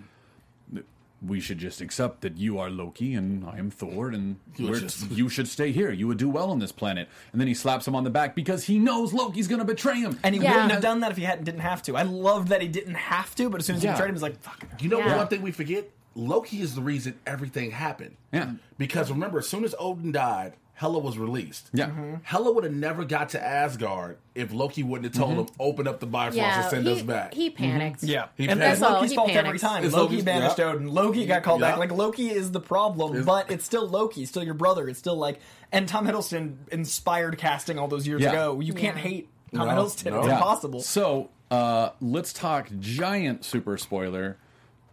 We 1.20 1.40
should 1.40 1.58
just 1.58 1.80
accept 1.80 2.20
that 2.20 2.36
you 2.36 2.60
are 2.60 2.70
Loki 2.70 3.14
and 3.14 3.44
I 3.44 3.58
am 3.58 3.72
Thor, 3.72 4.10
and 4.10 4.36
You 4.56 4.68
we're, 4.68 4.78
just- 4.78 5.10
you 5.10 5.28
should 5.28 5.48
stay 5.48 5.72
here. 5.72 5.90
You 5.90 6.06
would 6.06 6.16
do 6.16 6.28
well 6.28 6.48
on 6.52 6.60
this 6.60 6.70
planet. 6.70 7.08
And 7.32 7.40
then 7.40 7.48
he 7.48 7.54
slaps 7.54 7.88
him 7.88 7.96
on 7.96 8.04
the 8.04 8.10
back 8.10 8.36
because 8.36 8.62
he 8.62 8.78
knows 8.78 9.12
Loki's 9.12 9.48
going 9.48 9.58
to 9.58 9.64
betray 9.64 9.96
him. 9.96 10.16
And 10.22 10.32
he 10.32 10.40
Yeah. 10.40 10.52
wouldn't 10.52 10.70
have 10.70 10.80
done 10.80 11.00
that 11.00 11.10
if 11.10 11.16
he 11.16 11.24
hadn't 11.24 11.42
didn't 11.42 11.62
have 11.62 11.82
to. 11.82 11.96
I 11.96 12.02
love 12.02 12.50
that 12.50 12.62
he 12.62 12.68
didn't 12.68 12.94
have 12.94 13.34
to, 13.34 13.50
but 13.50 13.58
as 13.60 13.66
soon 13.66 13.74
as 13.74 13.82
Yeah. 13.82 13.90
he 13.90 13.94
betrayed 13.96 14.10
him, 14.10 14.14
he's 14.14 14.22
like, 14.22 14.40
fuck. 14.40 14.64
You 14.78 14.90
know 14.90 15.00
Yeah. 15.00 15.16
one 15.16 15.26
thing 15.26 15.42
we 15.42 15.50
forget? 15.50 15.90
Loki 16.18 16.60
is 16.60 16.74
the 16.74 16.82
reason 16.82 17.18
everything 17.26 17.70
happened. 17.70 18.16
Yeah. 18.32 18.52
Because 18.76 19.10
remember, 19.10 19.38
as 19.38 19.48
soon 19.48 19.64
as 19.64 19.74
Odin 19.78 20.10
died, 20.12 20.54
Hela 20.74 20.98
was 20.98 21.16
released. 21.18 21.70
Yeah. 21.72 21.86
Mm-hmm. 21.86 22.14
Hela 22.24 22.52
would 22.52 22.64
have 22.64 22.72
never 22.72 23.04
got 23.04 23.30
to 23.30 23.44
Asgard 23.44 24.18
if 24.34 24.52
Loki 24.52 24.82
wouldn't 24.82 25.12
have 25.14 25.20
told 25.22 25.38
him, 25.38 25.54
open 25.60 25.86
up 25.88 26.00
the 26.00 26.06
Bifrost 26.06 26.36
yeah, 26.36 26.60
and 26.62 26.70
send 26.70 26.86
he, 26.86 26.92
us 26.92 27.02
back. 27.02 27.34
he 27.34 27.50
panicked. 27.50 28.02
Yeah, 28.02 28.26
He 28.36 28.44
and 28.48 28.58
panicked. 28.60 28.80
that's 28.80 28.80
That's 28.80 28.92
Loki's 28.94 29.10
he 29.10 29.16
fault 29.16 29.30
every 29.30 29.58
time. 29.58 29.84
It's 29.84 29.94
Loki 29.94 30.16
Loki's- 30.16 30.24
banished 30.24 30.58
yeah. 30.58 30.64
Odin. 30.66 30.88
Loki 30.88 31.26
got 31.26 31.42
called 31.44 31.60
Yeah. 31.60 31.70
back. 31.70 31.78
Like 31.78 31.92
Loki 31.92 32.30
is 32.30 32.50
the 32.52 32.60
problem, 32.60 33.24
but 33.24 33.50
it's 33.50 33.64
still 33.64 33.86
Loki, 33.88 34.24
still 34.24 34.42
your 34.44 34.54
brother. 34.54 34.88
It's 34.88 34.98
still 34.98 35.16
like, 35.16 35.40
and 35.72 35.88
Tom 35.88 36.06
Hiddleston 36.06 36.56
inspired 36.72 37.38
casting 37.38 37.78
all 37.78 37.88
those 37.88 38.06
years 38.06 38.22
Yeah. 38.22 38.30
ago. 38.30 38.60
You 38.60 38.72
can't 38.72 38.96
hate 38.98 39.28
Tom 39.54 39.66
No, 39.68 39.74
Hiddleston. 39.74 40.10
no. 40.12 40.18
It's 40.18 40.28
Yeah. 40.28 40.34
impossible. 40.36 40.80
So 40.82 41.30
uh, 41.50 41.90
let's 42.00 42.32
talk 42.32 42.68
giant 42.78 43.44
super 43.44 43.76
spoiler. 43.78 44.36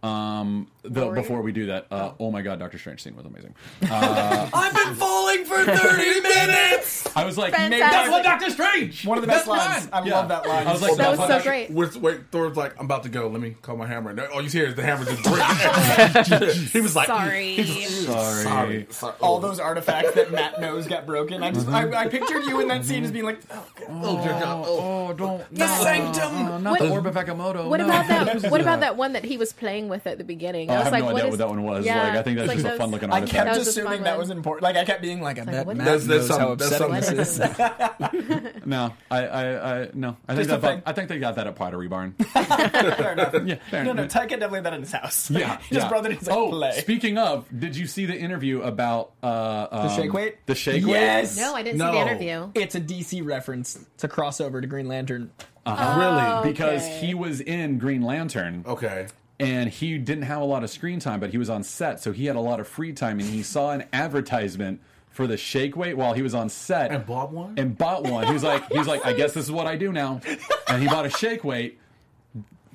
Um, 0.02 0.68
the, 0.88 1.08
before 1.10 1.42
we 1.42 1.52
do 1.52 1.66
that, 1.66 1.86
uh, 1.90 2.12
oh 2.20 2.30
my 2.30 2.42
god, 2.42 2.58
Doctor 2.58 2.78
Strange 2.78 3.02
scene 3.02 3.16
was 3.16 3.26
amazing. 3.26 3.54
I've 3.90 4.74
been 4.74 4.94
falling 4.94 5.44
for 5.44 5.64
thirty 5.64 6.20
minutes. 6.22 7.06
I 7.16 7.24
was 7.24 7.38
like, 7.38 7.54
Fantastic. 7.54 7.80
that's 7.90 8.10
what 8.10 8.22
Doctor 8.24 8.50
Strange. 8.50 9.06
One 9.06 9.16
of 9.18 9.22
the 9.22 9.28
best 9.28 9.46
That's 9.46 9.66
lines. 9.68 9.86
fine. 9.86 10.02
I 10.02 10.06
Yeah. 10.06 10.14
love 10.18 10.28
that 10.28 10.46
line. 10.46 10.66
I 10.66 10.72
was 10.72 10.82
like, 10.82 10.96
That 10.96 11.10
was 11.10 11.18
that's 11.18 11.30
so 11.30 11.34
what- 11.36 11.44
great. 11.44 11.70
Wait, 11.70 11.96
wait, 11.96 12.20
Thor's 12.30 12.56
like, 12.56 12.78
I'm 12.78 12.84
about 12.86 13.02
to 13.04 13.08
go. 13.08 13.28
Let 13.28 13.40
me 13.40 13.56
call 13.62 13.76
my 13.76 13.86
hammer. 13.86 14.12
No, 14.12 14.26
all 14.26 14.42
you 14.42 14.48
hear 14.50 14.66
is 14.66 14.74
the 14.74 14.82
hammer 14.82 15.04
just 15.04 15.22
break. 15.22 15.42
he 16.72 16.80
was 16.80 16.94
like, 16.96 17.06
Sorry. 17.06 17.64
Sorry. 17.64 18.42
sorry, 18.44 18.86
sorry. 18.90 19.14
all 19.20 19.38
those 19.40 19.58
artifacts 19.60 20.12
that 20.14 20.30
Matt 20.30 20.60
knows 20.60 20.86
got 20.86 21.06
broken. 21.06 21.42
I 21.42 21.50
just, 21.50 21.68
I, 21.68 21.90
I 22.04 22.08
pictured 22.08 22.44
you 22.44 22.60
in 22.60 22.68
that 22.68 22.84
scene 22.84 23.04
as 23.04 23.10
being 23.12 23.24
like, 23.24 23.40
oh, 23.50 23.66
God. 23.78 23.88
Oh, 23.90 24.22
dear 24.22 24.32
God. 24.32 24.64
Oh. 24.66 25.06
Oh, 25.08 25.12
don't. 25.12 25.54
the 25.54 25.66
sanctum. 25.66 26.34
Uh, 26.46 26.58
not 26.58 26.70
What- 26.72 26.80
the 26.80 26.90
Orb 26.90 27.06
of 27.06 27.14
Agamotto. 27.14 27.68
What 27.68 27.78
no. 27.80 27.86
about 27.86 28.08
that? 28.08 28.50
What 28.50 28.60
about 28.60 28.80
that 28.80 28.96
one 28.96 29.12
that 29.14 29.24
he 29.24 29.36
was 29.36 29.52
playing 29.52 29.88
with 29.88 30.06
at 30.06 30.18
the 30.18 30.24
beginning? 30.24 30.68
Oh, 30.76 30.80
I 30.80 30.84
was 30.84 30.84
have 30.84 30.92
like, 30.92 31.02
no 31.04 31.08
idea 31.10 31.24
is- 31.24 31.30
what 31.30 31.38
that 31.38 31.48
one 31.48 31.62
was. 31.62 31.84
Yeah, 31.86 32.02
like, 32.02 32.12
I 32.18 32.22
think 32.22 32.38
that's 32.38 32.52
it's 32.52 32.62
just 32.62 32.64
like 32.64 32.74
a 32.74 32.78
fun 32.78 32.90
those- 32.90 32.92
looking 33.00 33.10
I 33.10 33.14
artifact. 33.20 33.32
kept 33.32 33.46
That 33.46 33.54
just 33.64 33.70
assuming 33.78 34.02
that 34.04 34.10
one. 34.12 34.18
was 34.20 34.30
important. 34.30 34.62
Like 34.64 34.76
I 34.76 34.84
kept 34.84 35.02
being 35.02 35.20
like, 35.20 35.38
I 35.38 35.44
bet 35.44 35.66
what 35.66 35.76
Matt 35.76 35.88
is- 35.88 36.06
knows 36.08 36.28
that's 36.28 36.38
how 36.40 36.48
some- 36.48 36.56
that's 36.58 36.72
upsetting 36.80 37.16
this 37.16 37.36
something- 37.36 37.66
is. 37.66 38.52
No, 38.66 38.92
I, 39.12 39.26
I, 39.26 39.82
I, 39.82 39.88
no. 39.94 40.16
I 40.26 40.34
think 40.34 40.48
that. 40.48 40.60
thing. 40.60 40.82
I 40.84 40.92
think 40.92 41.08
they 41.08 41.18
got 41.20 41.36
that 41.36 41.46
at 41.46 41.54
Pottery 41.54 41.86
Barn. 41.86 42.12
Fair 42.18 43.12
enough. 43.12 43.32
yeah, 43.44 43.54
fair 43.70 43.84
No, 43.84 43.92
no, 43.92 44.02
enough. 44.02 44.12
Taika 44.12 44.30
definitely 44.30 44.56
had 44.58 44.64
that 44.64 44.72
in 44.74 44.80
his 44.80 44.90
house. 44.92 45.30
Yeah, 45.30 45.58
his 45.68 45.78
yeah. 45.78 45.88
brother 45.88 46.08
needs 46.08 46.26
like 46.26 46.36
oh, 46.36 46.48
play. 46.50 46.72
speaking 46.72 47.16
of, 47.16 47.46
did 47.56 47.76
you 47.76 47.86
see 47.86 48.06
the 48.06 48.16
interview 48.18 48.62
about 48.62 49.12
uh, 49.22 49.68
the 49.68 49.82
um, 49.92 49.96
shake 49.96 50.12
weight. 50.12 50.44
The 50.46 50.54
shake 50.56 50.84
weight. 50.84 50.90
Yes. 50.92 51.36
No, 51.38 51.54
I 51.54 51.62
didn't 51.62 51.78
see 51.78 51.86
the 51.86 52.00
interview. 52.00 52.50
It's 52.54 52.74
a 52.74 52.80
DC 52.80 53.24
reference. 53.24 53.76
It's 53.94 54.02
a 54.04 54.08
crossover 54.08 54.60
to 54.60 54.66
Green 54.66 54.88
Lantern. 54.88 55.30
really? 55.64 56.50
because 56.50 56.82
Okay. 56.82 57.06
he 57.06 57.14
was 57.14 57.40
in 57.40 57.78
Green 57.78 58.02
Lantern 58.02 58.64
Okay. 58.66 59.06
And 59.38 59.68
he 59.70 59.98
didn't 59.98 60.24
have 60.24 60.40
a 60.40 60.44
lot 60.44 60.64
of 60.64 60.70
screen 60.70 60.98
time, 61.00 61.20
but 61.20 61.30
he 61.30 61.38
was 61.38 61.50
on 61.50 61.62
set, 61.62 62.00
so 62.00 62.12
he 62.12 62.26
had 62.26 62.36
a 62.36 62.40
lot 62.40 62.58
of 62.60 62.66
free 62.68 62.92
time, 62.92 63.20
and 63.20 63.28
he 63.28 63.42
saw 63.42 63.70
an 63.72 63.84
advertisement 63.92 64.80
for 65.10 65.26
the 65.26 65.36
shake 65.36 65.76
weight 65.76 65.96
while 65.96 66.12
he 66.12 66.20
was 66.22 66.34
on 66.34 66.48
set 66.50 66.90
And 66.92 67.04
bought 67.06 67.32
one? 67.32 67.54
and 67.58 67.76
bought 67.76 68.04
one. 68.04 68.26
He 68.26 68.32
was 68.32 68.42
like, 68.42 68.70
he 68.70 68.78
was 68.78 68.86
like, 68.86 69.04
I 69.06 69.12
guess 69.14 69.32
this 69.32 69.44
is 69.44 69.52
what 69.52 69.66
I 69.66 69.76
do 69.76 69.92
now, 69.92 70.20
and 70.68 70.82
he 70.82 70.88
bought 70.88 71.06
a 71.06 71.10
shake 71.10 71.44
weight. 71.44 71.78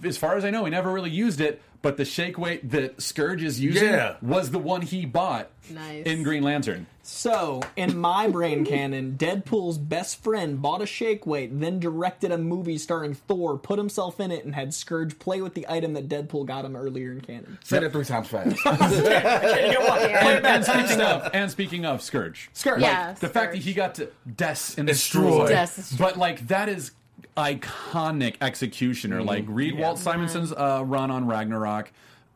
As 0.03 0.17
far 0.17 0.35
as 0.35 0.43
I 0.43 0.49
know, 0.49 0.65
he 0.65 0.71
never 0.71 0.91
really 0.91 1.11
used 1.11 1.41
it, 1.41 1.61
but 1.81 1.97
the 1.97 2.05
shake 2.05 2.37
weight 2.37 2.69
that 2.71 3.01
Scourge 3.01 3.43
is 3.43 3.59
using 3.59 3.85
Yeah. 3.89 4.15
was 4.21 4.51
the 4.51 4.59
one 4.59 4.81
he 4.81 5.05
bought 5.05 5.49
Nice. 5.69 6.05
in 6.05 6.23
Green 6.23 6.43
Lantern. 6.43 6.85
So, 7.03 7.61
in 7.75 7.97
my 7.97 8.27
brain 8.27 8.63
canon, 8.63 9.15
Deadpool's 9.17 9.79
best 9.79 10.23
friend 10.23 10.61
bought 10.61 10.83
a 10.83 10.85
shake 10.85 11.25
weight, 11.25 11.59
then 11.59 11.79
directed 11.79 12.31
a 12.31 12.37
movie 12.37 12.77
starring 12.77 13.15
Thor, 13.15 13.57
put 13.57 13.79
himself 13.79 14.19
in 14.19 14.31
it, 14.31 14.45
and 14.45 14.53
had 14.53 14.71
Scourge 14.75 15.17
play 15.17 15.41
with 15.41 15.55
the 15.55 15.65
item 15.67 15.93
that 15.93 16.07
Deadpool 16.07 16.45
got 16.45 16.63
him 16.63 16.75
earlier 16.75 17.11
in 17.11 17.21
canon. 17.21 17.57
Say 17.63 17.79
it 17.79 17.91
three 17.91 18.05
times 18.05 18.27
fast. 18.27 18.55
And 20.45 20.63
speaking 20.65 21.01
of, 21.01 21.29
and 21.33 21.51
speaking 21.51 21.85
of 21.85 22.01
Scourge, 22.01 22.49
Scourge. 22.53 22.81
Yeah. 22.81 23.13
the 23.13 23.29
fact 23.29 23.53
that 23.53 23.59
he 23.61 23.73
got 23.73 23.95
to 23.95 24.09
des 24.35 24.55
and 24.77 24.87
Destroy. 24.87 25.47
destroy, 25.47 25.47
Des- 25.47 25.97
but 25.97 26.17
like 26.17 26.47
that 26.47 26.69
is 26.69 26.91
iconic 27.37 28.35
executioner. 28.41 29.21
Like 29.21 29.45
read 29.47 29.77
Walt 29.77 29.97
Simonson's 29.97 30.51
uh, 30.51 30.83
run 30.85 31.11
on 31.11 31.27
Ragnarok. 31.27 31.91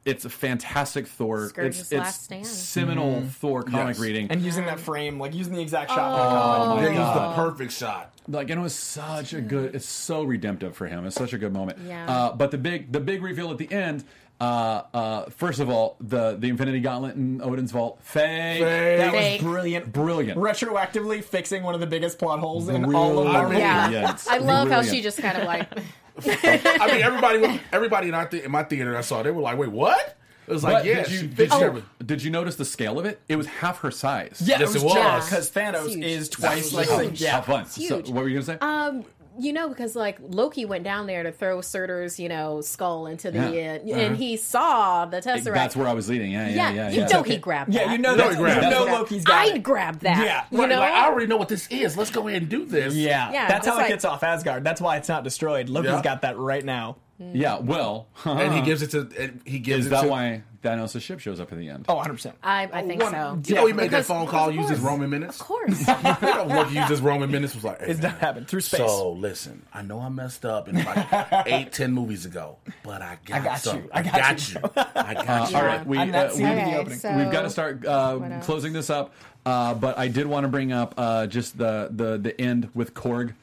It's 0.05 0.23
a 0.23 0.29
fantastic 0.29 1.07
Thor. 1.07 1.49
Scourge's 1.49 1.79
it's 1.81 1.91
it's 1.91 1.99
Last 1.99 2.23
Stand. 2.25 2.45
seminal 2.45 3.21
Thor 3.21 3.63
comic 3.63 3.95
Yes. 3.95 3.99
reading. 3.99 4.27
And 4.29 4.39
using 4.41 4.65
that 4.67 4.79
frame, 4.79 5.19
like 5.19 5.33
using 5.33 5.55
the 5.55 5.61
exact 5.63 5.89
shot. 5.89 5.97
oh 5.99 6.75
my 6.75 6.81
They 6.83 6.89
used 6.89 6.99
the 7.15 7.33
perfect 7.33 7.71
shot. 7.71 8.13
like 8.27 8.51
and 8.51 8.59
it 8.59 8.63
was 8.63 8.75
such 8.75 9.33
a 9.33 9.41
good 9.41 9.73
it's 9.73 9.87
so 9.87 10.23
redemptive 10.23 10.75
for 10.77 10.85
him 10.87 11.05
it's 11.07 11.15
such 11.15 11.33
a 11.33 11.37
good 11.39 11.53
moment 11.53 11.79
Yeah. 11.87 12.05
uh, 12.07 12.35
but 12.35 12.51
the 12.51 12.57
big 12.59 12.91
the 12.91 12.99
big 12.99 13.21
reveal 13.23 13.49
at 13.51 13.57
the 13.57 13.71
end 13.71 14.03
Uh, 14.39 14.81
uh, 14.93 15.25
first 15.29 15.59
of 15.59 15.69
all, 15.69 15.95
the 16.01 16.35
the 16.35 16.49
Infinity 16.49 16.81
Gauntlet 16.81 17.15
in 17.15 17.41
Odin's 17.41 17.71
vault, 17.71 17.99
fake, 18.01 18.61
That 18.61 19.11
Fake. 19.11 19.41
was 19.41 19.49
brilliant. 19.51 19.93
brilliant. 19.93 20.37
Retroactively 20.39 21.23
fixing 21.23 21.63
one 21.63 21.73
of 21.73 21.79
the 21.79 21.87
biggest 21.87 22.19
plot 22.19 22.39
holes 22.39 22.67
in 22.67 22.93
all 22.93 23.19
of 23.19 23.27
Marvel. 23.27 23.57
Yeah, 23.57 23.87
Brilliant. 23.87 24.27
I 24.29 24.37
love 24.39 24.69
how 24.69 24.81
she 24.81 25.01
just 25.01 25.19
kind 25.19 25.37
of 25.37 25.45
like 25.45 25.69
I 26.25 26.91
mean, 26.91 27.01
everybody, 27.01 27.61
everybody 27.71 28.07
in 28.09 28.13
our 28.13 28.25
the- 28.27 28.43
in 28.45 28.51
my 28.51 28.63
theater 28.63 28.97
I 28.97 29.01
saw, 29.01 29.23
they 29.23 29.31
were 29.31 29.41
like, 29.41 29.57
"Wait, 29.57 29.71
what?" 29.71 30.17
It 30.47 30.51
was 30.51 30.63
like, 30.63 30.73
But 30.79 30.85
"Yeah, 30.85 31.03
did 31.03 31.11
you 31.11 31.21
did 31.27 31.35
fixed 31.37 31.59
you, 31.59 31.83
did 32.05 32.23
you 32.23 32.29
notice 32.29 32.55
the 32.55 32.65
scale 32.65 32.99
of 32.99 33.05
it? 33.05 33.19
It 33.27 33.35
was 33.37 33.47
half 33.47 33.79
her 33.81 33.89
size. 33.91 34.41
Yeah, 34.45 34.59
Yes, 34.59 34.75
it 34.75 34.83
was 34.83 34.93
it 34.95 35.29
because 35.29 35.49
Thanos 35.51 36.01
is 36.03 36.29
twice 36.29 36.71
like 36.73 36.87
Oh, 36.91 37.05
the 37.07 37.25
how 37.27 37.41
fun. 37.41 37.65
So, 37.65 37.97
what 37.99 38.13
were 38.15 38.27
you 38.29 38.35
gonna 38.41 38.45
say? 38.45 38.57
Um, 38.61 39.05
you 39.39 39.53
know, 39.53 39.69
because 39.69 39.95
like 39.95 40.17
Loki 40.21 40.65
went 40.65 40.83
down 40.83 41.07
there 41.07 41.23
to 41.23 41.31
throw 41.31 41.61
Surtur's, 41.61 42.19
you 42.19 42.29
know, 42.29 42.61
skull 42.61 43.07
into 43.07 43.31
the, 43.31 43.79
Yeah. 43.83 43.95
uh, 43.95 43.99
and 43.99 44.17
he 44.17 44.37
saw 44.37 45.05
the 45.05 45.17
Tesseract. 45.21 45.53
That's 45.53 45.75
where 45.75 45.87
I 45.87 45.93
was 45.93 46.09
leading. 46.09 46.31
Yeah, 46.31 46.47
yeah, 46.47 46.55
yeah, 46.55 46.71
yeah. 46.73 46.89
you 46.89 46.99
yeah. 47.01 47.07
know 47.07 47.23
he 47.23 47.37
grabbed 47.37 47.73
that. 47.73 47.85
Yeah, 47.87 47.91
you 47.91 47.97
know 47.97 48.15
No, 48.15 48.23
that. 48.29 48.31
he 48.31 48.37
grabbed 48.37 48.63
you 48.63 48.69
know 48.69 48.85
Loki's 48.85 49.23
got 49.23 49.45
I'd 49.47 49.55
it. 49.57 49.63
grab 49.63 49.99
that. 50.01 50.25
Yeah, 50.25 50.45
you 50.51 50.67
know. 50.67 50.79
like 50.79 50.91
I 50.93 51.05
already 51.07 51.27
know 51.27 51.37
what 51.37 51.49
this 51.49 51.67
is. 51.69 51.97
Let's 51.97 52.11
go 52.11 52.27
ahead 52.27 52.43
and 52.43 52.49
do 52.51 52.65
this. 52.65 52.93
Yeah, 52.95 53.31
Yeah, 53.31 53.47
that's 53.47 53.67
it's 53.67 53.75
how 53.77 53.83
it 53.83 53.87
gets 53.87 54.05
off 54.05 54.23
Asgard. 54.23 54.63
That's 54.63 54.81
why 54.81 54.97
it's 54.97 55.09
not 55.09 55.23
destroyed. 55.23 55.69
Loki's 55.69 55.91
Yeah. 55.91 56.01
got 56.01 56.21
that 56.21 56.37
right 56.37 56.63
now. 56.63 56.97
Yeah, 57.17 57.59
well, 57.59 58.07
and 58.25 58.53
he 58.53 58.61
gives 58.61 58.81
it 58.81 58.91
to. 58.91 59.09
And 59.17 59.41
he 59.45 59.59
gives 59.59 59.81
is 59.81 59.87
it 59.87 59.89
that 59.91 60.01
to, 60.01 60.07
why 60.09 60.43
Thanos' 60.65 61.01
ship 61.01 61.19
shows 61.19 61.39
up 61.39 61.51
at 61.51 61.57
the 61.59 61.69
end? 61.69 61.85
Oh, 61.87 61.95
100 61.95 62.13
percent. 62.13 62.35
I, 62.43 62.69
I 62.73 62.81
think 62.81 63.01
One- 63.01 63.11
so. 63.11 63.39
You 63.45 63.55
know, 63.55 63.65
he 63.67 63.73
made 63.73 63.83
Because- 63.89 64.07
that 64.07 64.13
phone 64.13 64.27
call, 64.27 64.49
of 64.49 64.55
used 64.55 64.69
his 64.69 64.79
course. 64.79 64.91
Roman 64.91 65.09
minutes. 65.09 65.39
Of 65.39 65.45
course. 65.45 65.87
you 65.87 65.93
know, 66.21 66.45
Loki 66.49 66.75
used 66.75 66.89
his 66.89 67.01
Roman 67.01 67.29
minutes. 67.31 67.53
Was 67.55 67.63
like, 67.63 67.79
hey, 67.81 67.91
It's 67.91 68.01
not 68.01 68.13
man, 68.13 68.19
happening 68.21 68.45
through 68.45 68.61
space. 68.61 68.79
So 68.79 69.11
listen, 69.11 69.65
I 69.73 69.81
know 69.83 69.99
I 69.99 70.09
messed 70.09 70.45
up 70.45 70.67
in 70.67 70.83
like 70.83 71.07
eight, 71.47 71.71
ten 71.71 71.91
movies 71.91 72.25
ago, 72.25 72.57
but 72.83 73.01
I 73.01 73.17
got, 73.25 73.41
I 73.41 73.43
got 73.43 73.59
some. 73.59 73.77
you. 73.77 73.89
I 73.93 73.99
I 73.99 74.03
got 74.03 74.13
got 74.13 74.53
you. 74.53 74.59
you. 74.63 74.69
I 74.95 75.13
got 75.13 75.51
you. 75.51 75.57
All 75.57 75.65
right, 75.65 75.85
we, 75.85 75.97
I'm 75.97 76.11
not 76.11 76.25
uh, 76.27 76.29
seeing 76.31 76.49
we- 76.49 76.55
the 76.55 76.61
Okay, 76.61 76.77
opening. 76.77 76.99
so- 76.99 77.17
We've 77.17 77.31
got 77.31 77.41
to 77.43 77.49
start 77.49 77.85
uh, 77.85 78.19
else? 78.19 78.45
closing 78.45 78.73
this 78.73 78.89
up, 78.89 79.13
uh, 79.45 79.73
but 79.75 79.97
I 79.97 80.07
did 80.07 80.25
want 80.27 80.43
to 80.45 80.47
bring 80.49 80.71
up 80.71 80.93
uh, 80.97 81.27
just 81.27 81.57
the, 81.57 81.89
the 81.91 82.17
the 82.17 82.39
end 82.41 82.69
with 82.73 82.93
Korg, 82.93 83.33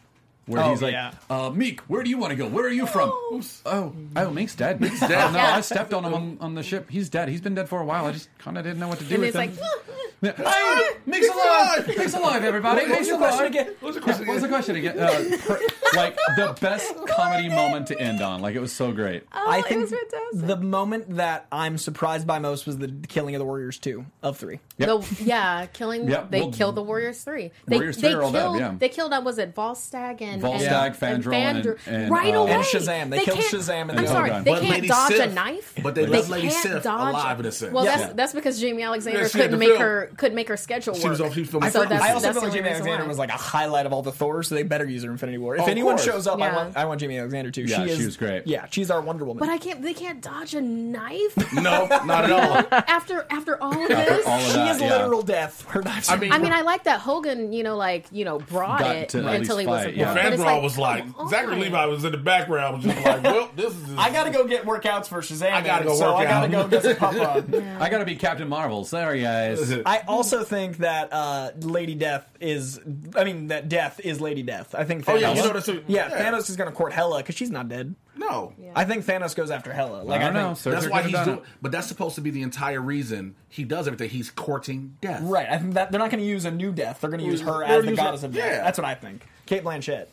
where 0.47 0.63
Oh, 0.63 0.71
he's 0.71 0.83
like, 0.83 0.93
yeah. 0.93 1.13
uh, 1.31 1.51
"Miek, 1.51 1.81
where 1.89 2.03
do 2.03 2.11
you 2.11 2.19
want 2.19 2.31
to 2.33 2.37
go? 2.37 2.47
Where 2.49 2.65
are 2.67 2.71
you 2.71 2.87
from?" 2.87 3.11
Oh, 3.11 3.43
oh, 3.67 3.93
Miek's 4.15 4.55
dead. 4.55 4.81
Miek's 4.81 5.01
dead. 5.09 5.13
Oh, 5.13 5.31
no, 5.31 5.39
Yeah. 5.39 5.57
I 5.57 5.61
stepped 5.61 5.95
on 5.95 6.05
him 6.05 6.15
on, 6.15 6.39
on 6.41 6.55
the 6.55 6.63
ship. 6.63 6.91
He's 6.91 7.09
dead. 7.09 7.29
He's 7.29 7.41
been 7.41 7.55
dead 7.55 7.69
for 7.69 7.81
a 7.81 7.85
while. 7.85 8.07
I 8.07 8.13
just 8.13 8.29
kind 8.39 8.59
of 8.59 8.65
didn't 8.65 8.79
know 8.81 8.89
what 8.89 8.99
to 8.99 9.05
do 9.05 9.15
And 9.15 9.21
with 9.23 9.37
it's 9.37 9.39
him. 9.39 9.51
like, 9.51 9.59
Yeah. 9.59 10.11
Hey, 10.23 10.91
Miek's 11.05 11.29
alive! 11.29 11.87
Miek's 11.99 12.15
alive, 12.15 12.45
everybody! 12.45 12.83
What 12.83 12.89
was 12.91 12.99
Miek's 12.99 13.09
your 13.09 13.17
alive! 13.17 13.29
question 13.31 13.47
again? 13.49 13.67
What 13.81 13.83
was 13.83 13.95
the 13.97 14.01
question 14.03 14.27
What 14.29 14.35
was 14.35 14.43
the 14.43 14.47
again? 14.47 14.55
question 14.55 14.77
again? 14.77 14.99
Uh, 15.01 15.37
per- 15.47 15.97
like 15.97 16.17
the 16.37 16.57
best 16.61 16.95
comedy 17.09 17.49
moment 17.49 17.89
to 17.89 18.01
end 18.01 18.21
on. 18.21 18.41
Like 18.41 18.55
it 18.55 18.61
was 18.61 18.71
so 18.73 18.93
great. 18.93 19.25
oh, 19.33 19.45
I 19.51 19.59
it 19.59 19.67
think 19.67 19.81
was 19.81 19.91
fantastic. 19.91 20.47
the 20.47 20.57
moment 20.59 21.17
that 21.17 21.47
I'm 21.51 21.77
surprised 21.77 22.25
by 22.27 22.39
most 22.39 22.67
was 22.67 22.79
the 22.79 22.95
killing 23.09 23.35
of 23.35 23.41
the 23.41 23.45
Warriors 23.45 23.79
two 23.79 24.07
of 24.23 24.39
three. 24.39 24.61
Yep. 24.79 24.89
The, 24.89 25.25
yeah, 25.25 25.67
killing. 25.67 26.09
Yep, 26.09 26.31
They 26.31 26.41
well, 26.43 26.53
killed 26.53 26.77
the 26.77 26.83
Warriors 26.85 27.25
three. 27.25 27.51
They, 27.67 27.77
Warriors 27.77 27.97
they 27.97 28.03
three 28.13 28.15
are 28.15 28.23
all 28.23 28.31
dead, 28.33 28.43
killed, 28.43 28.59
yeah. 28.61 28.75
They 28.79 28.89
killed. 28.91 29.13
Uh, 29.13 29.23
was 29.25 29.39
it 29.39 29.57
Volstagg 29.57 30.23
and 30.23 30.41
Volstagg, 30.41 31.03
and, 31.03 31.25
Fandral, 31.25 31.35
and- 31.35 31.65
Fandr- 31.65 31.79
and, 31.87 32.11
right 32.13 32.33
uh, 32.33 32.39
away. 32.39 32.53
And 32.53 32.63
Shazam. 32.65 33.11
They 33.11 33.25
killed 33.25 33.39
Shazam 33.41 33.91
and 33.91 33.99
I'm 33.99 34.07
sorry, 34.07 34.31
other 34.31 34.45
they 34.45 34.53
But 34.53 34.61
can't 34.61 34.71
Lady 34.75 34.87
dodge 34.89 35.13
a 35.15 35.33
knife. 35.33 35.75
but 35.83 35.97
they 35.97 36.05
they 36.05 36.11
left 36.13 36.29
Lady 36.31 36.49
can't 36.49 36.63
Sif 36.63 36.85
alive 36.85 37.41
in 37.41 37.47
a 37.47 37.51
sense. 37.53 37.73
Well, 37.73 37.85
that's 37.85 38.13
that's 38.15 38.33
because 38.33 38.63
Jaimie 38.63 38.85
Alexander 38.85 39.23
Yeah, 39.23 39.27
she 39.27 39.39
had 39.39 39.51
couldn't 39.51 39.59
make 39.59 39.79
her 39.79 40.12
couldn't 40.17 40.35
make 40.35 40.49
her 40.49 40.57
schedule 40.57 40.95
She 40.95 41.09
was 41.09 41.21
work. 41.21 41.29
on- 41.29 41.35
she 41.35 41.41
was 41.41 41.51
filming 41.51 41.71
So 41.71 41.81
pregnancy. 41.81 42.01
that's, 42.01 42.11
I 42.11 42.15
also 42.15 42.27
that's 42.27 42.39
feel 42.39 42.49
like 42.49 42.59
Jaimie 42.61 42.71
Alexander 42.71 43.03
why. 43.05 43.09
was 43.09 43.19
like 43.19 43.31
a 43.31 43.33
highlight 43.33 43.87
of 43.87 43.93
all 43.93 44.03
the 44.03 44.13
Thors, 44.13 44.49
so 44.49 44.55
they 44.55 44.63
better 44.63 44.85
use 44.85 45.03
her 45.03 45.09
in 45.09 45.13
Infinity 45.13 45.39
War. 45.39 45.55
If 45.55 45.61
oh, 45.61 45.65
Of 45.65 45.71
anyone 45.71 45.95
course. 45.97 46.05
shows 46.05 46.27
up, 46.27 46.41
I 46.41 46.55
want 46.55 46.77
I 46.77 46.85
want 46.85 47.01
Jaimie 47.01 47.19
Alexander 47.19 47.51
too. 47.51 47.63
Yeah, 47.63 47.85
she 47.85 47.91
is 47.91 47.99
she 47.99 48.05
was 48.07 48.17
great. 48.17 48.47
Yeah, 48.47 48.67
she's 48.71 48.91
our 48.91 49.01
Wonder 49.01 49.25
Woman. 49.25 49.41
But 49.41 49.49
I 49.49 49.59
can't. 49.59 49.83
They 49.83 49.95
can't 49.95 50.21
dodge 50.21 50.55
a 50.55 50.61
knife 50.61 51.37
No, 51.55 51.87
not 52.05 52.25
at 52.25 52.31
all. 52.31 52.67
after 52.89 53.27
after 53.31 53.63
all 53.63 53.73
of 53.83 53.89
this. 53.89 54.27
all 54.27 54.39
of 54.39 54.47
she 54.47 54.53
that, 54.53 54.77
is 54.77 54.83
yeah. 54.83 54.97
literal 54.97 55.23
death. 55.23 55.65
Her 55.69 55.83
knives. 55.83 56.09
I 56.09 56.17
mean, 56.17 56.33
I 56.33 56.39
mean, 56.39 56.53
I 56.53 56.63
like 56.63 56.85
that 56.85 57.01
Hogun, 57.01 57.53
you 57.53 57.63
know, 57.63 57.77
like 57.77 58.07
you 58.11 58.25
know, 58.25 58.39
brought 58.39 58.83
it 58.83 59.15
until 59.15 59.59
he 59.59 59.67
was 59.67 59.85
fight, 59.85 59.95
a 59.95 59.97
yeah. 59.97 60.15
but 60.15 60.33
it's 60.33 60.43
Fandral 60.43 60.63
was 60.63 60.79
like, 60.79 61.05
Zachary. 61.29 61.57
Levi 61.57 61.85
was 61.87 62.05
in 62.05 62.13
the 62.13 62.19
background, 62.19 62.77
was 62.77 62.85
just 62.85 63.05
like, 63.05 63.23
well, 63.25 63.51
this 63.57 63.75
is. 63.75 63.97
I 63.97 64.11
gotta 64.11 64.31
go 64.31 64.47
get 64.47 64.65
workouts 64.65 65.07
for 65.07 65.21
Shazam. 65.21 65.53
I 65.53 65.61
gotta 65.63 65.85
go 65.85 65.95
so 65.95 66.13
work 66.15 66.21
I 66.21 66.25
gotta 66.25 66.49
go 66.49 66.69
get 66.69 66.83
some 66.83 66.97
pop 66.97 67.15
on. 67.15 67.55
I 67.81 67.89
gotta 67.89 68.05
be 68.05 68.17
Captain 68.17 68.49
Marvel. 68.49 68.85
Sorry, 68.85 69.23
guys. 69.23 69.73
I 69.87 70.02
also 70.09 70.45
think 70.45 70.79
that 70.79 71.13
uh, 71.13 71.51
Lady 71.61 71.95
Death 71.95 72.29
is. 72.41 72.81
I 73.17 73.25
mean, 73.25 73.49
that 73.49 73.69
Death 73.69 74.01
is 74.01 74.21
Lady 74.21 74.43
Death. 74.43 74.75
I 74.75 74.85
think. 74.85 75.05
Thanos, 75.05 75.13
Oh, 75.13 75.17
yeah, 75.17 75.35
you 75.35 75.43
know 75.43 75.53
that's 75.53 75.69
yeah, 75.69 75.81
yeah. 75.87 76.11
Thanos 76.11 76.49
is 76.51 76.57
gonna 76.57 76.73
court 76.73 76.93
Hela 76.93 77.19
because 77.19 77.35
she's 77.35 77.51
not 77.51 77.69
dead. 77.69 77.95
No. 78.15 78.53
I 78.75 78.85
think 78.85 79.05
Thanos 79.07 79.35
goes 79.35 79.51
after 79.51 79.73
Hela. 79.73 80.03
Like 80.03 80.21
I 80.21 80.25
don't 80.25 80.35
know. 80.35 80.47
think, 80.49 80.59
Sir, 80.59 80.71
That's 80.73 80.89
why 80.89 81.03
he's 81.03 81.19
doing. 81.25 81.39
it. 81.39 81.45
But 81.63 81.73
that's 81.73 81.87
supposed 81.87 82.15
to 82.17 82.21
be 82.21 82.31
the 82.31 82.43
entire 82.43 82.81
reason 82.81 83.35
he 83.49 83.65
does 83.65 83.87
everything. 83.87 84.11
He's 84.11 84.31
courting 84.31 84.97
death. 85.01 85.23
Right. 85.23 85.49
I 85.49 85.57
think 85.59 85.75
that 85.75 85.91
they're 85.91 85.99
not 85.99 86.11
going 86.11 86.21
to 86.23 86.27
use 86.29 86.45
a 86.45 86.51
new 86.51 86.73
Death. 86.73 87.01
They're 87.01 87.11
going 87.11 87.21
to 87.21 87.27
use 87.27 87.41
her 87.41 87.65
as 87.65 87.85
the 87.85 87.91
use 87.91 87.99
her- 87.99 88.05
goddess 88.05 88.23
of 88.23 88.33
death. 88.35 88.45
yeah. 88.45 88.63
That's 88.65 88.79
what 88.79 88.85
I 88.85 88.95
think. 88.95 89.27
Cate 89.47 89.65
Blanchett. 89.65 90.07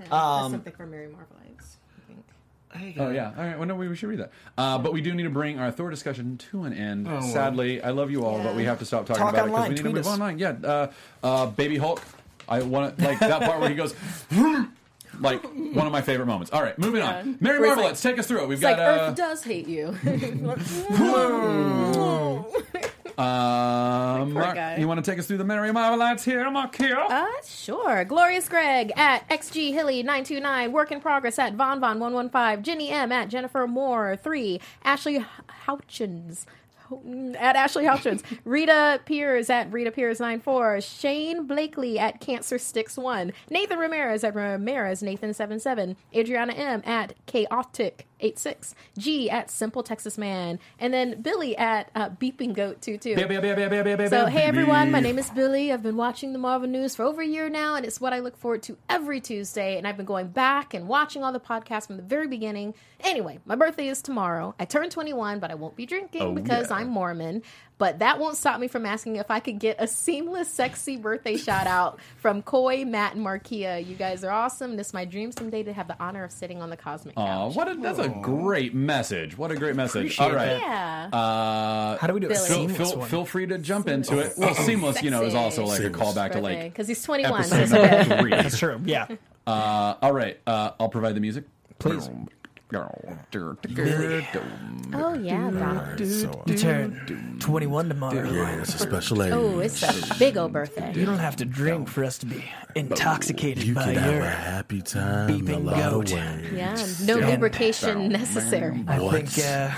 Yeah, 0.00 0.04
Um, 0.10 0.52
that's 0.52 0.52
something 0.52 0.72
for 0.72 0.86
Merry 0.86 1.08
Marvelites. 1.08 1.37
I. 2.78 2.94
Oh 2.98 3.10
yeah. 3.10 3.32
All 3.36 3.44
right. 3.44 3.58
Well, 3.58 3.66
no, 3.68 3.74
we 3.74 3.88
we 3.88 3.96
should 3.96 4.08
read 4.08 4.20
that. 4.20 4.30
Uh, 4.56 4.78
but 4.78 4.92
we 4.92 5.00
do 5.00 5.14
need 5.14 5.24
to 5.24 5.30
bring 5.30 5.58
our 5.58 5.70
Thor 5.70 5.90
discussion 5.90 6.38
to 6.50 6.62
an 6.64 6.72
end. 6.72 7.06
Sadly, 7.24 7.82
I 7.82 7.90
love 7.90 8.10
you 8.10 8.24
all, 8.24 8.42
but 8.42 8.54
we 8.54 8.64
have 8.64 8.78
to 8.78 8.84
stop 8.84 9.06
talking 9.06 9.22
Talk 9.22 9.34
about 9.34 9.48
online, 9.48 9.72
it 9.72 9.74
because 9.76 9.84
we 9.84 9.88
need 9.88 9.90
to 9.90 9.96
move 9.96 10.06
us. 10.06 10.12
online. 10.12 10.38
Yeah. 10.38 10.54
Uh, 10.62 10.92
uh, 11.22 11.46
Baby 11.46 11.78
Hulk. 11.78 12.00
I 12.48 12.62
want 12.62 12.96
to 12.96 13.04
like 13.04 13.18
that 13.20 13.42
part 13.42 13.60
where 13.60 13.68
he 13.68 13.74
goes. 13.74 13.94
Like 15.20 15.42
one 15.42 15.84
of 15.86 15.90
my 15.90 16.02
favorite 16.02 16.26
moments. 16.26 16.52
All 16.52 16.62
right, 16.62 16.78
moving 16.78 17.00
Yeah. 17.00 17.18
on. 17.20 17.38
Mary 17.40 17.58
Where 17.58 17.68
Marvel, 17.70 17.86
let's 17.86 18.00
take 18.00 18.18
us 18.20 18.26
through 18.28 18.42
it. 18.42 18.48
We've 18.48 18.58
It's 18.58 18.62
got 18.62 18.78
like 18.78 19.00
uh, 19.00 19.04
Earth 19.10 19.16
does 19.16 19.42
hate 19.42 19.66
you. 19.66 19.88
uh, 20.90 22.42
Mark, 23.18 24.78
you 24.78 24.86
want 24.86 25.04
to 25.04 25.10
take 25.10 25.18
us 25.18 25.26
through 25.26 25.38
the 25.38 25.44
Merry 25.44 25.70
Marvelites 25.70 26.24
here, 26.24 26.48
Mark 26.50 26.76
here? 26.76 26.98
Uh, 26.98 27.26
sure. 27.44 28.04
Glorious 28.04 28.48
Greg 28.48 28.92
at 28.96 29.28
XG 29.28 29.72
Hilly 29.72 30.02
929. 30.02 30.72
Work 30.72 30.92
in 30.92 31.00
progress 31.00 31.38
at 31.38 31.54
Von 31.54 31.80
Von 31.80 31.98
115. 31.98 32.62
Jenny 32.62 32.90
M 32.90 33.10
at 33.10 33.28
Jennifer 33.28 33.66
Moore 33.66 34.16
3. 34.16 34.60
Ashley 34.84 35.24
Houchins. 35.66 36.46
At 37.38 37.54
Ashley 37.54 37.84
Houchins, 37.84 38.22
Rita 38.46 39.00
Pierce 39.04 39.50
at 39.50 39.70
Rita 39.70 39.90
Pierce 39.90 40.20
94, 40.20 40.80
Shane 40.80 41.46
Blakely 41.46 41.98
at 41.98 42.18
Cancer 42.18 42.58
Sticks 42.58 42.96
1, 42.96 43.30
Nathan 43.50 43.78
Ramirez 43.78 44.24
at 44.24 44.34
Ramirez 44.34 45.02
Nathan 45.02 45.34
77, 45.34 45.98
Adriana 46.16 46.54
M 46.54 46.80
at 46.86 47.12
Chaotic 47.26 48.06
86, 48.20 48.74
G 48.96 49.30
at 49.30 49.50
Simple 49.50 49.82
Texas 49.82 50.18
Man, 50.18 50.58
and 50.78 50.92
then 50.92 51.20
Billy 51.22 51.56
at 51.56 51.90
uh, 51.94 52.10
Beeping 52.10 52.52
Goat 52.54 52.82
22. 52.82 53.14
Beep, 53.16 53.28
beep, 53.28 53.42
beep, 53.42 53.56
beep, 53.56 53.70
beep, 53.84 53.98
beep, 53.98 54.08
So, 54.08 54.26
hey 54.26 54.42
everyone, 54.42 54.90
my 54.90 55.00
name 55.00 55.18
is 55.18 55.30
Billy. 55.30 55.72
I've 55.72 55.82
been 55.82 55.96
watching 55.96 56.32
the 56.32 56.38
Marvel 56.38 56.68
News 56.68 56.96
for 56.96 57.04
over 57.04 57.22
a 57.22 57.26
year 57.26 57.48
now, 57.48 57.74
and 57.76 57.84
it's 57.86 58.00
what 58.00 58.12
I 58.12 58.18
look 58.20 58.36
forward 58.36 58.62
to 58.64 58.76
every 58.88 59.20
Tuesday. 59.20 59.78
And 59.78 59.86
I've 59.86 59.96
been 59.96 60.06
going 60.06 60.28
back 60.28 60.74
and 60.74 60.88
watching 60.88 61.22
all 61.22 61.32
the 61.32 61.40
podcasts 61.40 61.86
from 61.86 61.96
the 61.96 62.02
very 62.02 62.26
beginning. 62.26 62.74
Anyway, 63.00 63.38
my 63.44 63.54
birthday 63.54 63.88
is 63.88 64.02
tomorrow. 64.02 64.54
I 64.58 64.64
turn 64.64 64.90
21, 64.90 65.38
but 65.38 65.50
I 65.50 65.54
won't 65.54 65.76
be 65.76 65.86
drinking 65.86 66.22
Oh, 66.22 66.32
because 66.32 66.70
yeah. 66.70 66.76
I'm 66.76 66.88
Mormon. 66.88 67.42
But 67.78 68.00
that 68.00 68.18
won't 68.18 68.36
stop 68.36 68.58
me 68.60 68.66
from 68.66 68.84
asking 68.84 69.16
if 69.16 69.30
I 69.30 69.38
could 69.38 69.60
get 69.60 69.76
a 69.78 69.86
seamless, 69.86 70.48
sexy 70.48 70.96
birthday 70.96 71.36
shout 71.36 71.68
out 71.68 72.00
from 72.16 72.42
Coy, 72.42 72.84
Matt, 72.84 73.14
and 73.14 73.24
Markeia. 73.24 73.86
You 73.86 73.94
guys 73.94 74.24
are 74.24 74.30
awesome. 74.30 74.76
This 74.76 74.88
is 74.88 74.94
my 74.94 75.04
dream 75.04 75.30
someday 75.30 75.62
to 75.62 75.72
have 75.72 75.86
the 75.86 75.96
honor 76.02 76.24
of 76.24 76.32
sitting 76.32 76.60
on 76.60 76.70
the 76.70 76.76
cosmic 76.76 77.16
Aw, 77.16 77.24
couch. 77.24 77.54
what 77.54 77.68
a, 77.68 77.76
that's 77.76 78.00
a 78.00 78.08
great 78.08 78.74
message. 78.74 79.38
What 79.38 79.52
a 79.52 79.56
great 79.56 79.76
message. 79.76 80.18
Appreciate 80.18 80.26
All 80.26 80.34
right. 80.34 80.58
yeah. 80.60 81.08
Uh, 81.12 81.98
How 81.98 82.06
do 82.08 82.14
we 82.14 82.20
do 82.20 82.26
it? 82.26 82.30
Billy. 82.30 82.48
feel, 82.48 82.56
seamless 82.56 82.90
feel, 82.90 82.98
one? 82.98 83.08
feel 83.08 83.24
free 83.24 83.46
to 83.46 83.58
jump 83.58 83.88
into 83.88 84.18
it. 84.18 84.32
Well, 84.36 84.54
seamless, 84.54 85.02
you 85.02 85.10
know, 85.10 85.22
is 85.22 85.34
also 85.34 85.64
like 85.64 85.78
a 85.80 85.82
Seamless. 85.84 86.14
callback 86.14 86.32
to 86.32 86.40
like 86.40 86.64
because 86.64 86.88
he's 86.88 87.02
21. 87.02 87.44
So 87.44 87.56
episode 87.56 87.78
okay. 87.78 88.20
three. 88.20 88.30
That's 88.30 88.58
true. 88.58 88.80
Yeah. 88.84 89.06
Uh, 89.46 89.94
all 90.02 90.12
right, 90.12 90.38
uh, 90.46 90.72
I'll 90.78 90.88
provide 90.88 91.14
the 91.14 91.20
music. 91.20 91.44
Please. 91.78 92.10
Oh, 92.70 92.90
yeah, 95.14 95.50
Donald. 95.50 96.06
So, 96.06 96.42
You 96.46 96.54
turn 96.56 97.36
21 97.40 97.88
tomorrow. 97.88 98.30
yeah, 98.30 98.60
it's 98.60 98.74
a 98.74 98.78
special 98.78 99.22
age. 99.22 99.32
Oh, 99.32 99.58
it's 99.60 99.82
a 99.82 99.94
big 100.18 100.36
old 100.36 100.52
birthday. 100.52 100.92
You 100.94 101.06
don't 101.06 101.18
have 101.18 101.36
to 101.36 101.44
drink 101.46 101.88
for 101.88 102.04
us 102.04 102.18
to 102.18 102.26
be 102.26 102.44
intoxicated 102.74 103.64
you 103.64 103.74
by 103.74 103.84
can 103.84 103.94
have 103.96 104.12
your. 104.14 104.22
a 104.22 104.28
happy 104.30 104.82
time 104.82 105.30
in 105.30 105.36
a 105.36 105.38
beeping 105.38 105.64
lot 105.64 105.76
goat. 105.76 106.12
of 106.12 106.18
ways. 106.18 106.52
Yeah, 106.52 106.76
no 107.06 107.16
lubrication 107.26 108.08
necessary. 108.10 108.84
I 108.86 109.00
What? 109.00 109.26
think. 109.28 109.46
Uh, 109.46 109.70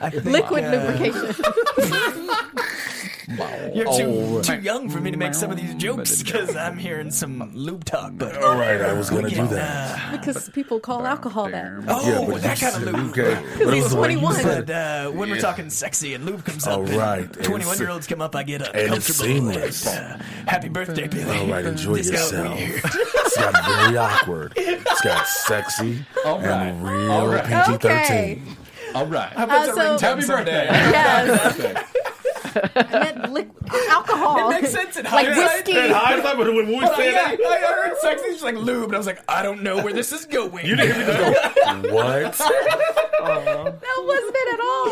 I 0.00 0.10
think, 0.10 0.24
Liquid 0.26 0.64
uh, 0.64 0.70
lubrication. 0.70 1.34
You're 3.74 3.86
too 3.96 4.04
Oh, 4.36 4.42
too 4.42 4.60
young 4.60 4.88
for 4.88 5.00
me 5.00 5.10
to 5.10 5.16
make 5.16 5.34
some 5.34 5.50
of 5.50 5.56
these 5.56 5.74
jokes 5.74 6.22
because 6.22 6.54
I'm 6.56 6.76
hearing 6.76 7.10
some 7.10 7.50
lube 7.54 7.84
talk. 7.84 8.12
But 8.14 8.42
All 8.42 8.56
right, 8.56 8.80
I 8.80 8.92
was 8.92 9.10
gonna 9.10 9.28
do 9.28 9.36
can, 9.36 9.48
that. 9.50 10.12
Because 10.12 10.48
people 10.50 10.78
call 10.80 11.06
alcohol 11.06 11.50
that. 11.50 11.72
Oh, 11.88 12.08
Yeah, 12.08 12.26
but 12.30 12.42
that 12.42 12.60
you 12.60 12.66
kind 12.70 12.76
of 12.76 12.82
said- 12.84 12.94
lube. 12.94 13.10
Okay, 13.10 13.42
Because 13.42 13.58
but 13.64 13.68
it 13.68 13.74
he's 13.74 13.90
the 13.90 13.96
way 13.96 14.12
you 14.12 14.18
21. 14.20 14.34
said 14.42 14.66
But 14.66 14.74
uh, 14.74 15.10
when 15.10 15.30
we're 15.30 15.40
talking 15.40 15.70
sexy 15.70 16.14
and 16.14 16.24
lube 16.24 16.44
comes 16.44 16.66
up, 16.66 16.78
All 16.78 16.82
right, 16.84 17.24
and 17.24 17.44
twenty-one 17.44 17.78
year 17.78 17.90
olds 17.90 18.06
come 18.06 18.20
up, 18.22 18.34
I 18.36 18.42
get 18.42 18.62
uh, 18.62 18.70
and 18.74 18.94
it's 18.94 19.06
comfortable. 19.18 19.52
seamless. 19.52 19.86
Uh, 19.86 20.22
happy 20.46 20.68
birthday, 20.68 21.08
Billy. 21.08 21.38
All 21.38 21.46
right, 21.48 21.64
enjoy 21.64 21.96
This 21.96 22.10
got 22.10 22.18
yourself. 22.20 22.58
weird. 22.58 22.80
It's 22.84 23.36
got 23.36 23.64
very 23.66 23.96
awkward. 23.96 24.52
It's 24.56 25.00
got 25.00 25.26
sexy 25.26 26.04
All 26.24 26.38
right. 26.38 26.66
and 26.68 26.86
real 26.86 27.10
All 27.12 27.26
right. 27.28 27.44
PG 27.44 27.72
Okay. 27.74 27.88
thirteen. 28.04 28.56
All 28.94 29.06
right. 29.06 29.32
That's 29.36 29.70
a 29.70 29.74
so- 29.74 29.98
Happy 29.98 30.26
birthday. 30.26 30.66
Yes. 30.66 31.84
I 32.56 32.98
meant 32.98 33.32
li- 33.32 33.46
alcohol. 33.90 34.50
It 34.50 34.60
makes 34.62 34.72
sense 34.72 34.96
in 34.96 35.04
Like 35.04 35.26
hindsight. 35.26 35.66
whiskey. 35.66 35.78
And 35.78 35.92
hindsight, 35.92 36.36
but 36.36 36.46
when 36.54 36.66
we 36.68 36.80
But 36.80 36.96
said 36.96 37.12
yeah, 37.12 37.36
that, 37.36 37.40
I 37.40 37.88
heard 37.88 37.98
sexy. 37.98 38.32
She's 38.32 38.42
like 38.42 38.56
lube, 38.56 38.84
and 38.86 38.94
I 38.94 38.98
was 38.98 39.06
like, 39.06 39.22
I 39.28 39.42
don't 39.42 39.62
know 39.62 39.76
where 39.82 39.92
this 39.92 40.12
is 40.12 40.26
going. 40.26 40.64
you 40.66 40.76
didn't 40.76 40.94
hear 40.96 41.06
me 41.06 41.12
just 41.12 41.82
go, 41.82 41.94
what? 41.94 42.40
That 43.24 44.04
wasn't 44.06 44.36
it 44.36 44.54
at 44.54 44.60
all. 44.60 44.90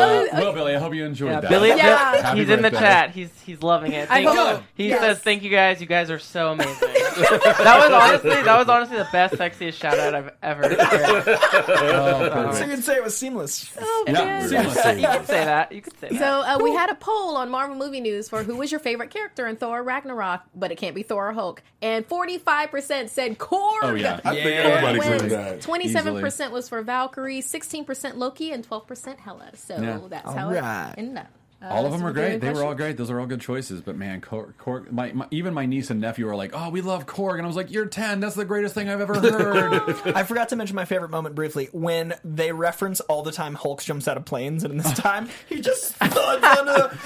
Uh, 0.00 0.40
well, 0.40 0.52
Billy, 0.52 0.76
I 0.76 0.78
hope 0.78 0.94
you 0.94 1.04
enjoyed 1.04 1.30
Yeah, 1.30 1.40
that. 1.40 1.50
Billy, 1.50 1.68
Yeah. 1.70 2.12
Bill- 2.12 2.22
Happy 2.22 2.38
he's 2.38 2.48
in 2.50 2.62
the 2.62 2.70
birthday. 2.70 2.78
chat. 2.86 3.10
He's 3.10 3.30
he's 3.44 3.62
loving 3.62 3.92
it. 3.92 4.08
I 4.10 4.24
Thank 4.24 4.28
hope- 4.38 4.62
He 4.74 4.88
yes. 4.90 5.00
says, 5.00 5.18
"Thank 5.18 5.42
you 5.42 5.50
guys. 5.50 5.80
You 5.80 5.86
guys 5.88 6.10
are 6.10 6.18
so 6.20 6.52
amazing." 6.52 6.74
that 6.80 7.80
was 7.82 7.90
honestly 7.92 8.42
that 8.42 8.58
was 8.58 8.68
honestly 8.68 8.96
the 8.98 9.08
best, 9.10 9.34
sexiest 9.34 9.74
shout 9.74 9.98
out 9.98 10.14
I've 10.14 10.30
ever 10.42 10.68
heard. 10.68 10.78
Oh, 11.68 12.52
So 12.52 12.64
you 12.64 12.70
can 12.72 12.82
say 12.82 12.96
it 12.96 13.02
was 13.02 13.16
seamless. 13.16 13.72
Oh, 13.80 14.04
Yeah, 14.06 14.12
man. 14.12 14.48
seamless. 14.48 14.76
you 14.76 14.82
can 15.06 15.24
say 15.26 15.44
that. 15.44 15.72
You 15.72 15.82
can 15.82 15.96
say 15.98 16.08
that. 16.10 16.18
So 16.18 16.24
uh, 16.42 16.58
we 16.62 16.72
had 16.78 16.90
a 16.90 16.94
poll 16.94 17.36
on 17.36 17.50
Marvel 17.50 17.76
Movie 17.76 18.00
News 18.00 18.28
for 18.28 18.42
who 18.44 18.56
was 18.56 18.70
your 18.70 18.78
favorite 18.78 19.10
character 19.10 19.46
in 19.48 19.56
Thor 19.56 19.82
Ragnarok, 19.82 20.42
but 20.54 20.70
it 20.70 20.76
can't 20.76 20.94
be 20.94 21.02
Thor 21.02 21.28
or 21.28 21.32
Hulk. 21.32 21.62
And 21.82 22.06
45% 22.08 23.08
said 23.08 23.36
Korg. 23.38 23.78
Oh, 23.82 23.94
yeah. 23.94 24.20
I 24.24 24.34
think 24.34 24.44
Yeah. 24.46 24.50
everybody 24.62 24.98
Wins. 25.00 25.20
said 25.22 25.30
that. 25.30 25.60
27% 25.60 26.50
was 26.52 26.68
for 26.68 26.80
Valkyrie, 26.82 27.40
16% 27.40 28.16
Loki, 28.16 28.52
and 28.52 28.62
12% 28.64 29.18
Hela. 29.20 29.50
So 29.56 29.76
Yeah. 29.76 29.98
that's 30.08 30.32
how 30.32 30.46
Alright. 30.48 30.92
it 30.92 30.98
ended 30.98 31.18
up. 31.18 31.26
Uh, 31.60 31.66
All 31.70 31.86
of 31.86 31.92
them 31.92 32.02
are 32.02 32.04
we'll 32.06 32.14
do 32.14 32.20
any 32.20 32.38
great. 32.38 32.40
They 32.40 32.52
were 32.52 32.64
all 32.64 32.74
great. 32.76 32.96
Those 32.96 33.10
are 33.10 33.18
all 33.18 33.26
good 33.26 33.40
choices. 33.40 33.80
But 33.80 33.96
man, 33.96 34.20
Korg, 34.20 34.54
Korg 34.60 34.92
my, 34.92 35.10
my, 35.12 35.26
even 35.32 35.52
my 35.54 35.66
niece 35.66 35.90
and 35.90 36.00
nephew 36.00 36.28
are 36.28 36.36
like, 36.36 36.52
"Oh, 36.54 36.70
we 36.70 36.82
love 36.82 37.06
Korg," 37.06 37.34
and 37.34 37.42
I 37.42 37.46
was 37.48 37.56
like, 37.56 37.72
"You're 37.72 37.86
ten. 37.86 38.20
That's 38.20 38.36
the 38.36 38.44
greatest 38.44 38.74
thing 38.76 38.88
I've 38.88 39.00
ever 39.00 39.14
heard." 39.20 39.74
I 40.14 40.22
forgot 40.22 40.50
to 40.50 40.56
mention 40.56 40.76
my 40.76 40.84
favorite 40.84 41.10
moment 41.10 41.34
briefly 41.34 41.68
when 41.72 42.14
they 42.24 42.52
reference 42.52 43.00
all 43.00 43.22
the 43.24 43.32
time 43.32 43.54
Hulk 43.54 43.82
jumps 43.82 44.06
out 44.06 44.16
of 44.16 44.24
planes, 44.24 44.62
and 44.62 44.70
in 44.72 44.78
this 44.78 44.92
time 44.98 45.28
he 45.48 45.60
just 45.60 45.94
thuds 45.94 46.58
on 46.60 46.68
a. 46.68 46.96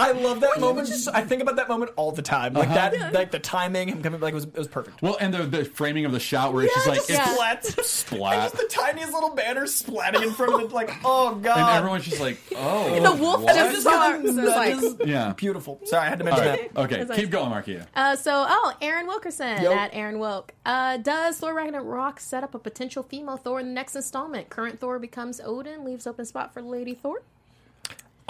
I 0.00 0.12
love 0.12 0.40
that 0.40 0.58
moment. 0.60 0.90
I 1.12 1.22
think 1.22 1.42
about 1.42 1.56
that 1.56 1.68
moment 1.68 1.92
all 1.96 2.12
the 2.12 2.22
time. 2.22 2.54
Like 2.54 2.68
that, 2.70 3.12
like 3.12 3.30
the 3.30 3.38
timing, 3.38 3.88
him 3.88 4.02
coming, 4.02 4.20
like 4.20 4.32
it 4.32 4.34
was, 4.34 4.44
it 4.44 4.56
was 4.56 4.68
perfect. 4.68 5.02
well, 5.02 5.16
and 5.20 5.32
the, 5.34 5.42
the 5.44 5.64
framing 5.64 6.04
of 6.04 6.12
the 6.12 6.20
shot 6.20 6.52
where 6.52 6.64
it's 6.64 6.74
just 6.74 6.86
like 6.86 7.06
just 7.06 7.32
splat, 7.32 7.64
splat. 7.84 8.34
And 8.34 8.42
just 8.52 8.56
the 8.56 8.68
tiniest 8.68 9.12
little 9.12 9.34
banner 9.34 9.64
splatting 9.64 10.22
in 10.22 10.32
front 10.32 10.54
of 10.54 10.60
it. 10.60 10.72
Like, 10.72 10.90
oh 11.04 11.34
god, 11.36 11.58
and 11.58 11.68
everyone's 11.78 12.04
just 12.04 12.20
like, 12.20 12.38
"Oh, 12.56 13.00
The 13.16 13.22
wolf 13.22 13.42
what? 13.42 13.54
just 13.54 13.84
barks. 13.84 14.24
It's 14.24 14.98
like, 14.98 15.06
yeah." 15.06 15.32
beautiful. 15.34 15.80
Sorry, 15.84 16.06
I 16.06 16.08
had 16.08 16.18
to 16.20 16.24
All 16.24 16.36
mention 16.36 16.46
right. 16.48 16.74
that. 16.74 16.80
Okay, 16.84 16.98
keep 17.00 17.08
nice. 17.08 17.26
going, 17.26 17.50
Markeia. 17.50 17.86
Uh, 17.94 18.16
so, 18.16 18.46
oh, 18.48 18.72
Aaron 18.80 19.06
Wilkerson 19.06 19.62
Yo. 19.62 19.72
at 19.72 19.90
Aaron 19.94 20.18
Wilk. 20.18 20.52
Uh, 20.64 20.96
does 20.96 21.38
Thor 21.38 21.54
Ragnarok 21.54 22.20
set 22.20 22.42
up 22.44 22.54
a 22.54 22.58
potential 22.58 23.02
female 23.02 23.36
Thor 23.36 23.60
in 23.60 23.66
the 23.66 23.72
next 23.72 23.94
installment? 23.96 24.48
Current 24.50 24.80
Thor 24.80 24.98
becomes 24.98 25.40
Odin, 25.40 25.84
leaves 25.84 26.06
open 26.06 26.24
spot 26.26 26.52
for 26.52 26.62
Lady 26.62 26.94
Thor. 26.94 27.22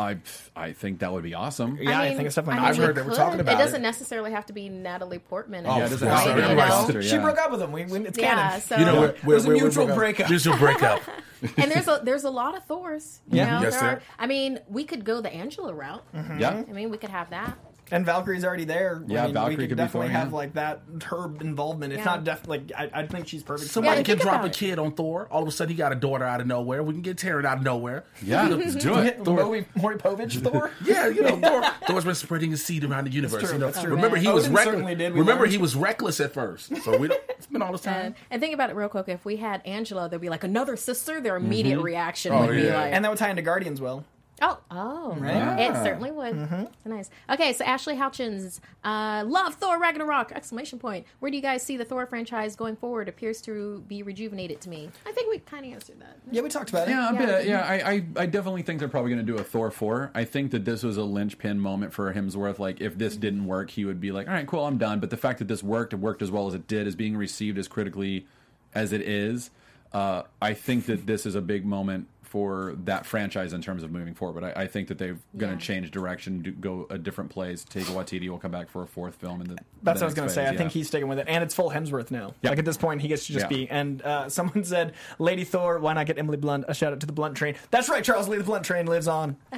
I 0.00 0.16
I 0.56 0.72
think 0.72 1.00
that 1.00 1.12
would 1.12 1.22
be 1.22 1.34
awesome. 1.34 1.78
Yeah, 1.80 2.00
I 2.00 2.14
think 2.14 2.26
it's 2.26 2.34
definitely. 2.34 2.60
I 2.60 2.62
mean, 2.62 2.70
I've 2.70 2.76
heard 2.76 2.96
that 2.96 3.06
we're 3.06 3.14
talking 3.14 3.40
about 3.40 3.54
It 3.54 3.58
doesn't 3.58 3.80
it. 3.80 3.82
necessarily 3.82 4.32
have 4.32 4.46
to 4.46 4.52
be 4.52 4.68
Natalie 4.68 5.18
Portman. 5.18 5.66
Oh, 5.66 5.76
Yeah, 5.78 5.86
it 5.86 5.90
doesn't 5.90 6.08
yeah, 6.08 6.14
have 6.14 6.24
to 6.28 6.34
be 6.34 6.40
sorry, 6.42 6.94
my 6.94 7.00
She 7.02 7.18
broke 7.18 7.38
up 7.38 7.50
with 7.50 7.62
him. 7.62 7.72
We, 7.72 7.84
we, 7.84 8.06
it's 8.06 8.18
Yeah, 8.18 8.34
canon. 8.34 8.60
so 8.62 8.76
You 8.78 8.84
know, 8.86 8.94
Yeah. 8.94 9.12
we're, 9.24 9.34
was 9.34 9.44
a 9.44 9.48
we're, 9.48 9.54
we're, 9.56 9.62
mutual 9.62 9.86
we're, 9.86 9.94
breakup. 9.94 10.30
Mutual 10.30 10.56
breakup. 10.56 11.02
and 11.56 11.70
there's 11.70 11.88
a 11.88 12.00
there's 12.02 12.24
a 12.24 12.30
lot 12.30 12.56
of 12.56 12.64
Thors. 12.64 13.20
You 13.28 13.38
Yeah. 13.38 13.50
know, 13.58 13.62
Yes, 13.62 13.72
there 13.74 13.82
there- 13.82 13.90
are, 13.98 14.02
I 14.18 14.26
mean, 14.26 14.58
we 14.68 14.84
could 14.84 15.04
go 15.04 15.20
the 15.20 15.32
Angela 15.32 15.72
route. 15.74 16.04
Mm-hmm. 16.14 16.38
Yeah. 16.40 16.64
I 16.68 16.72
mean, 16.72 16.90
we 16.90 16.98
could 16.98 17.10
have 17.10 17.30
that. 17.30 17.56
And 17.90 18.06
Valkyrie's 18.06 18.44
already 18.44 18.64
there. 18.64 19.02
Yeah, 19.06 19.22
I 19.22 19.26
mean, 19.26 19.34
Valkyrie 19.34 19.56
we 19.56 19.62
could 19.62 19.68
could 19.70 19.76
be 19.78 19.82
definitely 19.82 20.08
Thor, 20.08 20.12
yeah. 20.12 20.20
have 20.20 20.32
like 20.32 20.52
that 20.54 20.82
her 21.04 21.24
involvement. 21.40 21.92
It's 21.92 21.98
Yeah. 22.00 22.04
not 22.04 22.24
def 22.24 22.46
like 22.48 22.72
I, 22.76 22.90
I 22.92 23.06
think 23.06 23.28
she's 23.28 23.42
perfect. 23.42 23.70
Somebody 23.70 23.98
Yeah, 23.98 24.04
can 24.04 24.18
drop 24.18 24.42
a 24.42 24.46
it. 24.46 24.52
kid 24.52 24.78
on 24.78 24.92
Thor. 24.92 25.28
All 25.30 25.42
of 25.42 25.48
a 25.48 25.52
sudden, 25.52 25.72
he 25.72 25.76
got 25.76 25.92
a 25.92 25.96
daughter 25.96 26.24
out 26.24 26.40
of 26.40 26.46
nowhere. 26.46 26.82
We 26.82 26.92
can 26.94 27.02
get 27.02 27.16
Taryn 27.16 27.44
out 27.44 27.58
of 27.58 27.64
nowhere. 27.64 28.04
Yeah, 28.22 28.48
let's 28.48 28.74
do 28.76 28.98
it. 28.98 29.24
Thor. 29.24 29.42
Maury, 29.44 29.66
Maury 29.74 29.96
Povich 29.96 30.40
Thor. 30.42 30.70
Yeah, 30.84 31.08
you 31.08 31.22
know, 31.22 31.36
Thor, 31.40 31.62
Thor's 31.86 32.04
been 32.04 32.14
spreading 32.14 32.50
his 32.50 32.64
seed 32.64 32.84
around 32.84 33.04
the 33.06 33.10
universe. 33.10 33.42
true, 33.42 33.52
you 33.52 33.58
know, 33.58 33.66
that's 33.66 33.82
true. 33.82 33.94
remember 33.94 34.16
he 34.16 34.28
was 34.28 34.48
reckless. 34.48 34.76
Remember 34.80 35.22
learned. 35.22 35.52
he 35.52 35.58
was 35.58 35.74
reckless 35.76 36.20
at 36.20 36.32
first. 36.32 36.76
So 36.82 36.96
we 36.96 37.08
don't. 37.08 37.20
It's 37.30 37.46
been 37.46 37.62
all 37.62 37.72
this 37.72 37.86
uh, 37.86 37.92
time. 37.92 38.04
And, 38.06 38.14
and 38.30 38.40
think 38.40 38.54
about 38.54 38.70
it 38.70 38.76
real 38.76 38.88
quick. 38.88 39.08
If 39.08 39.24
we 39.24 39.36
had 39.36 39.62
Angela, 39.64 40.08
there'd 40.08 40.20
be 40.20 40.28
like 40.28 40.44
another 40.44 40.76
sister. 40.76 41.20
Their 41.20 41.36
mm-hmm. 41.36 41.46
immediate 41.46 41.80
reaction 41.80 42.32
Oh, 42.32 42.40
would 42.46 42.50
be 42.50 42.70
like, 42.70 42.92
And 42.92 43.04
that 43.04 43.08
would 43.08 43.18
tie 43.18 43.30
into 43.30 43.42
Guardians 43.42 43.80
well. 43.80 44.04
Oh, 44.40 44.58
oh, 44.70 45.14
right. 45.18 45.60
it 45.60 45.74
certainly 45.76 46.10
would. 46.10 46.70
Nice. 46.84 47.10
Okay, 47.28 47.52
so 47.52 47.64
Ashley 47.64 47.94
Houchins, 47.96 48.60
uh, 48.84 49.22
love 49.26 49.54
Thor 49.56 49.78
Ragnarok! 49.78 50.32
Exclamation 50.32 50.78
point. 50.78 51.06
Where 51.18 51.30
do 51.30 51.36
you 51.36 51.42
guys 51.42 51.62
see 51.62 51.76
the 51.76 51.84
Thor 51.84 52.06
franchise 52.06 52.56
going 52.56 52.76
forward? 52.76 53.08
Appears 53.08 53.40
to 53.42 53.84
be 53.86 54.02
rejuvenated 54.02 54.60
to 54.62 54.68
me. 54.70 54.88
I 55.06 55.12
think 55.12 55.30
we 55.30 55.38
kind 55.40 55.66
of 55.66 55.72
answered 55.72 56.00
that. 56.00 56.16
Yeah, 56.30 56.42
we 56.42 56.48
talked 56.48 56.70
about 56.70 56.88
it. 56.88 56.92
Yeah, 56.92 57.10
a 57.10 57.12
Yeah. 57.14 57.26
bit. 57.26 57.46
Yeah, 57.46 57.60
I, 57.60 57.74
I, 57.90 58.06
I 58.16 58.26
definitely 58.26 58.62
think 58.62 58.78
they're 58.78 58.88
probably 58.88 59.10
going 59.12 59.24
to 59.26 59.32
do 59.32 59.38
a 59.38 59.44
Thor 59.44 59.70
4. 59.70 60.10
I 60.14 60.24
think 60.24 60.52
that 60.52 60.64
this 60.64 60.82
was 60.82 60.96
a 60.96 61.04
linchpin 61.04 61.60
moment 61.60 61.92
for 61.92 62.12
Hemsworth. 62.14 62.58
Like, 62.58 62.80
if 62.80 62.96
this 62.96 63.16
didn't 63.16 63.46
work, 63.46 63.70
he 63.70 63.84
would 63.84 64.00
be 64.00 64.10
like, 64.12 64.26
all 64.26 64.32
right, 64.34 64.46
cool, 64.46 64.64
I'm 64.64 64.78
done. 64.78 65.00
But 65.00 65.10
the 65.10 65.16
fact 65.16 65.38
that 65.40 65.48
this 65.48 65.62
worked, 65.62 65.92
it 65.92 65.96
worked 65.96 66.22
as 66.22 66.30
well 66.30 66.46
as 66.46 66.54
it 66.54 66.66
did, 66.66 66.86
is 66.86 66.96
being 66.96 67.16
received 67.16 67.58
as 67.58 67.68
critically 67.68 68.26
as 68.74 68.92
it 68.92 69.02
is, 69.02 69.50
uh, 69.92 70.22
I 70.40 70.54
think 70.54 70.86
that 70.86 71.06
this 71.06 71.26
is 71.26 71.34
a 71.34 71.40
big 71.40 71.66
moment 71.66 72.06
for 72.30 72.74
that 72.84 73.04
franchise 73.04 73.52
in 73.52 73.60
terms 73.60 73.82
of 73.82 73.90
moving 73.90 74.14
forward. 74.14 74.40
But 74.40 74.56
I, 74.56 74.62
I 74.62 74.66
think 74.68 74.86
that 74.86 74.98
they're 74.98 75.18
going 75.36 75.50
to 75.58 75.62
Yeah. 75.62 75.74
change 75.74 75.90
direction, 75.90 76.42
do, 76.42 76.52
go 76.52 76.86
a 76.88 76.96
different 76.96 77.28
place. 77.30 77.64
Taika 77.64 77.86
Waititi 77.86 78.28
will 78.28 78.38
come 78.38 78.52
back 78.52 78.70
for 78.70 78.82
a 78.84 78.86
fourth 78.86 79.16
film. 79.16 79.40
And 79.40 79.50
the, 79.50 79.58
That's 79.82 79.98
the 79.98 80.02
what 80.02 80.02
I 80.02 80.04
was 80.06 80.14
going 80.14 80.14
to 80.14 80.20
next 80.22 80.34
say. 80.34 80.44
I 80.46 80.50
phase, 80.50 80.58
think 80.58 80.70
he's 80.70 80.86
sticking 80.86 81.08
with 81.08 81.18
it, 81.18 81.26
and 81.28 81.42
it's 81.42 81.54
full 81.56 81.70
Hemsworth 81.70 82.12
now. 82.12 82.34
Yeah. 82.42 82.50
Like 82.50 82.60
at 82.60 82.64
this 82.64 82.76
point, 82.76 83.00
he 83.00 83.08
gets 83.08 83.26
to 83.26 83.32
just 83.32 83.46
Yeah. 83.46 83.48
be. 83.56 83.68
And 83.68 84.00
uh, 84.02 84.28
someone 84.28 84.62
said, 84.62 84.94
"Lady 85.18 85.42
Thor, 85.42 85.80
why 85.80 85.92
not 85.94 86.06
get 86.06 86.18
Emily 86.18 86.36
Blunt?" 86.36 86.66
A 86.68 86.74
shout 86.74 86.92
out 86.92 87.00
to 87.00 87.06
the 87.06 87.12
Blunt 87.12 87.36
train. 87.36 87.56
That's 87.72 87.88
right, 87.88 88.04
Charles 88.04 88.28
Lee. 88.28 88.38
The 88.38 88.44
Blunt 88.44 88.64
train 88.64 88.86
lives 88.86 89.08
on. 89.08 89.36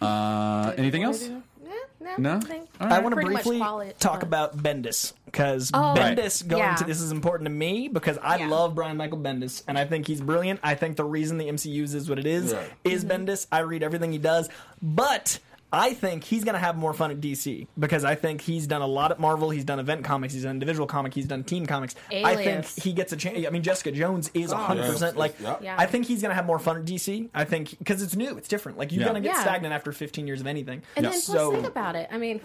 Uh, 0.00 0.74
anything 0.76 1.02
else? 1.04 1.28
No, 1.28 2.14
No? 2.18 2.40
think- 2.40 2.68
All 2.80 2.92
I 2.92 2.98
want 2.98 3.14
to 3.14 3.20
briefly 3.22 3.58
talk 3.98 4.22
about 4.22 4.56
Bendis 4.58 5.12
because 5.36 5.70
Oh, 5.74 5.94
Right. 5.94 6.16
Bendis 6.16 6.46
going 6.46 6.62
yeah. 6.62 6.74
to 6.76 6.84
this 6.84 7.00
is 7.02 7.10
important 7.12 7.44
to 7.46 7.50
me 7.50 7.88
because 7.88 8.16
I 8.22 8.36
Yeah. 8.38 8.48
love 8.48 8.74
Brian 8.74 8.96
Michael 8.96 9.18
Bendis 9.18 9.62
and 9.68 9.78
I 9.78 9.84
think 9.84 10.06
he's 10.06 10.20
brilliant. 10.22 10.60
I 10.62 10.74
think 10.74 10.96
the 10.96 11.04
reason 11.04 11.36
the 11.36 11.48
MCU 11.48 11.82
is 11.82 12.08
what 12.08 12.18
it 12.18 12.26
is 12.26 12.54
Right. 12.54 12.70
is 12.84 13.04
Mm-hmm. 13.04 13.24
Bendis. 13.26 13.46
I 13.52 13.58
read 13.60 13.82
everything 13.82 14.12
he 14.12 14.18
does, 14.18 14.48
but. 14.82 15.38
I 15.72 15.94
think 15.94 16.22
he's 16.22 16.44
going 16.44 16.54
to 16.54 16.60
have 16.60 16.76
more 16.76 16.94
fun 16.94 17.10
at 17.10 17.20
DC 17.20 17.66
because 17.78 18.04
I 18.04 18.14
think 18.14 18.40
he's 18.40 18.68
done 18.68 18.82
a 18.82 18.86
lot 18.86 19.10
at 19.10 19.18
Marvel. 19.18 19.50
He's 19.50 19.64
done 19.64 19.80
event 19.80 20.04
comics. 20.04 20.32
He's 20.32 20.44
done 20.44 20.52
individual 20.52 20.86
comic. 20.86 21.12
He's 21.12 21.26
done 21.26 21.42
team 21.42 21.66
comics. 21.66 21.96
I 22.10 22.36
think 22.36 22.66
he 22.78 22.92
gets 22.92 23.12
a 23.12 23.16
chance. 23.16 23.44
I 23.44 23.50
mean, 23.50 23.64
Jessica 23.64 23.90
Jones 23.90 24.30
is 24.32 24.52
hundred 24.52 24.86
percent 24.86 25.16
Yeah. 25.16 25.18
like. 25.18 25.34
Yeah. 25.40 25.56
Yeah. 25.60 25.74
I 25.76 25.86
think 25.86 26.06
he's 26.06 26.22
going 26.22 26.30
to 26.30 26.36
have 26.36 26.46
more 26.46 26.60
fun 26.60 26.76
at 26.78 26.84
DC. 26.84 27.28
I 27.34 27.44
think 27.44 27.76
because 27.78 28.00
it's 28.00 28.14
new, 28.14 28.36
it's 28.38 28.46
different. 28.48 28.78
Like 28.78 28.92
you're 28.92 29.00
Yeah. 29.02 29.08
going 29.08 29.20
to 29.22 29.28
get 29.28 29.34
Yeah. 29.36 29.42
stagnant 29.42 29.74
after 29.74 29.90
15 29.90 30.28
years 30.28 30.40
of 30.40 30.46
anything. 30.46 30.82
And 30.94 31.04
Yeah. 31.04 31.10
then 31.10 31.20
plus 31.20 31.24
So- 31.24 31.50
think 31.50 31.66
about 31.66 31.96
it. 31.96 32.08
I 32.12 32.16
mean, 32.16 32.40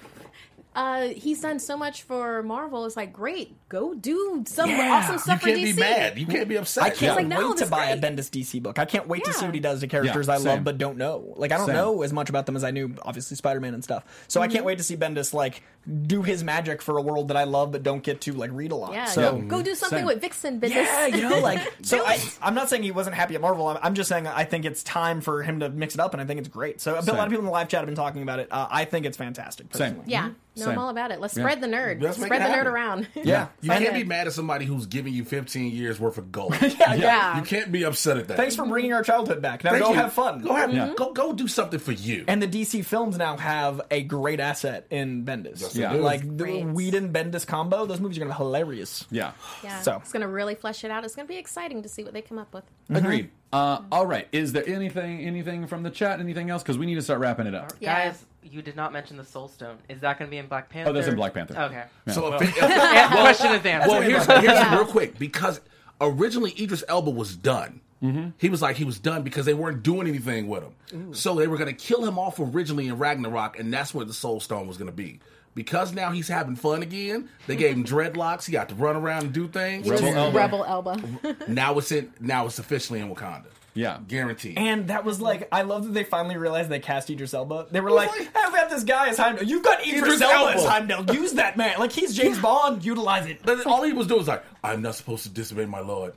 uh, 0.73 1.07
he's 1.09 1.41
done 1.41 1.59
so 1.59 1.75
much 1.75 2.03
for 2.03 2.41
Marvel. 2.43 2.85
It's 2.85 2.95
like 2.95 3.11
great, 3.11 3.55
go 3.67 3.93
do 3.93 4.43
some 4.47 4.69
awesome 4.69 5.17
stuff 5.17 5.41
you 5.45 5.53
can't 5.53 5.59
for 5.69 5.75
be 5.75 5.79
mad. 5.79 6.17
You 6.17 6.25
can't 6.25 6.47
be 6.47 6.55
upset. 6.57 6.83
I 6.83 6.89
can't 6.91 7.17
like, 7.17 7.27
no, 7.27 7.37
wait 7.49 7.57
to 7.57 7.65
that's 7.65 7.69
buy 7.69 7.85
a. 7.89 7.97
Bendis 7.97 8.29
DC 8.29 8.63
book. 8.63 8.79
I 8.79 8.85
can't 8.85 9.07
wait 9.07 9.25
to 9.25 9.33
see 9.33 9.45
what 9.45 9.53
he 9.53 9.59
does 9.59 9.81
to 9.81 9.87
characters 9.87 10.27
Yeah, 10.27 10.33
I 10.33 10.37
love 10.37 10.63
but 10.63 10.77
don't 10.77 10.97
know. 10.97 11.33
Like 11.35 11.51
I 11.51 11.57
don't 11.57 11.67
Same. 11.67 11.75
know 11.75 12.01
as 12.03 12.13
much 12.13 12.29
about 12.29 12.45
them 12.45 12.55
as 12.55 12.63
I 12.63 12.71
knew, 12.71 12.95
obviously 13.03 13.35
Spider 13.35 13.59
Man 13.59 13.73
and 13.73 13.83
stuff. 13.83 14.05
So 14.29 14.39
I 14.41 14.45
Mm-hmm. 14.47 14.53
can't 14.53 14.65
wait 14.65 14.77
to 14.77 14.83
see 14.83 14.95
Bendis 14.97 15.33
like 15.33 15.61
do 16.07 16.21
his 16.21 16.43
magic 16.43 16.81
for 16.81 16.97
a 16.97 17.01
world 17.01 17.29
that 17.29 17.37
I 17.37 17.45
love 17.45 17.71
but 17.71 17.83
don't 17.83 18.03
get 18.03 18.21
to 18.21 18.33
like 18.33 18.51
read 18.53 18.71
a 18.71 18.75
lot. 18.75 18.93
Yeah, 18.93 19.05
so 19.05 19.37
go 19.39 19.61
do 19.61 19.73
something 19.75 19.99
Same. 19.99 20.05
with 20.05 20.21
Vixen 20.21 20.59
business. 20.59 20.87
yeah, 20.87 21.05
you 21.07 21.27
know, 21.27 21.39
like 21.39 21.59
so. 21.81 22.03
I, 22.05 22.19
I'm 22.41 22.53
not 22.55 22.69
saying 22.69 22.83
he 22.83 22.91
wasn't 22.91 23.15
happy 23.15 23.35
at 23.35 23.41
Marvel. 23.41 23.67
I'm, 23.67 23.77
I'm 23.81 23.93
just 23.95 24.09
saying 24.09 24.27
I 24.27 24.43
think 24.43 24.65
it's 24.65 24.83
time 24.83 25.21
for 25.21 25.41
him 25.43 25.59
to 25.61 25.69
mix 25.69 25.93
it 25.95 25.99
up, 25.99 26.13
and 26.13 26.21
I 26.21 26.25
think 26.25 26.39
it's 26.39 26.49
great. 26.49 26.81
So 26.81 26.93
a 26.93 27.01
lot 27.01 27.09
of 27.09 27.29
people 27.29 27.39
in 27.39 27.45
the 27.45 27.51
live 27.51 27.67
chat 27.67 27.79
have 27.79 27.87
been 27.87 27.95
talking 27.95 28.21
about 28.21 28.39
it. 28.39 28.47
Uh, 28.51 28.67
I 28.69 28.85
think 28.85 29.05
it's 29.05 29.17
fantastic. 29.17 29.67
Same. 29.75 29.95
personally. 29.95 30.11
Yeah, 30.11 30.29
no, 30.57 30.63
Same. 30.65 30.69
I'm 30.73 30.77
all 30.79 30.89
about 30.89 31.11
it. 31.11 31.19
Let's 31.19 31.35
Yeah. 31.35 31.43
spread 31.43 31.61
the 31.61 31.67
nerd. 31.67 32.01
Let's 32.01 32.17
make 32.17 32.27
spread 32.27 32.41
it 32.41 32.45
the 32.47 32.53
nerd 32.53 32.65
around. 32.65 33.07
Yeah, 33.15 33.47
You 33.61 33.71
can't 33.71 33.93
be 33.93 34.03
mad 34.03 34.27
at 34.27 34.33
somebody 34.33 34.65
who's 34.65 34.85
giving 34.85 35.13
you 35.13 35.23
15 35.25 35.71
years 35.73 35.99
worth 35.99 36.17
of 36.17 36.31
gold. 36.31 36.55
yeah. 36.77 37.37
You 37.37 37.43
can't 37.43 37.71
be 37.71 37.83
upset 37.83 38.17
at 38.17 38.27
that. 38.27 38.37
Thanks 38.37 38.55
for 38.55 38.65
bringing 38.65 38.93
our 38.93 39.03
childhood 39.03 39.41
back. 39.41 39.63
Now 39.63 39.71
Thank 39.71 39.83
go 39.83 39.89
you. 39.91 39.95
have 39.95 40.13
fun. 40.13 40.41
Go 40.41 40.53
have 40.53 40.73
Yeah. 40.73 40.93
go 40.95 41.13
go 41.13 41.33
do 41.33 41.47
something 41.47 41.79
for 41.79 41.91
you. 41.93 42.25
And 42.27 42.41
the 42.41 42.47
DC 42.47 42.83
films 42.85 43.17
now 43.17 43.37
have 43.37 43.81
a 43.89 44.03
great 44.03 44.39
asset 44.39 44.85
in 44.89 45.23
Bendis. 45.25 45.70
Yes, 45.75 45.91
they 45.91 45.97
do. 45.97 46.03
Like 46.03 46.21
the 46.21 46.43
Great. 46.43 46.65
Whedon 46.65 47.13
Bendis 47.13 47.45
combo, 47.47 47.85
those 47.85 47.99
movies 47.99 48.17
are 48.17 48.21
gonna 48.21 48.33
be 48.33 48.37
hilarious. 48.37 49.05
Yeah. 49.11 49.31
Yeah, 49.63 49.81
So. 49.81 49.97
it's 49.97 50.11
going 50.11 50.21
to 50.21 50.27
really 50.27 50.55
flesh 50.55 50.83
it 50.83 50.91
out. 50.91 51.03
It's 51.05 51.15
going 51.15 51.27
to 51.27 51.31
be 51.33 51.37
exciting 51.39 51.83
to 51.83 51.89
see 51.89 52.03
what 52.03 52.13
they 52.13 52.21
come 52.21 52.37
up 52.39 52.53
with. 52.53 52.63
Agreed. 52.89 53.29
Uh, 53.53 53.81
all 53.91 54.05
right. 54.05 54.27
Is 54.31 54.53
there 54.53 54.67
anything 54.67 55.21
anything 55.21 55.67
from 55.67 55.83
the 55.83 55.89
chat? 55.91 56.19
Anything 56.19 56.49
else? 56.49 56.63
Because 56.63 56.77
we 56.77 56.85
need 56.85 56.95
to 56.95 57.01
start 57.01 57.19
wrapping 57.19 57.47
it 57.47 57.53
up. 57.55 57.73
Yeah. 57.79 58.07
Guys, 58.09 58.25
you 58.43 58.61
did 58.61 58.75
not 58.75 58.93
mention 58.93 59.17
the 59.17 59.25
Soul 59.25 59.47
Stone. 59.49 59.77
Is 59.89 59.99
that 60.01 60.17
going 60.17 60.29
to 60.29 60.31
be 60.31 60.37
in 60.37 60.47
Black 60.47 60.69
Panther? 60.69 60.89
Oh, 60.89 60.93
that's 60.93 61.07
in 61.07 61.15
Black 61.15 61.33
Panther. 61.33 61.57
Okay. 61.59 61.83
So 62.13 62.33
if 62.35 62.41
it, 62.41 62.55
Yeah, 62.57 63.09
question 63.11 63.51
is 63.51 63.65
answered. 63.65 63.89
well, 63.89 64.01
here's, 64.01 64.25
here's 64.25 64.43
Yeah. 64.43 64.75
real 64.75 64.85
quick 64.85 65.19
because 65.19 65.59
originally 65.99 66.53
Idris 66.59 66.83
Elba 66.87 67.11
was 67.11 67.35
done. 67.35 67.81
Mm-hmm. 68.01 68.29
He 68.39 68.49
was 68.49 68.61
like 68.63 68.77
he 68.77 68.83
was 68.83 68.97
done 68.99 69.21
because 69.21 69.45
they 69.45 69.53
weren't 69.53 69.83
doing 69.83 70.07
anything 70.07 70.47
with 70.47 70.63
him. 70.63 71.13
So 71.13 71.35
they 71.35 71.45
were 71.47 71.57
going 71.57 71.69
to 71.75 71.79
kill 71.85 72.03
him 72.03 72.17
off 72.17 72.39
originally 72.39 72.87
in 72.87 72.97
Ragnarok, 72.97 73.59
and 73.59 73.71
that's 73.71 73.93
where 73.93 74.05
the 74.05 74.13
Soul 74.13 74.39
Stone 74.39 74.67
was 74.67 74.77
going 74.77 74.89
to 74.89 74.95
be. 74.95 75.19
Because 75.53 75.93
now 75.93 76.11
he's 76.11 76.27
having 76.29 76.55
fun 76.55 76.81
again, 76.81 77.27
they 77.47 77.55
gave 77.55 77.75
him 77.75 77.83
dreadlocks. 77.85 78.45
He 78.45 78.51
got 78.51 78.69
to 78.69 78.75
run 78.75 78.95
around 78.95 79.23
and 79.25 79.33
do 79.33 79.47
things. 79.47 79.89
Rebel 79.89 80.07
Elba. 80.15 80.37
Rebel 80.37 80.65
Elba. 80.65 81.01
Now 81.47 81.77
it's 81.77 81.91
in. 81.91 82.13
Now 82.19 82.45
it's 82.45 82.59
officially 82.59 82.99
in 83.01 83.13
Wakanda. 83.13 83.45
Yeah. 83.73 83.99
Guaranteed. 84.05 84.57
And 84.57 84.87
that 84.89 85.05
was 85.05 85.21
like, 85.21 85.47
I 85.51 85.61
love 85.61 85.85
that 85.85 85.93
they 85.93 86.03
finally 86.03 86.35
realized 86.35 86.69
they 86.69 86.79
cast 86.79 87.09
Idris 87.09 87.33
Elba. 87.33 87.67
They 87.71 87.79
were 87.79 87.89
like, 87.91 88.09
like- 88.09 88.19
hey, 88.19 88.41
we 88.47 88.51
got 88.59 88.69
this 88.69 88.83
guy 88.83 89.07
as 89.09 89.17
Heimdall. 89.17 89.45
You've 89.45 89.63
got 89.63 89.79
Idris, 89.81 90.01
Idris 90.15 90.21
Elba 90.21 90.53
as 90.57 90.65
Heimdall. 90.65 91.15
Use 91.15 91.33
that 91.33 91.55
man. 91.55 91.79
Like, 91.79 91.93
he's 91.93 92.13
James 92.13 92.37
Bond. 92.39 92.83
Utilize 92.83 93.27
it. 93.27 93.39
But 93.43 93.65
all 93.65 93.81
he 93.83 93.93
was 93.93 94.07
doing 94.07 94.19
was 94.19 94.27
like, 94.27 94.43
"I'm 94.61 94.81
not 94.81 94.95
supposed 94.95 95.23
to 95.23 95.29
disobey 95.29 95.65
my 95.67 95.79
lord." 95.79 96.13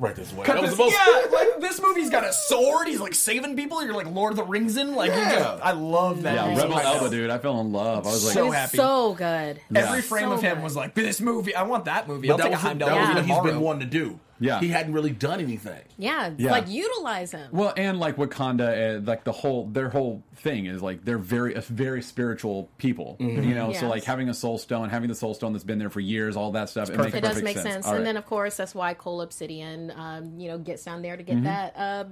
Right 0.00 0.16
this 0.16 0.32
way. 0.32 0.46
That 0.46 0.62
was 0.62 0.70
the 0.70 0.76
most. 0.78 0.94
yeah, 0.96 1.30
like 1.30 1.60
this 1.60 1.78
movie's 1.80 2.08
got 2.08 2.24
a 2.24 2.32
sword. 2.32 2.88
He's 2.88 3.00
like 3.00 3.12
saving 3.14 3.54
people. 3.54 3.84
You're 3.84 3.92
like 3.94 4.06
Lord 4.06 4.32
of 4.32 4.38
the 4.38 4.44
Rings 4.44 4.78
in. 4.78 4.94
Like, 4.94 5.10
you 5.10 5.18
Yeah. 5.18 5.38
just, 5.38 5.62
I 5.62 5.72
love 5.72 6.22
that. 6.22 6.34
Yeah, 6.36 6.48
use 6.48 6.58
Rebel 6.58 6.74
Heimdall. 6.76 6.94
Elba, 6.94 7.10
dude. 7.10 7.28
I 7.30 7.36
fell 7.36 7.60
in 7.60 7.70
love. 7.70 8.06
I 8.06 8.10
was 8.10 8.24
like, 8.24 8.32
So 8.32 8.46
He's 8.46 8.54
happy. 8.54 8.76
so 8.78 9.12
good. 9.14 9.60
Every 9.74 9.98
Yeah. 9.98 10.00
frame 10.00 10.24
So 10.28 10.32
of 10.32 10.40
him 10.42 10.54
good. 10.56 10.64
was 10.64 10.74
like, 10.74 10.94
this 10.94 11.20
movie. 11.20 11.54
I 11.54 11.64
want 11.64 11.84
that 11.84 12.08
movie. 12.08 12.28
But 12.28 12.32
I'll 12.32 12.38
that 12.38 12.44
take 12.44 12.52
a 12.54 12.56
Heimdall 12.56 12.88
that 12.88 12.94
was 12.96 13.02
movie 13.08 13.14
what 13.14 13.24
he's 13.26 13.36
tomorrow. 13.36 13.52
been 13.52 13.60
wanting 13.60 13.80
to 13.90 13.98
do. 13.98 14.20
Yeah. 14.40 14.58
he 14.60 14.68
hadn't 14.68 14.92
really 14.94 15.10
done 15.12 15.38
anything. 15.40 15.82
Yeah, 15.98 16.30
Yeah. 16.36 16.50
like 16.50 16.68
utilize 16.68 17.30
him. 17.32 17.48
Well, 17.52 17.72
and 17.76 18.00
like 18.00 18.16
Wakanda, 18.16 18.96
uh, 18.96 19.00
like 19.02 19.24
the 19.24 19.32
whole 19.32 19.66
their 19.66 19.88
whole 19.90 20.22
thing 20.36 20.66
is 20.66 20.82
like 20.82 21.04
they're 21.04 21.18
very 21.18 21.54
a 21.54 21.60
very 21.60 22.02
spiritual 22.02 22.70
people, 22.78 23.16
Mm-hmm. 23.20 23.48
you 23.48 23.54
know. 23.54 23.68
Yes. 23.70 23.80
So 23.80 23.88
like 23.88 24.04
having 24.04 24.28
a 24.28 24.34
soul 24.34 24.58
stone, 24.58 24.88
having 24.88 25.08
the 25.08 25.14
soul 25.14 25.34
stone 25.34 25.52
that's 25.52 25.64
been 25.64 25.78
there 25.78 25.90
for 25.90 26.00
years, 26.00 26.36
all 26.36 26.52
that 26.52 26.68
stuff, 26.70 26.88
it, 26.90 26.96
makes 26.96 27.14
It 27.14 27.20
does 27.20 27.42
make 27.42 27.58
sense. 27.58 27.86
All 27.86 27.92
And 27.92 28.00
right. 28.00 28.04
then, 28.06 28.16
of 28.16 28.26
course, 28.26 28.56
that's 28.56 28.74
why 28.74 28.94
Cull 28.94 29.20
Obsidian, 29.20 29.92
um, 29.94 30.38
you 30.40 30.48
know, 30.48 30.58
gets 30.58 30.84
down 30.84 31.02
there 31.02 31.16
to 31.16 31.22
Mm-hmm. 31.22 31.42
get 31.42 31.44
that 31.44 31.74
uh, 31.76 32.04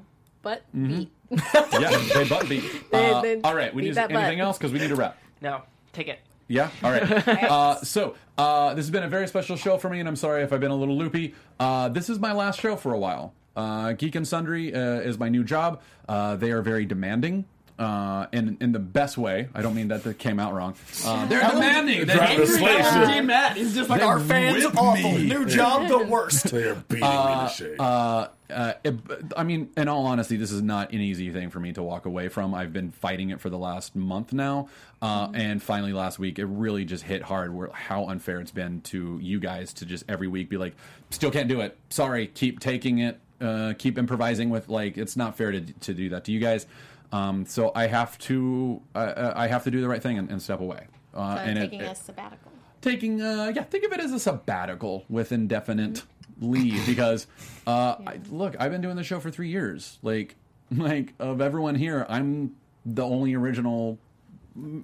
butt 0.43 0.63
beat. 0.73 1.11
yeah, 1.31 1.99
they 2.15 2.29
butt 2.29 2.49
beat. 2.49 2.63
They- 2.93 3.11
Uh, 3.11 3.23
they 3.23 3.41
all 3.41 3.55
right, 3.55 3.75
we 3.75 3.83
need 3.83 3.95
that 3.95 4.09
butt. 4.11 4.19
anything 4.23 4.41
else 4.41 4.59
because 4.59 4.73
we 4.73 4.79
need 4.79 4.89
to 4.89 4.97
wrap. 4.97 5.17
No, 5.41 5.63
take 5.93 6.09
it. 6.09 6.19
Yeah. 6.49 6.71
All 6.83 6.91
right. 6.91 7.29
Uh, 7.49 7.77
so 7.83 8.15
uh, 8.37 8.75
this 8.75 8.85
has 8.85 8.91
been 8.91 9.03
a 9.03 9.09
very 9.09 9.29
special 9.29 9.57
show 9.57 9.79
for 9.79 9.89
me, 9.89 10.01
and 10.01 10.09
I'm 10.09 10.17
sorry 10.17 10.43
if 10.43 10.53
I've 10.53 10.61
been 10.61 10.71
a 10.71 10.77
little 10.77 10.97
loopy. 10.97 11.35
Uh, 11.59 11.89
this 11.89 12.11
is 12.11 12.19
my 12.19 12.33
last 12.33 12.61
show 12.61 12.77
for 12.77 12.93
a 12.93 12.99
while. 12.99 13.35
Uh, 13.57 13.93
Geek 13.93 14.15
and 14.15 14.27
Sundry 14.27 14.75
uh, 14.75 15.01
is 15.01 15.19
my 15.19 15.29
new 15.29 15.45
job. 15.45 15.81
Uh, 16.09 16.37
they 16.37 16.51
are 16.51 16.63
very 16.63 16.85
demanding. 16.85 17.45
Uh, 17.79 18.27
in 18.33 18.57
in 18.61 18.73
the 18.73 18.79
best 18.81 19.17
way. 19.17 19.49
I 19.55 19.63
don't 19.63 19.77
mean 19.77 19.87
that 19.89 20.03
that 20.03 20.19
came 20.19 20.41
out 20.41 20.53
wrong. 20.53 20.75
Uh, 21.07 21.27
they're 21.27 21.49
demanding. 21.49 22.07
They're 22.07 22.17
Driving 22.17 22.39
a 22.39 22.43
angry. 22.43 22.47
slave 22.59 22.85
ship. 22.85 23.09
Team 23.09 23.27
Matt. 23.27 23.57
He's 23.57 23.73
just 23.73 23.89
like, 23.89 24.01
They 24.01 24.07
our 24.07 24.19
fans 24.19 24.65
whip 24.65 24.77
awful. 24.77 25.13
me. 25.13 25.29
New 25.29 25.45
job, 25.47 25.87
the 25.89 25.99
worst. 26.05 26.47
They're 26.51 26.75
beating 26.75 27.05
me 27.05 27.47
to 27.47 27.53
shame. 27.57 27.77
Uh, 27.79 28.27
uh, 28.51 28.73
it, 28.83 28.97
I 29.37 29.45
mean, 29.45 29.71
in 29.77 29.87
all 29.87 30.07
honesty, 30.07 30.37
this 30.37 30.51
is 30.51 30.61
not 30.61 30.93
an 30.93 31.01
easy 31.01 31.31
thing 31.31 31.51
for 31.51 31.61
me 31.61 31.73
to 31.75 31.83
walk 31.83 32.05
away 32.07 32.29
from. 32.29 32.53
I've 32.53 32.73
been 32.73 32.91
fighting 32.91 33.31
it 33.31 33.41
for 33.41 33.49
the 33.51 33.59
last 33.59 33.95
month 33.95 34.33
now, 34.33 34.69
uh, 35.01 35.29
and 35.35 35.63
finally 35.63 35.93
last 35.93 36.19
week, 36.19 36.41
it 36.41 36.47
really 36.47 36.85
just 36.85 37.05
hit 37.05 37.23
hard. 37.23 37.55
Where 37.55 37.71
how 37.73 38.07
unfair 38.09 38.41
it's 38.41 38.51
been 38.51 38.81
to 38.83 39.21
you 39.23 39.39
guys 39.39 39.73
to 39.75 39.87
just 39.87 40.03
every 40.09 40.27
week 40.27 40.49
be 40.49 40.57
like, 40.57 40.75
still 41.11 41.31
can't 41.31 41.49
do 41.49 41.61
it. 41.61 41.77
Sorry, 41.91 42.27
keep 42.27 42.59
taking 42.59 42.99
it. 42.99 43.21
Uh, 43.41 43.73
keep 43.79 43.99
improvising 43.99 44.51
with 44.51 44.69
like 44.69 44.99
it's 44.99 45.17
not 45.17 45.37
fair 45.37 45.53
to 45.53 45.61
to 45.61 45.95
do 45.95 46.09
that 46.09 46.25
to 46.25 46.33
you 46.33 46.41
guys. 46.41 46.67
Um, 47.13 47.47
so 47.47 47.73
I 47.75 47.87
have 47.87 48.19
to 48.19 48.83
uh, 48.95 49.33
I 49.35 49.47
have 49.47 49.65
to 49.65 49.71
do 49.71 49.81
the 49.81 49.89
right 49.89 50.03
thing 50.03 50.19
and, 50.19 50.31
and 50.31 50.41
step 50.43 50.61
away. 50.61 50.87
Uh, 51.15 51.37
So 51.37 51.41
and 51.43 51.59
taking 51.59 51.81
it- 51.81 51.91
a 51.93 51.95
sabbatical. 51.95 52.53
taking 52.83 53.23
uh 53.23 53.53
yeah 53.55 53.63
think 53.65 53.85
of 53.85 53.93
it 53.93 54.01
as 54.01 54.13
a 54.13 54.21
sabbatical 54.21 55.05
with 55.09 55.33
indefinite 55.33 56.03
leave 56.41 56.85
because 56.93 57.27
uh 57.67 57.97
I, 58.07 58.21
look 58.31 58.55
i've 58.61 58.71
been 58.71 58.83
doing 58.83 58.95
the 58.97 59.03
show 59.03 59.19
for 59.19 59.31
three 59.31 59.49
years 59.49 59.99
like 60.03 60.37
like 60.71 61.15
of 61.19 61.41
everyone 61.41 61.75
here 61.75 62.07
i'm 62.09 62.55
the 62.87 63.03
only 63.05 63.35
original 63.35 63.99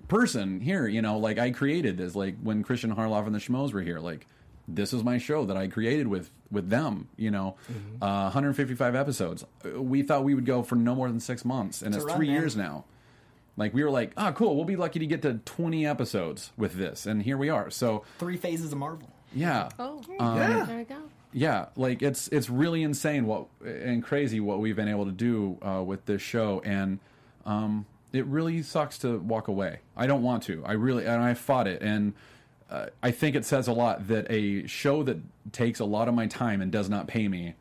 person 0.08 0.60
here 0.60 0.86
you 0.86 1.02
know 1.02 1.18
like 1.18 1.38
i 1.38 1.50
created 1.50 1.96
this 1.96 2.14
like 2.14 2.36
when 2.42 2.62
christian 2.62 2.94
harloff 2.94 3.26
and 3.26 3.34
the 3.34 3.38
schmoes 3.38 3.72
were 3.72 3.82
here 3.82 3.98
like 4.00 4.26
this 4.68 4.92
is 4.92 5.02
my 5.04 5.18
show 5.18 5.44
that 5.44 5.56
i 5.56 5.66
created 5.66 6.06
with 6.06 6.30
with 6.50 6.68
them 6.70 7.08
you 7.16 7.30
know 7.30 7.56
uh 8.02 8.22
155 8.30 8.94
episodes 8.94 9.44
Uh, 9.64 9.80
we 9.82 10.02
thought 10.02 10.24
we 10.24 10.34
would 10.34 10.46
go 10.46 10.62
for 10.62 10.76
no 10.76 10.94
more 10.94 11.08
than 11.08 11.20
six 11.20 11.44
months 11.44 11.82
and 11.82 11.94
it's 11.94 12.04
run, 12.04 12.16
three 12.16 12.26
man. 12.28 12.36
years 12.40 12.56
now 12.56 12.84
like 13.56 13.72
we 13.72 13.84
were 13.84 13.90
like, 13.90 14.10
ah, 14.16 14.32
cool. 14.32 14.56
We'll 14.56 14.64
be 14.64 14.74
lucky 14.74 14.98
to 14.98 15.06
get 15.06 15.22
to 15.22 15.34
20 15.34 15.86
episodes 15.86 16.50
with 16.56 16.72
this, 16.74 17.06
and 17.06 17.22
here 17.22 17.36
we 17.36 17.50
are. 17.50 17.70
So 17.70 18.02
Three 18.18 18.36
phases 18.36 18.72
of 18.72 18.78
Marvel. 18.78 19.08
yeah, 19.32 19.68
Oh, 19.78 20.02
Um, 20.18 20.36
there 20.36 20.76
we 20.78 20.82
go. 20.82 20.96
yeah. 21.32 21.66
Like 21.76 22.02
it's 22.02 22.26
it's 22.32 22.50
really 22.50 22.82
insane 22.82 23.26
what 23.26 23.46
and 23.64 24.02
crazy 24.02 24.40
what 24.40 24.58
we've 24.58 24.74
been 24.74 24.88
able 24.88 25.04
to 25.04 25.12
do 25.12 25.56
uh, 25.62 25.84
with 25.86 26.04
this 26.06 26.20
show, 26.20 26.62
and 26.64 26.98
um, 27.46 27.86
it 28.12 28.26
really 28.26 28.60
sucks 28.62 28.98
to 28.98 29.18
walk 29.20 29.46
away. 29.46 29.78
I 29.96 30.08
don't 30.08 30.24
want 30.24 30.42
to. 30.44 30.64
I 30.66 30.72
really 30.72 31.06
and 31.06 31.22
I 31.22 31.34
fought 31.34 31.68
it, 31.68 31.80
and 31.80 32.14
uh, 32.74 32.86
I 33.02 33.10
think 33.10 33.36
it 33.36 33.44
says 33.44 33.68
a 33.68 33.72
lot 33.72 34.08
that 34.08 34.26
a 34.30 34.66
show 34.66 35.02
that 35.04 35.18
takes 35.52 35.80
a 35.80 35.84
lot 35.84 36.08
of 36.08 36.14
my 36.14 36.26
time 36.26 36.60
and 36.60 36.72
does 36.72 36.88
not 36.88 37.06
pay 37.06 37.28
me 37.28 37.54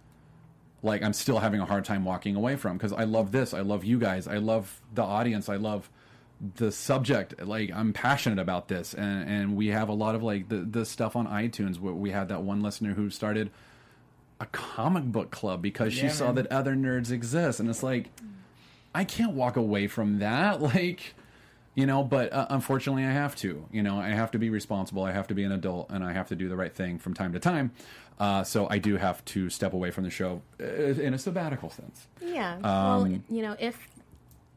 like 0.82 1.02
I'm 1.02 1.14
still 1.14 1.40
having 1.40 1.60
a 1.62 1.66
hard 1.66 1.86
time 1.86 2.04
walking 2.04 2.36
away 2.36 2.56
from 2.56 2.78
because 2.78 2.92
I 2.94 3.04
love 3.06 3.32
this. 3.32 3.54
I 3.54 3.62
love 3.62 3.84
you 3.86 4.00
guys. 4.00 4.28
I 4.28 4.38
love 4.38 4.82
the 4.94 5.04
audience. 5.04 5.48
I 5.50 5.56
love 5.56 5.90
the 6.56 6.72
subject. 6.72 7.42
Like 7.46 7.72
I'm 7.74 7.94
passionate 7.94 8.40
about 8.40 8.68
this, 8.68 8.94
and 8.94 9.30
and 9.30 9.56
we 9.56 9.68
have 9.68 9.88
a 9.88 9.94
lot 9.94 10.14
of 10.16 10.24
like 10.24 10.50
the 10.50 10.58
the 10.58 10.86
stuff 10.86 11.16
on 11.16 11.28
iTunes. 11.28 11.80
Where 11.80 11.94
we 11.94 12.12
had 12.12 12.28
that 12.30 12.42
one 12.44 12.62
listener 12.62 12.94
who 12.96 13.10
started 13.10 13.50
a 14.42 14.46
comic 14.48 15.06
book 15.06 15.32
club 15.32 15.62
because 15.62 15.94
she 15.94 16.08
Yeah, 16.08 16.12
saw 16.12 16.26
man. 16.28 16.36
that 16.36 16.48
other 16.52 16.76
nerds 16.76 17.12
exist, 17.12 17.62
and 17.62 17.70
it's 17.70 17.84
like 17.84 18.10
I 18.94 19.06
can't 19.06 19.34
walk 19.34 19.56
away 19.56 19.88
from 19.88 20.20
that. 20.20 20.60
Like. 20.76 21.16
You 21.76 21.88
know, 21.88 22.04
but 22.04 22.32
uh, 22.32 22.46
unfortunately, 22.52 23.04
I 23.04 23.12
have 23.12 23.36
to. 23.38 23.66
You 23.72 23.82
know, 23.82 24.00
I 24.00 24.10
have 24.10 24.30
to 24.32 24.38
be 24.40 24.50
responsible. 24.50 25.04
I 25.04 25.12
have 25.12 25.28
to 25.28 25.34
be 25.34 25.44
an 25.44 25.52
adult, 25.52 25.90
and 25.90 26.04
I 26.04 26.14
have 26.14 26.28
to 26.30 26.36
do 26.36 26.48
the 26.48 26.56
right 26.56 26.74
thing 26.74 27.00
from 27.00 27.14
time 27.16 27.34
to 27.34 27.40
time. 27.40 27.72
Uh, 28.20 28.44
so 28.44 28.68
I 28.70 28.78
do 28.78 28.98
have 28.98 29.26
to 29.26 29.50
step 29.50 29.74
away 29.74 29.90
from 29.90 30.04
the 30.04 30.12
show 30.12 30.42
uh, 30.62 30.66
in 30.66 31.16
a 31.16 31.18
sabbatical 31.18 31.72
sense. 31.72 32.08
Yeah. 32.22 32.56
Um, 32.58 32.62
well, 32.64 33.08
you 33.30 33.42
know, 33.42 33.56
if 33.60 33.88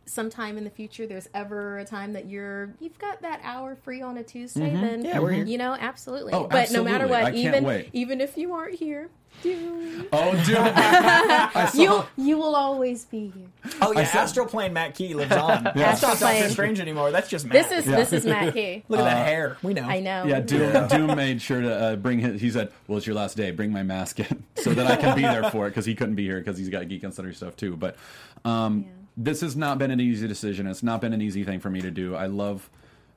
sometime 0.09 0.56
in 0.56 0.62
the 0.62 0.70
future 0.70 1.05
there's 1.05 1.28
ever 1.34 1.78
a 1.78 1.84
time 1.84 2.12
that 2.12 2.26
you're 2.26 2.72
you've 2.78 2.98
got 2.98 3.22
that 3.22 3.40
hour 3.43 3.74
free 3.74 4.02
on 4.02 4.18
a 4.18 4.22
Tuesday, 4.22 4.70
then 4.72 5.05
Yeah, 5.05 5.18
we're 5.18 5.32
here. 5.32 5.44
you 5.47 5.59
know, 5.59 5.72
absolutely. 5.78 6.32
Mm-hmm. 6.32 6.44
Oh, 6.44 6.48
but 6.48 6.70
no 6.70 6.84
matter 6.84 7.06
what, 7.09 7.24
I 7.24 7.32
even 7.32 7.64
wait. 7.64 7.88
even 7.93 8.20
if 8.20 8.36
you 8.36 8.52
aren't 8.52 8.74
here, 8.76 9.09
do 9.42 9.72
Oh, 10.12 10.30
dude! 10.44 10.56
I 10.58 11.70
saw. 11.72 11.82
you 11.82 12.04
you 12.16 12.36
will 12.38 12.54
always 12.54 13.04
be 13.06 13.32
here. 13.34 13.72
Oh 13.80 13.92
yeah, 13.92 14.04
saw- 14.04 14.18
Astral 14.20 14.46
Plane 14.46 14.72
Matt 14.72 14.94
Key 14.94 15.14
lives 15.14 15.32
on. 15.32 15.64
That's 15.74 16.02
Astral 16.04 16.12
not 16.12 16.20
Doctor 16.20 16.50
Strange 16.50 16.80
anymore. 16.80 17.10
That's 17.10 17.28
just 17.28 17.46
Matt. 17.46 17.52
This 17.68 17.72
is 17.84 17.90
Yeah. 17.90 17.96
this 17.96 18.12
is 18.12 18.26
Matt 18.26 18.52
Key. 18.54 18.84
Look 18.88 19.00
at 19.00 19.04
that 19.04 19.26
hair. 19.26 19.56
We 19.62 19.74
know. 19.74 19.82
I 19.84 20.00
know. 20.00 20.24
yeah, 20.26 20.40
Doom, 20.40 20.88
Doom 20.88 21.16
made 21.16 21.40
sure 21.42 21.60
to 21.60 21.74
uh, 21.74 21.96
bring 21.96 22.18
his. 22.20 22.40
He 22.40 22.50
said, 22.50 22.70
"Well, 22.86 22.98
it's 22.98 23.06
your 23.06 23.16
last 23.16 23.36
day. 23.36 23.50
Bring 23.50 23.72
my 23.72 23.82
mask 23.82 24.20
in, 24.20 24.44
so 24.56 24.72
that 24.74 24.86
I 24.86 24.96
can 24.96 25.16
be 25.16 25.22
there 25.22 25.50
for 25.50 25.66
it." 25.66 25.70
Because 25.70 25.86
he 25.86 25.94
couldn't 25.94 26.14
be 26.16 26.24
here 26.24 26.38
because 26.38 26.58
he's 26.58 26.68
got 26.68 26.86
geek 26.88 27.02
and 27.02 27.12
sundry 27.14 27.34
stuff 27.34 27.56
too. 27.56 27.76
But 27.76 27.96
um, 28.44 28.84
this 29.16 29.40
has 29.40 29.56
not 29.56 29.78
been 29.78 29.90
an 29.90 30.00
easy 30.00 30.28
decision. 30.28 30.66
It's 30.66 30.82
not 30.82 31.00
been 31.00 31.14
an 31.14 31.22
easy 31.22 31.42
thing 31.42 31.58
for 31.60 31.70
me 31.70 31.80
to 31.80 31.90
do. 31.90 32.14
I 32.14 32.26
love 32.26 32.68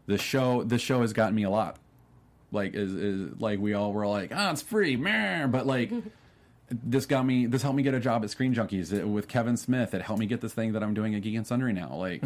the 0.07 0.17
show. 0.17 0.63
This 0.63 0.81
show 0.81 1.01
has 1.01 1.13
gotten 1.13 1.35
me 1.35 1.43
a 1.43 1.49
lot. 1.49 1.77
Like 2.51 2.73
is 2.73 2.93
is 2.93 3.39
like 3.39 3.59
we 3.59 3.73
all 3.73 3.93
were 3.93 4.07
like, 4.07 4.31
ah, 4.34 4.51
it's 4.51 4.61
free, 4.61 4.95
meh. 4.95 5.47
but 5.47 5.65
like. 5.67 5.91
This 6.71 7.07
got 7.07 7.26
me. 7.26 7.47
This 7.47 7.63
helped 7.63 7.77
me 7.77 7.81
get 7.81 7.95
a 7.95 7.99
job 7.99 8.23
at 8.23 8.30
Screen 8.30 8.53
Junkies 8.53 8.93
uh, 8.93 9.07
with 9.07 9.27
Kevin 9.27 9.57
Smith. 9.57 9.95
It 9.95 10.03
helped 10.03 10.19
me 10.19 10.27
get 10.27 10.39
this 10.39 10.53
thing 10.53 10.73
that 10.73 10.84
I'm 10.84 10.93
doing 10.93 11.15
at 11.15 11.23
Geek 11.23 11.34
and 11.35 11.47
Sundry 11.47 11.73
now. 11.73 11.95
Like, 11.95 12.21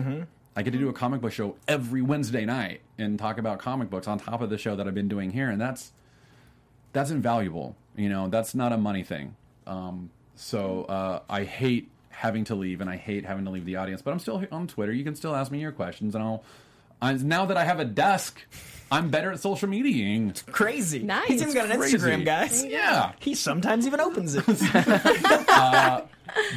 I 0.54 0.64
get 0.64 0.72
to 0.72 0.78
do 0.78 0.90
a 0.90 0.94
comic 0.94 1.22
book 1.22 1.32
show 1.32 1.56
every 1.66 2.02
Wednesday 2.02 2.44
night 2.44 2.82
and 2.98 3.18
talk 3.18 3.38
about 3.38 3.60
comic 3.60 3.90
books 3.90 4.06
on 4.06 4.20
top 4.20 4.42
of 4.42 4.50
the 4.50 4.58
show 4.58 4.76
that 4.76 4.86
I've 4.86 4.94
been 4.94 5.08
doing 5.08 5.32
here, 5.32 5.50
and 5.50 5.62
that's 5.62 5.94
that's 6.92 7.10
invaluable. 7.10 7.78
You 7.96 8.10
know, 8.10 8.28
that's 8.28 8.54
not 8.54 8.74
a 8.74 8.78
money 8.78 9.04
thing. 9.04 9.38
Um, 9.66 10.10
so 10.36 10.84
uh, 10.90 11.22
I 11.30 11.46
hate 11.46 11.90
having 12.10 12.44
to 12.46 12.56
leave, 12.56 12.82
and 12.82 12.90
I 12.90 12.98
hate 12.98 13.24
having 13.26 13.46
to 13.46 13.52
leave 13.52 13.64
the 13.64 13.78
audience. 13.78 14.02
But 14.02 14.12
I'm 14.12 14.20
still 14.20 14.46
on 14.52 14.68
Twitter. 14.68 14.92
You 14.92 15.06
can 15.06 15.16
still 15.16 15.34
ask 15.34 15.54
me 15.54 15.62
your 15.62 15.72
questions, 15.72 16.16
and 16.16 16.24
I'll. 16.24 16.44
I, 17.02 17.14
now 17.14 17.46
that 17.46 17.56
I 17.56 17.64
have 17.64 17.80
a 17.80 17.86
desk, 17.86 18.42
I'm 18.94 19.10
better 19.10 19.32
at 19.32 19.40
social 19.40 19.68
mediaing. 19.68 20.46
Crazy. 20.52 21.02
Nice. 21.02 21.28
He's 21.28 21.42
even 21.42 21.56
got 21.56 21.72
an 21.72 21.78
Crazy. 21.78 21.98
Instagram, 21.98 22.24
guys. 22.24 22.64
Yeah. 22.64 23.14
He 23.20 23.34
sometimes 23.34 23.88
even 23.88 24.00
opens 24.00 24.36
it. 24.36 24.46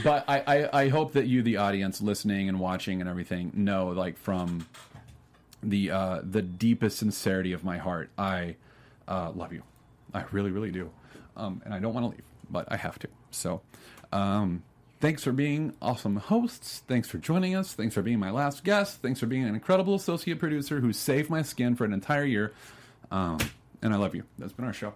but 0.05 0.25
I, 0.29 0.43
I, 0.47 0.83
I 0.83 0.89
hope 0.89 1.15
that 1.15 1.27
you, 1.27 1.43
the 1.43 1.57
audience, 1.57 2.03
listening 2.03 2.51
and 2.51 2.61
watching 2.61 3.01
and 3.01 3.09
everything, 3.09 3.53
know 3.55 3.87
like 3.89 4.19
from 4.19 4.67
the 5.63 5.91
uh, 5.91 6.21
the 6.23 6.43
deepest 6.43 6.99
sincerity 6.99 7.55
of 7.55 7.65
my 7.65 7.79
heart, 7.79 8.11
I 8.19 8.57
uh, 9.09 9.31
love 9.31 9.55
you. 9.55 9.63
I 10.13 10.25
really, 10.31 10.51
really 10.51 10.71
do, 10.71 10.91
um, 11.39 11.63
and 11.65 11.73
I 11.73 11.79
don't 11.79 11.95
want 11.95 12.05
to 12.05 12.11
leave, 12.11 12.25
but 12.51 12.71
I 12.71 12.77
have 12.77 12.99
to. 12.99 13.09
So, 13.31 13.63
um, 14.13 14.63
Thanks 15.07 15.23
for 15.23 15.31
being 15.31 15.73
awesome 15.81 16.17
hosts. 16.17 16.83
Thanks 16.89 17.09
for 17.09 17.19
joining 17.19 17.55
us. 17.55 17.75
Thanks 17.75 17.95
for 17.95 18.03
being 18.03 18.19
my 18.19 18.33
last 18.33 18.65
guest. 18.65 19.03
Thanks 19.03 19.21
for 19.21 19.27
being 19.27 19.45
an 19.45 19.55
incredible 19.55 19.95
associate 19.95 20.41
producer 20.41 20.81
who 20.81 20.93
saved 20.93 21.31
my 21.31 21.43
skin 21.43 21.77
for 21.77 21.85
an 21.85 21.93
entire 21.93 22.25
year. 22.25 22.53
Um, 23.13 23.39
and 23.83 23.95
I 23.95 23.99
love 23.99 24.17
you. 24.17 24.25
That's 24.37 24.53
been 24.53 24.65
our 24.65 24.73
show. 24.73 24.95